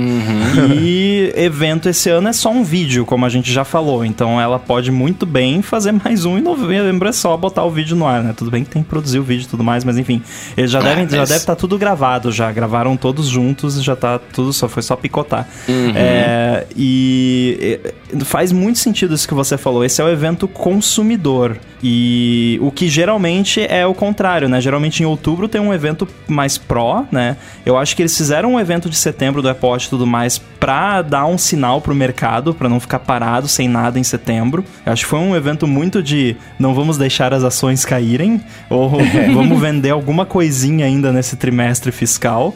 E 0.76 1.32
evento 1.38 1.88
esse 1.88 2.10
ano 2.10 2.28
é 2.28 2.34
só 2.34 2.52
um 2.52 2.66
vídeo, 2.66 3.06
como 3.06 3.26
a 3.26 3.30
gente 3.30 3.50
já 3.50 3.64
falou. 3.64 4.04
Então 4.04 4.42
ela 4.42 4.60
pode 4.60 4.92
muito 4.92 5.26
bem 5.26 5.62
fazer 5.62 5.94
mais 5.94 6.26
um 6.26 6.38
em 6.38 6.42
novembro, 6.42 7.08
é 7.08 7.14
só 7.14 7.38
botar 7.38 7.64
o 7.64 7.72
vídeo 7.72 7.96
no 7.96 8.06
ar, 8.06 8.22
né? 8.22 8.34
Tudo 8.36 8.52
bem 8.52 8.66
que 8.66 8.70
tem 8.70 8.84
que 8.84 8.90
produzir 8.90 9.20
o 9.20 9.24
vídeo 9.24 9.46
e 9.46 9.48
tudo 9.48 9.64
mais, 9.64 9.86
mas 9.86 9.98
enfim. 9.98 10.22
Eles 10.58 10.70
já 10.70 10.80
Ah, 10.80 10.84
devem 10.84 11.08
já 11.08 11.18
mas- 11.20 11.30
deve 11.30 11.40
estar 11.40 11.56
tudo 11.56 11.78
gravado 11.78 12.30
já. 12.30 12.52
Gravaram 12.52 12.98
todos 12.98 13.28
juntos, 13.28 13.82
já 13.82 13.96
tá 13.96 14.20
tudo, 14.20 14.52
só 14.52 14.68
foi 14.68 14.84
só 14.84 14.98
picotar. 14.98 15.48
É, 15.96 16.66
e 16.76 17.80
e, 18.14 18.24
faz 18.26 18.52
muito 18.52 18.80
sentido 18.80 19.14
isso 19.16 19.28
que 19.28 19.34
você 19.34 19.58
falou. 19.58 19.86
Esse 19.86 20.02
é 20.02 20.04
o 20.04 20.10
evento 20.10 20.46
consumidor. 20.48 21.58
E 21.82 22.58
o 22.62 22.72
que 22.72 22.90
geralmente 22.90 23.62
é 23.62 23.77
o 23.86 23.94
contrário, 23.94 24.48
né? 24.48 24.62
Geralmente 24.62 25.02
em 25.02 25.06
outubro 25.06 25.48
tem 25.48 25.60
um 25.60 25.74
evento 25.74 26.08
mais 26.28 26.58
pró, 26.58 27.06
né? 27.12 27.38
Eu 27.66 27.78
acho 27.78 27.96
que 27.96 28.02
eles 28.02 28.16
fizeram 28.16 28.54
um 28.54 28.60
evento 28.60 28.90
de 28.90 28.96
setembro 28.96 29.42
do 29.42 29.50
Apple 29.50 29.70
e 29.78 29.90
tudo 29.90 30.08
mais 30.08 30.38
pra 30.38 31.02
dar 31.02 31.26
um 31.26 31.38
sinal 31.38 31.82
pro 31.82 31.94
mercado, 31.94 32.54
pra 32.54 32.70
não 32.70 32.80
ficar 32.80 33.00
parado 33.00 33.48
sem 33.48 33.68
nada 33.68 34.00
em 34.00 34.04
setembro. 34.04 34.64
Eu 34.86 34.94
acho 34.94 35.04
que 35.04 35.10
foi 35.10 35.20
um 35.20 35.36
evento 35.36 35.68
muito 35.68 36.02
de 36.02 36.36
não 36.58 36.74
vamos 36.74 36.98
deixar 36.98 37.34
as 37.34 37.44
ações 37.44 37.86
caírem, 37.86 38.42
ou 38.70 38.90
vamos 39.34 39.60
vender 39.60 39.90
alguma 39.90 40.26
coisinha 40.26 40.86
ainda 40.86 41.12
nesse 41.12 41.36
trimestre 41.36 41.92
fiscal. 41.92 42.56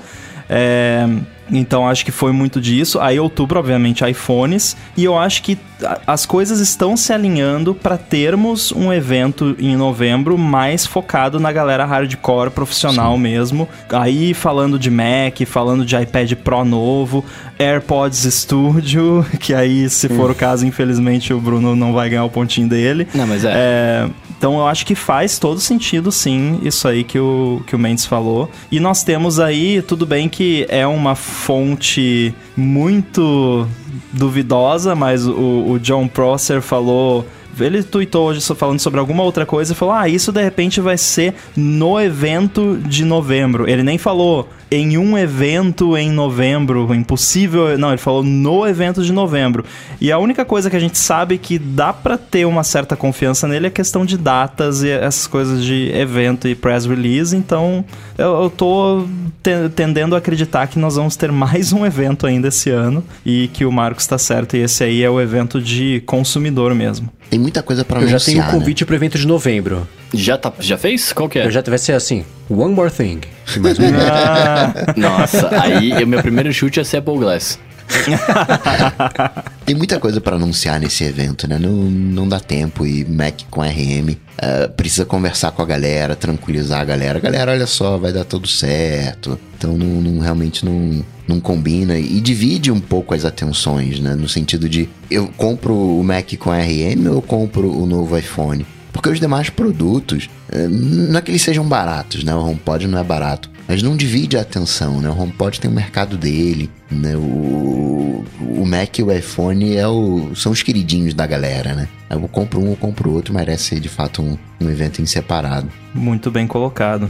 É, 0.50 1.08
então 1.52 1.88
acho 1.88 2.06
que 2.06 2.12
foi 2.12 2.32
muito 2.32 2.62
disso. 2.62 3.00
Aí 3.00 3.20
outubro, 3.20 3.60
obviamente, 3.60 4.04
iPhones. 4.08 4.76
E 4.96 5.04
eu 5.04 5.18
acho 5.18 5.44
que 5.44 5.58
as 6.06 6.26
coisas 6.26 6.60
estão 6.60 6.96
se 6.96 7.12
alinhando 7.12 7.74
para 7.74 7.98
termos 7.98 8.72
um 8.72 8.94
evento 8.94 9.56
em 9.60 9.76
novembro 9.76 10.38
mais 10.38 10.86
focado 10.86 11.40
na 11.40 11.52
galera 11.52 11.86
hardcore 11.86 12.52
profissional 12.52 13.18
mesmo. 13.18 13.68
Aí 13.90 14.34
falando 14.34 14.78
de 14.78 14.90
Mac, 14.90 15.42
falando 15.46 15.84
de 15.84 15.96
iPad 15.96 16.34
Pro 16.36 16.64
novo, 16.64 17.26
AirPods 17.60 18.28
Studio, 18.34 19.26
que 19.40 19.54
aí, 19.54 19.90
se 19.90 20.08
for 20.10 20.32
o 20.32 20.36
caso, 20.36 20.66
infelizmente 20.66 21.34
o 21.34 21.40
Bruno 21.40 21.76
não 21.76 21.94
vai 21.94 22.10
ganhar 22.10 22.24
o 22.24 22.30
pontinho 22.30 22.68
dele. 22.68 23.08
Não, 23.14 23.28
mas 23.28 23.44
é. 23.44 23.52
É, 23.54 24.10
então 24.42 24.58
eu 24.58 24.66
acho 24.66 24.88
que 24.88 24.96
faz 24.96 25.38
todo 25.38 25.60
sentido, 25.60 26.12
sim, 26.12 26.60
isso 26.64 26.88
aí 26.88 27.04
que 27.04 27.20
o, 27.20 27.62
que 27.68 27.76
o 27.76 27.80
Mendes 27.80 28.08
falou. 28.08 28.50
E 28.72 28.80
nós 28.80 29.04
temos 29.04 29.40
aí, 29.40 29.84
tudo 29.84 30.04
bem 30.04 30.28
que 30.28 30.66
é 30.68 30.88
uma 30.88 31.14
fonte 31.14 32.34
muito 32.58 33.68
duvidosa, 34.12 34.96
mas 34.96 35.28
o, 35.28 35.66
o 35.70 35.80
John 35.80 36.08
Prosser 36.08 36.60
falou. 36.60 37.24
Ele 37.60 37.84
tweetou 37.84 38.30
hoje 38.30 38.42
falando 38.56 38.80
sobre 38.80 39.00
alguma 39.00 39.22
outra 39.22 39.46
coisa 39.46 39.74
e 39.74 39.76
falou: 39.76 39.94
Ah, 39.94 40.10
isso 40.10 40.32
de 40.32 40.42
repente 40.42 40.82
vai 40.82 40.98
ser 40.98 41.36
no 41.56 42.02
evento 42.02 42.80
de 42.84 43.06
novembro. 43.06 43.70
Ele 43.70 43.84
nem 43.84 44.00
falou 44.00 44.50
em 44.74 44.98
um 44.98 45.18
evento 45.18 45.98
em 45.98 46.10
novembro, 46.10 46.96
impossível. 46.96 47.78
Não, 47.78 47.90
ele 47.90 47.98
falou 47.98 48.24
no 48.24 48.66
evento 48.66 49.04
de 49.04 49.12
novembro. 49.12 49.66
E 50.00 50.12
a 50.12 50.18
única 50.18 50.46
coisa 50.46 50.70
que 50.70 50.76
a 50.78 50.80
gente 50.80 50.98
sabe 50.98 51.38
que 51.38 51.60
dá 51.60 51.92
pra 51.92 52.18
ter 52.18 52.46
uma 52.46 52.64
certa 52.64 52.96
confiança 52.96 53.48
nele 53.50 53.68
é 53.68 53.70
questão 53.70 54.06
de 54.06 54.18
datas 54.18 54.82
e 54.82 54.90
essas 54.90 55.28
coisas 55.28 55.64
de 55.64 55.92
evento 55.94 56.48
e 56.48 56.56
press 56.56 56.86
release. 56.86 57.36
Então 57.36 57.84
eu, 58.18 58.44
eu 58.44 58.50
tô 58.50 59.06
te- 59.44 59.70
tendendo 59.76 60.16
a 60.16 60.20
acreditar 60.20 60.66
que 60.68 60.80
nós 60.80 60.96
vamos 60.96 61.18
ter 61.18 61.32
mais 61.34 61.74
um 61.74 61.86
evento 61.86 62.26
ainda 62.26 62.48
esse 62.48 62.70
ano 62.70 63.04
e 63.26 63.50
que 63.50 63.66
o 63.66 63.72
Marcos 63.74 64.08
tá 64.08 64.18
certo. 64.18 64.56
E 64.56 64.62
esse 64.62 64.84
aí 64.86 65.04
é 65.04 65.10
o 65.10 65.20
evento 65.20 65.62
de 65.62 66.02
consumidor 66.06 66.74
mesmo. 66.74 67.10
Tem 67.30 67.40
muita 67.40 67.62
coisa 67.62 67.84
pra 67.84 68.00
Eu 68.00 68.04
já 68.08 68.12
anunciar, 68.14 68.34
tenho 68.36 68.44
um 68.44 68.48
né? 68.48 68.54
convite 68.60 68.86
pro 68.86 68.96
evento 68.96 69.18
de 69.18 69.28
novembro. 69.28 69.86
Já, 70.14 70.38
tá, 70.38 70.52
já 70.60 70.78
fez? 70.78 71.12
Qual 71.12 71.28
que 71.28 71.40
é? 71.40 71.46
Eu 71.46 71.52
já 71.52 71.62
vai 71.62 71.78
ser 71.78 71.94
assim, 71.94 72.24
One 72.52 72.74
More 72.74 72.92
Thing. 72.92 73.22
Mais 73.60 73.78
um 73.80 73.84
Nossa, 75.00 75.50
aí 75.62 76.04
o 76.04 76.08
meu 76.08 76.22
primeiro 76.22 76.52
chute 76.54 76.80
é 76.80 76.84
ser 76.84 76.98
Apple 76.98 77.18
Glass. 77.18 77.60
Tem 79.66 79.76
muita 79.76 80.00
coisa 80.00 80.22
pra 80.22 80.36
anunciar 80.36 80.80
nesse 80.80 81.04
evento, 81.04 81.48
né? 81.48 81.58
Não, 81.60 81.70
não 81.72 82.28
dá 82.28 82.40
tempo 82.40 82.86
e 82.86 83.04
Mac 83.06 83.42
com 83.50 83.62
RM. 83.62 84.16
eh, 84.38 84.68
precisa 84.70 85.04
conversar 85.06 85.52
com 85.52 85.62
a 85.62 85.66
galera, 85.66 86.16
tranquilizar 86.16 86.82
a 86.82 86.86
galera. 86.86 87.20
Galera, 87.20 87.52
olha 87.52 87.68
só, 87.68 87.98
vai 87.98 88.12
dar 88.14 88.24
tudo 88.24 88.48
certo. 88.48 89.38
Então 89.58 89.78
não, 89.78 90.02
não- 90.02 90.20
realmente 90.22 90.66
não, 90.66 91.04
não 91.28 91.40
combina 91.40 91.98
e 91.98 92.20
divide 92.22 92.72
um 92.72 92.80
pouco 92.80 93.14
as 93.14 93.26
atenções, 93.26 94.00
né? 94.00 94.16
No 94.16 94.28
sentido 94.30 94.68
de 94.70 94.90
eu 95.10 95.28
compro 95.38 95.74
o 95.76 96.04
Mac 96.04 96.34
com 96.40 96.50
RM 96.52 97.08
ou 97.10 97.16
eu 97.16 97.22
compro 97.22 97.72
o 97.72 97.86
novo 97.86 98.18
iPhone? 98.18 98.66
Porque 98.92 99.10
os 99.10 99.20
demais 99.20 99.50
produtos, 99.50 100.30
eh, 100.52 100.68
não 100.68 101.18
é 101.18 101.22
que 101.22 101.32
eles 101.32 101.42
sejam 101.42 101.66
baratos, 101.66 102.24
né? 102.24 102.36
O 102.36 102.40
HomePod 102.40 102.88
não 102.88 103.00
é 103.00 103.04
barato. 103.04 103.50
Mas 103.68 103.82
não 103.82 103.96
divide 103.96 104.38
a 104.38 104.42
atenção, 104.42 105.00
né? 105.00 105.10
O 105.10 105.18
HomePod 105.18 105.60
tem 105.60 105.72
o 105.72 105.74
mercado 105.74 106.18
dele, 106.18 106.70
né? 106.90 107.16
O, 107.16 108.26
o 108.40 108.66
Mac 108.66 109.00
e 109.00 109.04
o 109.04 109.12
iPhone 109.12 109.76
é 109.76 109.88
o, 109.88 110.32
são 110.36 110.52
os 110.52 110.62
queridinhos 110.62 111.14
da 111.14 111.26
galera, 111.26 111.74
né? 111.74 111.88
Eu 112.10 112.20
compro 112.28 112.60
um, 112.60 112.72
eu 112.72 112.76
compro 112.76 113.12
outro, 113.12 113.34
merece 113.34 113.64
ser 113.70 113.80
de 113.80 113.88
fato 113.88 114.22
um, 114.22 114.38
um 114.60 114.70
evento 114.70 115.02
em 115.02 115.06
separado. 115.06 115.70
Muito 115.94 116.30
bem 116.30 116.46
colocado. 116.46 117.10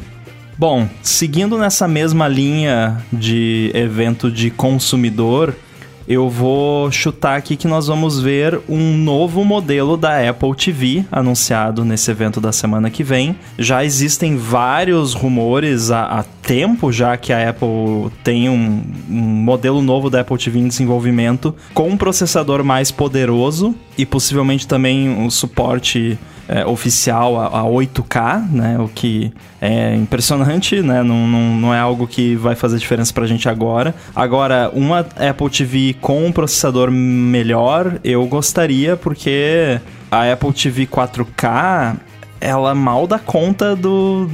Bom, 0.58 0.88
seguindo 1.02 1.58
nessa 1.58 1.88
mesma 1.88 2.28
linha 2.28 3.04
de 3.12 3.72
evento 3.74 4.30
de 4.30 4.52
consumidor, 4.52 5.56
eu 6.12 6.30
vou 6.30 6.92
chutar 6.92 7.38
aqui 7.38 7.56
que 7.56 7.70
nós 7.70 7.88
vamos 7.88 8.20
ver 8.20 8.60
um 8.68 8.98
novo 8.98 9.46
modelo 9.46 9.96
da 9.96 10.30
Apple 10.30 10.54
TV 10.54 11.06
anunciado 11.10 11.86
nesse 11.86 12.12
evento 12.12 12.42
da 12.42 12.52
semana 12.52 12.90
que 12.90 13.02
vem. 13.02 13.34
Já 13.58 13.86
existem 13.86 14.36
vários 14.36 15.14
rumores 15.14 15.90
há, 15.90 16.04
há 16.04 16.24
tempo 16.24 16.92
já 16.92 17.16
que 17.16 17.32
a 17.32 17.50
Apple 17.50 18.12
tem 18.26 18.50
um, 18.50 18.84
um 19.10 19.22
modelo 19.22 19.82
novo 19.82 20.10
da 20.10 20.20
Apple 20.20 20.38
TV 20.38 20.60
em 20.60 20.68
desenvolvimento 20.68 21.56
com 21.74 21.88
um 21.88 21.96
processador 21.96 22.62
mais 22.62 22.92
poderoso 22.92 23.74
e 23.98 24.06
possivelmente 24.06 24.68
também 24.68 25.10
um 25.10 25.30
suporte 25.30 26.20
é, 26.52 26.66
oficial 26.66 27.40
a, 27.40 27.62
a 27.62 27.64
8K, 27.64 28.52
né? 28.52 28.78
O 28.78 28.90
que 28.90 29.32
é 29.62 29.96
impressionante, 29.96 30.82
né? 30.82 31.02
Não, 31.02 31.26
não, 31.26 31.56
não 31.56 31.74
é 31.74 31.80
algo 31.80 32.06
que 32.06 32.36
vai 32.36 32.56
fazer 32.56 32.78
diferença 32.78 33.14
pra 33.14 33.26
gente 33.26 33.48
agora. 33.48 33.96
Agora, 34.14 34.70
uma 34.74 35.00
Apple 35.00 35.50
TV 35.50 35.96
com 36.02 36.26
um 36.26 36.32
processador 36.32 36.92
melhor, 36.92 38.00
eu 38.04 38.26
gostaria, 38.26 38.98
porque 38.98 39.80
a 40.10 40.32
Apple 40.32 40.52
TV 40.52 40.88
4K 40.88 41.96
ela 42.42 42.74
mal 42.74 43.06
dá 43.06 43.20
conta 43.20 43.76
do 43.76 44.28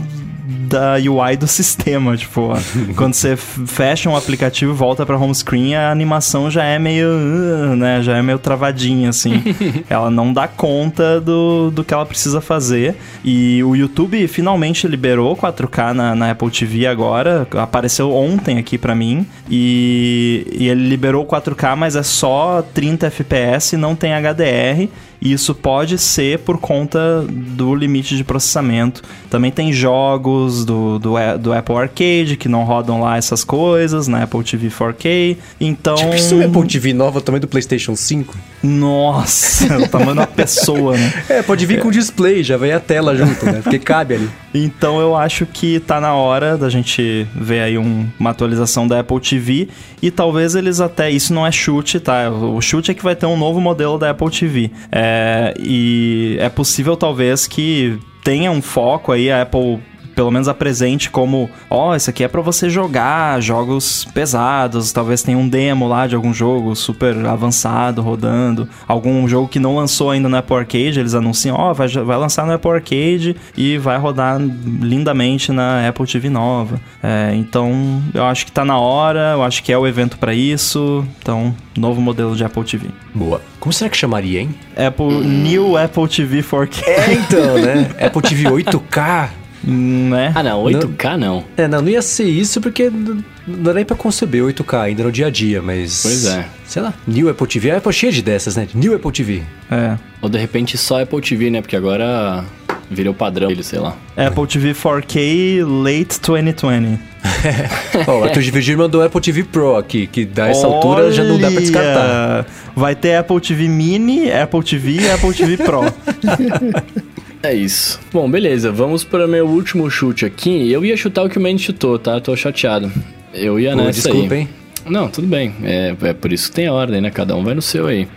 da 0.48 0.95
UI 0.95 1.36
do 1.36 1.48
sistema, 1.48 2.16
tipo, 2.16 2.54
quando 2.95 3.14
você 3.14 3.36
fecha 3.36 4.10
um 4.10 4.16
aplicativo 4.16 4.72
e 4.72 4.76
volta 4.76 5.06
pra 5.06 5.18
home 5.18 5.36
screen, 5.36 5.76
a 5.76 5.91
animação 5.91 6.50
já 6.50 6.64
é 6.64 6.80
meio, 6.80 7.10
uh, 7.10 7.76
né, 7.76 8.02
já 8.02 8.18
é 8.18 8.22
meio 8.22 8.39
travadinha, 8.39 9.10
assim. 9.10 9.43
ela 9.89 10.10
não 10.10 10.32
dá 10.32 10.48
conta 10.48 11.20
do, 11.20 11.70
do 11.72 11.84
que 11.84 11.93
ela 11.93 12.06
precisa 12.06 12.39
fazer. 12.39 12.95
E 13.26 13.62
o 13.64 13.76
YouTube 13.76 14.26
finalmente 14.28 14.88
liberou 14.88 15.36
4K 15.36 15.93
na, 15.93 16.16
na 16.16 16.32
Apple 16.32 16.50
TV 16.50 16.88
agora, 16.88 17.45
apareceu 17.58 18.14
ontem 18.14 18.58
aqui 18.58 18.78
pra 18.78 18.95
mim, 18.95 19.28
e, 19.50 20.48
e 20.58 20.70
ele 20.70 20.88
liberou 20.88 21.26
4K, 21.26 21.76
mas 21.76 21.95
é 21.95 22.04
só 22.04 22.62
30 22.74 23.08
FPS, 23.08 23.76
não 23.76 23.95
tem 23.95 24.14
HDR, 24.14 24.88
e 25.22 25.34
isso 25.34 25.53
pode 25.53 25.97
ser 25.97 26.39
por 26.39 26.57
conta 26.57 27.26
do 27.28 27.74
limite 27.76 28.15
de 28.15 28.24
processamento. 28.24 29.01
Também 29.30 29.51
tem 29.51 29.74
jogos 29.74 30.63
do, 30.63 30.99
do, 30.99 31.15
do 31.39 31.53
Apple 31.53 31.76
Arcade 31.76 32.38
que 32.38 32.47
não 32.47 32.63
rodam 32.63 33.01
lá 33.01 33.18
essas 33.18 33.43
coisas, 33.43 34.07
na 34.07 34.24
Apple 34.24 34.43
TV 34.43 34.70
4K. 34.70 35.38
Então. 35.59 35.97
Já 35.97 36.09
pensou 36.09 36.43
Apple 36.43 36.68
TV 36.68 36.93
nova 36.93 37.22
também 37.22 37.41
do 37.41 37.47
PlayStation 37.47 37.95
5? 37.95 38.38
Nossa, 38.63 39.78
o 39.78 39.88
tamanho 39.88 40.15
da 40.15 40.28
pessoa, 40.28 40.97
né? 40.97 41.13
É, 41.30 41.41
pode 41.41 41.65
vir 41.65 41.80
com 41.80 41.91
display, 41.91 42.43
já 42.43 42.57
vem 42.57 42.72
a 42.72 42.80
tela 42.80 43.15
junto, 43.15 43.45
né? 43.45 43.61
Porque 43.63 43.80
cabe 43.80 44.15
ali. 44.15 44.30
Então 44.54 45.00
eu 45.00 45.16
acho 45.16 45.45
que 45.45 45.80
tá 45.80 46.00
na 46.00 46.14
hora 46.14 46.58
da 46.58 46.70
gente 46.70 47.28
ver 47.36 47.62
aí 47.62 47.78
um, 47.78 48.08
uma 48.20 48.32
atualização 48.32 48.88
da 48.88 49.00
Apple 49.00 49.20
TV 49.20 49.70
e 50.02 50.10
talvez 50.10 50.56
eles 50.56 50.80
até. 50.80 51.10
Isso 51.10 51.34
não 51.34 51.45
é 51.45 51.52
chute, 51.52 52.00
tá? 52.00 52.30
O 52.30 52.62
chute 52.62 52.91
é 52.91 52.93
que 52.93 53.04
vai 53.04 53.16
ter 53.16 53.26
um 53.26 53.38
novo 53.38 53.60
modelo 53.60 53.98
da 53.98 54.10
Apple 54.12 54.32
TV. 54.32 54.72
É, 54.91 55.54
e 55.60 56.38
é 56.39 56.50
possível 56.50 56.95
talvez 56.95 57.45
que 57.48 58.00
tenha 58.24 58.52
um 58.52 58.62
foco 58.62 59.12
aí, 59.12 59.32
a 59.32 59.43
Apple 59.43 59.80
pelo 60.18 60.32
menos 60.32 60.47
apresente 60.47 61.11
como, 61.11 61.47
ó, 61.70 61.91
oh, 61.91 61.95
isso 61.95 62.09
aqui 62.09 62.24
é 62.24 62.28
para 62.28 62.41
você 62.41 62.72
jogar 62.72 63.39
jogos 63.39 64.03
pesados, 64.15 64.91
talvez 64.91 65.22
tenha 65.22 65.38
um 65.38 65.47
demo 65.47 65.88
lá 65.88 66.07
de 66.07 66.15
algum 66.15 66.34
jogo 66.34 66.76
super 66.76 67.15
avançado 67.28 68.01
rodando, 68.01 68.68
algum 68.88 69.28
jogo 69.28 69.47
que 69.47 69.59
não 69.59 69.76
lançou 69.76 70.09
ainda 70.09 70.28
no 70.28 70.36
Apple 70.36 70.55
Arcade, 70.55 70.99
eles 70.99 71.13
anunciam, 71.13 71.55
ó, 71.55 71.70
oh, 71.70 71.74
vai, 71.76 71.88
vai 71.88 72.18
lançar 72.18 72.47
no 72.47 72.53
Apple 72.53 72.72
Arcade 72.72 73.36
e 73.55 73.78
vai 73.78 73.99
rodar 73.99 74.41
lindamente 74.41 75.51
na 75.51 75.88
Apple 75.88 76.07
TV 76.07 76.32
nova. 76.32 76.82
É, 77.03 77.36
então, 77.36 78.01
eu 78.11 78.26
acho 78.26 78.43
que 78.43 78.51
tá 78.51 78.65
na 78.65 78.80
hora, 78.80 79.34
eu 79.34 79.43
acho 79.43 79.61
que 79.61 79.72
é 79.72 79.78
o 79.78 79.86
evento 79.86 80.18
para 80.18 80.34
isso, 80.34 81.05
então, 81.22 81.55
novo 81.78 82.01
modelo 82.01 82.36
de 82.36 82.43
Apple 82.43 82.63
TV. 82.63 82.88
Boa. 83.13 83.39
Como 83.59 83.72
será 83.72 83.88
que 83.88 83.95
chamaria, 83.97 84.41
hein? 84.41 84.55
Apple, 84.76 85.13
New 85.24 85.78
Apple 85.78 86.07
TV 86.07 86.41
4K. 86.41 86.88
É, 86.88 87.13
então, 87.13 87.57
né? 87.59 87.91
Apple 88.03 88.22
TV 88.24 88.45
8K. 88.45 89.30
Né? 89.68 90.32
Ah, 90.34 90.41
não, 90.41 90.63
8K 90.63 91.18
não. 91.18 91.43
É, 91.57 91.68
não, 91.68 91.82
não 91.82 91.89
ia 91.89 92.01
ser 92.01 92.24
isso 92.24 92.61
porque 92.61 92.89
não 92.89 93.63
dá 93.63 93.74
nem 93.74 93.84
pra 93.84 93.97
conceber 93.97 94.41
8K 94.41 94.80
ainda 94.80 95.03
no 95.03 95.11
dia 95.11 95.28
a 95.28 95.30
dia, 95.30 95.61
mas. 95.61 96.01
Pois 96.03 96.26
é. 96.26 96.47
Sei 96.65 96.82
lá, 96.82 96.93
New 97.05 97.30
Apple 97.30 97.47
TV. 97.47 97.72
A 97.72 97.78
Apple 97.78 97.89
é 97.89 97.93
cheia 97.93 98.11
de 98.11 98.22
dessas, 98.22 98.55
né? 98.55 98.68
New 98.74 98.95
Apple 98.95 99.11
TV. 99.11 99.43
É. 99.70 99.97
Ou 100.22 100.30
de 100.30 100.38
repente 100.38 100.78
só 100.78 101.01
Apple 101.01 101.22
TV, 101.22 101.49
né? 101.49 101.61
Porque 101.61 101.76
agora 101.76 102.45
virou 102.89 103.13
padrão 103.13 103.49
dele, 103.49 103.63
sei 103.63 103.80
lá. 103.80 103.95
Apple 104.15 104.47
TV 104.47 104.74
4K 104.74 105.65
Late 105.65 106.20
2020. 106.22 106.99
Ó, 108.07 108.20
o 108.20 108.24
Arthur 108.24 108.41
de 108.41 108.51
Virgílio 108.51 108.80
mandou 108.80 109.03
Apple 109.03 109.20
TV 109.20 109.43
Pro 109.43 109.76
aqui, 109.76 110.07
que 110.07 110.24
da 110.24 110.47
essa 110.47 110.65
Olha, 110.65 110.76
altura 110.78 111.11
já 111.11 111.24
não 111.26 111.38
dá 111.38 111.51
pra 111.51 111.59
descartar. 111.59 112.45
Vai 112.74 112.95
ter 112.95 113.15
Apple 113.15 113.41
TV 113.41 113.68
Mini, 113.68 114.32
Apple 114.32 114.63
TV 114.63 114.91
e 114.91 115.11
Apple 115.11 115.34
TV 115.34 115.57
Pro. 115.57 115.82
É 117.43 117.53
isso. 117.53 117.99
Bom, 118.11 118.29
beleza. 118.29 118.71
Vamos 118.71 119.03
para 119.03 119.27
meu 119.27 119.47
último 119.47 119.89
chute 119.89 120.25
aqui. 120.25 120.71
Eu 120.71 120.83
ia 120.83 120.97
chutar 120.97 121.23
o 121.23 121.29
que 121.29 121.38
o 121.38 121.41
Mendes 121.41 121.65
chutou, 121.65 121.97
tá? 121.99 122.19
Tô 122.19 122.35
chateado. 122.35 122.91
Eu 123.33 123.59
ia 123.59 123.71
Pô, 123.71 123.77
nessa 123.77 124.09
desculpa, 124.09 124.33
aí. 124.33 124.41
hein? 124.41 124.49
Não, 124.85 125.09
tudo 125.09 125.27
bem. 125.27 125.53
É, 125.63 125.95
é 126.01 126.13
por 126.13 126.31
isso 126.31 126.49
que 126.49 126.55
tem 126.55 126.69
ordem, 126.69 127.01
né? 127.01 127.11
Cada 127.11 127.35
um 127.35 127.43
vai 127.43 127.53
no 127.53 127.61
seu 127.61 127.88
aí. 127.88 128.07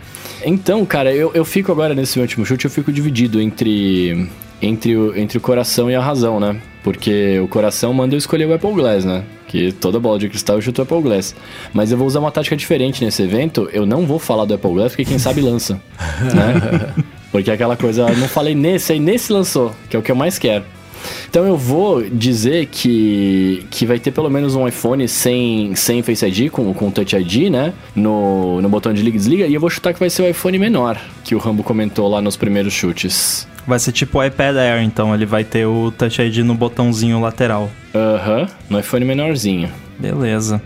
Então, 0.43 0.85
cara, 0.85 1.13
eu, 1.13 1.31
eu 1.33 1.45
fico 1.45 1.71
agora 1.71 1.93
nesse 1.93 2.19
último 2.19 2.45
chute, 2.45 2.65
eu 2.65 2.71
fico 2.71 2.91
dividido 2.91 3.39
entre, 3.39 4.27
entre, 4.61 4.95
o, 4.95 5.15
entre 5.15 5.37
o 5.37 5.41
coração 5.41 5.91
e 5.91 5.95
a 5.95 6.01
razão, 6.01 6.39
né? 6.39 6.59
Porque 6.83 7.39
o 7.39 7.47
coração 7.47 7.93
manda 7.93 8.15
eu 8.15 8.17
escolher 8.17 8.45
o 8.47 8.53
Apple 8.53 8.73
Glass, 8.73 9.05
né? 9.05 9.23
Que 9.47 9.71
toda 9.71 9.99
bola 9.99 10.17
de 10.17 10.29
cristal 10.29 10.55
eu 10.55 10.61
chuto 10.61 10.81
o 10.81 10.83
Apple 10.83 11.01
Glass. 11.01 11.35
Mas 11.73 11.91
eu 11.91 11.97
vou 11.97 12.07
usar 12.07 12.19
uma 12.19 12.31
tática 12.31 12.55
diferente 12.55 13.03
nesse 13.05 13.21
evento. 13.21 13.69
Eu 13.71 13.85
não 13.85 14.07
vou 14.07 14.17
falar 14.17 14.45
do 14.45 14.55
Apple 14.55 14.71
Glass, 14.71 14.93
porque 14.93 15.05
quem 15.05 15.19
sabe 15.19 15.41
lança. 15.41 15.79
né? 16.33 17.03
Porque 17.31 17.49
é 17.49 17.53
aquela 17.53 17.77
coisa, 17.77 18.09
eu 18.09 18.17
não 18.17 18.27
falei 18.27 18.53
nesse, 18.53 18.93
aí 18.93 18.99
nesse 18.99 19.31
lançou, 19.31 19.73
que 19.89 19.95
é 19.95 19.99
o 19.99 20.01
que 20.01 20.11
eu 20.11 20.15
mais 20.15 20.37
quero. 20.37 20.65
Então 21.29 21.45
eu 21.45 21.57
vou 21.57 22.03
dizer 22.03 22.67
que, 22.67 23.65
que 23.71 23.85
vai 23.85 23.99
ter 23.99 24.11
pelo 24.11 24.29
menos 24.29 24.55
um 24.55 24.67
iPhone 24.67 25.07
sem, 25.07 25.73
sem 25.75 26.01
Face 26.03 26.25
ID, 26.25 26.51
com, 26.51 26.73
com 26.73 26.91
Touch 26.91 27.15
ID, 27.15 27.49
né? 27.49 27.73
No, 27.95 28.61
no 28.61 28.69
botão 28.69 28.93
de 28.93 29.01
liga 29.01 29.15
e 29.15 29.19
desliga. 29.19 29.47
E 29.47 29.53
eu 29.53 29.59
vou 29.59 29.69
chutar 29.69 29.93
que 29.93 29.99
vai 29.99 30.09
ser 30.09 30.23
o 30.23 30.29
iPhone 30.29 30.57
menor, 30.59 30.99
que 31.23 31.33
o 31.33 31.37
Rambo 31.37 31.63
comentou 31.63 32.07
lá 32.09 32.21
nos 32.21 32.35
primeiros 32.35 32.73
chutes. 32.73 33.47
Vai 33.65 33.79
ser 33.79 33.91
tipo 33.91 34.19
o 34.19 34.23
iPad 34.23 34.57
Air, 34.57 34.83
então 34.83 35.13
ele 35.13 35.25
vai 35.25 35.43
ter 35.43 35.65
o 35.65 35.91
Touch 35.91 36.21
ID 36.21 36.37
no 36.39 36.55
botãozinho 36.55 37.19
lateral. 37.21 37.69
Aham, 37.93 38.41
uhum, 38.41 38.47
no 38.69 38.79
iPhone 38.79 39.05
menorzinho. 39.05 39.69
Beleza. 39.99 40.61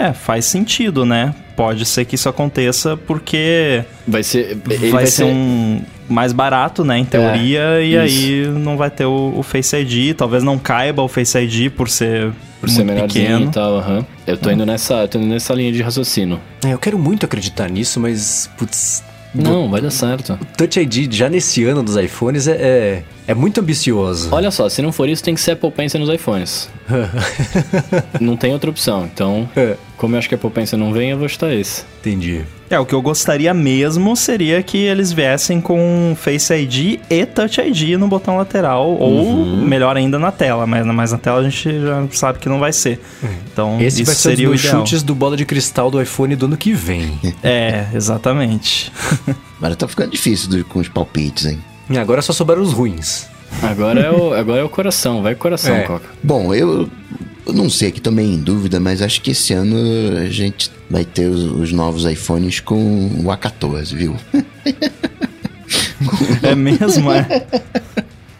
É, 0.00 0.12
faz 0.12 0.46
sentido, 0.46 1.04
né? 1.04 1.34
Pode 1.54 1.84
ser 1.84 2.04
que 2.06 2.14
isso 2.14 2.28
aconteça 2.28 2.96
porque. 2.96 3.84
Vai 4.06 4.22
ser. 4.22 4.56
Vai, 4.64 4.90
vai, 4.90 5.06
ser, 5.06 5.24
um 5.24 5.82
mais 6.08 6.32
barato, 6.32 6.84
né? 6.84 6.98
Em 6.98 7.04
teoria, 7.04 7.60
é, 7.60 7.84
e 7.84 7.90
isso. 7.90 8.00
aí 8.00 8.48
não 8.48 8.76
vai 8.76 8.90
ter 8.90 9.04
o, 9.04 9.34
o, 9.36 9.42
Face 9.42 9.76
ID. 9.76 10.16
Talvez 10.16 10.42
não 10.42 10.58
caiba 10.58 11.02
o 11.02 11.08
Face 11.08 11.36
ID 11.38 11.70
por 11.70 11.88
ser. 11.88 12.32
Por 12.60 12.68
ser 12.68 12.84
menorzinho 12.84 13.44
e 13.44 13.48
tal, 13.48 13.78
uhum. 13.78 14.04
Eu 14.26 14.36
tô, 14.36 14.50
indo 14.50 14.66
nessa, 14.66 15.08
tô 15.08 15.18
indo 15.18 15.28
nessa 15.28 15.54
linha 15.54 15.72
de 15.72 15.80
raciocínio. 15.80 16.38
É, 16.64 16.72
eu 16.72 16.78
quero 16.78 16.98
muito 16.98 17.24
acreditar 17.24 17.70
nisso, 17.70 17.98
mas, 17.98 18.50
putz, 18.58 19.02
não, 19.34 19.70
vai 19.70 19.80
dar 19.80 19.90
certo. 19.90 20.32
O 20.34 20.56
Touch 20.56 20.78
ID 20.78 21.12
já 21.12 21.28
nesse 21.28 21.64
ano 21.64 21.82
dos 21.82 21.96
iPhones 21.96 22.48
é, 22.48 22.52
é, 22.52 23.02
é, 23.26 23.34
muito 23.34 23.60
ambicioso. 23.60 24.28
Olha 24.32 24.50
só, 24.50 24.68
se 24.68 24.82
não 24.82 24.92
for 24.92 25.08
isso, 25.08 25.22
tem 25.22 25.34
que 25.34 25.40
ser 25.40 25.52
Apple 25.52 25.70
Pencil 25.70 26.00
nos 26.00 26.08
iPhones. 26.08 26.68
não 28.20 28.36
tem 28.36 28.52
outra 28.52 28.70
opção. 28.70 29.08
Então, 29.12 29.48
é. 29.56 29.76
como 29.96 30.14
eu 30.14 30.18
acho 30.18 30.28
que 30.28 30.34
a 30.34 30.38
Apple 30.38 30.50
Pencil 30.50 30.78
não 30.78 30.92
vem, 30.92 31.10
eu 31.10 31.18
vou 31.18 31.28
chutar 31.28 31.52
esse. 31.52 31.84
Entendi. 32.00 32.44
É, 32.70 32.78
o 32.78 32.86
que 32.86 32.94
eu 32.94 33.02
gostaria 33.02 33.52
mesmo 33.52 34.14
seria 34.14 34.62
que 34.62 34.78
eles 34.78 35.12
viessem 35.12 35.60
com 35.60 36.14
Face 36.16 36.54
ID 36.54 37.00
e 37.10 37.26
Touch 37.26 37.60
ID 37.60 37.98
no 37.98 38.06
botão 38.06 38.36
lateral, 38.36 38.90
uhum. 38.90 38.98
ou 38.98 39.56
melhor 39.56 39.96
ainda 39.96 40.20
na 40.20 40.30
tela, 40.30 40.68
mas, 40.68 40.86
mas 40.86 41.10
na 41.10 41.18
tela 41.18 41.40
a 41.40 41.42
gente 41.42 41.80
já 41.80 42.06
sabe 42.12 42.38
que 42.38 42.48
não 42.48 42.60
vai 42.60 42.72
ser. 42.72 43.00
Então, 43.52 43.80
Esse 43.80 44.02
isso 44.02 44.06
vai 44.06 44.14
ser 44.14 44.30
seria 44.30 44.48
um 44.48 44.52
dos 44.52 44.60
chutes 44.60 45.02
do 45.02 45.16
bola 45.16 45.36
de 45.36 45.44
cristal 45.44 45.90
do 45.90 46.00
iPhone 46.00 46.36
do 46.36 46.46
ano 46.46 46.56
que 46.56 46.72
vem. 46.72 47.18
É, 47.42 47.86
exatamente. 47.92 48.92
Agora 49.58 49.74
tá 49.74 49.88
ficando 49.88 50.12
difícil 50.12 50.64
com 50.64 50.78
os 50.78 50.88
palpites, 50.88 51.46
hein? 51.46 51.58
E 51.90 51.98
agora 51.98 52.22
só 52.22 52.32
sobraram 52.32 52.62
os 52.62 52.72
ruins. 52.72 53.26
Agora 53.62 54.00
é 54.00 54.10
o, 54.10 54.32
agora 54.32 54.60
é 54.60 54.64
o 54.64 54.68
coração, 54.68 55.22
vai 55.22 55.34
coração, 55.34 55.74
é. 55.74 55.82
Coca. 55.82 56.08
Bom, 56.22 56.54
eu, 56.54 56.88
eu 57.44 57.52
não 57.52 57.68
sei 57.68 57.88
aqui 57.88 58.00
também 58.00 58.34
em 58.34 58.38
dúvida, 58.38 58.78
mas 58.78 59.02
acho 59.02 59.20
que 59.20 59.32
esse 59.32 59.52
ano 59.52 59.76
a 60.18 60.26
gente 60.26 60.70
vai 60.88 61.04
ter 61.04 61.26
os, 61.26 61.42
os 61.42 61.72
novos 61.72 62.04
iPhones 62.04 62.60
com 62.60 63.08
o 63.08 63.24
A14, 63.24 63.94
viu? 63.94 64.16
é 66.42 66.54
mesmo, 66.54 67.10
é? 67.10 67.26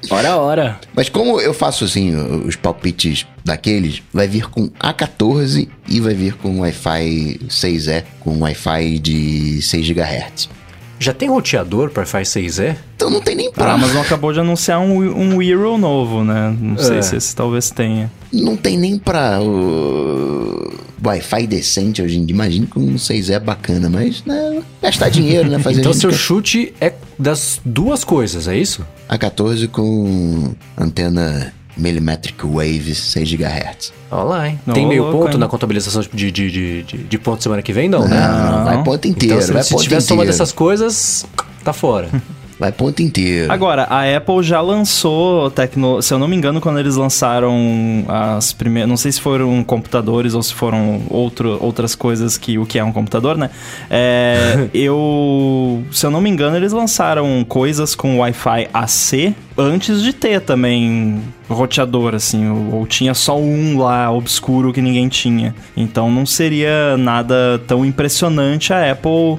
Hora 0.08 0.36
hora. 0.36 0.80
Mas 0.94 1.08
como 1.08 1.40
eu 1.40 1.52
faço 1.52 1.84
assim, 1.84 2.14
os 2.14 2.56
palpites 2.56 3.26
daqueles, 3.44 4.02
vai 4.12 4.26
vir 4.26 4.48
com 4.48 4.68
A14 4.70 5.68
e 5.88 6.00
vai 6.00 6.14
vir 6.14 6.34
com 6.34 6.60
Wi-Fi 6.60 7.40
6E, 7.48 8.04
com 8.20 8.38
Wi-Fi 8.38 8.98
de 8.98 9.60
6 9.60 9.88
GHz. 9.88 10.59
Já 11.00 11.14
tem 11.14 11.30
roteador 11.30 11.88
para 11.88 12.02
Wi-Fi 12.02 12.22
6E? 12.22 12.76
Então 12.94 13.08
não 13.08 13.22
tem 13.22 13.34
nem 13.34 13.50
pra... 13.50 13.70
A 13.70 13.72
Amazon 13.72 14.02
acabou 14.02 14.34
de 14.34 14.40
anunciar 14.40 14.78
um, 14.80 14.98
um 14.98 15.40
Eero 15.40 15.78
novo, 15.78 16.22
né? 16.22 16.54
Não 16.60 16.76
sei 16.76 16.98
é. 16.98 17.02
se 17.02 17.16
esse 17.16 17.34
talvez 17.34 17.70
tenha. 17.70 18.12
Não 18.30 18.54
tem 18.54 18.76
nem 18.76 18.98
pra 18.98 19.40
uh, 19.40 20.70
Wi-Fi 21.02 21.46
decente 21.46 22.02
hoje 22.02 22.18
em 22.18 22.26
dia. 22.26 22.34
Imagina 22.34 22.66
que 22.66 22.78
um 22.78 22.96
6E 22.96 23.30
é 23.30 23.40
bacana, 23.40 23.88
mas 23.88 24.22
né, 24.26 24.62
gastar 24.82 25.08
dinheiro, 25.08 25.48
né? 25.48 25.58
Fazer 25.58 25.80
então 25.80 25.94
seu 25.94 26.12
chute 26.12 26.74
é 26.78 26.92
das 27.18 27.62
duas 27.64 28.04
coisas, 28.04 28.46
é 28.46 28.58
isso? 28.58 28.86
A14 29.08 29.68
com 29.68 30.54
antena 30.76 31.50
Millimetric 31.76 32.44
Wave 32.44 32.94
6 32.94 33.30
GHz. 33.32 33.92
Olha 34.10 34.22
lá, 34.24 34.48
hein? 34.48 34.60
Não, 34.66 34.74
Tem 34.74 34.86
meio 34.86 35.04
louco, 35.04 35.18
ponto 35.18 35.32
hein? 35.32 35.38
na 35.38 35.48
contabilização 35.48 36.02
de, 36.02 36.30
de, 36.30 36.50
de, 36.50 36.82
de, 36.82 36.98
de 36.98 37.18
ponto 37.18 37.42
semana 37.42 37.62
que 37.62 37.72
vem, 37.72 37.88
não, 37.88 38.00
não 38.00 38.08
né? 38.08 38.20
Não, 38.20 38.64
vai 38.64 38.82
ponto 38.82 39.06
inteiro. 39.06 39.34
Então, 39.34 39.46
se, 39.46 39.52
vai 39.52 39.62
se 39.62 39.70
ponto 39.70 39.82
tiver 39.82 39.96
inteiro. 39.96 40.08
soma 40.08 40.26
dessas 40.26 40.52
coisas, 40.52 41.24
tá 41.64 41.72
fora. 41.72 42.08
Vai 42.60 42.70
ponto 42.70 43.00
inteiro. 43.00 43.50
Agora, 43.50 43.84
a 43.84 44.02
Apple 44.14 44.42
já 44.42 44.60
lançou, 44.60 45.50
tecno... 45.50 46.02
se 46.02 46.12
eu 46.12 46.18
não 46.18 46.28
me 46.28 46.36
engano, 46.36 46.60
quando 46.60 46.78
eles 46.78 46.94
lançaram 46.94 48.04
as 48.06 48.52
primeiras. 48.52 48.86
Não 48.86 48.98
sei 48.98 49.10
se 49.10 49.18
foram 49.18 49.64
computadores 49.64 50.34
ou 50.34 50.42
se 50.42 50.52
foram 50.52 51.00
outro, 51.08 51.56
outras 51.58 51.94
coisas 51.94 52.36
que 52.36 52.58
o 52.58 52.66
que 52.66 52.78
é 52.78 52.84
um 52.84 52.92
computador, 52.92 53.38
né? 53.38 53.48
É, 53.88 54.68
eu. 54.74 55.82
Se 55.90 56.04
eu 56.04 56.10
não 56.10 56.20
me 56.20 56.28
engano, 56.28 56.54
eles 56.54 56.70
lançaram 56.70 57.42
coisas 57.48 57.94
com 57.94 58.18
Wi-Fi 58.18 58.68
AC 58.74 59.34
antes 59.56 60.02
de 60.02 60.12
ter 60.12 60.42
também 60.42 61.22
roteador, 61.48 62.14
assim, 62.14 62.46
ou, 62.46 62.80
ou, 62.80 62.86
tinha 62.86 63.14
só 63.14 63.38
um 63.38 63.78
lá 63.78 64.10
obscuro 64.12 64.70
que 64.70 64.82
ninguém 64.82 65.08
tinha. 65.08 65.54
Então 65.74 66.10
não 66.10 66.26
seria 66.26 66.98
nada 66.98 67.58
tão 67.66 67.86
impressionante 67.86 68.70
a 68.74 68.92
Apple 68.92 69.38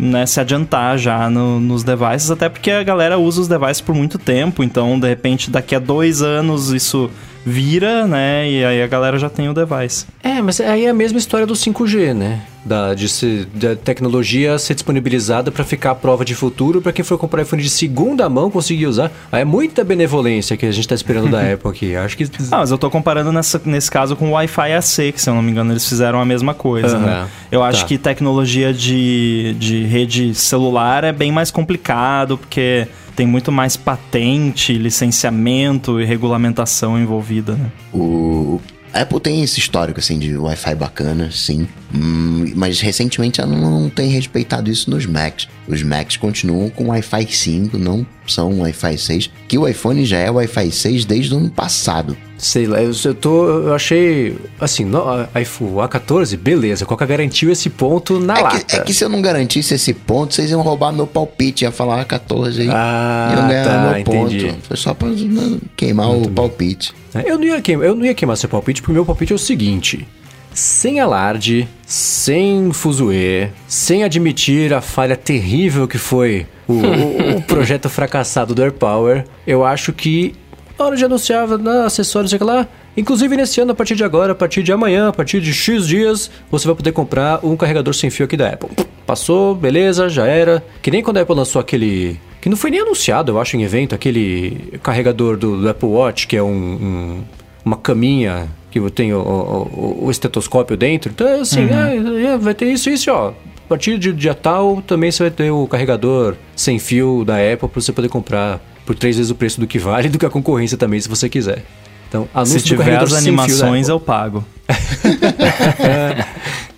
né, 0.00 0.24
se 0.26 0.40
adiantar 0.40 0.96
já 0.96 1.28
no, 1.28 1.60
nos 1.60 1.84
devices, 1.84 2.30
até 2.30 2.48
porque 2.48 2.70
a 2.70 2.82
galera 2.82 3.18
usa 3.18 3.42
os 3.42 3.48
devices 3.48 3.80
por 3.80 3.94
muito 3.94 4.18
tempo, 4.18 4.62
então 4.62 4.98
de 4.98 5.06
repente 5.06 5.50
daqui 5.50 5.74
a 5.74 5.78
dois 5.78 6.22
anos 6.22 6.70
isso 6.70 7.10
vira, 7.44 8.06
né? 8.06 8.48
E 8.50 8.64
aí 8.64 8.82
a 8.82 8.86
galera 8.86 9.18
já 9.18 9.30
tem 9.30 9.48
o 9.48 9.54
device. 9.54 10.06
É, 10.22 10.40
mas 10.42 10.60
aí 10.60 10.84
é 10.86 10.90
a 10.90 10.94
mesma 10.94 11.18
história 11.18 11.46
do 11.46 11.54
5G, 11.54 12.14
né? 12.14 12.40
Da, 12.62 12.92
de 12.92 13.08
ser, 13.08 13.46
da 13.54 13.74
tecnologia 13.74 14.58
ser 14.58 14.74
disponibilizada 14.74 15.50
para 15.50 15.64
ficar 15.64 15.92
à 15.92 15.94
prova 15.94 16.26
de 16.26 16.34
futuro 16.34 16.82
para 16.82 16.92
quem 16.92 17.02
for 17.02 17.16
comprar 17.16 17.40
iPhone 17.40 17.62
de 17.62 17.70
segunda 17.70 18.28
mão 18.28 18.50
conseguir 18.50 18.86
usar. 18.86 19.10
Aí 19.32 19.40
é 19.40 19.44
muita 19.46 19.82
benevolência 19.82 20.58
que 20.58 20.66
a 20.66 20.70
gente 20.70 20.86
tá 20.86 20.94
esperando 20.94 21.30
da 21.30 21.40
Apple 21.54 21.70
aqui. 21.70 21.96
Acho 21.96 22.18
que. 22.18 22.24
Ah, 22.50 22.58
mas 22.58 22.70
eu 22.70 22.76
tô 22.76 22.90
comparando 22.90 23.32
nessa, 23.32 23.60
nesse 23.64 23.90
caso 23.90 24.14
com 24.14 24.28
o 24.28 24.32
Wi-Fi 24.32 24.72
AC, 24.74 25.12
que 25.12 25.20
se 25.22 25.30
eu 25.30 25.34
não 25.34 25.40
me 25.42 25.50
engano 25.50 25.72
eles 25.72 25.88
fizeram 25.88 26.20
a 26.20 26.24
mesma 26.26 26.52
coisa, 26.52 26.96
Aham. 26.98 27.06
né? 27.06 27.26
Eu 27.50 27.62
acho 27.62 27.80
Tá. 27.80 27.86
que 27.88 27.96
tecnologia 27.96 28.74
de, 28.74 29.56
de 29.58 29.84
rede 29.84 30.34
celular 30.34 31.02
é 31.04 31.12
bem 31.12 31.32
mais 31.32 31.50
complicado, 31.50 32.36
porque 32.36 32.86
tem 33.20 33.26
muito 33.26 33.52
mais 33.52 33.76
patente, 33.76 34.72
licenciamento 34.72 36.00
e 36.00 36.06
regulamentação 36.06 36.98
envolvida, 36.98 37.52
né? 37.52 37.70
O 37.92 38.58
a 38.94 39.02
Apple 39.02 39.20
tem 39.20 39.42
esse 39.42 39.60
histórico 39.60 40.00
assim 40.00 40.18
de 40.18 40.36
Wi-Fi 40.36 40.74
bacana, 40.74 41.30
sim. 41.30 41.68
Hum, 41.94 42.50
mas 42.56 42.80
recentemente 42.80 43.40
ela 43.40 43.54
não 43.54 43.88
tem 43.90 44.10
respeitado 44.10 44.70
isso 44.70 44.90
nos 44.90 45.06
Macs. 45.06 45.48
Os 45.68 45.82
Macs 45.82 46.16
continuam 46.16 46.68
com 46.70 46.88
Wi-Fi 46.88 47.26
5, 47.30 47.78
não 47.78 48.04
são 48.26 48.60
Wi-Fi 48.60 48.98
6. 48.98 49.30
Que 49.46 49.58
o 49.58 49.68
iPhone 49.68 50.04
já 50.04 50.18
é 50.18 50.30
Wi-Fi 50.30 50.70
6 50.72 51.04
desde 51.04 51.34
o 51.34 51.36
ano 51.36 51.50
passado. 51.50 52.16
Sei 52.42 52.66
lá, 52.66 52.82
eu, 52.82 52.90
eu 53.04 53.14
tô. 53.14 53.46
Eu 53.48 53.74
achei. 53.74 54.34
Assim, 54.58 54.82
no, 54.84 55.02
iPhone 55.38 55.72
A14, 55.74 56.38
beleza. 56.38 56.86
Coca 56.86 57.04
garantiu 57.04 57.50
esse 57.52 57.68
ponto 57.68 58.18
na 58.18 58.38
É 58.38 58.42
lata. 58.42 58.60
que, 58.64 58.76
é 58.76 58.80
que 58.80 58.94
se 58.94 59.04
eu 59.04 59.10
não 59.10 59.20
garantisse 59.20 59.74
esse 59.74 59.92
ponto, 59.92 60.34
vocês 60.34 60.50
iam 60.50 60.62
roubar 60.62 60.90
meu 60.90 61.06
palpite, 61.06 61.64
ia 61.64 61.70
falar 61.70 62.02
14 62.06 62.62
aí. 62.62 62.68
Ah, 62.70 63.34
iam 63.36 63.46
ganhar 63.48 63.64
tá, 63.64 63.92
meu 63.94 64.04
ponto. 64.04 64.34
entendi. 64.34 64.54
Foi 64.62 64.76
só 64.78 64.94
pra 64.94 65.08
né, 65.08 65.58
queimar 65.76 66.10
o 66.10 66.30
palpite. 66.30 66.94
É, 67.14 67.30
Eu 67.30 67.36
não, 67.36 67.44
ia 67.44 67.60
queimar, 67.60 67.86
eu 67.86 67.94
não 67.94 68.06
ia 68.06 68.14
queimar 68.14 68.36
seu 68.38 68.48
palpite, 68.48 68.80
porque 68.80 68.92
o 68.92 68.94
meu 68.94 69.04
palpite 69.04 69.32
é 69.34 69.36
o 69.36 69.38
seguinte: 69.38 70.08
sem 70.54 70.98
alarde, 70.98 71.68
sem 71.86 72.72
fuzuê, 72.72 73.48
sem 73.68 74.02
admitir 74.02 74.72
a 74.72 74.80
falha 74.80 75.14
terrível 75.16 75.86
que 75.86 75.98
foi 75.98 76.46
o, 76.66 76.72
o- 76.72 77.36
o 77.36 77.42
projeto 77.46 77.90
fracassado 77.90 78.54
do 78.54 78.62
AirPower, 78.62 79.24
eu 79.46 79.62
acho 79.64 79.92
que 79.92 80.34
na 80.80 80.86
hora 80.86 80.96
de 80.96 81.04
anunciar 81.04 81.46
na 81.58 81.84
acessórios, 81.84 82.30
sei 82.30 82.38
lá, 82.40 82.66
inclusive 82.96 83.36
nesse 83.36 83.60
ano, 83.60 83.72
a 83.72 83.74
partir 83.74 83.94
de 83.94 84.02
agora, 84.02 84.32
a 84.32 84.34
partir 84.34 84.62
de 84.62 84.72
amanhã, 84.72 85.08
a 85.08 85.12
partir 85.12 85.40
de 85.40 85.52
X 85.52 85.86
dias, 85.86 86.30
você 86.50 86.66
vai 86.66 86.74
poder 86.74 86.92
comprar 86.92 87.44
um 87.44 87.54
carregador 87.56 87.92
sem 87.94 88.08
fio 88.08 88.24
aqui 88.24 88.36
da 88.36 88.48
Apple. 88.48 88.70
Passou, 89.06 89.54
beleza, 89.54 90.08
já 90.08 90.26
era. 90.26 90.64
Que 90.80 90.90
nem 90.90 91.02
quando 91.02 91.18
a 91.18 91.20
Apple 91.20 91.34
lançou 91.36 91.60
aquele. 91.60 92.18
Que 92.40 92.48
não 92.48 92.56
foi 92.56 92.70
nem 92.70 92.80
anunciado, 92.80 93.32
eu 93.32 93.40
acho, 93.40 93.56
em 93.56 93.62
evento, 93.62 93.94
aquele 93.94 94.78
carregador 94.82 95.36
do, 95.36 95.60
do 95.60 95.68
Apple 95.68 95.88
Watch, 95.88 96.26
que 96.26 96.36
é 96.36 96.42
um- 96.42 96.46
um, 96.48 97.20
uma 97.62 97.76
caminha 97.76 98.48
que 98.70 98.80
tem 98.90 99.12
o, 99.12 99.18
o- 99.20 100.04
o 100.06 100.10
estetoscópio 100.10 100.76
dentro. 100.76 101.10
Então, 101.12 101.42
assim, 101.42 101.68
ah, 101.72 101.90
é, 102.34 102.38
vai 102.38 102.54
ter 102.54 102.72
isso 102.72 102.88
e 102.88 102.94
isso, 102.94 103.10
ó. 103.10 103.28
A 103.30 103.68
partir 103.68 103.98
de 103.98 104.12
dia 104.12 104.32
tal, 104.34 104.80
também 104.86 105.10
você 105.10 105.24
vai 105.24 105.30
ter 105.30 105.50
o 105.50 105.66
carregador 105.66 106.34
sem 106.56 106.78
fio 106.78 107.24
da 107.24 107.34
Apple 107.36 107.68
para 107.68 107.80
você 107.82 107.92
poder 107.92 108.08
comprar 108.08 108.58
por 108.90 108.96
três 108.96 109.16
vezes 109.16 109.30
o 109.30 109.36
preço 109.36 109.60
do 109.60 109.68
que 109.68 109.78
vale 109.78 110.08
e 110.08 110.10
do 110.10 110.18
que 110.18 110.26
a 110.26 110.30
concorrência 110.30 110.76
também, 110.76 111.00
se 111.00 111.08
você 111.08 111.28
quiser. 111.28 111.64
Então, 112.08 112.28
anúncio 112.34 112.58
Se 112.58 112.66
tiver 112.66 112.98
as 112.98 113.12
animações, 113.12 113.88
eu 113.88 114.00
pago. 114.00 114.44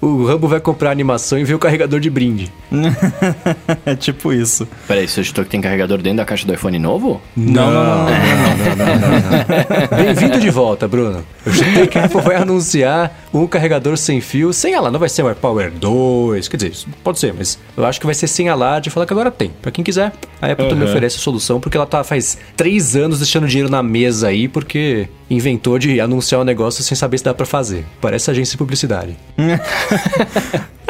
O 0.00 0.24
Rambo 0.24 0.48
vai 0.48 0.60
comprar 0.60 0.88
a 0.88 0.92
animação 0.92 1.38
e 1.38 1.44
ver 1.44 1.54
o 1.54 1.58
carregador 1.58 2.00
de 2.00 2.08
brinde. 2.08 2.50
é 3.84 3.94
tipo 3.94 4.32
isso. 4.32 4.66
Peraí, 4.88 5.06
você 5.06 5.20
agitou 5.20 5.44
que 5.44 5.50
tem 5.50 5.60
carregador 5.60 5.98
dentro 5.98 6.16
da 6.16 6.24
caixa 6.24 6.46
do 6.46 6.54
iPhone 6.54 6.78
novo? 6.78 7.20
Não, 7.36 7.70
não, 7.70 7.84
não. 7.84 8.06
Bem-vindo 10.02 10.40
de 10.40 10.48
volta, 10.48 10.88
Bruno. 10.88 11.22
Eu 11.44 11.52
chutei 11.52 11.86
que 11.86 11.98
a 11.98 12.06
Apple 12.06 12.22
vai 12.22 12.36
anunciar 12.36 13.12
um 13.32 13.46
carregador 13.46 13.98
sem 13.98 14.22
fio, 14.22 14.54
sem 14.54 14.74
alarde. 14.74 14.92
Não 14.94 15.00
vai 15.00 15.10
ser 15.10 15.22
o 15.22 15.28
AirPower 15.28 15.70
2, 15.70 16.48
quer 16.48 16.56
dizer, 16.56 16.72
pode 17.04 17.18
ser, 17.18 17.34
mas 17.34 17.58
eu 17.76 17.84
acho 17.84 18.00
que 18.00 18.06
vai 18.06 18.14
ser 18.14 18.26
sem 18.26 18.48
alarde 18.48 18.88
e 18.88 18.90
falar 18.90 19.04
que 19.04 19.12
agora 19.12 19.30
tem. 19.30 19.50
Pra 19.60 19.70
quem 19.70 19.84
quiser, 19.84 20.12
a 20.40 20.46
Apple 20.50 20.68
também 20.68 20.88
oferece 20.88 21.16
a 21.16 21.20
solução, 21.20 21.60
porque 21.60 21.76
ela 21.76 21.86
tá 21.86 22.02
faz 22.02 22.38
três 22.56 22.96
anos 22.96 23.18
deixando 23.18 23.46
dinheiro 23.46 23.70
na 23.70 23.82
mesa 23.82 24.28
aí, 24.28 24.48
porque 24.48 25.08
inventou 25.28 25.78
de 25.78 26.00
anunciar 26.00 26.40
um 26.40 26.44
negócio 26.44 26.82
sem 26.82 26.96
saber 26.96 27.18
se 27.18 27.24
dá 27.24 27.32
pra 27.32 27.46
fazer. 27.46 27.84
Parece 28.00 28.30
agência 28.30 28.52
de 28.52 28.58
publicidade. 28.58 29.16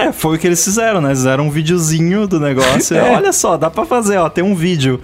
É, 0.00 0.12
foi 0.12 0.36
o 0.36 0.38
que 0.38 0.46
eles 0.46 0.64
fizeram, 0.64 1.00
né? 1.00 1.10
Fizeram 1.10 1.46
um 1.46 1.50
videozinho 1.50 2.26
do 2.26 2.40
negócio. 2.40 2.96
É. 2.96 3.16
Olha 3.16 3.32
só, 3.32 3.58
dá 3.58 3.68
pra 3.68 3.84
fazer, 3.84 4.16
ó, 4.16 4.30
tem 4.30 4.42
um 4.42 4.54
vídeo. 4.54 4.98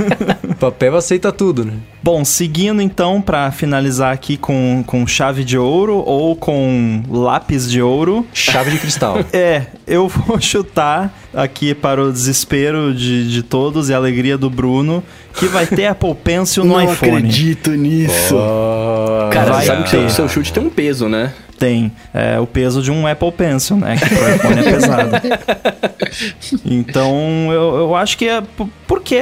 Papel 0.60 0.94
aceita 0.96 1.32
tudo, 1.32 1.64
né? 1.64 1.72
Bom, 2.02 2.24
seguindo 2.24 2.82
então 2.82 3.22
pra 3.22 3.50
finalizar 3.50 4.12
aqui 4.12 4.36
com, 4.36 4.84
com 4.86 5.06
chave 5.06 5.44
de 5.44 5.56
ouro 5.56 5.96
ou 5.96 6.36
com 6.36 7.02
lápis 7.08 7.70
de 7.70 7.80
ouro. 7.80 8.26
Chave 8.34 8.70
de 8.70 8.78
cristal. 8.78 9.18
É, 9.32 9.66
eu 9.86 10.06
vou 10.06 10.40
chutar 10.40 11.12
aqui 11.32 11.74
para 11.74 12.02
o 12.02 12.12
desespero 12.12 12.94
de, 12.94 13.28
de 13.28 13.42
todos 13.42 13.88
e 13.88 13.94
a 13.94 13.96
alegria 13.96 14.38
do 14.38 14.48
Bruno 14.48 15.02
que 15.36 15.46
vai 15.46 15.66
ter 15.66 15.86
Apple 15.86 16.14
Pencil 16.14 16.64
no 16.64 16.74
não 16.74 16.92
iPhone. 16.92 17.16
acredito 17.16 17.70
nisso. 17.72 18.34
Oh, 18.36 19.30
Cara, 19.30 19.52
Vai 19.52 19.60
você 19.62 19.66
sabe 19.66 19.82
que 19.84 19.90
seu, 19.90 20.00
ter. 20.02 20.10
seu 20.10 20.28
chute 20.28 20.52
tem 20.52 20.62
um 20.62 20.70
peso, 20.70 21.08
né? 21.08 21.32
Tem 21.58 21.92
é, 22.12 22.38
o 22.40 22.46
peso 22.46 22.82
de 22.82 22.90
um 22.90 23.06
Apple 23.06 23.30
Pencil, 23.32 23.76
né? 23.76 23.96
Que 23.96 24.08
pro 24.14 24.34
iPhone 24.34 24.58
é 24.60 24.72
pesado. 24.72 25.10
Então, 26.64 27.48
eu, 27.50 27.76
eu 27.76 27.94
acho 27.96 28.16
que 28.16 28.28
é 28.28 28.42
porque, 28.86 29.18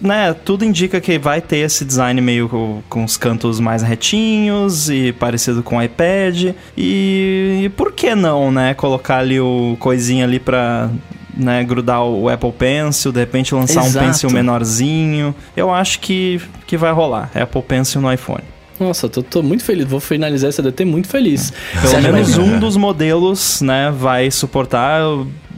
né? 0.00 0.34
Tudo 0.44 0.64
indica 0.64 1.00
que 1.00 1.18
vai 1.18 1.40
ter 1.40 1.58
esse 1.58 1.84
design 1.84 2.20
meio 2.20 2.48
com, 2.48 2.82
com 2.88 3.04
os 3.04 3.16
cantos 3.16 3.60
mais 3.60 3.82
retinhos 3.82 4.88
e 4.90 5.12
parecido 5.12 5.62
com 5.62 5.76
o 5.76 5.82
iPad. 5.82 6.54
E, 6.76 7.60
e 7.64 7.68
por 7.70 7.92
que 7.92 8.14
não, 8.14 8.50
né? 8.50 8.74
Colocar 8.74 9.18
ali 9.18 9.38
o 9.40 9.76
coisinha 9.78 10.24
ali 10.24 10.38
pra 10.40 10.90
né, 11.34 11.62
grudar 11.64 12.04
o 12.04 12.28
Apple 12.28 12.52
Pencil, 12.52 13.12
de 13.12 13.20
repente 13.20 13.54
lançar 13.54 13.84
Exato. 13.84 14.04
um 14.04 14.08
Pencil 14.08 14.30
menorzinho. 14.30 15.34
Eu 15.56 15.72
acho 15.72 16.00
que, 16.00 16.40
que 16.66 16.76
vai 16.76 16.92
rolar. 16.92 17.30
Apple 17.34 17.62
Pencil 17.62 18.00
no 18.00 18.12
iPhone. 18.12 18.42
Nossa, 18.80 19.08
tô, 19.08 19.22
tô 19.22 19.42
muito 19.42 19.62
feliz. 19.64 19.86
Vou 19.86 20.00
finalizar 20.00 20.48
essa 20.48 20.62
DT 20.62 20.84
muito 20.84 21.08
feliz. 21.08 21.52
Pelo 21.80 22.02
menos 22.02 22.36
um 22.38 22.58
dos 22.58 22.76
modelos, 22.76 23.60
né, 23.60 23.92
vai 23.96 24.30
suportar. 24.30 25.00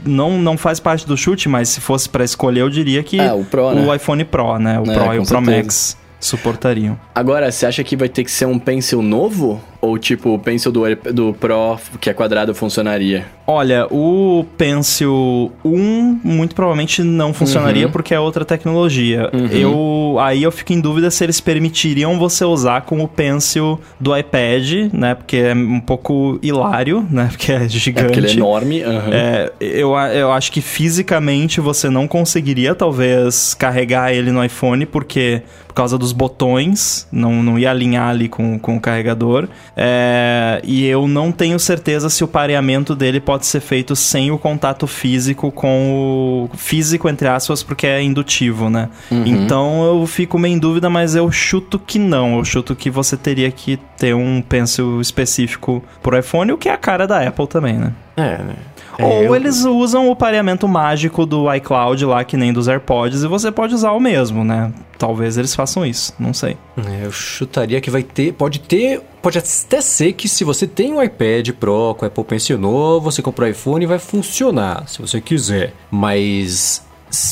Não, 0.05 0.39
não 0.39 0.55
faz 0.57 0.79
parte 0.79 1.07
do 1.07 1.17
chute, 1.17 1.49
mas 1.49 1.69
se 1.69 1.81
fosse 1.81 2.07
pra 2.07 2.23
escolher, 2.23 2.59
eu 2.61 2.69
diria 2.69 3.01
que 3.01 3.19
É, 3.19 3.33
o 3.33 3.43
Pro, 3.43 3.67
o 3.69 3.73
né? 3.73 3.95
iPhone 3.95 4.23
Pro, 4.23 4.59
né? 4.59 4.79
O 4.79 4.83
É, 4.91 4.93
Pro 4.93 5.13
e 5.15 5.19
o 5.19 5.23
Pro 5.25 5.37
certeza. 5.39 5.57
Max 5.57 5.97
suportariam. 6.19 6.99
Agora, 7.13 7.51
você 7.51 7.65
acha 7.65 7.83
que 7.83 7.95
vai 7.95 8.09
ter 8.09 8.23
que 8.23 8.31
ser 8.31 8.45
um 8.45 8.57
pencil 8.59 9.01
novo? 9.01 9.61
Ou 9.85 9.97
tipo, 9.97 10.33
o 10.33 10.39
pencil 10.39 10.71
do, 10.71 10.81
do 11.13 11.33
Pro, 11.33 11.77
que 11.99 12.09
é 12.09 12.13
quadrado, 12.13 12.53
funcionaria? 12.55 13.25
Olha, 13.47 13.85
o 13.91 14.43
Pencil 14.57 15.51
1 15.63 16.19
muito 16.23 16.55
provavelmente 16.55 17.03
não 17.03 17.31
funcionaria 17.31 17.87
porque 17.87 18.13
é 18.13 18.19
outra 18.19 18.43
tecnologia. 18.43 19.29
Eu 19.51 20.17
aí 20.19 20.41
eu 20.41 20.51
fico 20.51 20.73
em 20.73 20.79
dúvida 20.81 21.11
se 21.11 21.23
eles 21.23 21.39
permitiriam 21.39 22.17
você 22.17 22.43
usar 22.43 22.81
com 22.81 23.03
o 23.03 23.07
Pencil 23.07 23.79
do 23.99 24.17
iPad, 24.17 24.91
né? 24.91 25.13
Porque 25.13 25.37
é 25.37 25.53
um 25.53 25.79
pouco 25.79 26.39
hilário, 26.41 27.05
né? 27.11 27.27
Porque 27.35 27.51
é 27.51 27.55
É 27.65 27.69
gigante. 27.69 28.05
porque 28.05 28.19
ele 28.19 28.27
é 28.29 28.31
enorme. 28.33 28.81
aham. 28.83 29.09
É, 29.13 29.51
eu, 29.59 29.93
eu 29.95 30.31
acho 30.31 30.51
que 30.51 30.61
fisicamente 30.61 31.59
você 31.61 31.89
não 31.89 32.07
conseguiria, 32.07 32.73
talvez, 32.73 33.53
carregar 33.53 34.11
ele 34.13 34.31
no 34.31 34.43
iPhone, 34.43 34.85
porque 34.85 35.41
por 35.67 35.73
causa 35.75 35.97
dos 35.97 36.13
botões, 36.13 37.05
não, 37.11 37.43
não 37.43 37.59
ia 37.59 37.69
alinhar 37.69 38.09
ali 38.09 38.29
com, 38.29 38.57
com 38.57 38.77
o 38.77 38.79
carregador. 38.79 39.47
É, 39.77 40.61
e 40.63 40.85
eu 40.85 41.07
não 41.07 41.31
tenho 41.31 41.59
certeza 41.59 42.09
se 42.09 42.23
o 42.23 42.27
pareamento 42.27 42.95
dele 42.95 43.19
pode 43.19 43.45
ser 43.45 43.59
feito 43.59 43.95
sem 43.95 44.31
o 44.31 44.37
contato 44.37 44.87
físico 44.87 45.51
com 45.51 46.49
o. 46.53 46.57
físico, 46.57 47.09
entre 47.09 47.27
aspas, 47.27 47.61
porque 47.61 47.85
é 47.85 48.01
indutivo, 48.01 48.69
né? 48.69 48.89
Então 49.25 49.83
eu 49.83 50.07
fico 50.07 50.39
meio 50.39 50.55
em 50.55 50.59
dúvida, 50.59 50.89
mas 50.89 51.15
eu 51.15 51.29
chuto 51.31 51.77
que 51.77 51.99
não. 51.99 52.37
Eu 52.37 52.45
chuto 52.45 52.75
que 52.75 52.89
você 52.89 53.17
teria 53.17 53.51
que 53.51 53.77
ter 53.97 54.13
um 54.15 54.41
pencil 54.41 55.01
específico 55.01 55.83
pro 56.01 56.17
iPhone, 56.17 56.51
o 56.53 56.57
que 56.57 56.69
é 56.69 56.73
a 56.73 56.77
cara 56.77 57.05
da 57.05 57.27
Apple 57.27 57.47
também, 57.47 57.73
né? 57.73 57.91
É, 58.15 58.37
né? 58.37 58.55
É, 58.97 59.03
Ou 59.03 59.23
eu- 59.23 59.35
eles 59.35 59.63
usam 59.65 60.09
o 60.09 60.15
pareamento 60.15 60.67
mágico 60.67 61.25
do 61.25 61.53
iCloud 61.55 62.05
lá, 62.05 62.23
que 62.23 62.37
nem 62.37 62.53
dos 62.53 62.67
AirPods, 62.67 63.23
e 63.23 63.27
você 63.27 63.51
pode 63.51 63.73
usar 63.73 63.91
o 63.91 63.99
mesmo, 63.99 64.43
né? 64.43 64.71
Talvez 64.97 65.37
eles 65.37 65.53
façam 65.53 65.85
isso, 65.85 66.13
não 66.17 66.33
sei. 66.33 66.55
É, 66.77 67.05
eu 67.05 67.11
chutaria 67.11 67.81
que 67.81 67.89
vai 67.91 68.03
ter. 68.03 68.31
Pode 68.33 68.59
ter. 68.59 69.01
Pode 69.21 69.37
até 69.39 69.81
ser 69.81 70.13
que 70.13 70.29
se 70.29 70.43
você 70.43 70.65
tem 70.67 70.93
um 70.93 71.01
iPad 71.03 71.49
Pro 71.59 71.95
com 71.97 72.05
Apple 72.05 72.23
Pencil 72.23 72.57
novo, 72.57 73.11
você 73.11 73.21
comprar 73.21 73.45
o 73.45 73.49
iPhone 73.49 73.85
vai 73.85 73.99
funcionar, 73.99 74.87
se 74.87 75.01
você 75.01 75.19
quiser. 75.19 75.73
Mas. 75.91 76.84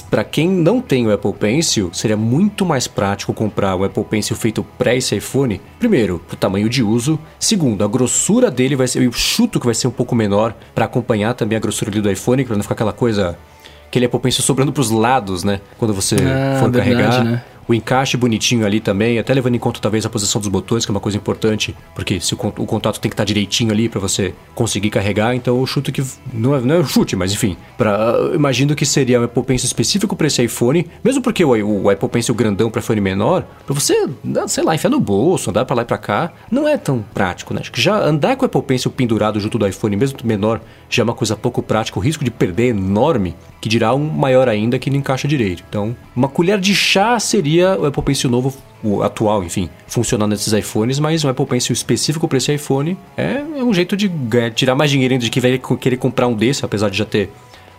Para 0.09 0.23
quem 0.23 0.49
não 0.49 0.79
tem 0.81 1.05
o 1.07 1.11
Apple 1.13 1.33
Pencil, 1.33 1.89
seria 1.93 2.15
muito 2.17 2.65
mais 2.65 2.87
prático 2.87 3.33
comprar 3.33 3.75
o 3.75 3.83
Apple 3.83 4.03
Pencil 4.03 4.35
feito 4.35 4.63
pré 4.77 4.97
esse 4.97 5.15
iPhone. 5.15 5.59
Primeiro, 5.79 6.19
pro 6.27 6.35
tamanho 6.37 6.69
de 6.69 6.81
uso. 6.83 7.19
Segundo, 7.39 7.83
a 7.83 7.87
grossura 7.87 8.49
dele 8.51 8.75
vai 8.75 8.87
ser. 8.87 9.01
Eu 9.03 9.11
chuto 9.11 9.59
que 9.59 9.65
vai 9.65 9.75
ser 9.75 9.87
um 9.87 9.91
pouco 9.91 10.15
menor 10.15 10.53
para 10.73 10.85
acompanhar 10.85 11.33
também 11.33 11.57
a 11.57 11.59
grossura 11.61 11.89
do 11.91 12.11
iPhone, 12.11 12.43
para 12.45 12.55
não 12.55 12.63
ficar 12.63 12.75
aquela 12.75 12.93
coisa. 12.93 13.37
Aquele 13.87 14.05
Apple 14.07 14.19
Pencil 14.19 14.43
sobrando 14.43 14.73
pros 14.73 14.89
lados, 14.89 15.43
né? 15.43 15.61
Quando 15.77 15.93
você 15.93 16.15
Ah, 16.15 16.57
for 16.59 16.71
verdade, 16.71 16.95
carregar. 16.95 17.23
né? 17.23 17.43
O 17.67 17.73
encaixe 17.73 18.17
bonitinho 18.17 18.65
ali 18.65 18.79
também, 18.79 19.19
até 19.19 19.33
levando 19.33 19.55
em 19.55 19.59
conta 19.59 19.79
talvez 19.79 20.05
a 20.05 20.09
posição 20.09 20.39
dos 20.39 20.49
botões, 20.49 20.85
que 20.85 20.91
é 20.91 20.93
uma 20.93 20.99
coisa 20.99 21.17
importante, 21.17 21.75
porque 21.95 22.19
se 22.19 22.33
o, 22.33 22.37
o 22.37 22.65
contato 22.65 22.99
tem 22.99 23.09
que 23.09 23.13
estar 23.13 23.23
direitinho 23.23 23.71
ali 23.71 23.87
para 23.87 23.99
você 23.99 24.33
conseguir 24.53 24.89
carregar, 24.89 25.35
então 25.35 25.59
eu 25.59 25.65
chuto 25.65 25.91
que 25.91 26.03
não 26.33 26.55
é, 26.55 26.61
não 26.61 26.75
é 26.75 26.79
um 26.79 26.85
chute, 26.85 27.15
mas 27.15 27.31
enfim, 27.31 27.55
para 27.77 28.31
imagino 28.33 28.75
que 28.75 28.85
seria 28.85 29.19
um 29.19 29.23
Apple 29.23 29.43
Pencil 29.43 29.67
específico 29.67 30.15
para 30.15 30.27
esse 30.27 30.43
iPhone, 30.43 30.87
mesmo 31.03 31.21
porque 31.21 31.43
o, 31.43 31.83
o 31.83 31.89
Apple 31.89 32.09
Pencil 32.09 32.35
grandão 32.35 32.69
para 32.69 32.81
iPhone 32.81 33.01
menor, 33.01 33.45
para 33.65 33.73
você, 33.73 34.07
né, 34.23 34.47
sei 34.47 34.63
lá, 34.63 34.75
enfiar 34.75 34.89
no 34.89 34.99
bolso, 34.99 35.49
andar 35.49 35.65
para 35.65 35.77
lá 35.77 35.81
e 35.83 35.85
para 35.85 35.97
cá, 35.97 36.33
não 36.51 36.67
é 36.67 36.77
tão 36.77 37.03
prático, 37.13 37.53
né? 37.53 37.61
Acho 37.61 37.71
que 37.71 37.81
já 37.81 37.95
andar 37.95 38.35
com 38.35 38.43
o 38.43 38.45
Apple 38.45 38.61
Pencil 38.63 38.91
pendurado 38.91 39.39
junto 39.39 39.57
do 39.57 39.67
iPhone, 39.67 39.95
mesmo 39.95 40.19
menor, 40.23 40.61
já 40.89 41.01
é 41.01 41.03
uma 41.03 41.13
coisa 41.13 41.35
pouco 41.35 41.61
prática, 41.61 41.97
o 41.97 42.01
risco 42.01 42.23
de 42.23 42.31
perder 42.31 42.63
é 42.63 42.69
enorme, 42.69 43.35
que 43.61 43.69
dirá 43.69 43.93
um 43.93 44.09
maior 44.09 44.49
ainda 44.49 44.77
que 44.77 44.89
não 44.89 44.97
encaixa 44.97 45.27
direito. 45.27 45.63
Então, 45.67 45.95
uma 46.15 46.27
colher 46.27 46.59
de 46.59 46.75
chá 46.75 47.19
seria 47.19 47.52
o 47.61 47.85
Apple 47.85 48.03
Pencil 48.03 48.29
novo, 48.29 48.53
o 48.83 49.01
atual, 49.03 49.43
enfim, 49.43 49.69
funcionando 49.87 50.31
nesses 50.31 50.51
iPhones, 50.53 50.99
mas 50.99 51.23
um 51.23 51.29
Apple 51.29 51.45
Pencil 51.45 51.73
específico 51.73 52.27
para 52.27 52.37
esse 52.37 52.53
iPhone 52.53 52.97
é, 53.17 53.43
é 53.57 53.63
um 53.63 53.73
jeito 53.73 53.95
de 53.95 54.07
ganhar- 54.07 54.51
tirar 54.51 54.75
mais 54.75 54.89
dinheiro 54.91 55.17
de 55.17 55.29
que 55.29 55.39
vai 55.39 55.59
querer 55.79 55.97
comprar 55.97 56.27
um 56.27 56.33
desse, 56.33 56.65
apesar 56.65 56.89
de 56.89 56.97
já 56.97 57.05
ter 57.05 57.29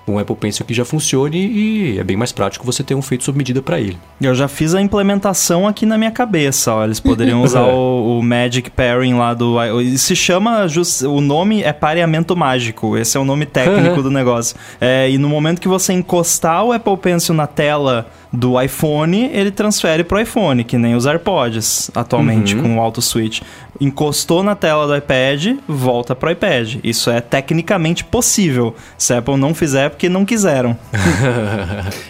um 0.06 0.18
Apple 0.18 0.36
Pencil 0.36 0.64
que 0.66 0.74
já 0.74 0.84
funcione 0.84 1.38
e 1.38 1.98
é 1.98 2.04
bem 2.04 2.16
mais 2.16 2.30
prático 2.30 2.64
você 2.66 2.82
ter 2.82 2.94
um 2.94 3.00
feito 3.02 3.24
sob 3.24 3.38
medida 3.38 3.62
para 3.62 3.80
ele. 3.80 3.96
Eu 4.20 4.34
já 4.34 4.46
fiz 4.48 4.74
a 4.74 4.80
implementação 4.80 5.66
aqui 5.66 5.86
na 5.86 5.96
minha 5.96 6.10
cabeça, 6.10 6.74
ó. 6.74 6.84
Eles 6.84 7.00
poderiam 7.00 7.40
usar 7.44 7.62
o, 7.62 8.18
o 8.18 8.22
Magic 8.22 8.70
Pairing 8.70 9.14
lá 9.14 9.32
do. 9.34 9.56
Se 9.96 10.14
chama. 10.14 10.68
jus- 10.68 11.02
o 11.02 11.20
nome 11.20 11.62
é 11.62 11.72
pareamento 11.72 12.36
mágico. 12.36 12.96
Esse 12.98 13.16
é 13.16 13.20
o 13.20 13.24
nome 13.24 13.46
técnico 13.46 14.00
do 14.02 14.10
negócio. 14.10 14.56
É, 14.80 15.10
e 15.10 15.16
no 15.18 15.28
momento 15.28 15.60
que 15.60 15.68
você 15.68 15.92
encostar 15.92 16.64
o 16.64 16.72
Apple 16.72 16.96
Pencil 16.98 17.34
na 17.34 17.46
tela 17.46 18.06
do 18.32 18.60
iPhone, 18.60 19.30
ele 19.32 19.50
transfere 19.52 20.02
pro 20.04 20.20
iPhone, 20.20 20.64
que 20.64 20.76
nem 20.76 20.94
os 20.96 21.06
AirPods 21.06 21.90
atualmente 21.94 22.56
com 22.56 22.76
o 22.76 22.80
Auto 22.80 23.00
Switch. 23.00 23.40
Encostou 23.80 24.42
na 24.42 24.54
tela 24.54 24.86
do 24.86 24.96
iPad, 24.96 25.56
volta 25.68 26.14
pro 26.14 26.30
iPad. 26.30 26.76
Isso 26.84 27.10
é 27.10 27.20
tecnicamente 27.20 28.04
possível. 28.04 28.74
Se 28.96 29.12
a 29.12 29.18
Apple 29.18 29.36
não 29.36 29.52
fizer, 29.54 29.86
é 29.86 29.88
porque 29.88 30.08
não 30.08 30.24
quiseram. 30.24 30.76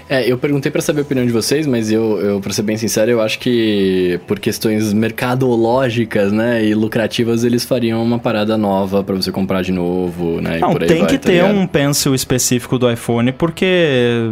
É, 0.08 0.30
eu 0.30 0.36
perguntei 0.36 0.70
pra 0.70 0.82
saber 0.82 1.00
a 1.00 1.02
opinião 1.02 1.26
de 1.26 1.32
vocês, 1.32 1.66
mas 1.66 1.90
eu, 1.90 2.20
eu 2.20 2.40
pra 2.40 2.52
ser 2.52 2.62
bem 2.62 2.76
sincero, 2.76 3.10
eu 3.10 3.20
acho 3.22 3.38
que 3.38 4.20
por 4.26 4.38
questões 4.38 4.92
mercadológicas, 4.92 6.30
né, 6.30 6.64
e 6.64 6.74
lucrativas, 6.74 7.42
eles 7.42 7.64
fariam 7.64 8.02
uma 8.02 8.18
parada 8.18 8.56
nova 8.56 9.02
pra 9.02 9.14
você 9.14 9.32
comprar 9.32 9.62
de 9.62 9.72
novo, 9.72 10.40
né, 10.40 10.58
Não, 10.58 10.74
tem 10.74 10.98
vai, 10.98 11.06
que 11.08 11.18
tá 11.18 11.26
ter 11.26 11.32
ligado? 11.32 11.54
um 11.54 11.66
pencil 11.66 12.14
específico 12.14 12.78
do 12.78 12.90
iPhone, 12.90 13.32
porque 13.32 14.30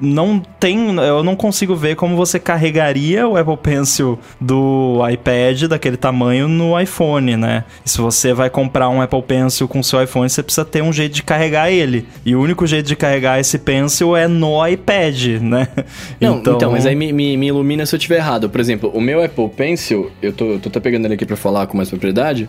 não 0.00 0.40
tem. 0.60 0.94
Eu 0.96 1.24
não 1.24 1.34
consigo 1.34 1.74
ver 1.74 1.96
como 1.96 2.14
você 2.14 2.38
carregaria 2.38 3.26
o 3.26 3.36
Apple 3.36 3.56
Pencil 3.56 4.18
do 4.40 5.00
iPad 5.10 5.64
daquele 5.64 5.96
tamanho 5.96 6.17
no 6.48 6.78
iPhone, 6.80 7.36
né? 7.36 7.64
E 7.84 7.90
se 7.90 7.98
você 7.98 8.32
vai 8.32 8.50
comprar 8.50 8.88
um 8.88 9.00
Apple 9.00 9.22
Pencil 9.22 9.68
com 9.68 9.82
seu 9.82 10.02
iPhone, 10.02 10.28
você 10.28 10.42
precisa 10.42 10.64
ter 10.64 10.82
um 10.82 10.92
jeito 10.92 11.14
de 11.14 11.22
carregar 11.22 11.70
ele. 11.70 12.06
E 12.24 12.34
o 12.34 12.40
único 12.40 12.66
jeito 12.66 12.86
de 12.86 12.96
carregar 12.96 13.38
esse 13.38 13.58
pencil 13.58 14.16
é 14.16 14.26
no 14.28 14.66
iPad, 14.66 15.40
né? 15.40 15.68
Não, 16.20 16.38
então, 16.38 16.72
mas 16.72 16.86
aí 16.86 16.94
me, 16.94 17.12
me, 17.12 17.36
me 17.36 17.46
ilumina 17.46 17.86
se 17.86 17.94
eu 17.94 17.98
estiver 17.98 18.16
errado. 18.16 18.48
Por 18.48 18.60
exemplo, 18.60 18.90
o 18.94 19.00
meu 19.00 19.22
Apple 19.22 19.48
Pencil, 19.48 20.10
eu 20.22 20.32
tô, 20.32 20.44
eu 20.52 20.58
tô 20.58 20.68
até 20.68 20.80
pegando 20.80 21.06
ele 21.06 21.14
aqui 21.14 21.26
pra 21.26 21.36
falar 21.36 21.66
com 21.66 21.76
mais 21.76 21.88
propriedade. 21.88 22.48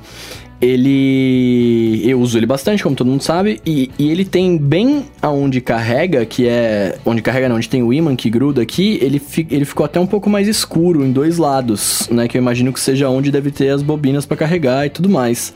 Ele. 0.61 2.01
Eu 2.05 2.19
uso 2.19 2.37
ele 2.37 2.45
bastante, 2.45 2.83
como 2.83 2.95
todo 2.95 3.07
mundo 3.07 3.21
sabe, 3.23 3.61
e, 3.65 3.89
e 3.97 4.09
ele 4.09 4.25
tem 4.25 4.57
bem 4.57 5.05
aonde 5.21 5.61
carrega, 5.61 6.25
que 6.25 6.47
é. 6.47 6.97
Onde 7.05 7.21
carrega 7.21 7.47
não, 7.49 7.55
onde 7.57 7.69
tem 7.69 7.83
o 7.83 7.93
imã 7.93 8.15
que 8.15 8.29
gruda 8.29 8.61
aqui, 8.61 8.97
ele, 9.01 9.19
fi- 9.19 9.47
ele 9.49 9.65
ficou 9.65 9.85
até 9.85 9.99
um 9.99 10.07
pouco 10.07 10.29
mais 10.29 10.47
escuro 10.47 11.05
em 11.05 11.11
dois 11.11 11.37
lados, 11.37 12.07
né? 12.11 12.27
Que 12.27 12.37
eu 12.37 12.41
imagino 12.41 12.73
que 12.73 12.79
seja 12.79 13.09
onde 13.09 13.31
deve 13.31 13.51
ter 13.51 13.69
as 13.69 13.81
bobinas 13.81 14.25
pra 14.25 14.35
carregar 14.37 14.85
e 14.85 14.89
tudo 14.89 15.09
mais. 15.09 15.53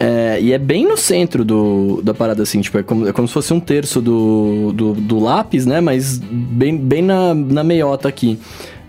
É, 0.00 0.38
e 0.40 0.52
é 0.52 0.58
bem 0.58 0.86
no 0.86 0.96
centro 0.96 1.44
do, 1.44 2.00
da 2.02 2.12
parada, 2.12 2.42
assim, 2.42 2.60
tipo, 2.60 2.76
é 2.78 2.82
como, 2.82 3.06
é 3.06 3.12
como 3.12 3.28
se 3.28 3.34
fosse 3.34 3.52
um 3.54 3.60
terço 3.60 4.00
do, 4.00 4.72
do, 4.72 4.92
do 4.94 5.20
lápis, 5.20 5.64
né? 5.66 5.80
Mas 5.80 6.18
bem, 6.18 6.76
bem 6.76 7.00
na, 7.02 7.32
na 7.34 7.62
meiota 7.62 8.08
aqui. 8.08 8.38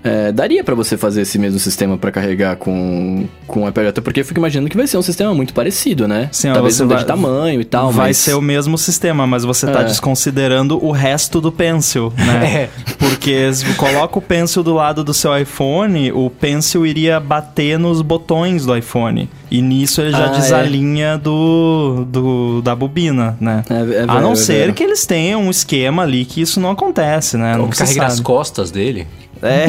É, 0.05 0.31
daria 0.31 0.63
pra 0.63 0.75
você 0.75 0.95
fazer 0.97 1.21
esse 1.21 1.39
mesmo 1.39 1.57
sistema 1.59 1.97
pra 1.97 2.11
carregar 2.11 2.55
com, 2.57 3.25
com 3.47 3.63
o 3.63 3.67
iPad, 3.67 3.87
até 3.87 4.01
porque 4.01 4.19
eu 4.21 4.25
fico 4.25 4.39
imaginando 4.39 4.69
que 4.69 4.77
vai 4.77 4.85
ser 4.87 4.97
um 4.97 5.01
sistema 5.01 5.33
muito 5.33 5.53
parecido, 5.53 6.07
né? 6.07 6.29
Sim, 6.31 6.53
Talvez 6.53 6.75
você 6.75 6.85
vai- 6.85 6.97
de 6.99 7.05
tamanho 7.05 7.59
e 7.59 7.65
tal, 7.65 7.91
Vai 7.91 8.07
mas... 8.09 8.17
ser 8.17 8.35
o 8.35 8.41
mesmo 8.41 8.77
sistema, 8.77 9.25
mas 9.25 9.43
você 9.43 9.65
tá 9.65 9.81
É. 9.81 9.83
desconsiderando 9.85 10.83
o 10.85 10.91
resto 10.91 11.41
do 11.41 11.51
pencil, 11.51 12.13
né? 12.17 12.69
Porque 12.99 13.51
se 13.53 13.65
coloca 13.73 14.19
o 14.19 14.21
pencil 14.21 14.61
do 14.63 14.73
lado 14.73 15.03
do 15.03 15.13
seu 15.13 15.35
iPhone, 15.37 16.11
o 16.11 16.29
pencil 16.29 16.85
iria 16.85 17.19
bater 17.19 17.79
nos 17.79 18.01
botões 18.01 18.65
do 18.65 18.75
iPhone. 18.77 19.29
E 19.49 19.61
nisso 19.61 20.01
ele 20.01 20.11
já 20.11 20.25
Ah, 20.31 20.35
é. 20.35 20.39
desalinha 20.39 21.17
do, 21.17 22.05
do 22.07 22.61
da 22.61 22.75
bobina, 22.75 23.37
né? 23.39 23.63
É, 23.69 23.73
é 23.73 23.77
A 23.79 23.83
verdade, 23.83 24.21
não 24.21 24.31
é 24.33 24.35
ser 24.35 24.73
que 24.73 24.83
eles 24.83 25.05
tenham 25.05 25.41
um 25.43 25.49
esquema 25.51 26.03
ali 26.03 26.25
que 26.25 26.41
isso 26.41 26.59
não 26.59 26.71
acontece, 26.71 27.37
né? 27.37 27.53
Ou 27.53 27.63
Não 27.63 27.69
que 27.69 27.77
se 27.77 27.83
carrega 27.83 28.01
nas 28.03 28.13
sabe. 28.13 28.23
costas 28.23 28.71
dele. 28.71 29.07
É, 29.45 29.67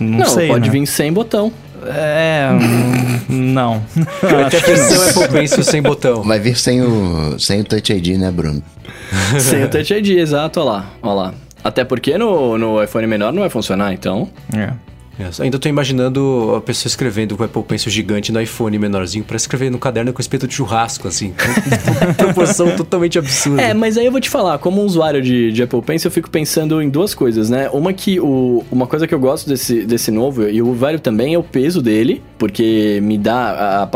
não, 0.00 0.18
Não, 0.18 0.26
sei, 0.26 0.48
pode 0.48 0.66
né? 0.66 0.70
vir 0.70 0.86
sem 0.86 1.12
botão. 1.12 1.52
É, 1.84 2.48
hum, 2.52 3.52
não. 3.52 3.82
Até 4.46 4.58
versão 4.58 5.02
Apple 5.22 5.28
Pencil 5.28 5.62
sem 5.62 5.82
botão. 5.82 6.22
Vai 6.22 6.40
vir 6.40 6.56
sem 6.56 6.82
o, 6.82 7.38
sem 7.38 7.60
o 7.60 7.64
Touch 7.64 7.92
ID, 7.92 8.18
né, 8.18 8.30
Bruno? 8.30 8.62
sem 9.38 9.64
o 9.64 9.68
Touch 9.68 9.92
ID, 9.92 10.18
exato, 10.18 10.60
olha 10.60 10.70
lá, 10.70 10.90
olha 11.02 11.12
lá. 11.14 11.34
Até 11.62 11.84
porque 11.84 12.16
no, 12.16 12.56
no 12.56 12.82
iPhone 12.82 13.06
menor 13.06 13.32
não 13.32 13.40
vai 13.40 13.50
funcionar, 13.50 13.92
então... 13.92 14.28
É. 14.54 14.72
É, 15.18 15.42
ainda 15.42 15.58
tô 15.58 15.68
imaginando 15.68 16.54
a 16.56 16.60
pessoa 16.60 16.88
escrevendo 16.90 17.36
com 17.36 17.42
o 17.42 17.46
Apple 17.46 17.62
Pencil 17.62 17.90
gigante 17.90 18.30
no 18.30 18.40
iPhone 18.40 18.78
menorzinho 18.78 19.24
pra 19.24 19.36
escrever 19.36 19.70
no 19.70 19.78
caderno 19.78 20.12
com 20.12 20.20
espeto 20.20 20.46
de 20.46 20.54
churrasco, 20.54 21.08
assim. 21.08 21.32
Proporção 22.16 22.76
totalmente 22.76 23.18
absurda. 23.18 23.62
É, 23.62 23.74
mas 23.74 23.96
aí 23.96 24.04
eu 24.04 24.12
vou 24.12 24.20
te 24.20 24.28
falar, 24.28 24.58
como 24.58 24.82
usuário 24.82 25.22
de, 25.22 25.52
de 25.52 25.62
Apple 25.62 25.80
Pencil, 25.80 26.08
eu 26.08 26.12
fico 26.12 26.30
pensando 26.30 26.82
em 26.82 26.90
duas 26.90 27.14
coisas, 27.14 27.48
né? 27.48 27.70
Uma 27.70 27.92
que 27.92 28.20
o, 28.20 28.62
uma 28.70 28.86
coisa 28.86 29.06
que 29.06 29.14
eu 29.14 29.18
gosto 29.18 29.48
desse, 29.48 29.84
desse 29.84 30.10
novo, 30.10 30.48
e 30.48 30.60
o 30.60 30.74
velho 30.74 31.00
também, 31.00 31.34
é 31.34 31.38
o 31.38 31.42
peso 31.42 31.80
dele, 31.80 32.22
porque 32.38 33.00
me 33.02 33.16
dá. 33.16 33.88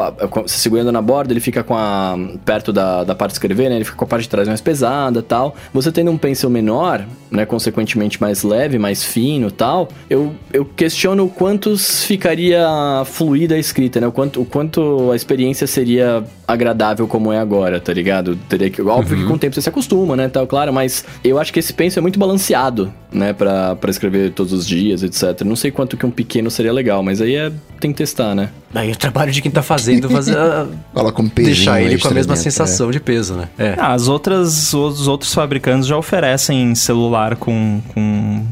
Se 0.46 0.58
segurando 0.60 0.90
na 0.90 1.02
borda, 1.02 1.32
ele 1.32 1.40
fica 1.40 1.62
com 1.62 1.74
a. 1.76 2.16
perto 2.44 2.72
da, 2.72 3.04
da 3.04 3.14
parte 3.14 3.32
de 3.32 3.34
escrever, 3.34 3.68
né? 3.68 3.76
Ele 3.76 3.84
fica 3.84 3.96
com 3.96 4.04
a 4.04 4.08
parte 4.08 4.22
de 4.22 4.28
trás 4.28 4.48
mais 4.48 4.60
pesada 4.60 5.22
tal. 5.22 5.54
Você 5.74 5.92
tendo 5.92 6.10
um 6.10 6.16
pencil 6.16 6.48
menor, 6.48 7.04
né? 7.30 7.44
Consequentemente 7.44 8.20
mais 8.20 8.42
leve, 8.42 8.78
mais 8.78 9.04
fino 9.04 9.50
tal, 9.50 9.88
eu, 10.08 10.32
eu 10.52 10.64
questiono 10.64 11.09
o 11.18 11.28
quanto 11.28 11.76
ficaria 11.76 12.64
fluida 13.06 13.54
a 13.54 13.58
escrita, 13.58 14.00
né? 14.00 14.06
O 14.06 14.12
quanto, 14.12 14.40
o 14.40 14.44
quanto 14.44 15.10
a 15.12 15.16
experiência 15.16 15.66
seria 15.66 16.22
agradável 16.46 17.06
como 17.06 17.32
é 17.32 17.38
agora, 17.38 17.80
tá 17.80 17.92
ligado? 17.92 18.36
Teria 18.48 18.68
que, 18.70 18.82
óbvio 18.82 19.16
que 19.18 19.24
com 19.24 19.34
o 19.34 19.38
tempo 19.38 19.54
você 19.54 19.62
se 19.62 19.68
acostuma, 19.68 20.16
né, 20.16 20.28
tal, 20.28 20.46
claro, 20.46 20.72
mas 20.72 21.04
eu 21.22 21.38
acho 21.38 21.52
que 21.52 21.58
esse 21.60 21.72
pencil 21.72 22.00
é 22.00 22.02
muito 22.02 22.18
balanceado, 22.18 22.92
né, 23.12 23.32
pra, 23.32 23.76
pra 23.76 23.90
escrever 23.90 24.32
todos 24.32 24.52
os 24.52 24.66
dias, 24.66 25.02
etc. 25.02 25.42
Não 25.44 25.54
sei 25.56 25.70
quanto 25.70 25.96
que 25.96 26.04
um 26.04 26.10
pequeno 26.10 26.50
seria 26.50 26.72
legal, 26.72 27.02
mas 27.02 27.20
aí 27.20 27.36
é, 27.36 27.52
tem 27.78 27.92
que 27.92 27.98
testar, 27.98 28.34
né? 28.34 28.50
Aí 28.74 28.90
é 28.90 28.94
trabalho 28.94 29.30
de 29.32 29.40
quem 29.42 29.50
tá 29.50 29.62
fazendo 29.62 30.08
fazer 30.10 30.36
a- 30.36 30.66
Coloca 30.92 31.22
um 31.22 31.28
pezinho 31.28 31.54
deixar 31.54 31.80
ele 31.82 31.98
com 31.98 32.08
a 32.08 32.10
mesma 32.12 32.34
dentro, 32.34 32.42
sensação 32.50 32.90
de 32.90 33.00
peso, 33.00 33.34
né? 33.34 33.48
É. 33.58 33.74
Ah, 33.78 33.92
as 33.94 34.08
outras, 34.08 34.72
os 34.74 35.06
outros 35.08 35.32
fabricantes 35.32 35.86
já 35.86 35.96
oferecem 35.96 36.74
celular 36.74 37.36
com, 37.36 37.80
com 37.94 38.44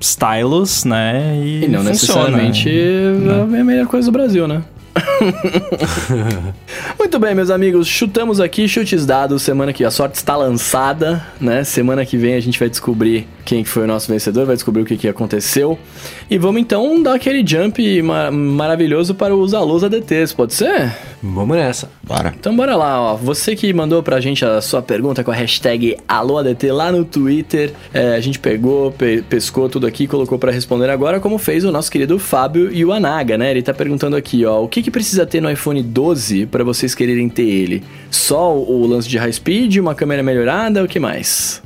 stylus, 0.00 0.84
né? 0.84 1.38
E, 1.42 1.64
E 1.64 1.68
não 1.68 1.84
funciona. 1.84 2.38
necessariamente 2.38 2.68
é 2.70 3.60
a 3.60 3.64
melhor 3.64 3.86
coisa 3.86 4.10
do 4.10 4.12
Brasil, 4.12 4.48
né? 4.48 4.62
Muito 6.98 7.18
bem, 7.18 7.34
meus 7.34 7.50
amigos, 7.50 7.86
chutamos 7.86 8.40
aqui, 8.40 8.68
chutes 8.68 9.06
dados, 9.06 9.42
semana 9.42 9.72
que 9.72 9.84
a 9.84 9.90
sorte 9.90 10.16
está 10.16 10.36
lançada, 10.36 11.24
né? 11.40 11.64
Semana 11.64 12.04
que 12.04 12.16
vem 12.16 12.34
a 12.34 12.40
gente 12.40 12.58
vai 12.58 12.68
descobrir 12.68 13.26
quem 13.44 13.62
que 13.62 13.68
foi 13.68 13.84
o 13.84 13.86
nosso 13.86 14.10
vencedor, 14.10 14.46
vai 14.46 14.56
descobrir 14.56 14.82
o 14.82 14.84
que, 14.84 14.96
que 14.96 15.08
aconteceu. 15.08 15.78
E 16.30 16.38
vamos 16.38 16.60
então 16.60 17.02
dar 17.02 17.14
aquele 17.14 17.44
jump 17.46 18.02
ma- 18.02 18.30
maravilhoso 18.30 19.14
para 19.14 19.34
os 19.34 19.54
alôs 19.54 19.84
ADTs, 19.84 20.32
pode 20.32 20.54
ser? 20.54 20.92
Vamos 21.22 21.56
nessa. 21.56 21.90
Bora. 22.02 22.32
Então 22.38 22.56
bora 22.56 22.74
lá, 22.76 23.00
ó. 23.12 23.14
Você 23.16 23.54
que 23.54 23.72
mandou 23.72 24.02
pra 24.02 24.20
gente 24.20 24.44
a 24.44 24.60
sua 24.60 24.80
pergunta 24.80 25.22
com 25.22 25.30
a 25.30 25.34
hashtag 25.34 25.96
AlôADT 26.08 26.70
lá 26.70 26.90
no 26.90 27.04
Twitter, 27.04 27.72
é, 27.92 28.14
a 28.14 28.20
gente 28.20 28.38
pegou, 28.38 28.90
pe- 28.92 29.22
pescou 29.28 29.68
tudo 29.68 29.86
aqui, 29.86 30.06
colocou 30.06 30.38
pra 30.38 30.50
responder 30.50 30.88
agora, 30.88 31.20
como 31.20 31.36
fez 31.36 31.64
o 31.64 31.70
nosso 31.70 31.90
querido 31.90 32.18
Fábio 32.18 32.72
Iwanaga, 32.72 33.36
né? 33.36 33.50
Ele 33.50 33.62
tá 33.62 33.74
perguntando 33.74 34.16
aqui, 34.16 34.44
ó, 34.46 34.62
o 34.62 34.68
que 34.68 34.82
que 34.82 34.90
precisa 34.90 35.26
ter 35.26 35.40
no 35.42 35.50
iPhone 35.50 35.82
12 35.82 36.46
pra 36.46 36.64
vocês 36.64 36.94
quererem 36.94 37.28
ter 37.28 37.42
ele? 37.48 37.82
Só 38.10 38.56
o, 38.56 38.82
o 38.82 38.86
lance 38.86 39.08
de 39.08 39.18
high 39.18 39.32
speed, 39.32 39.76
uma 39.76 39.94
câmera 39.94 40.22
melhorada, 40.22 40.82
o 40.82 40.88
que 40.88 40.98
mais? 40.98 41.62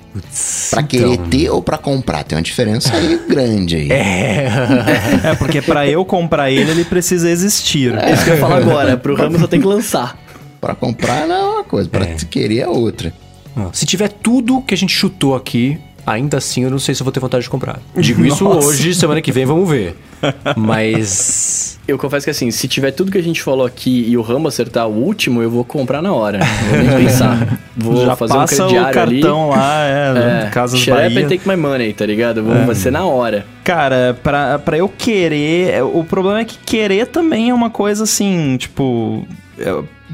Pra 0.70 0.80
Então, 0.80 0.86
querer 0.86 1.18
ter 1.28 1.50
ou 1.50 1.60
pra 1.60 1.76
comprar? 1.76 2.22
Tem 2.22 2.36
uma 2.36 2.42
diferença 2.42 2.94
aí 2.94 3.20
grande 3.28 3.76
aí. 3.76 3.88
É, 5.24 5.34
porque 5.38 5.60
pra 5.60 5.86
eu 5.88 6.04
comprar 6.04 6.50
ele, 6.50 6.70
ele 6.70 6.84
precisa 6.84 7.28
existir. 7.28 7.94
É 7.96 8.12
isso 8.12 8.24
que 8.24 8.30
eu 8.30 8.34
ia 8.34 8.40
falar 8.40 8.58
agora, 8.58 8.96
pro 8.96 9.14
Ramos 9.14 9.40
só 9.40 9.46
tem 9.46 9.60
que 9.60 9.66
lançar. 9.66 10.16
Pra 10.60 10.74
comprar 10.74 11.26
não 11.26 11.34
é 11.34 11.42
uma 11.56 11.64
coisa, 11.64 11.88
pra 11.88 12.06
querer 12.06 12.60
é 12.60 12.68
outra. 12.68 13.12
Se 13.72 13.86
tiver 13.86 14.08
tudo 14.08 14.62
que 14.62 14.74
a 14.74 14.76
gente 14.76 14.92
chutou 14.92 15.34
aqui, 15.34 15.78
ainda 16.06 16.38
assim 16.38 16.62
eu 16.64 16.70
não 16.70 16.78
sei 16.78 16.94
se 16.94 17.02
eu 17.02 17.04
vou 17.04 17.12
ter 17.12 17.20
vontade 17.20 17.44
de 17.44 17.50
comprar. 17.50 17.78
Digo 17.96 18.24
isso 18.24 18.46
hoje, 18.46 18.94
semana 18.94 19.20
que 19.20 19.32
vem 19.32 19.44
vamos 19.44 19.68
ver. 19.68 19.96
Mas. 20.56 21.78
Eu 21.86 21.98
confesso 21.98 22.24
que 22.24 22.30
assim, 22.30 22.50
se 22.50 22.66
tiver 22.66 22.92
tudo 22.92 23.12
que 23.12 23.18
a 23.18 23.22
gente 23.22 23.42
falou 23.42 23.66
aqui 23.66 24.06
e 24.08 24.16
o 24.16 24.22
Rambo 24.22 24.48
acertar 24.48 24.88
o 24.88 24.92
último, 24.92 25.42
eu 25.42 25.50
vou 25.50 25.64
comprar 25.64 26.00
na 26.00 26.12
hora. 26.14 26.38
Vou 26.70 26.78
nem 26.78 26.96
pensar. 27.04 27.60
Vou 27.76 28.04
Já 28.06 28.16
fazer 28.16 28.32
passa 28.34 28.62
um 28.62 28.66
o 28.66 28.68
crediário 28.70 29.00
ali. 29.02 29.20
cartão 29.20 29.48
lá, 29.50 29.84
é, 29.84 30.44
É, 30.46 30.50
Casas 30.50 30.80
up 30.80 30.90
Bahia. 30.90 31.24
and 31.24 31.28
take 31.28 31.46
my 31.46 31.56
money, 31.56 31.92
tá 31.92 32.06
ligado? 32.06 32.42
Vou, 32.42 32.54
Vai 32.64 32.74
ser 32.74 32.90
na 32.90 33.04
hora. 33.04 33.44
Cara, 33.62 34.18
pra, 34.22 34.58
pra 34.58 34.78
eu 34.78 34.88
querer. 34.88 35.70
é, 35.74 35.82
O 35.82 36.02
problema 36.04 36.40
é 36.40 36.44
que 36.44 36.56
querer 36.58 37.06
também 37.08 37.50
é 37.50 37.54
uma 37.54 37.68
coisa 37.68 38.04
assim, 38.04 38.56
tipo. 38.56 39.26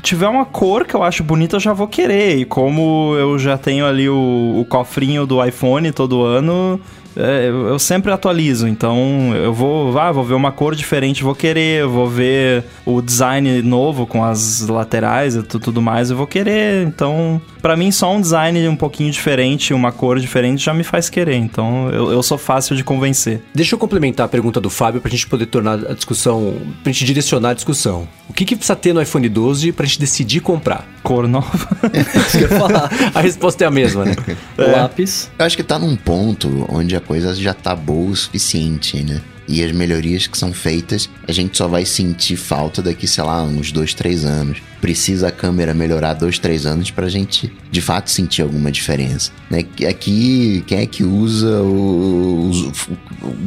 Tiver 0.02 0.28
uma 0.28 0.44
cor 0.44 0.84
que 0.84 0.94
eu 0.94 1.02
acho 1.02 1.22
bonita, 1.24 1.56
eu 1.56 1.60
já 1.60 1.72
vou 1.72 1.88
querer. 1.88 2.36
E 2.38 2.44
como 2.44 3.14
eu 3.18 3.38
já 3.38 3.56
tenho 3.58 3.86
ali 3.86 4.08
o, 4.08 4.56
o 4.60 4.64
cofrinho 4.68 5.26
do 5.26 5.44
iPhone 5.44 5.90
todo 5.92 6.22
ano. 6.22 6.80
é, 7.16 7.48
eu, 7.48 7.66
eu 7.66 7.78
sempre 7.78 8.12
atualizo, 8.12 8.68
então 8.68 9.34
eu 9.34 9.52
vou, 9.52 9.98
ah, 9.98 10.12
vou 10.12 10.22
ver 10.22 10.34
uma 10.34 10.52
cor 10.52 10.76
diferente, 10.76 11.24
vou 11.24 11.34
querer, 11.34 11.84
vou 11.86 12.06
ver 12.08 12.62
o 12.86 13.02
design 13.02 13.60
novo 13.62 14.06
com 14.06 14.24
as 14.24 14.60
laterais 14.68 15.34
e 15.34 15.42
tu- 15.42 15.58
tudo 15.58 15.82
mais, 15.82 16.10
eu 16.10 16.16
vou 16.16 16.26
querer. 16.26 16.86
Então, 16.86 17.40
pra 17.60 17.76
mim, 17.76 17.90
só 17.90 18.12
um 18.12 18.20
design 18.20 18.66
um 18.68 18.76
pouquinho 18.76 19.10
diferente, 19.10 19.72
uma 19.72 19.92
cor 19.92 20.18
diferente 20.18 20.64
já 20.64 20.74
me 20.74 20.82
faz 20.84 21.08
querer. 21.08 21.36
Então, 21.36 21.88
eu, 21.90 22.10
eu 22.12 22.22
sou 22.22 22.38
fácil 22.38 22.74
de 22.76 22.82
convencer. 22.84 23.42
Deixa 23.54 23.74
eu 23.74 23.78
complementar 23.78 24.26
a 24.26 24.28
pergunta 24.28 24.60
do 24.60 24.70
Fábio 24.70 25.00
pra 25.00 25.10
gente 25.10 25.26
poder 25.26 25.46
tornar 25.46 25.74
a 25.74 25.94
discussão, 25.94 26.56
pra 26.82 26.92
gente 26.92 27.04
direcionar 27.04 27.50
a 27.50 27.54
discussão. 27.54 28.08
O 28.28 28.32
que, 28.32 28.44
que 28.44 28.56
precisa 28.56 28.76
ter 28.76 28.92
no 28.92 29.02
iPhone 29.02 29.28
12 29.28 29.72
pra 29.72 29.86
gente 29.86 30.00
decidir 30.00 30.40
comprar? 30.40 30.86
Cor 31.02 31.26
nova. 31.26 31.68
Isso 31.92 32.38
que 32.38 32.44
eu 32.44 32.50
ia 32.50 32.58
falar. 32.58 32.90
A 33.14 33.20
resposta 33.20 33.64
é 33.64 33.66
a 33.66 33.70
mesma, 33.70 34.04
né? 34.04 34.14
Lápis. 34.56 35.30
Eu 35.38 35.44
acho 35.44 35.56
que 35.56 35.62
tá 35.62 35.78
num 35.78 35.96
ponto 35.96 36.66
onde 36.68 36.94
a 36.96 37.00
coisa 37.00 37.34
já 37.34 37.54
tá 37.54 37.74
boa 37.74 38.10
o 38.10 38.16
suficiente, 38.16 39.02
né? 39.02 39.20
E 39.52 39.64
as 39.64 39.72
melhorias 39.72 40.28
que 40.28 40.38
são 40.38 40.52
feitas, 40.52 41.10
a 41.26 41.32
gente 41.32 41.58
só 41.58 41.66
vai 41.66 41.84
sentir 41.84 42.36
falta 42.36 42.80
daqui, 42.80 43.06
sei 43.08 43.24
lá, 43.24 43.42
uns 43.42 43.72
dois, 43.72 43.92
três 43.94 44.24
anos. 44.24 44.62
Precisa 44.80 45.26
a 45.28 45.32
câmera 45.32 45.74
melhorar 45.74 46.14
dois, 46.14 46.38
três 46.38 46.64
anos 46.66 46.90
pra 46.92 47.08
gente, 47.08 47.52
de 47.70 47.80
fato, 47.80 48.10
sentir 48.10 48.42
alguma 48.42 48.70
diferença. 48.70 49.32
Né? 49.50 49.64
Aqui, 49.88 50.62
quem 50.66 50.78
é 50.78 50.86
que 50.86 51.02
usa 51.02 51.60
o, 51.62 52.50
o- 52.50 52.72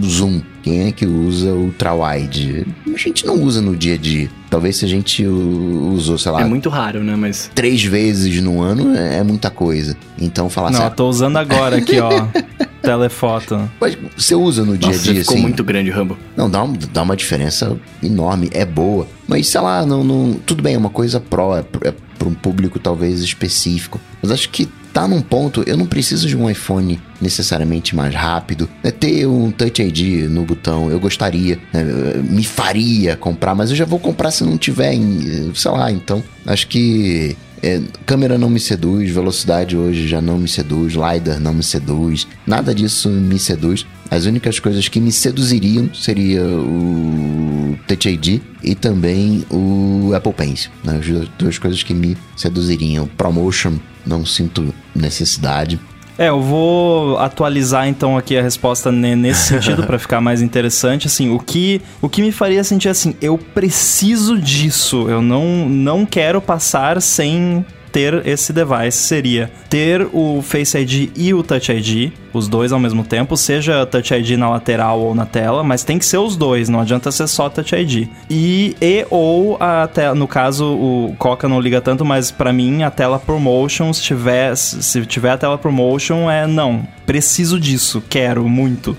o 0.03 0.09
zoom? 0.09 0.41
Quem 0.63 0.87
é 0.87 0.91
que 0.91 1.05
usa 1.05 1.51
ultrawide? 1.53 2.65
A 2.93 2.97
gente 2.97 3.25
não 3.25 3.35
usa 3.43 3.61
no 3.61 3.75
dia 3.75 3.95
a 3.95 3.97
dia. 3.97 4.29
Talvez 4.49 4.77
se 4.77 4.85
a 4.85 4.87
gente 4.87 5.25
usou, 5.25 6.17
sei 6.17 6.31
lá, 6.31 6.41
É 6.41 6.45
muito 6.45 6.69
raro, 6.69 7.03
né? 7.03 7.15
Mas. 7.15 7.51
três 7.53 7.83
vezes 7.83 8.41
no 8.41 8.61
ano, 8.61 8.95
é 8.95 9.17
é 9.17 9.23
muita 9.23 9.49
coisa. 9.49 9.95
Então, 10.19 10.49
falar 10.49 10.71
Não, 10.71 10.79
assim, 10.79 10.87
eu 10.87 10.95
tô 10.95 11.09
usando 11.09 11.37
agora 11.37 11.77
aqui, 11.77 11.99
ó. 11.99 12.09
Telefoto. 12.81 13.69
Mas 13.79 13.97
você 14.15 14.35
usa 14.35 14.63
no 14.65 14.77
dia 14.77 14.89
Nossa, 14.89 15.09
a 15.09 15.13
dia, 15.13 15.21
ficou 15.21 15.35
assim? 15.35 15.41
muito 15.43 15.63
grande, 15.63 15.89
Rambo. 15.89 16.17
Não, 16.35 16.49
dá, 16.49 16.63
um- 16.63 16.73
dá 16.93 17.01
uma 17.01 17.15
diferença 17.15 17.77
enorme, 18.01 18.49
é 18.53 18.65
boa. 18.65 19.07
Mas, 19.27 19.47
sei 19.47 19.61
lá, 19.61 19.85
não, 19.85 20.03
não, 20.03 20.33
tudo 20.45 20.61
bem, 20.61 20.75
é 20.75 20.77
uma 20.77 20.89
coisa 20.89 21.19
pró, 21.19 21.57
é, 21.57 21.63
é 21.87 21.93
para 22.17 22.27
um 22.27 22.33
público 22.33 22.79
talvez 22.79 23.21
específico. 23.21 23.99
Mas 24.21 24.31
acho 24.31 24.49
que 24.49 24.67
tá 24.93 25.07
num 25.07 25.21
ponto, 25.21 25.63
eu 25.65 25.75
não 25.75 25.87
preciso 25.87 26.27
de 26.27 26.37
um 26.37 26.49
iPhone 26.49 27.01
necessariamente 27.19 27.95
mais 27.95 28.13
rápido. 28.13 28.69
É 28.83 28.91
ter 28.91 29.25
um 29.25 29.51
Touch 29.51 29.81
ID 29.81 30.29
no 30.29 30.45
botão, 30.45 30.91
eu 30.91 30.99
gostaria, 30.99 31.59
né, 31.73 31.83
me 32.29 32.43
faria 32.43 33.17
comprar, 33.17 33.55
mas 33.55 33.71
eu 33.71 33.75
já 33.75 33.85
vou 33.85 33.99
comprar 33.99 34.29
se 34.29 34.43
não 34.43 34.57
tiver, 34.57 34.93
em, 34.93 35.51
sei 35.55 35.71
lá, 35.71 35.91
então. 35.91 36.23
Acho 36.45 36.67
que 36.67 37.35
é, 37.63 37.81
câmera 38.05 38.37
não 38.37 38.49
me 38.49 38.59
seduz, 38.59 39.09
velocidade 39.09 39.75
hoje 39.75 40.07
já 40.07 40.21
não 40.21 40.37
me 40.37 40.47
seduz, 40.47 40.93
LiDAR 40.93 41.39
não 41.39 41.53
me 41.53 41.63
seduz, 41.63 42.27
nada 42.45 42.75
disso 42.75 43.09
me 43.09 43.39
seduz. 43.39 43.85
As 44.11 44.25
únicas 44.25 44.59
coisas 44.59 44.87
que 44.87 44.99
me 44.99 45.11
seduziriam 45.11 45.89
seria 45.91 46.43
o 46.45 47.75
Touch 47.87 48.07
ID 48.07 48.41
e 48.61 48.75
também 48.75 49.43
o 49.49 50.11
Apple 50.13 50.33
Pencil. 50.33 50.69
Né? 50.83 50.99
As 50.99 51.29
duas 51.39 51.57
coisas 51.57 51.81
que 51.81 51.95
me 51.95 52.15
seduziriam. 52.35 53.07
Promotion, 53.07 53.79
não 54.05 54.25
sinto 54.25 54.73
necessidade. 54.95 55.79
É, 56.17 56.29
eu 56.29 56.39
vou 56.41 57.17
atualizar 57.17 57.87
então 57.87 58.15
aqui 58.15 58.37
a 58.37 58.41
resposta 58.41 58.91
ne- 58.91 59.15
nesse 59.15 59.47
sentido 59.47 59.83
pra 59.83 59.97
ficar 59.97 60.21
mais 60.21 60.41
interessante. 60.43 61.07
Assim, 61.07 61.31
o 61.31 61.39
que, 61.39 61.81
o 62.01 62.07
que 62.07 62.21
me 62.21 62.31
faria 62.31 62.63
sentir 62.63 62.87
assim, 62.89 63.15
eu 63.19 63.35
preciso 63.37 64.37
disso, 64.37 65.09
eu 65.09 65.21
não, 65.23 65.67
não 65.67 66.05
quero 66.05 66.39
passar 66.39 67.01
sem 67.01 67.65
ter 67.93 68.25
esse 68.27 68.51
device 68.51 68.97
seria 68.97 69.49
ter 69.69 70.05
o 70.11 70.41
Face 70.41 70.75
ID 70.77 71.11
e 71.15 71.33
o 71.33 71.41
Touch 71.43 71.71
ID, 71.71 72.11
os 72.33 72.47
dois 72.47 72.71
ao 72.71 72.79
mesmo 72.79 73.03
tempo, 73.03 73.37
seja 73.37 73.85
Touch 73.85 74.13
ID 74.13 74.31
na 74.31 74.49
lateral 74.49 74.99
ou 74.99 75.13
na 75.15 75.25
tela, 75.25 75.63
mas 75.63 75.83
tem 75.83 75.99
que 75.99 76.05
ser 76.05 76.17
os 76.17 76.35
dois, 76.35 76.67
não 76.67 76.79
adianta 76.81 77.11
ser 77.11 77.27
só 77.27 77.47
Touch 77.49 77.73
ID. 77.75 78.07
E, 78.29 78.75
e 78.81 79.05
ou 79.11 79.55
a 79.59 79.87
tela, 79.87 80.15
no 80.15 80.27
caso 80.27 80.65
o 80.65 81.15
Coca 81.19 81.47
não 81.47 81.59
liga 81.61 81.79
tanto, 81.79 82.03
mas 82.03 82.31
pra 82.31 82.51
mim 82.51 82.81
a 82.83 82.89
tela 82.89 83.19
Promotion, 83.19 83.93
se 83.93 84.01
tiver, 84.01 84.55
se 84.57 85.05
tiver 85.05 85.29
a 85.31 85.37
tela 85.37 85.57
Promotion, 85.57 86.29
é 86.29 86.47
não, 86.47 86.87
preciso 87.05 87.59
disso, 87.59 88.03
quero 88.09 88.43
muito. 88.49 88.97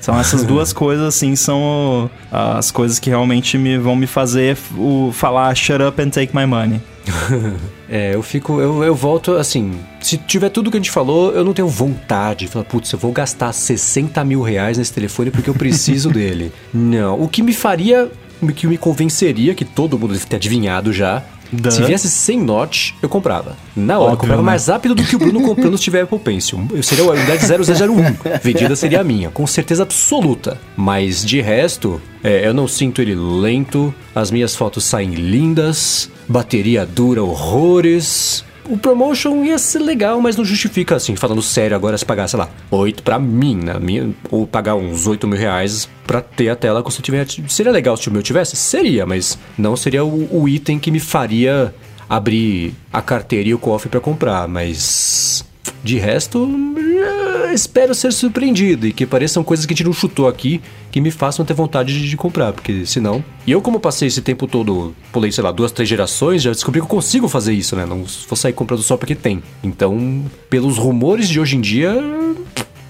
São 0.00 0.18
essas 0.20 0.44
duas 0.44 0.72
coisas 0.74 1.06
assim, 1.06 1.34
são 1.34 1.58
o- 1.62 2.10
as 2.30 2.70
coisas 2.70 2.98
que 2.98 3.08
realmente 3.08 3.56
me 3.56 3.78
vão 3.78 3.96
me 3.96 4.06
fazer 4.06 4.58
o, 4.76 5.10
falar 5.12 5.54
shut 5.54 5.82
up 5.82 6.00
and 6.02 6.10
take 6.10 6.36
my 6.36 6.44
money. 6.44 6.80
É, 7.88 8.14
eu 8.14 8.22
fico. 8.22 8.60
Eu, 8.60 8.82
eu 8.82 8.94
volto 8.94 9.32
assim. 9.32 9.78
Se 10.00 10.16
tiver 10.16 10.50
tudo 10.50 10.70
que 10.70 10.76
a 10.76 10.80
gente 10.80 10.90
falou, 10.90 11.32
eu 11.32 11.44
não 11.44 11.52
tenho 11.52 11.68
vontade 11.68 12.46
de 12.46 12.48
falar, 12.48 12.64
putz, 12.64 12.90
eu 12.92 12.98
vou 12.98 13.12
gastar 13.12 13.52
60 13.52 14.24
mil 14.24 14.42
reais 14.42 14.78
nesse 14.78 14.92
telefone 14.92 15.30
porque 15.30 15.50
eu 15.50 15.54
preciso 15.54 16.10
dele. 16.10 16.52
Não. 16.72 17.20
O 17.20 17.28
que 17.28 17.42
me 17.42 17.52
faria. 17.52 18.10
O 18.42 18.48
que 18.48 18.66
me 18.66 18.76
convenceria, 18.76 19.54
que 19.54 19.64
todo 19.64 19.98
mundo 19.98 20.12
deve 20.12 20.26
ter 20.26 20.36
adivinhado 20.36 20.92
já. 20.92 21.22
Se 21.70 21.82
viesse 21.82 22.08
sem 22.08 22.40
notch, 22.40 22.92
eu 23.02 23.08
comprava. 23.08 23.56
Na 23.74 23.98
hora, 23.98 24.04
eu 24.04 24.12
Óbvio, 24.12 24.18
comprava 24.20 24.42
né? 24.42 24.46
mais 24.46 24.66
rápido 24.66 24.94
do 24.94 25.04
que 25.04 25.16
o 25.16 25.18
Bruno 25.18 25.42
comprando 25.42 25.76
se 25.76 25.84
tiver 25.84 26.02
Apple 26.02 26.18
Pencil. 26.18 26.66
Eu 26.72 26.82
seria 26.82 27.04
a 27.04 27.10
unidade 27.10 27.44
0001. 27.46 28.38
Vendida 28.42 28.74
seria 28.76 29.00
a 29.00 29.04
minha, 29.04 29.30
com 29.30 29.46
certeza 29.46 29.82
absoluta. 29.82 30.60
Mas 30.76 31.24
de 31.24 31.40
resto, 31.40 32.00
é, 32.22 32.46
eu 32.46 32.54
não 32.54 32.66
sinto 32.66 33.00
ele 33.00 33.14
lento, 33.14 33.94
as 34.14 34.30
minhas 34.30 34.54
fotos 34.54 34.84
saem 34.84 35.10
lindas, 35.10 36.10
bateria 36.28 36.84
dura 36.84 37.22
horrores. 37.22 38.44
O 38.68 38.76
promotion 38.76 39.44
ia 39.44 39.58
ser 39.58 39.78
legal, 39.78 40.20
mas 40.20 40.36
não 40.36 40.44
justifica, 40.44 40.96
assim, 40.96 41.14
falando 41.14 41.40
sério 41.40 41.76
agora, 41.76 41.96
se 41.96 42.04
pagar, 42.04 42.26
sei 42.28 42.38
lá, 42.38 42.48
8 42.70 43.02
pra 43.02 43.18
mim, 43.18 43.56
na 43.56 43.78
minha, 43.78 44.10
ou 44.30 44.46
pagar 44.46 44.74
uns 44.74 45.06
8 45.06 45.26
mil 45.26 45.38
reais 45.38 45.88
pra 46.06 46.20
ter 46.20 46.48
a 46.48 46.56
tela 46.56 46.84
se 46.90 46.98
eu 46.98 47.02
tivesse. 47.02 47.44
Seria 47.48 47.70
legal 47.72 47.96
se 47.96 48.08
o 48.08 48.12
meu 48.12 48.22
tivesse? 48.22 48.56
Seria, 48.56 49.06
mas 49.06 49.38
não 49.56 49.76
seria 49.76 50.04
o, 50.04 50.42
o 50.42 50.48
item 50.48 50.78
que 50.78 50.90
me 50.90 51.00
faria 51.00 51.74
abrir 52.08 52.74
a 52.92 53.02
carteira 53.02 53.48
e 53.48 53.54
o 53.54 53.58
cofre 53.58 53.88
pra 53.88 54.00
comprar, 54.00 54.48
mas. 54.48 55.44
De 55.82 55.98
resto, 55.98 56.48
eh, 56.76 57.25
espero 57.52 57.94
ser 57.94 58.12
surpreendido 58.12 58.86
e 58.86 58.92
que 58.92 59.06
pareçam 59.06 59.42
coisas 59.44 59.66
que 59.66 59.72
a 59.72 59.76
gente 59.76 59.84
não 59.84 59.92
chutou 59.92 60.28
aqui 60.28 60.60
que 60.90 61.00
me 61.00 61.10
façam 61.10 61.44
ter 61.44 61.54
vontade 61.54 61.92
de, 61.92 62.08
de 62.08 62.16
comprar, 62.16 62.52
porque 62.52 62.86
senão. 62.86 63.22
E 63.46 63.52
eu, 63.52 63.60
como 63.60 63.78
passei 63.78 64.08
esse 64.08 64.22
tempo 64.22 64.46
todo, 64.46 64.94
pulei, 65.12 65.30
sei 65.30 65.44
lá, 65.44 65.52
duas, 65.52 65.70
três 65.72 65.88
gerações, 65.88 66.42
já 66.42 66.50
descobri 66.50 66.80
que 66.80 66.84
eu 66.84 66.88
consigo 66.88 67.28
fazer 67.28 67.52
isso, 67.52 67.76
né? 67.76 67.84
Não 67.84 68.04
vou 68.04 68.36
sair 68.36 68.52
comprando 68.52 68.82
só 68.82 68.96
porque 68.96 69.14
tem. 69.14 69.42
Então, 69.62 70.24
pelos 70.48 70.78
rumores 70.78 71.28
de 71.28 71.38
hoje 71.38 71.56
em 71.56 71.60
dia, 71.60 71.94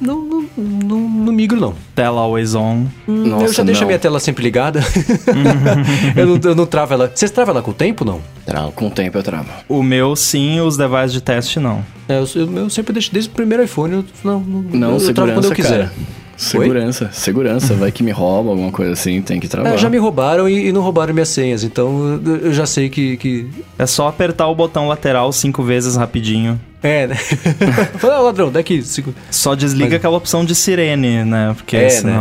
não, 0.01 0.23
não, 0.25 0.45
não, 0.57 0.99
não 1.09 1.33
migro, 1.33 1.61
não. 1.61 1.75
Tela 1.95 2.21
always 2.21 2.55
on. 2.55 2.87
Nossa, 3.07 3.45
eu 3.47 3.53
já 3.53 3.63
deixo 3.63 3.81
a 3.81 3.83
não. 3.83 3.87
minha 3.89 3.99
tela 3.99 4.21
sempre 4.21 4.43
ligada. 4.45 4.81
eu, 6.17 6.27
não, 6.27 6.41
eu 6.51 6.55
não 6.55 6.67
travo 6.67 6.95
ela. 6.95 7.11
Vocês 7.15 7.31
travam 7.31 7.55
ela 7.55 7.63
com 7.63 7.71
o 7.71 7.75
tempo, 7.75 8.05
não? 8.05 8.21
Trau. 8.45 8.73
Com 8.73 8.89
o 8.89 8.91
tempo 8.91 9.17
eu 9.19 9.23
travo. 9.23 9.49
O 9.69 9.83
meu 9.83 10.15
sim, 10.17 10.61
os 10.61 10.77
devices 10.77 11.13
de 11.13 11.21
teste 11.21 11.59
não. 11.61 11.85
É, 12.09 12.19
eu, 12.19 12.29
eu- 12.35 12.57
eu 12.59 12.71
sempre 12.71 12.93
deixo 12.93 13.13
desde 13.13 13.31
o 13.31 13.33
primeiro 13.33 13.63
iPhone. 13.65 13.95
Eu, 13.95 14.05
não, 14.25 14.41
não, 14.41 14.63
Não, 14.63 14.91
eu, 14.99 15.01
eu 15.01 15.15
travo 15.15 15.33
quando 15.33 15.45
eu 15.47 15.53
quiser. 15.53 15.89
cara. 15.89 15.93
Segurança, 16.37 17.11
segurança. 17.13 17.75
Vai 17.75 17.91
que 17.91 18.03
me 18.03 18.11
rouba, 18.11 18.51
alguma 18.51 18.71
coisa 18.71 18.93
assim, 18.93 19.21
tem 19.23 19.41
que 19.41 19.49
travar. 19.49 19.75
É, 19.75 19.79
já 19.79 19.89
me 19.89 19.99
roubaram 19.99 20.49
e, 20.49 20.69
e 20.69 20.73
não 20.73 20.83
roubaram 20.83 21.13
minhas 21.15 21.29
senhas, 21.31 21.65
então 21.65 22.21
eu, 22.43 22.53
já 22.53 22.67
sei 22.67 22.89
que. 22.89 23.17
que... 23.17 23.47
É 23.79 23.87
só 23.87 24.09
apertar 24.09 24.47
o 24.49 24.55
botão 24.55 24.87
lateral 24.89 25.33
cinco 25.33 25.63
vezes 25.63 25.97
rapidinho. 25.97 26.61
É, 26.83 27.07
né? 27.07 27.15
Fala, 27.99 28.17
"Ah, 28.17 28.21
ladrão, 28.21 28.53
daqui. 28.53 28.83
Cinco... 28.83 29.13
Só 29.31 29.55
desliga 29.55 29.87
Mas- 29.87 29.95
aquela 29.97 30.17
opção 30.17 30.45
de 30.45 30.55
sirene, 30.55 31.25
né? 31.25 31.53
Porque 31.57 31.77
É, 31.77 32.01
né? 32.03 32.17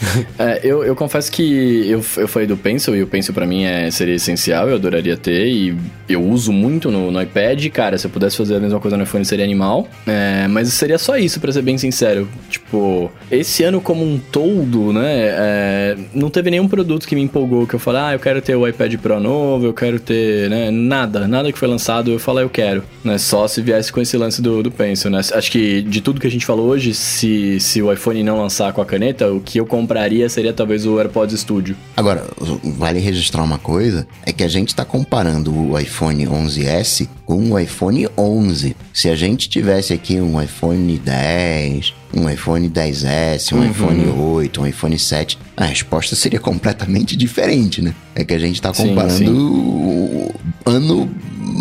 É, 0.38 0.60
eu, 0.64 0.84
eu 0.84 0.96
confesso 0.96 1.30
que 1.30 1.88
eu, 1.88 2.04
eu 2.16 2.28
falei 2.28 2.46
do 2.46 2.56
Pencil 2.56 2.94
e 2.96 3.02
o 3.02 3.06
Pencil 3.06 3.32
pra 3.32 3.46
mim 3.46 3.64
é, 3.64 3.90
seria 3.90 4.14
essencial, 4.14 4.68
eu 4.68 4.76
adoraria 4.76 5.16
ter 5.16 5.46
e 5.46 5.76
eu 6.08 6.22
uso 6.22 6.52
muito 6.52 6.90
no, 6.90 7.10
no 7.10 7.22
iPad. 7.22 7.64
Cara, 7.68 7.96
se 7.98 8.06
eu 8.06 8.10
pudesse 8.10 8.36
fazer 8.36 8.56
a 8.56 8.60
mesma 8.60 8.80
coisa 8.80 8.96
no 8.96 9.04
iPhone 9.04 9.24
seria 9.24 9.44
animal. 9.44 9.88
É, 10.06 10.46
mas 10.48 10.72
seria 10.72 10.98
só 10.98 11.16
isso, 11.16 11.40
pra 11.40 11.52
ser 11.52 11.62
bem 11.62 11.78
sincero. 11.78 12.28
Tipo, 12.50 13.10
esse 13.30 13.62
ano 13.62 13.80
como 13.80 14.04
um 14.04 14.18
todo, 14.18 14.92
né? 14.92 15.34
é, 15.36 15.96
não 16.14 16.30
teve 16.30 16.50
nenhum 16.50 16.68
produto 16.68 17.06
que 17.06 17.14
me 17.14 17.22
empolgou 17.22 17.66
que 17.66 17.74
eu 17.74 17.78
falei, 17.78 18.00
ah, 18.00 18.12
eu 18.14 18.18
quero 18.18 18.40
ter 18.40 18.54
o 18.54 18.66
iPad 18.66 18.94
Pro 18.96 19.20
novo, 19.20 19.66
eu 19.66 19.74
quero 19.74 19.98
ter, 19.98 20.48
né? 20.48 20.70
Nada, 20.70 21.26
nada 21.26 21.52
que 21.52 21.58
foi 21.58 21.68
lançado 21.68 22.10
eu 22.10 22.18
falei, 22.18 22.44
eu 22.44 22.50
quero. 22.50 22.82
Né? 23.02 23.18
Só 23.18 23.46
se 23.48 23.60
viesse 23.60 23.92
com 23.92 24.00
esse 24.00 24.16
lance 24.16 24.40
do, 24.40 24.62
do 24.62 24.70
Pencil, 24.70 25.10
né? 25.10 25.20
Acho 25.32 25.50
que 25.50 25.82
de 25.82 26.00
tudo 26.00 26.20
que 26.20 26.26
a 26.26 26.30
gente 26.30 26.46
falou 26.46 26.68
hoje, 26.68 26.94
se, 26.94 27.58
se 27.60 27.82
o 27.82 27.92
iPhone 27.92 28.22
não 28.22 28.38
lançar 28.38 28.72
com 28.72 28.80
a 28.80 28.86
caneta, 28.86 29.30
o 29.30 29.40
que 29.40 29.58
eu 29.58 29.66
compraria 29.84 30.28
seria 30.28 30.52
talvez 30.52 30.86
o 30.86 30.98
AirPods 30.98 31.38
Studio. 31.40 31.76
Agora, 31.96 32.26
vale 32.64 32.98
registrar 32.98 33.42
uma 33.42 33.58
coisa, 33.58 34.06
é 34.24 34.32
que 34.32 34.42
a 34.42 34.48
gente 34.48 34.68
está 34.68 34.84
comparando 34.84 35.54
o 35.54 35.78
iPhone 35.78 36.26
11S 36.26 37.06
com 37.26 37.52
o 37.52 37.58
iPhone 37.58 38.08
11. 38.16 38.74
Se 38.92 39.08
a 39.10 39.14
gente 39.14 39.48
tivesse 39.48 39.92
aqui 39.92 40.20
um 40.20 40.40
iPhone 40.40 40.98
10, 40.98 41.94
um 42.14 42.28
iPhone 42.30 42.68
10S, 42.70 43.52
um 43.54 43.64
iPhone 43.70 44.08
8, 44.08 44.60
um 44.62 44.66
iPhone 44.66 44.98
7, 44.98 45.38
a 45.56 45.64
resposta 45.66 46.16
seria 46.16 46.40
completamente 46.40 47.14
diferente, 47.16 47.82
né? 47.82 47.94
É 48.14 48.24
que 48.24 48.32
a 48.34 48.38
gente 48.38 48.56
está 48.56 48.72
Sim, 48.72 48.88
comparando 48.88 49.14
sim. 49.16 49.28
o- 49.28 50.34
ano 50.64 51.10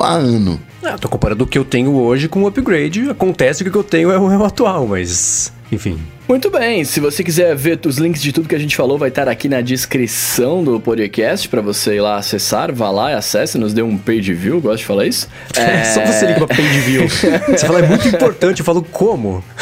a 0.02 0.14
ano. 0.14 0.60
Ah, 0.84 0.98
tô 0.98 1.08
comparando 1.08 1.44
o 1.44 1.48
que 1.48 1.58
eu 1.58 1.64
tenho 1.66 1.94
hoje 1.94 2.28
com 2.28 2.44
o 2.44 2.48
upgrade. 2.48 3.10
Acontece 3.10 3.64
que 3.64 3.70
o 3.70 3.72
que 3.72 3.78
eu 3.78 3.84
tenho 3.84 4.12
é 4.12 4.18
o, 4.20 4.32
é 4.32 4.38
o 4.38 4.44
atual, 4.44 4.88
mas. 4.88 5.52
Enfim. 5.72 6.00
Muito 6.28 6.50
bem, 6.50 6.86
se 6.86 7.02
você 7.02 7.22
quiser 7.22 7.54
ver 7.54 7.78
os 7.86 7.98
links 7.98 8.22
de 8.22 8.32
tudo 8.32 8.48
que 8.48 8.56
a 8.56 8.60
gente 8.60 8.78
falou, 8.78 8.98
vai 8.98 9.10
estar 9.10 9.28
aqui 9.28 9.50
na 9.50 9.60
descrição 9.60 10.64
do 10.64 10.80
podcast 10.80 11.50
pra 11.50 11.60
você 11.60 11.96
ir 11.96 12.02
lá 12.02 12.16
acessar, 12.16 12.74
vá 12.74 12.90
lá 12.90 13.12
e 13.12 13.14
acesse, 13.14 13.58
nos 13.58 13.74
dê 13.74 13.82
um 13.82 13.98
page 13.98 14.34
view, 14.34 14.62
gosto 14.62 14.80
de 14.80 14.86
falar 14.86 15.06
isso. 15.06 15.28
É... 15.56 15.84
Só 15.84 16.04
você 16.06 16.26
liga 16.26 16.48
pra 16.48 16.56
page 16.56 16.80
view. 16.80 17.08
você 17.10 17.68
fala, 17.68 17.80
é 17.80 17.88
muito 17.88 18.08
importante. 18.08 18.60
Eu 18.60 18.66
falo, 18.66 18.84
como? 18.84 19.44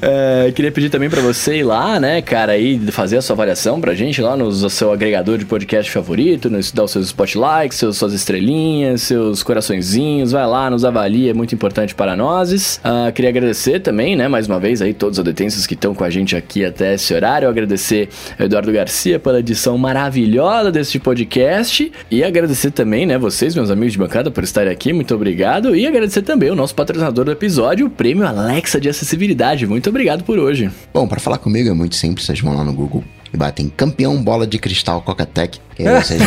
É, 0.00 0.52
queria 0.52 0.70
pedir 0.70 0.90
também 0.90 1.10
pra 1.10 1.20
você 1.20 1.56
ir 1.56 1.62
lá, 1.64 1.98
né, 1.98 2.22
cara, 2.22 2.56
e 2.56 2.78
fazer 2.92 3.16
a 3.16 3.22
sua 3.22 3.34
avaliação 3.34 3.80
pra 3.80 3.94
gente 3.94 4.20
lá 4.20 4.36
no 4.36 4.52
seu 4.70 4.92
agregador 4.92 5.38
de 5.38 5.44
podcast 5.44 5.90
favorito, 5.90 6.48
nos, 6.48 6.70
dar 6.70 6.84
os 6.84 6.92
seus 6.92 7.06
spotlights, 7.06 7.78
seus, 7.78 7.96
suas 7.96 8.12
estrelinhas, 8.12 9.02
seus 9.02 9.42
coraçõezinhos, 9.42 10.32
vai 10.32 10.46
lá, 10.46 10.70
nos 10.70 10.84
avalia, 10.84 11.30
é 11.30 11.34
muito 11.34 11.54
importante 11.54 11.94
para 11.94 12.14
nós. 12.16 12.80
Ah, 12.84 13.10
queria 13.12 13.30
agradecer 13.30 13.77
também, 13.80 14.16
né, 14.16 14.28
mais 14.28 14.46
uma 14.46 14.58
vez 14.58 14.82
aí, 14.82 14.92
todos 14.92 15.18
os 15.18 15.20
adetensos 15.20 15.66
que 15.66 15.74
estão 15.74 15.94
com 15.94 16.04
a 16.04 16.10
gente 16.10 16.36
aqui 16.36 16.64
até 16.64 16.94
esse 16.94 17.12
horário, 17.14 17.48
agradecer 17.48 18.08
ao 18.38 18.46
Eduardo 18.46 18.72
Garcia 18.72 19.18
pela 19.18 19.40
edição 19.40 19.76
maravilhosa 19.78 20.70
deste 20.70 20.98
podcast. 20.98 21.90
E 22.10 22.24
agradecer 22.24 22.70
também, 22.70 23.06
né, 23.06 23.18
vocês, 23.18 23.54
meus 23.54 23.70
amigos 23.70 23.92
de 23.92 23.98
bancada, 23.98 24.30
por 24.30 24.44
estarem 24.44 24.72
aqui, 24.72 24.92
muito 24.92 25.14
obrigado, 25.14 25.74
e 25.74 25.86
agradecer 25.86 26.22
também 26.22 26.50
o 26.50 26.54
nosso 26.54 26.74
patrocinador 26.74 27.24
do 27.24 27.32
episódio, 27.32 27.86
o 27.86 27.90
Prêmio 27.90 28.26
Alexa 28.26 28.80
de 28.80 28.88
Acessibilidade, 28.88 29.66
muito 29.66 29.88
obrigado 29.88 30.24
por 30.24 30.38
hoje. 30.38 30.70
Bom, 30.92 31.06
para 31.06 31.20
falar 31.20 31.38
comigo 31.38 31.68
é 31.68 31.74
muito 31.74 31.96
simples, 31.96 32.26
vocês 32.26 32.40
vão 32.40 32.56
lá 32.56 32.64
no 32.64 32.72
Google 32.72 33.04
e 33.32 33.36
batem 33.36 33.68
campeão 33.68 34.22
bola 34.22 34.46
de 34.46 34.58
cristal 34.58 35.02
Coca-Tech. 35.02 35.60
Que 35.74 35.86
aí 35.86 36.02
vocês... 36.02 36.22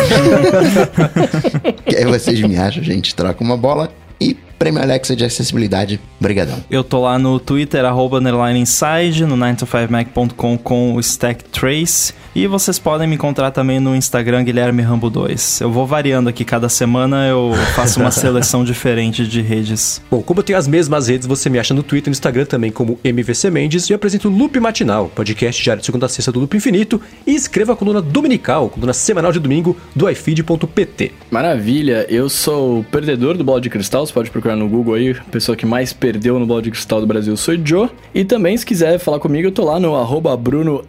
que 1.86 1.96
aí 1.98 2.06
vocês 2.06 2.42
me 2.42 2.58
acham, 2.58 2.82
a 2.82 2.86
gente 2.86 3.16
troca 3.16 3.44
uma 3.44 3.58
bola 3.58 3.92
e 4.20 4.38
prêmio 4.62 4.80
Alexa 4.80 5.16
de 5.16 5.26
acessibilidade. 5.26 6.00
Obrigadão. 6.20 6.64
Eu 6.70 6.84
tô 6.84 7.02
lá 7.02 7.18
no 7.18 7.40
Twitter, 7.40 7.84
arroba 7.84 8.20
underline 8.20 8.60
inside, 8.60 9.26
no 9.26 9.36
9to5mac.com 9.36 10.56
com 10.56 10.94
o 10.94 11.00
Stack 11.00 11.46
Trace. 11.46 12.14
E 12.34 12.48
vocês 12.48 12.80
podem 12.80 13.08
me 13.08 13.16
encontrar 13.16 13.52
também 13.52 13.80
no 13.80 13.94
Instagram, 13.94 14.46
Guilherme 14.46 14.82
Rambo 14.82 15.10
2. 15.10 15.62
Eu 15.62 15.70
vou 15.70 15.86
variando 15.86 16.30
aqui, 16.30 16.46
cada 16.46 16.70
semana 16.70 17.28
eu 17.28 17.52
faço 17.76 18.00
uma 18.00 18.10
seleção 18.12 18.64
diferente 18.64 19.28
de 19.28 19.42
redes. 19.42 20.02
Bom, 20.10 20.22
como 20.22 20.40
eu 20.40 20.44
tenho 20.44 20.58
as 20.58 20.66
mesmas 20.66 21.10
redes, 21.10 21.28
você 21.28 21.50
me 21.50 21.60
acha 21.60 21.74
no 21.74 21.84
Twitter 21.84 22.08
e 22.08 22.12
no 22.12 22.14
Instagram 22.14 22.46
também 22.46 22.72
como 22.72 22.98
MVC 23.04 23.50
Mendes 23.50 23.90
e 23.90 23.92
eu 23.92 23.96
apresento 23.96 24.30
o 24.30 24.32
Loop 24.32 24.58
Matinal, 24.62 25.12
podcast 25.14 25.62
diário 25.62 25.82
de 25.82 25.86
segunda 25.86 26.06
a 26.06 26.10
sexta 26.10 26.32
do 26.32 26.40
Loop 26.40 26.56
Infinito 26.56 27.02
e 27.28 27.36
escreva 27.36 27.74
a 27.74 27.76
coluna 27.76 28.02
dominical, 28.02 28.70
coluna 28.70 28.94
semanal 28.94 29.34
de 29.34 29.40
domingo 29.40 29.76
do 29.94 30.10
iFeed.pt. 30.10 31.12
Maravilha, 31.30 32.06
eu 32.08 32.30
sou 32.30 32.80
o 32.80 32.84
perdedor 32.86 33.36
do 33.36 33.44
Bola 33.44 33.60
de 33.60 33.70
Cristal, 33.70 34.06
você 34.06 34.14
pode 34.14 34.32
procurar 34.32 34.51
no 34.56 34.68
Google 34.68 34.96
aí, 34.96 35.12
a 35.12 35.32
pessoa 35.32 35.56
que 35.56 35.66
mais 35.66 35.94
perdeu 35.94 36.40
no 36.40 36.46
Bola 36.46 36.62
de 36.62 36.72
Cristal 36.72 37.02
do 37.02 37.08
Brasil 37.08 37.36
sou 37.38 37.56
o 37.56 37.62
Joe. 37.64 37.90
E 38.14 38.24
também, 38.24 38.56
se 38.58 38.66
quiser 38.66 39.00
falar 39.00 39.20
comigo, 39.20 39.48
eu 39.48 39.52
tô 39.52 39.66
lá 39.66 39.80
no 39.80 39.96
arroba 39.96 40.36
Bruno 40.36 40.84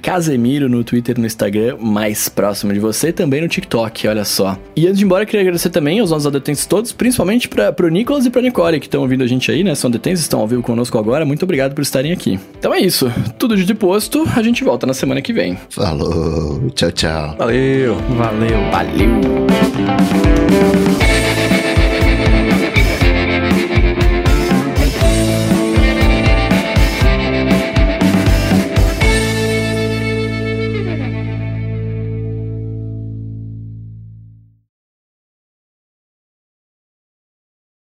Casemiro 0.00 0.68
no 0.68 0.84
Twitter 0.84 1.16
e 1.16 1.20
no 1.20 1.26
Instagram, 1.26 1.76
mais 1.80 2.28
próximo 2.28 2.72
de 2.72 2.78
você, 2.78 3.08
e 3.08 3.12
também 3.12 3.40
no 3.40 3.48
TikTok, 3.48 4.08
olha 4.08 4.24
só. 4.24 4.58
E 4.76 4.86
antes 4.86 4.98
de 4.98 5.04
ir 5.04 5.06
embora, 5.06 5.22
eu 5.22 5.26
queria 5.26 5.42
agradecer 5.42 5.70
também 5.70 6.00
aos 6.00 6.10
nossos 6.10 6.26
adetentes 6.26 6.66
todos, 6.66 6.92
principalmente 6.92 7.48
pra, 7.48 7.72
pro 7.72 7.88
Nicolas 7.88 8.26
e 8.26 8.30
pra 8.30 8.42
Nicole, 8.42 8.80
que 8.80 8.86
estão 8.86 9.02
ouvindo 9.02 9.24
a 9.24 9.26
gente 9.26 9.50
aí, 9.50 9.64
né? 9.64 9.74
São 9.74 9.88
adetentes, 9.88 10.20
estão 10.20 10.40
ao 10.40 10.46
vivo 10.46 10.62
conosco 10.62 10.98
agora, 10.98 11.24
muito 11.24 11.42
obrigado 11.44 11.74
por 11.74 11.82
estarem 11.82 12.12
aqui. 12.12 12.38
Então 12.58 12.74
é 12.74 12.80
isso, 12.80 13.10
tudo 13.38 13.56
de 13.56 13.74
posto, 13.74 14.24
a 14.36 14.42
gente 14.42 14.64
volta 14.64 14.86
na 14.86 14.94
semana 14.94 15.20
que 15.20 15.32
vem. 15.32 15.58
Falou, 15.70 16.70
tchau, 16.74 16.92
tchau. 16.92 17.36
Valeu! 17.38 17.96
Valeu! 18.16 18.70
Valeu! 18.70 20.41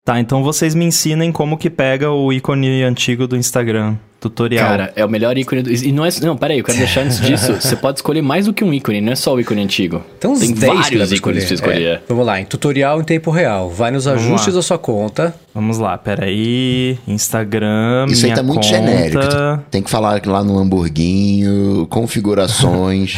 Tá, 0.05 0.19
então 0.19 0.43
vocês 0.43 0.75
me 0.75 0.85
ensinem 0.85 1.31
como 1.31 1.57
que 1.57 1.67
pega 1.67 2.11
o 2.11 2.31
ícone 2.31 2.83
antigo 2.83 3.25
do 3.27 3.35
Instagram. 3.35 3.95
Tutorial. 4.19 4.67
Cara, 4.67 4.93
é 4.95 5.03
o 5.03 5.09
melhor 5.09 5.35
ícone 5.35 5.63
do... 5.63 5.71
E 5.71 5.91
não 5.91 6.05
é... 6.05 6.09
Não, 6.21 6.37
peraí, 6.37 6.59
eu 6.59 6.63
quero 6.63 6.77
deixar 6.77 7.01
antes 7.01 7.19
disso. 7.19 7.53
Você 7.59 7.75
pode 7.75 7.97
escolher 7.99 8.21
mais 8.21 8.45
do 8.45 8.53
que 8.53 8.63
um 8.63 8.71
ícone, 8.71 9.01
não 9.01 9.13
é 9.13 9.15
só 9.15 9.33
o 9.33 9.39
ícone 9.39 9.63
antigo. 9.63 10.03
Tem 10.19 10.29
uns 10.29 10.39
Tem 10.41 10.51
10 10.51 10.59
que 10.59 10.67
dá 10.67 10.73
vários 10.81 11.11
ícones 11.11 11.39
pra 11.39 11.47
você 11.47 11.53
escolher. 11.55 11.87
É. 11.87 12.01
Vamos 12.07 12.23
lá, 12.23 12.39
em 12.39 12.45
tutorial 12.45 13.01
em 13.01 13.03
tempo 13.03 13.31
real. 13.31 13.67
Vai 13.69 13.89
nos 13.89 14.05
Vamos 14.05 14.21
ajustes 14.23 14.53
lá. 14.53 14.59
da 14.59 14.61
sua 14.61 14.77
conta. 14.77 15.35
Vamos 15.53 15.79
lá, 15.79 15.97
peraí. 15.97 16.99
Instagram, 17.07 18.05
Isso 18.07 18.27
aí 18.27 18.33
tá 18.33 18.43
muito 18.43 18.61
conta. 18.61 18.67
genérico. 18.67 19.63
Tem 19.71 19.81
que 19.81 19.89
falar 19.89 20.21
lá 20.23 20.43
no 20.43 20.59
hamburguinho, 20.59 21.87
configurações. 21.89 23.15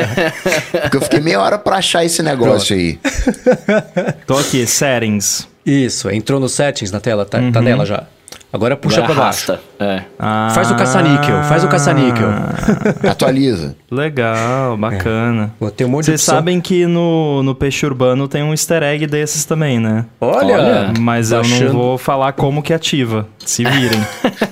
Porque 0.82 0.96
eu 0.96 1.02
fiquei 1.02 1.20
meia 1.20 1.40
hora 1.40 1.58
pra 1.58 1.76
achar 1.76 2.02
esse 2.02 2.22
negócio 2.22 2.74
aí. 2.74 2.98
Tô 4.26 4.38
aqui, 4.38 4.66
settings. 4.66 5.46
Isso, 5.68 6.10
entrou 6.10 6.40
no 6.40 6.48
settings 6.48 6.90
na 6.90 6.98
tela, 6.98 7.24
tá, 7.24 7.38
tá 7.52 7.60
nela 7.60 7.84
já. 7.84 8.04
Agora 8.52 8.76
puxa 8.76 9.02
pra 9.02 9.14
baixo. 9.14 9.58
É. 9.80 10.02
Ah, 10.18 10.50
Faz 10.54 10.70
o 10.72 10.74
caça-níquel, 10.76 11.42
faz 11.44 11.62
o 11.62 11.68
caça-níquel. 11.68 12.28
Atualiza. 13.08 13.76
Legal, 13.90 14.76
bacana. 14.76 15.52
Vou 15.60 15.70
ter 15.70 15.84
um 15.84 15.88
monte 15.88 16.00
de 16.06 16.10
Vocês 16.10 16.22
sabem 16.22 16.60
que 16.60 16.84
no, 16.86 17.42
no 17.44 17.54
Peixe 17.54 17.86
Urbano 17.86 18.26
tem 18.26 18.42
um 18.42 18.50
easter 18.50 18.82
egg 18.82 19.06
desses 19.06 19.44
também, 19.44 19.78
né? 19.78 20.04
Olha, 20.20 20.56
Olha, 20.56 20.92
Mas 20.98 21.30
eu 21.30 21.38
baixando. 21.42 21.64
não 21.66 21.72
vou 21.80 21.98
falar 21.98 22.32
como 22.32 22.60
que 22.62 22.72
ativa. 22.74 23.28
Se 23.44 23.62
virem. 23.64 24.00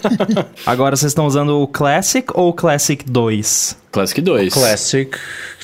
Agora 0.64 0.94
vocês 0.96 1.10
estão 1.10 1.26
usando 1.26 1.60
o 1.60 1.66
Classic 1.66 2.28
ou 2.32 2.50
o 2.50 2.52
Classic 2.52 3.04
2? 3.08 3.76
Classic 3.90 4.20
2. 4.20 4.52
Classic. 4.54 5.10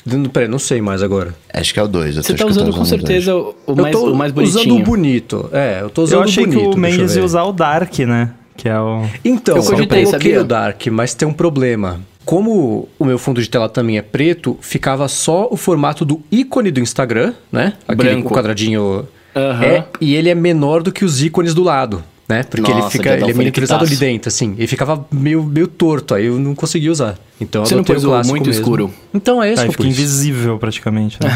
Não, 0.05 0.25
Peraí, 0.25 0.49
não 0.49 0.59
sei 0.59 0.81
mais 0.81 1.01
agora. 1.01 1.33
Acho 1.53 1.73
que 1.73 1.79
é 1.79 1.83
o 1.83 1.87
2. 1.87 2.15
Você 2.17 2.33
tá 2.33 2.45
usando 2.45 2.73
com 2.73 2.83
certeza 2.83 3.33
o, 3.33 3.55
o 3.67 3.75
mais, 3.75 3.95
eu 3.95 4.01
tô 4.01 4.11
o 4.11 4.15
mais 4.15 4.33
usando 4.33 4.53
bonitinho. 4.53 4.75
o 4.75 4.83
bonito. 4.83 5.49
É, 5.53 5.79
eu 5.81 5.89
tô 5.89 6.03
usando 6.03 6.19
Eu 6.19 6.23
achei 6.25 6.43
o 6.43 6.47
bonito. 6.47 6.59
que 6.59 6.65
o 6.65 6.69
deixa 6.81 6.95
eu 6.95 6.99
Mendes 6.99 7.15
ia 7.15 7.23
usar 7.23 7.43
o 7.43 7.53
Dark, 7.53 7.99
né? 7.99 8.31
Que 8.55 8.69
é 8.69 8.79
o. 8.79 9.05
Então, 9.23 9.57
Eu 9.57 9.63
cogitei, 9.63 10.05
coloquei 10.05 10.37
o 10.37 10.43
Dark, 10.43 10.87
mas 10.87 11.13
tem 11.13 11.27
um 11.27 11.33
problema. 11.33 11.99
Como 12.25 12.87
o 12.97 13.05
meu 13.05 13.17
fundo 13.19 13.41
de 13.41 13.49
tela 13.49 13.67
também 13.67 13.97
é 13.97 14.01
preto, 14.01 14.57
ficava 14.61 15.07
só 15.07 15.47
o 15.51 15.57
formato 15.57 16.05
do 16.05 16.21
ícone 16.31 16.71
do 16.71 16.79
Instagram, 16.79 17.33
né? 17.51 17.73
Aquele 17.87 18.11
Branco. 18.11 18.29
o 18.29 18.31
quadradinho. 18.31 19.07
Aham. 19.35 19.65
É, 19.65 19.85
e 19.99 20.15
ele 20.15 20.29
é 20.29 20.35
menor 20.35 20.83
do 20.83 20.91
que 20.91 21.03
os 21.03 21.21
ícones 21.21 21.53
do 21.53 21.63
lado, 21.63 22.03
né? 22.27 22.43
Porque 22.43 22.71
ele 22.71 22.79
Nossa, 22.79 22.91
fica, 22.91 23.09
já 23.09 23.15
dá 23.17 23.21
ele 23.23 23.31
é 23.31 23.33
miniaturizado 23.33 23.83
ali 23.83 23.95
dentro, 23.95 24.29
assim. 24.29 24.55
E 24.57 24.65
ficava 24.67 25.05
meio, 25.11 25.43
meio 25.43 25.67
torto, 25.67 26.15
aí 26.15 26.25
eu 26.25 26.39
não 26.39 26.55
consegui 26.55 26.89
usar. 26.89 27.17
Então 27.39 27.63
eu 27.63 27.65
Você 27.65 27.75
não 27.75 27.83
pôs 27.83 28.03
o 28.03 28.09
muito 28.09 28.47
mesmo. 28.47 28.51
escuro? 28.51 28.93
Então 29.13 29.43
é 29.43 29.51
esse 29.51 29.61
Aí 29.61 29.67
eu 29.67 29.71
fica 29.71 29.85
invisível 29.85 30.57
praticamente. 30.57 31.17
Né? 31.21 31.29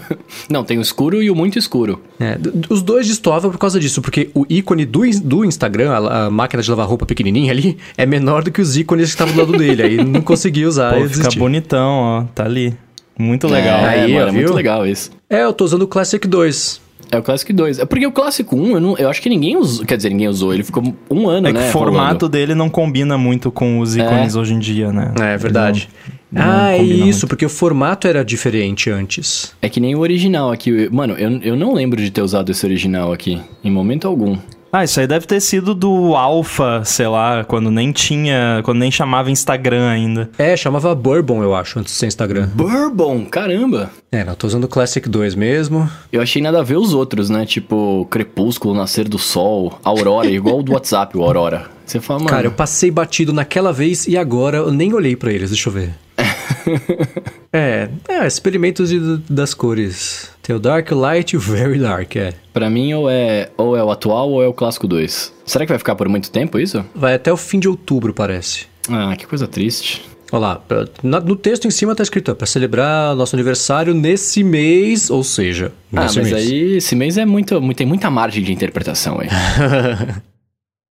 Não, 0.50 0.62
tem 0.62 0.78
o 0.78 0.82
escuro 0.82 1.22
e 1.22 1.30
o 1.30 1.34
muito 1.34 1.58
escuro. 1.58 2.02
É, 2.20 2.36
os 2.68 2.82
dois 2.82 3.06
destoavam 3.06 3.50
por 3.50 3.58
causa 3.58 3.80
disso, 3.80 4.02
porque 4.02 4.30
o 4.34 4.44
ícone 4.48 4.84
do, 4.84 5.00
do 5.22 5.44
Instagram, 5.44 5.92
a, 5.92 6.26
a 6.26 6.30
máquina 6.30 6.62
de 6.62 6.68
lavar 6.68 6.86
roupa 6.86 7.06
pequenininha 7.06 7.50
ali, 7.50 7.78
é 7.96 8.04
menor 8.04 8.42
do 8.42 8.50
que 8.50 8.60
os 8.60 8.76
ícones 8.76 9.06
que 9.06 9.14
estavam 9.14 9.32
do 9.32 9.40
lado 9.40 9.56
dele. 9.56 9.82
Aí 9.82 10.04
não 10.04 10.20
consegui 10.20 10.66
usar 10.66 10.92
Pô, 11.00 11.08
fica 11.08 11.30
bonitão, 11.38 11.90
ó. 11.90 12.24
Tá 12.34 12.44
ali. 12.44 12.76
Muito 13.18 13.46
legal. 13.46 13.78
É, 13.78 14.00
Aí, 14.00 14.14
mano, 14.14 14.28
é 14.28 14.32
muito 14.32 14.52
legal 14.52 14.86
isso. 14.86 15.10
É, 15.30 15.44
eu 15.44 15.52
tô 15.52 15.64
usando 15.64 15.82
o 15.82 15.88
Classic 15.88 16.26
2. 16.26 16.83
É 17.14 17.18
o 17.18 17.22
Classic 17.22 17.52
2. 17.52 17.78
É 17.78 17.84
porque 17.84 18.06
o 18.06 18.12
Clássico 18.12 18.56
1, 18.56 18.72
eu, 18.72 18.80
não, 18.80 18.98
eu 18.98 19.08
acho 19.08 19.22
que 19.22 19.28
ninguém 19.28 19.56
usou. 19.56 19.84
Quer 19.86 19.96
dizer, 19.96 20.08
ninguém 20.10 20.28
usou. 20.28 20.52
Ele 20.52 20.62
ficou 20.64 20.82
um 21.10 21.28
ano, 21.28 21.48
É 21.48 21.52
que 21.52 21.58
né? 21.58 21.68
o 21.68 21.72
formato 21.72 22.04
rolando. 22.26 22.28
dele 22.28 22.54
não 22.54 22.68
combina 22.68 23.16
muito 23.16 23.50
com 23.50 23.78
os 23.80 23.96
ícones 23.96 24.34
hoje 24.36 24.54
em 24.54 24.58
dia, 24.58 24.92
né? 24.92 25.12
É 25.20 25.36
verdade. 25.36 25.88
Não- 26.30 26.44
não 26.44 26.50
ah, 26.52 26.72
é 26.72 26.82
isso, 26.82 27.00
muito. 27.20 27.26
porque 27.28 27.46
o 27.46 27.48
formato 27.48 28.08
era 28.08 28.24
diferente 28.24 28.90
antes. 28.90 29.54
É 29.62 29.68
que 29.68 29.78
nem 29.78 29.94
o 29.94 30.00
original 30.00 30.50
aqui. 30.50 30.88
Mano, 30.90 31.14
eu, 31.14 31.30
eu 31.42 31.56
não 31.56 31.72
lembro 31.72 32.02
de 32.02 32.10
ter 32.10 32.22
usado 32.22 32.50
esse 32.50 32.66
original 32.66 33.12
aqui. 33.12 33.40
Em 33.62 33.70
momento 33.70 34.08
algum. 34.08 34.36
Ah, 34.76 34.82
isso 34.82 34.98
aí 34.98 35.06
deve 35.06 35.24
ter 35.24 35.40
sido 35.40 35.72
do 35.72 36.16
Alpha, 36.16 36.82
sei 36.84 37.06
lá, 37.06 37.44
quando 37.44 37.70
nem 37.70 37.92
tinha. 37.92 38.60
Quando 38.64 38.80
nem 38.80 38.90
chamava 38.90 39.30
Instagram 39.30 39.88
ainda. 39.88 40.28
É, 40.36 40.56
chamava 40.56 40.92
Bourbon, 40.96 41.44
eu 41.44 41.54
acho, 41.54 41.78
antes 41.78 41.92
de 41.92 41.98
ser 42.00 42.06
Instagram. 42.08 42.48
Bourbon, 42.52 43.24
caramba. 43.24 43.92
É, 44.10 44.24
não, 44.24 44.34
tô 44.34 44.48
usando 44.48 44.64
o 44.64 44.68
Classic 44.68 45.08
2 45.08 45.36
mesmo. 45.36 45.88
Eu 46.12 46.20
achei 46.20 46.42
nada 46.42 46.58
a 46.58 46.64
ver 46.64 46.76
os 46.76 46.92
outros, 46.92 47.30
né? 47.30 47.46
Tipo, 47.46 48.04
Crepúsculo, 48.10 48.74
Nascer 48.74 49.08
do 49.08 49.16
Sol, 49.16 49.78
Aurora, 49.84 50.26
igual 50.28 50.58
o 50.58 50.62
do 50.64 50.72
WhatsApp, 50.72 51.16
o 51.16 51.22
Aurora. 51.22 51.66
Você 51.86 52.00
fala, 52.00 52.18
mano. 52.18 52.30
Cara, 52.30 52.46
eu 52.48 52.52
passei 52.52 52.90
batido 52.90 53.32
naquela 53.32 53.72
vez 53.72 54.08
e 54.08 54.18
agora 54.18 54.56
eu 54.56 54.72
nem 54.72 54.92
olhei 54.92 55.14
pra 55.14 55.32
eles, 55.32 55.50
deixa 55.50 55.68
eu 55.68 55.72
ver. 55.72 55.94
é, 57.52 57.88
é, 58.08 58.26
experimentos 58.26 58.88
de- 58.88 59.18
das 59.30 59.54
cores. 59.54 60.33
Tem 60.44 60.54
o 60.54 60.58
Dark, 60.58 60.92
o 60.92 60.94
Light 60.94 61.32
e 61.32 61.36
o 61.38 61.40
Very 61.40 61.78
Dark, 61.78 62.16
é. 62.16 62.34
Pra 62.52 62.68
mim, 62.68 62.92
ou 62.92 63.08
é, 63.08 63.48
ou 63.56 63.74
é 63.74 63.82
o 63.82 63.90
atual 63.90 64.30
ou 64.30 64.42
é 64.42 64.46
o 64.46 64.52
Clássico 64.52 64.86
2. 64.86 65.32
Será 65.46 65.64
que 65.64 65.72
vai 65.72 65.78
ficar 65.78 65.94
por 65.94 66.06
muito 66.06 66.30
tempo 66.30 66.58
isso? 66.58 66.84
Vai 66.94 67.14
até 67.14 67.32
o 67.32 67.36
fim 67.36 67.58
de 67.58 67.66
outubro, 67.66 68.12
parece. 68.12 68.66
Ah, 68.90 69.16
que 69.16 69.26
coisa 69.26 69.48
triste. 69.48 70.04
Olha 70.30 70.40
lá, 70.40 70.62
no 71.02 71.34
texto 71.36 71.66
em 71.66 71.70
cima 71.70 71.94
tá 71.94 72.02
escrito, 72.02 72.32
ó, 72.32 72.34
pra 72.34 72.46
celebrar 72.46 73.16
nosso 73.16 73.34
aniversário 73.34 73.94
nesse 73.94 74.44
mês, 74.44 75.08
ou 75.08 75.24
seja, 75.24 75.72
Ah, 75.94 76.02
nesse 76.02 76.18
mas 76.20 76.30
mês. 76.32 76.46
aí 76.50 76.76
esse 76.76 76.94
mês 76.94 77.16
é 77.16 77.24
muito, 77.24 77.58
muito, 77.60 77.78
tem 77.78 77.86
muita 77.86 78.10
margem 78.10 78.42
de 78.42 78.52
interpretação 78.52 79.20
aí. 79.20 79.28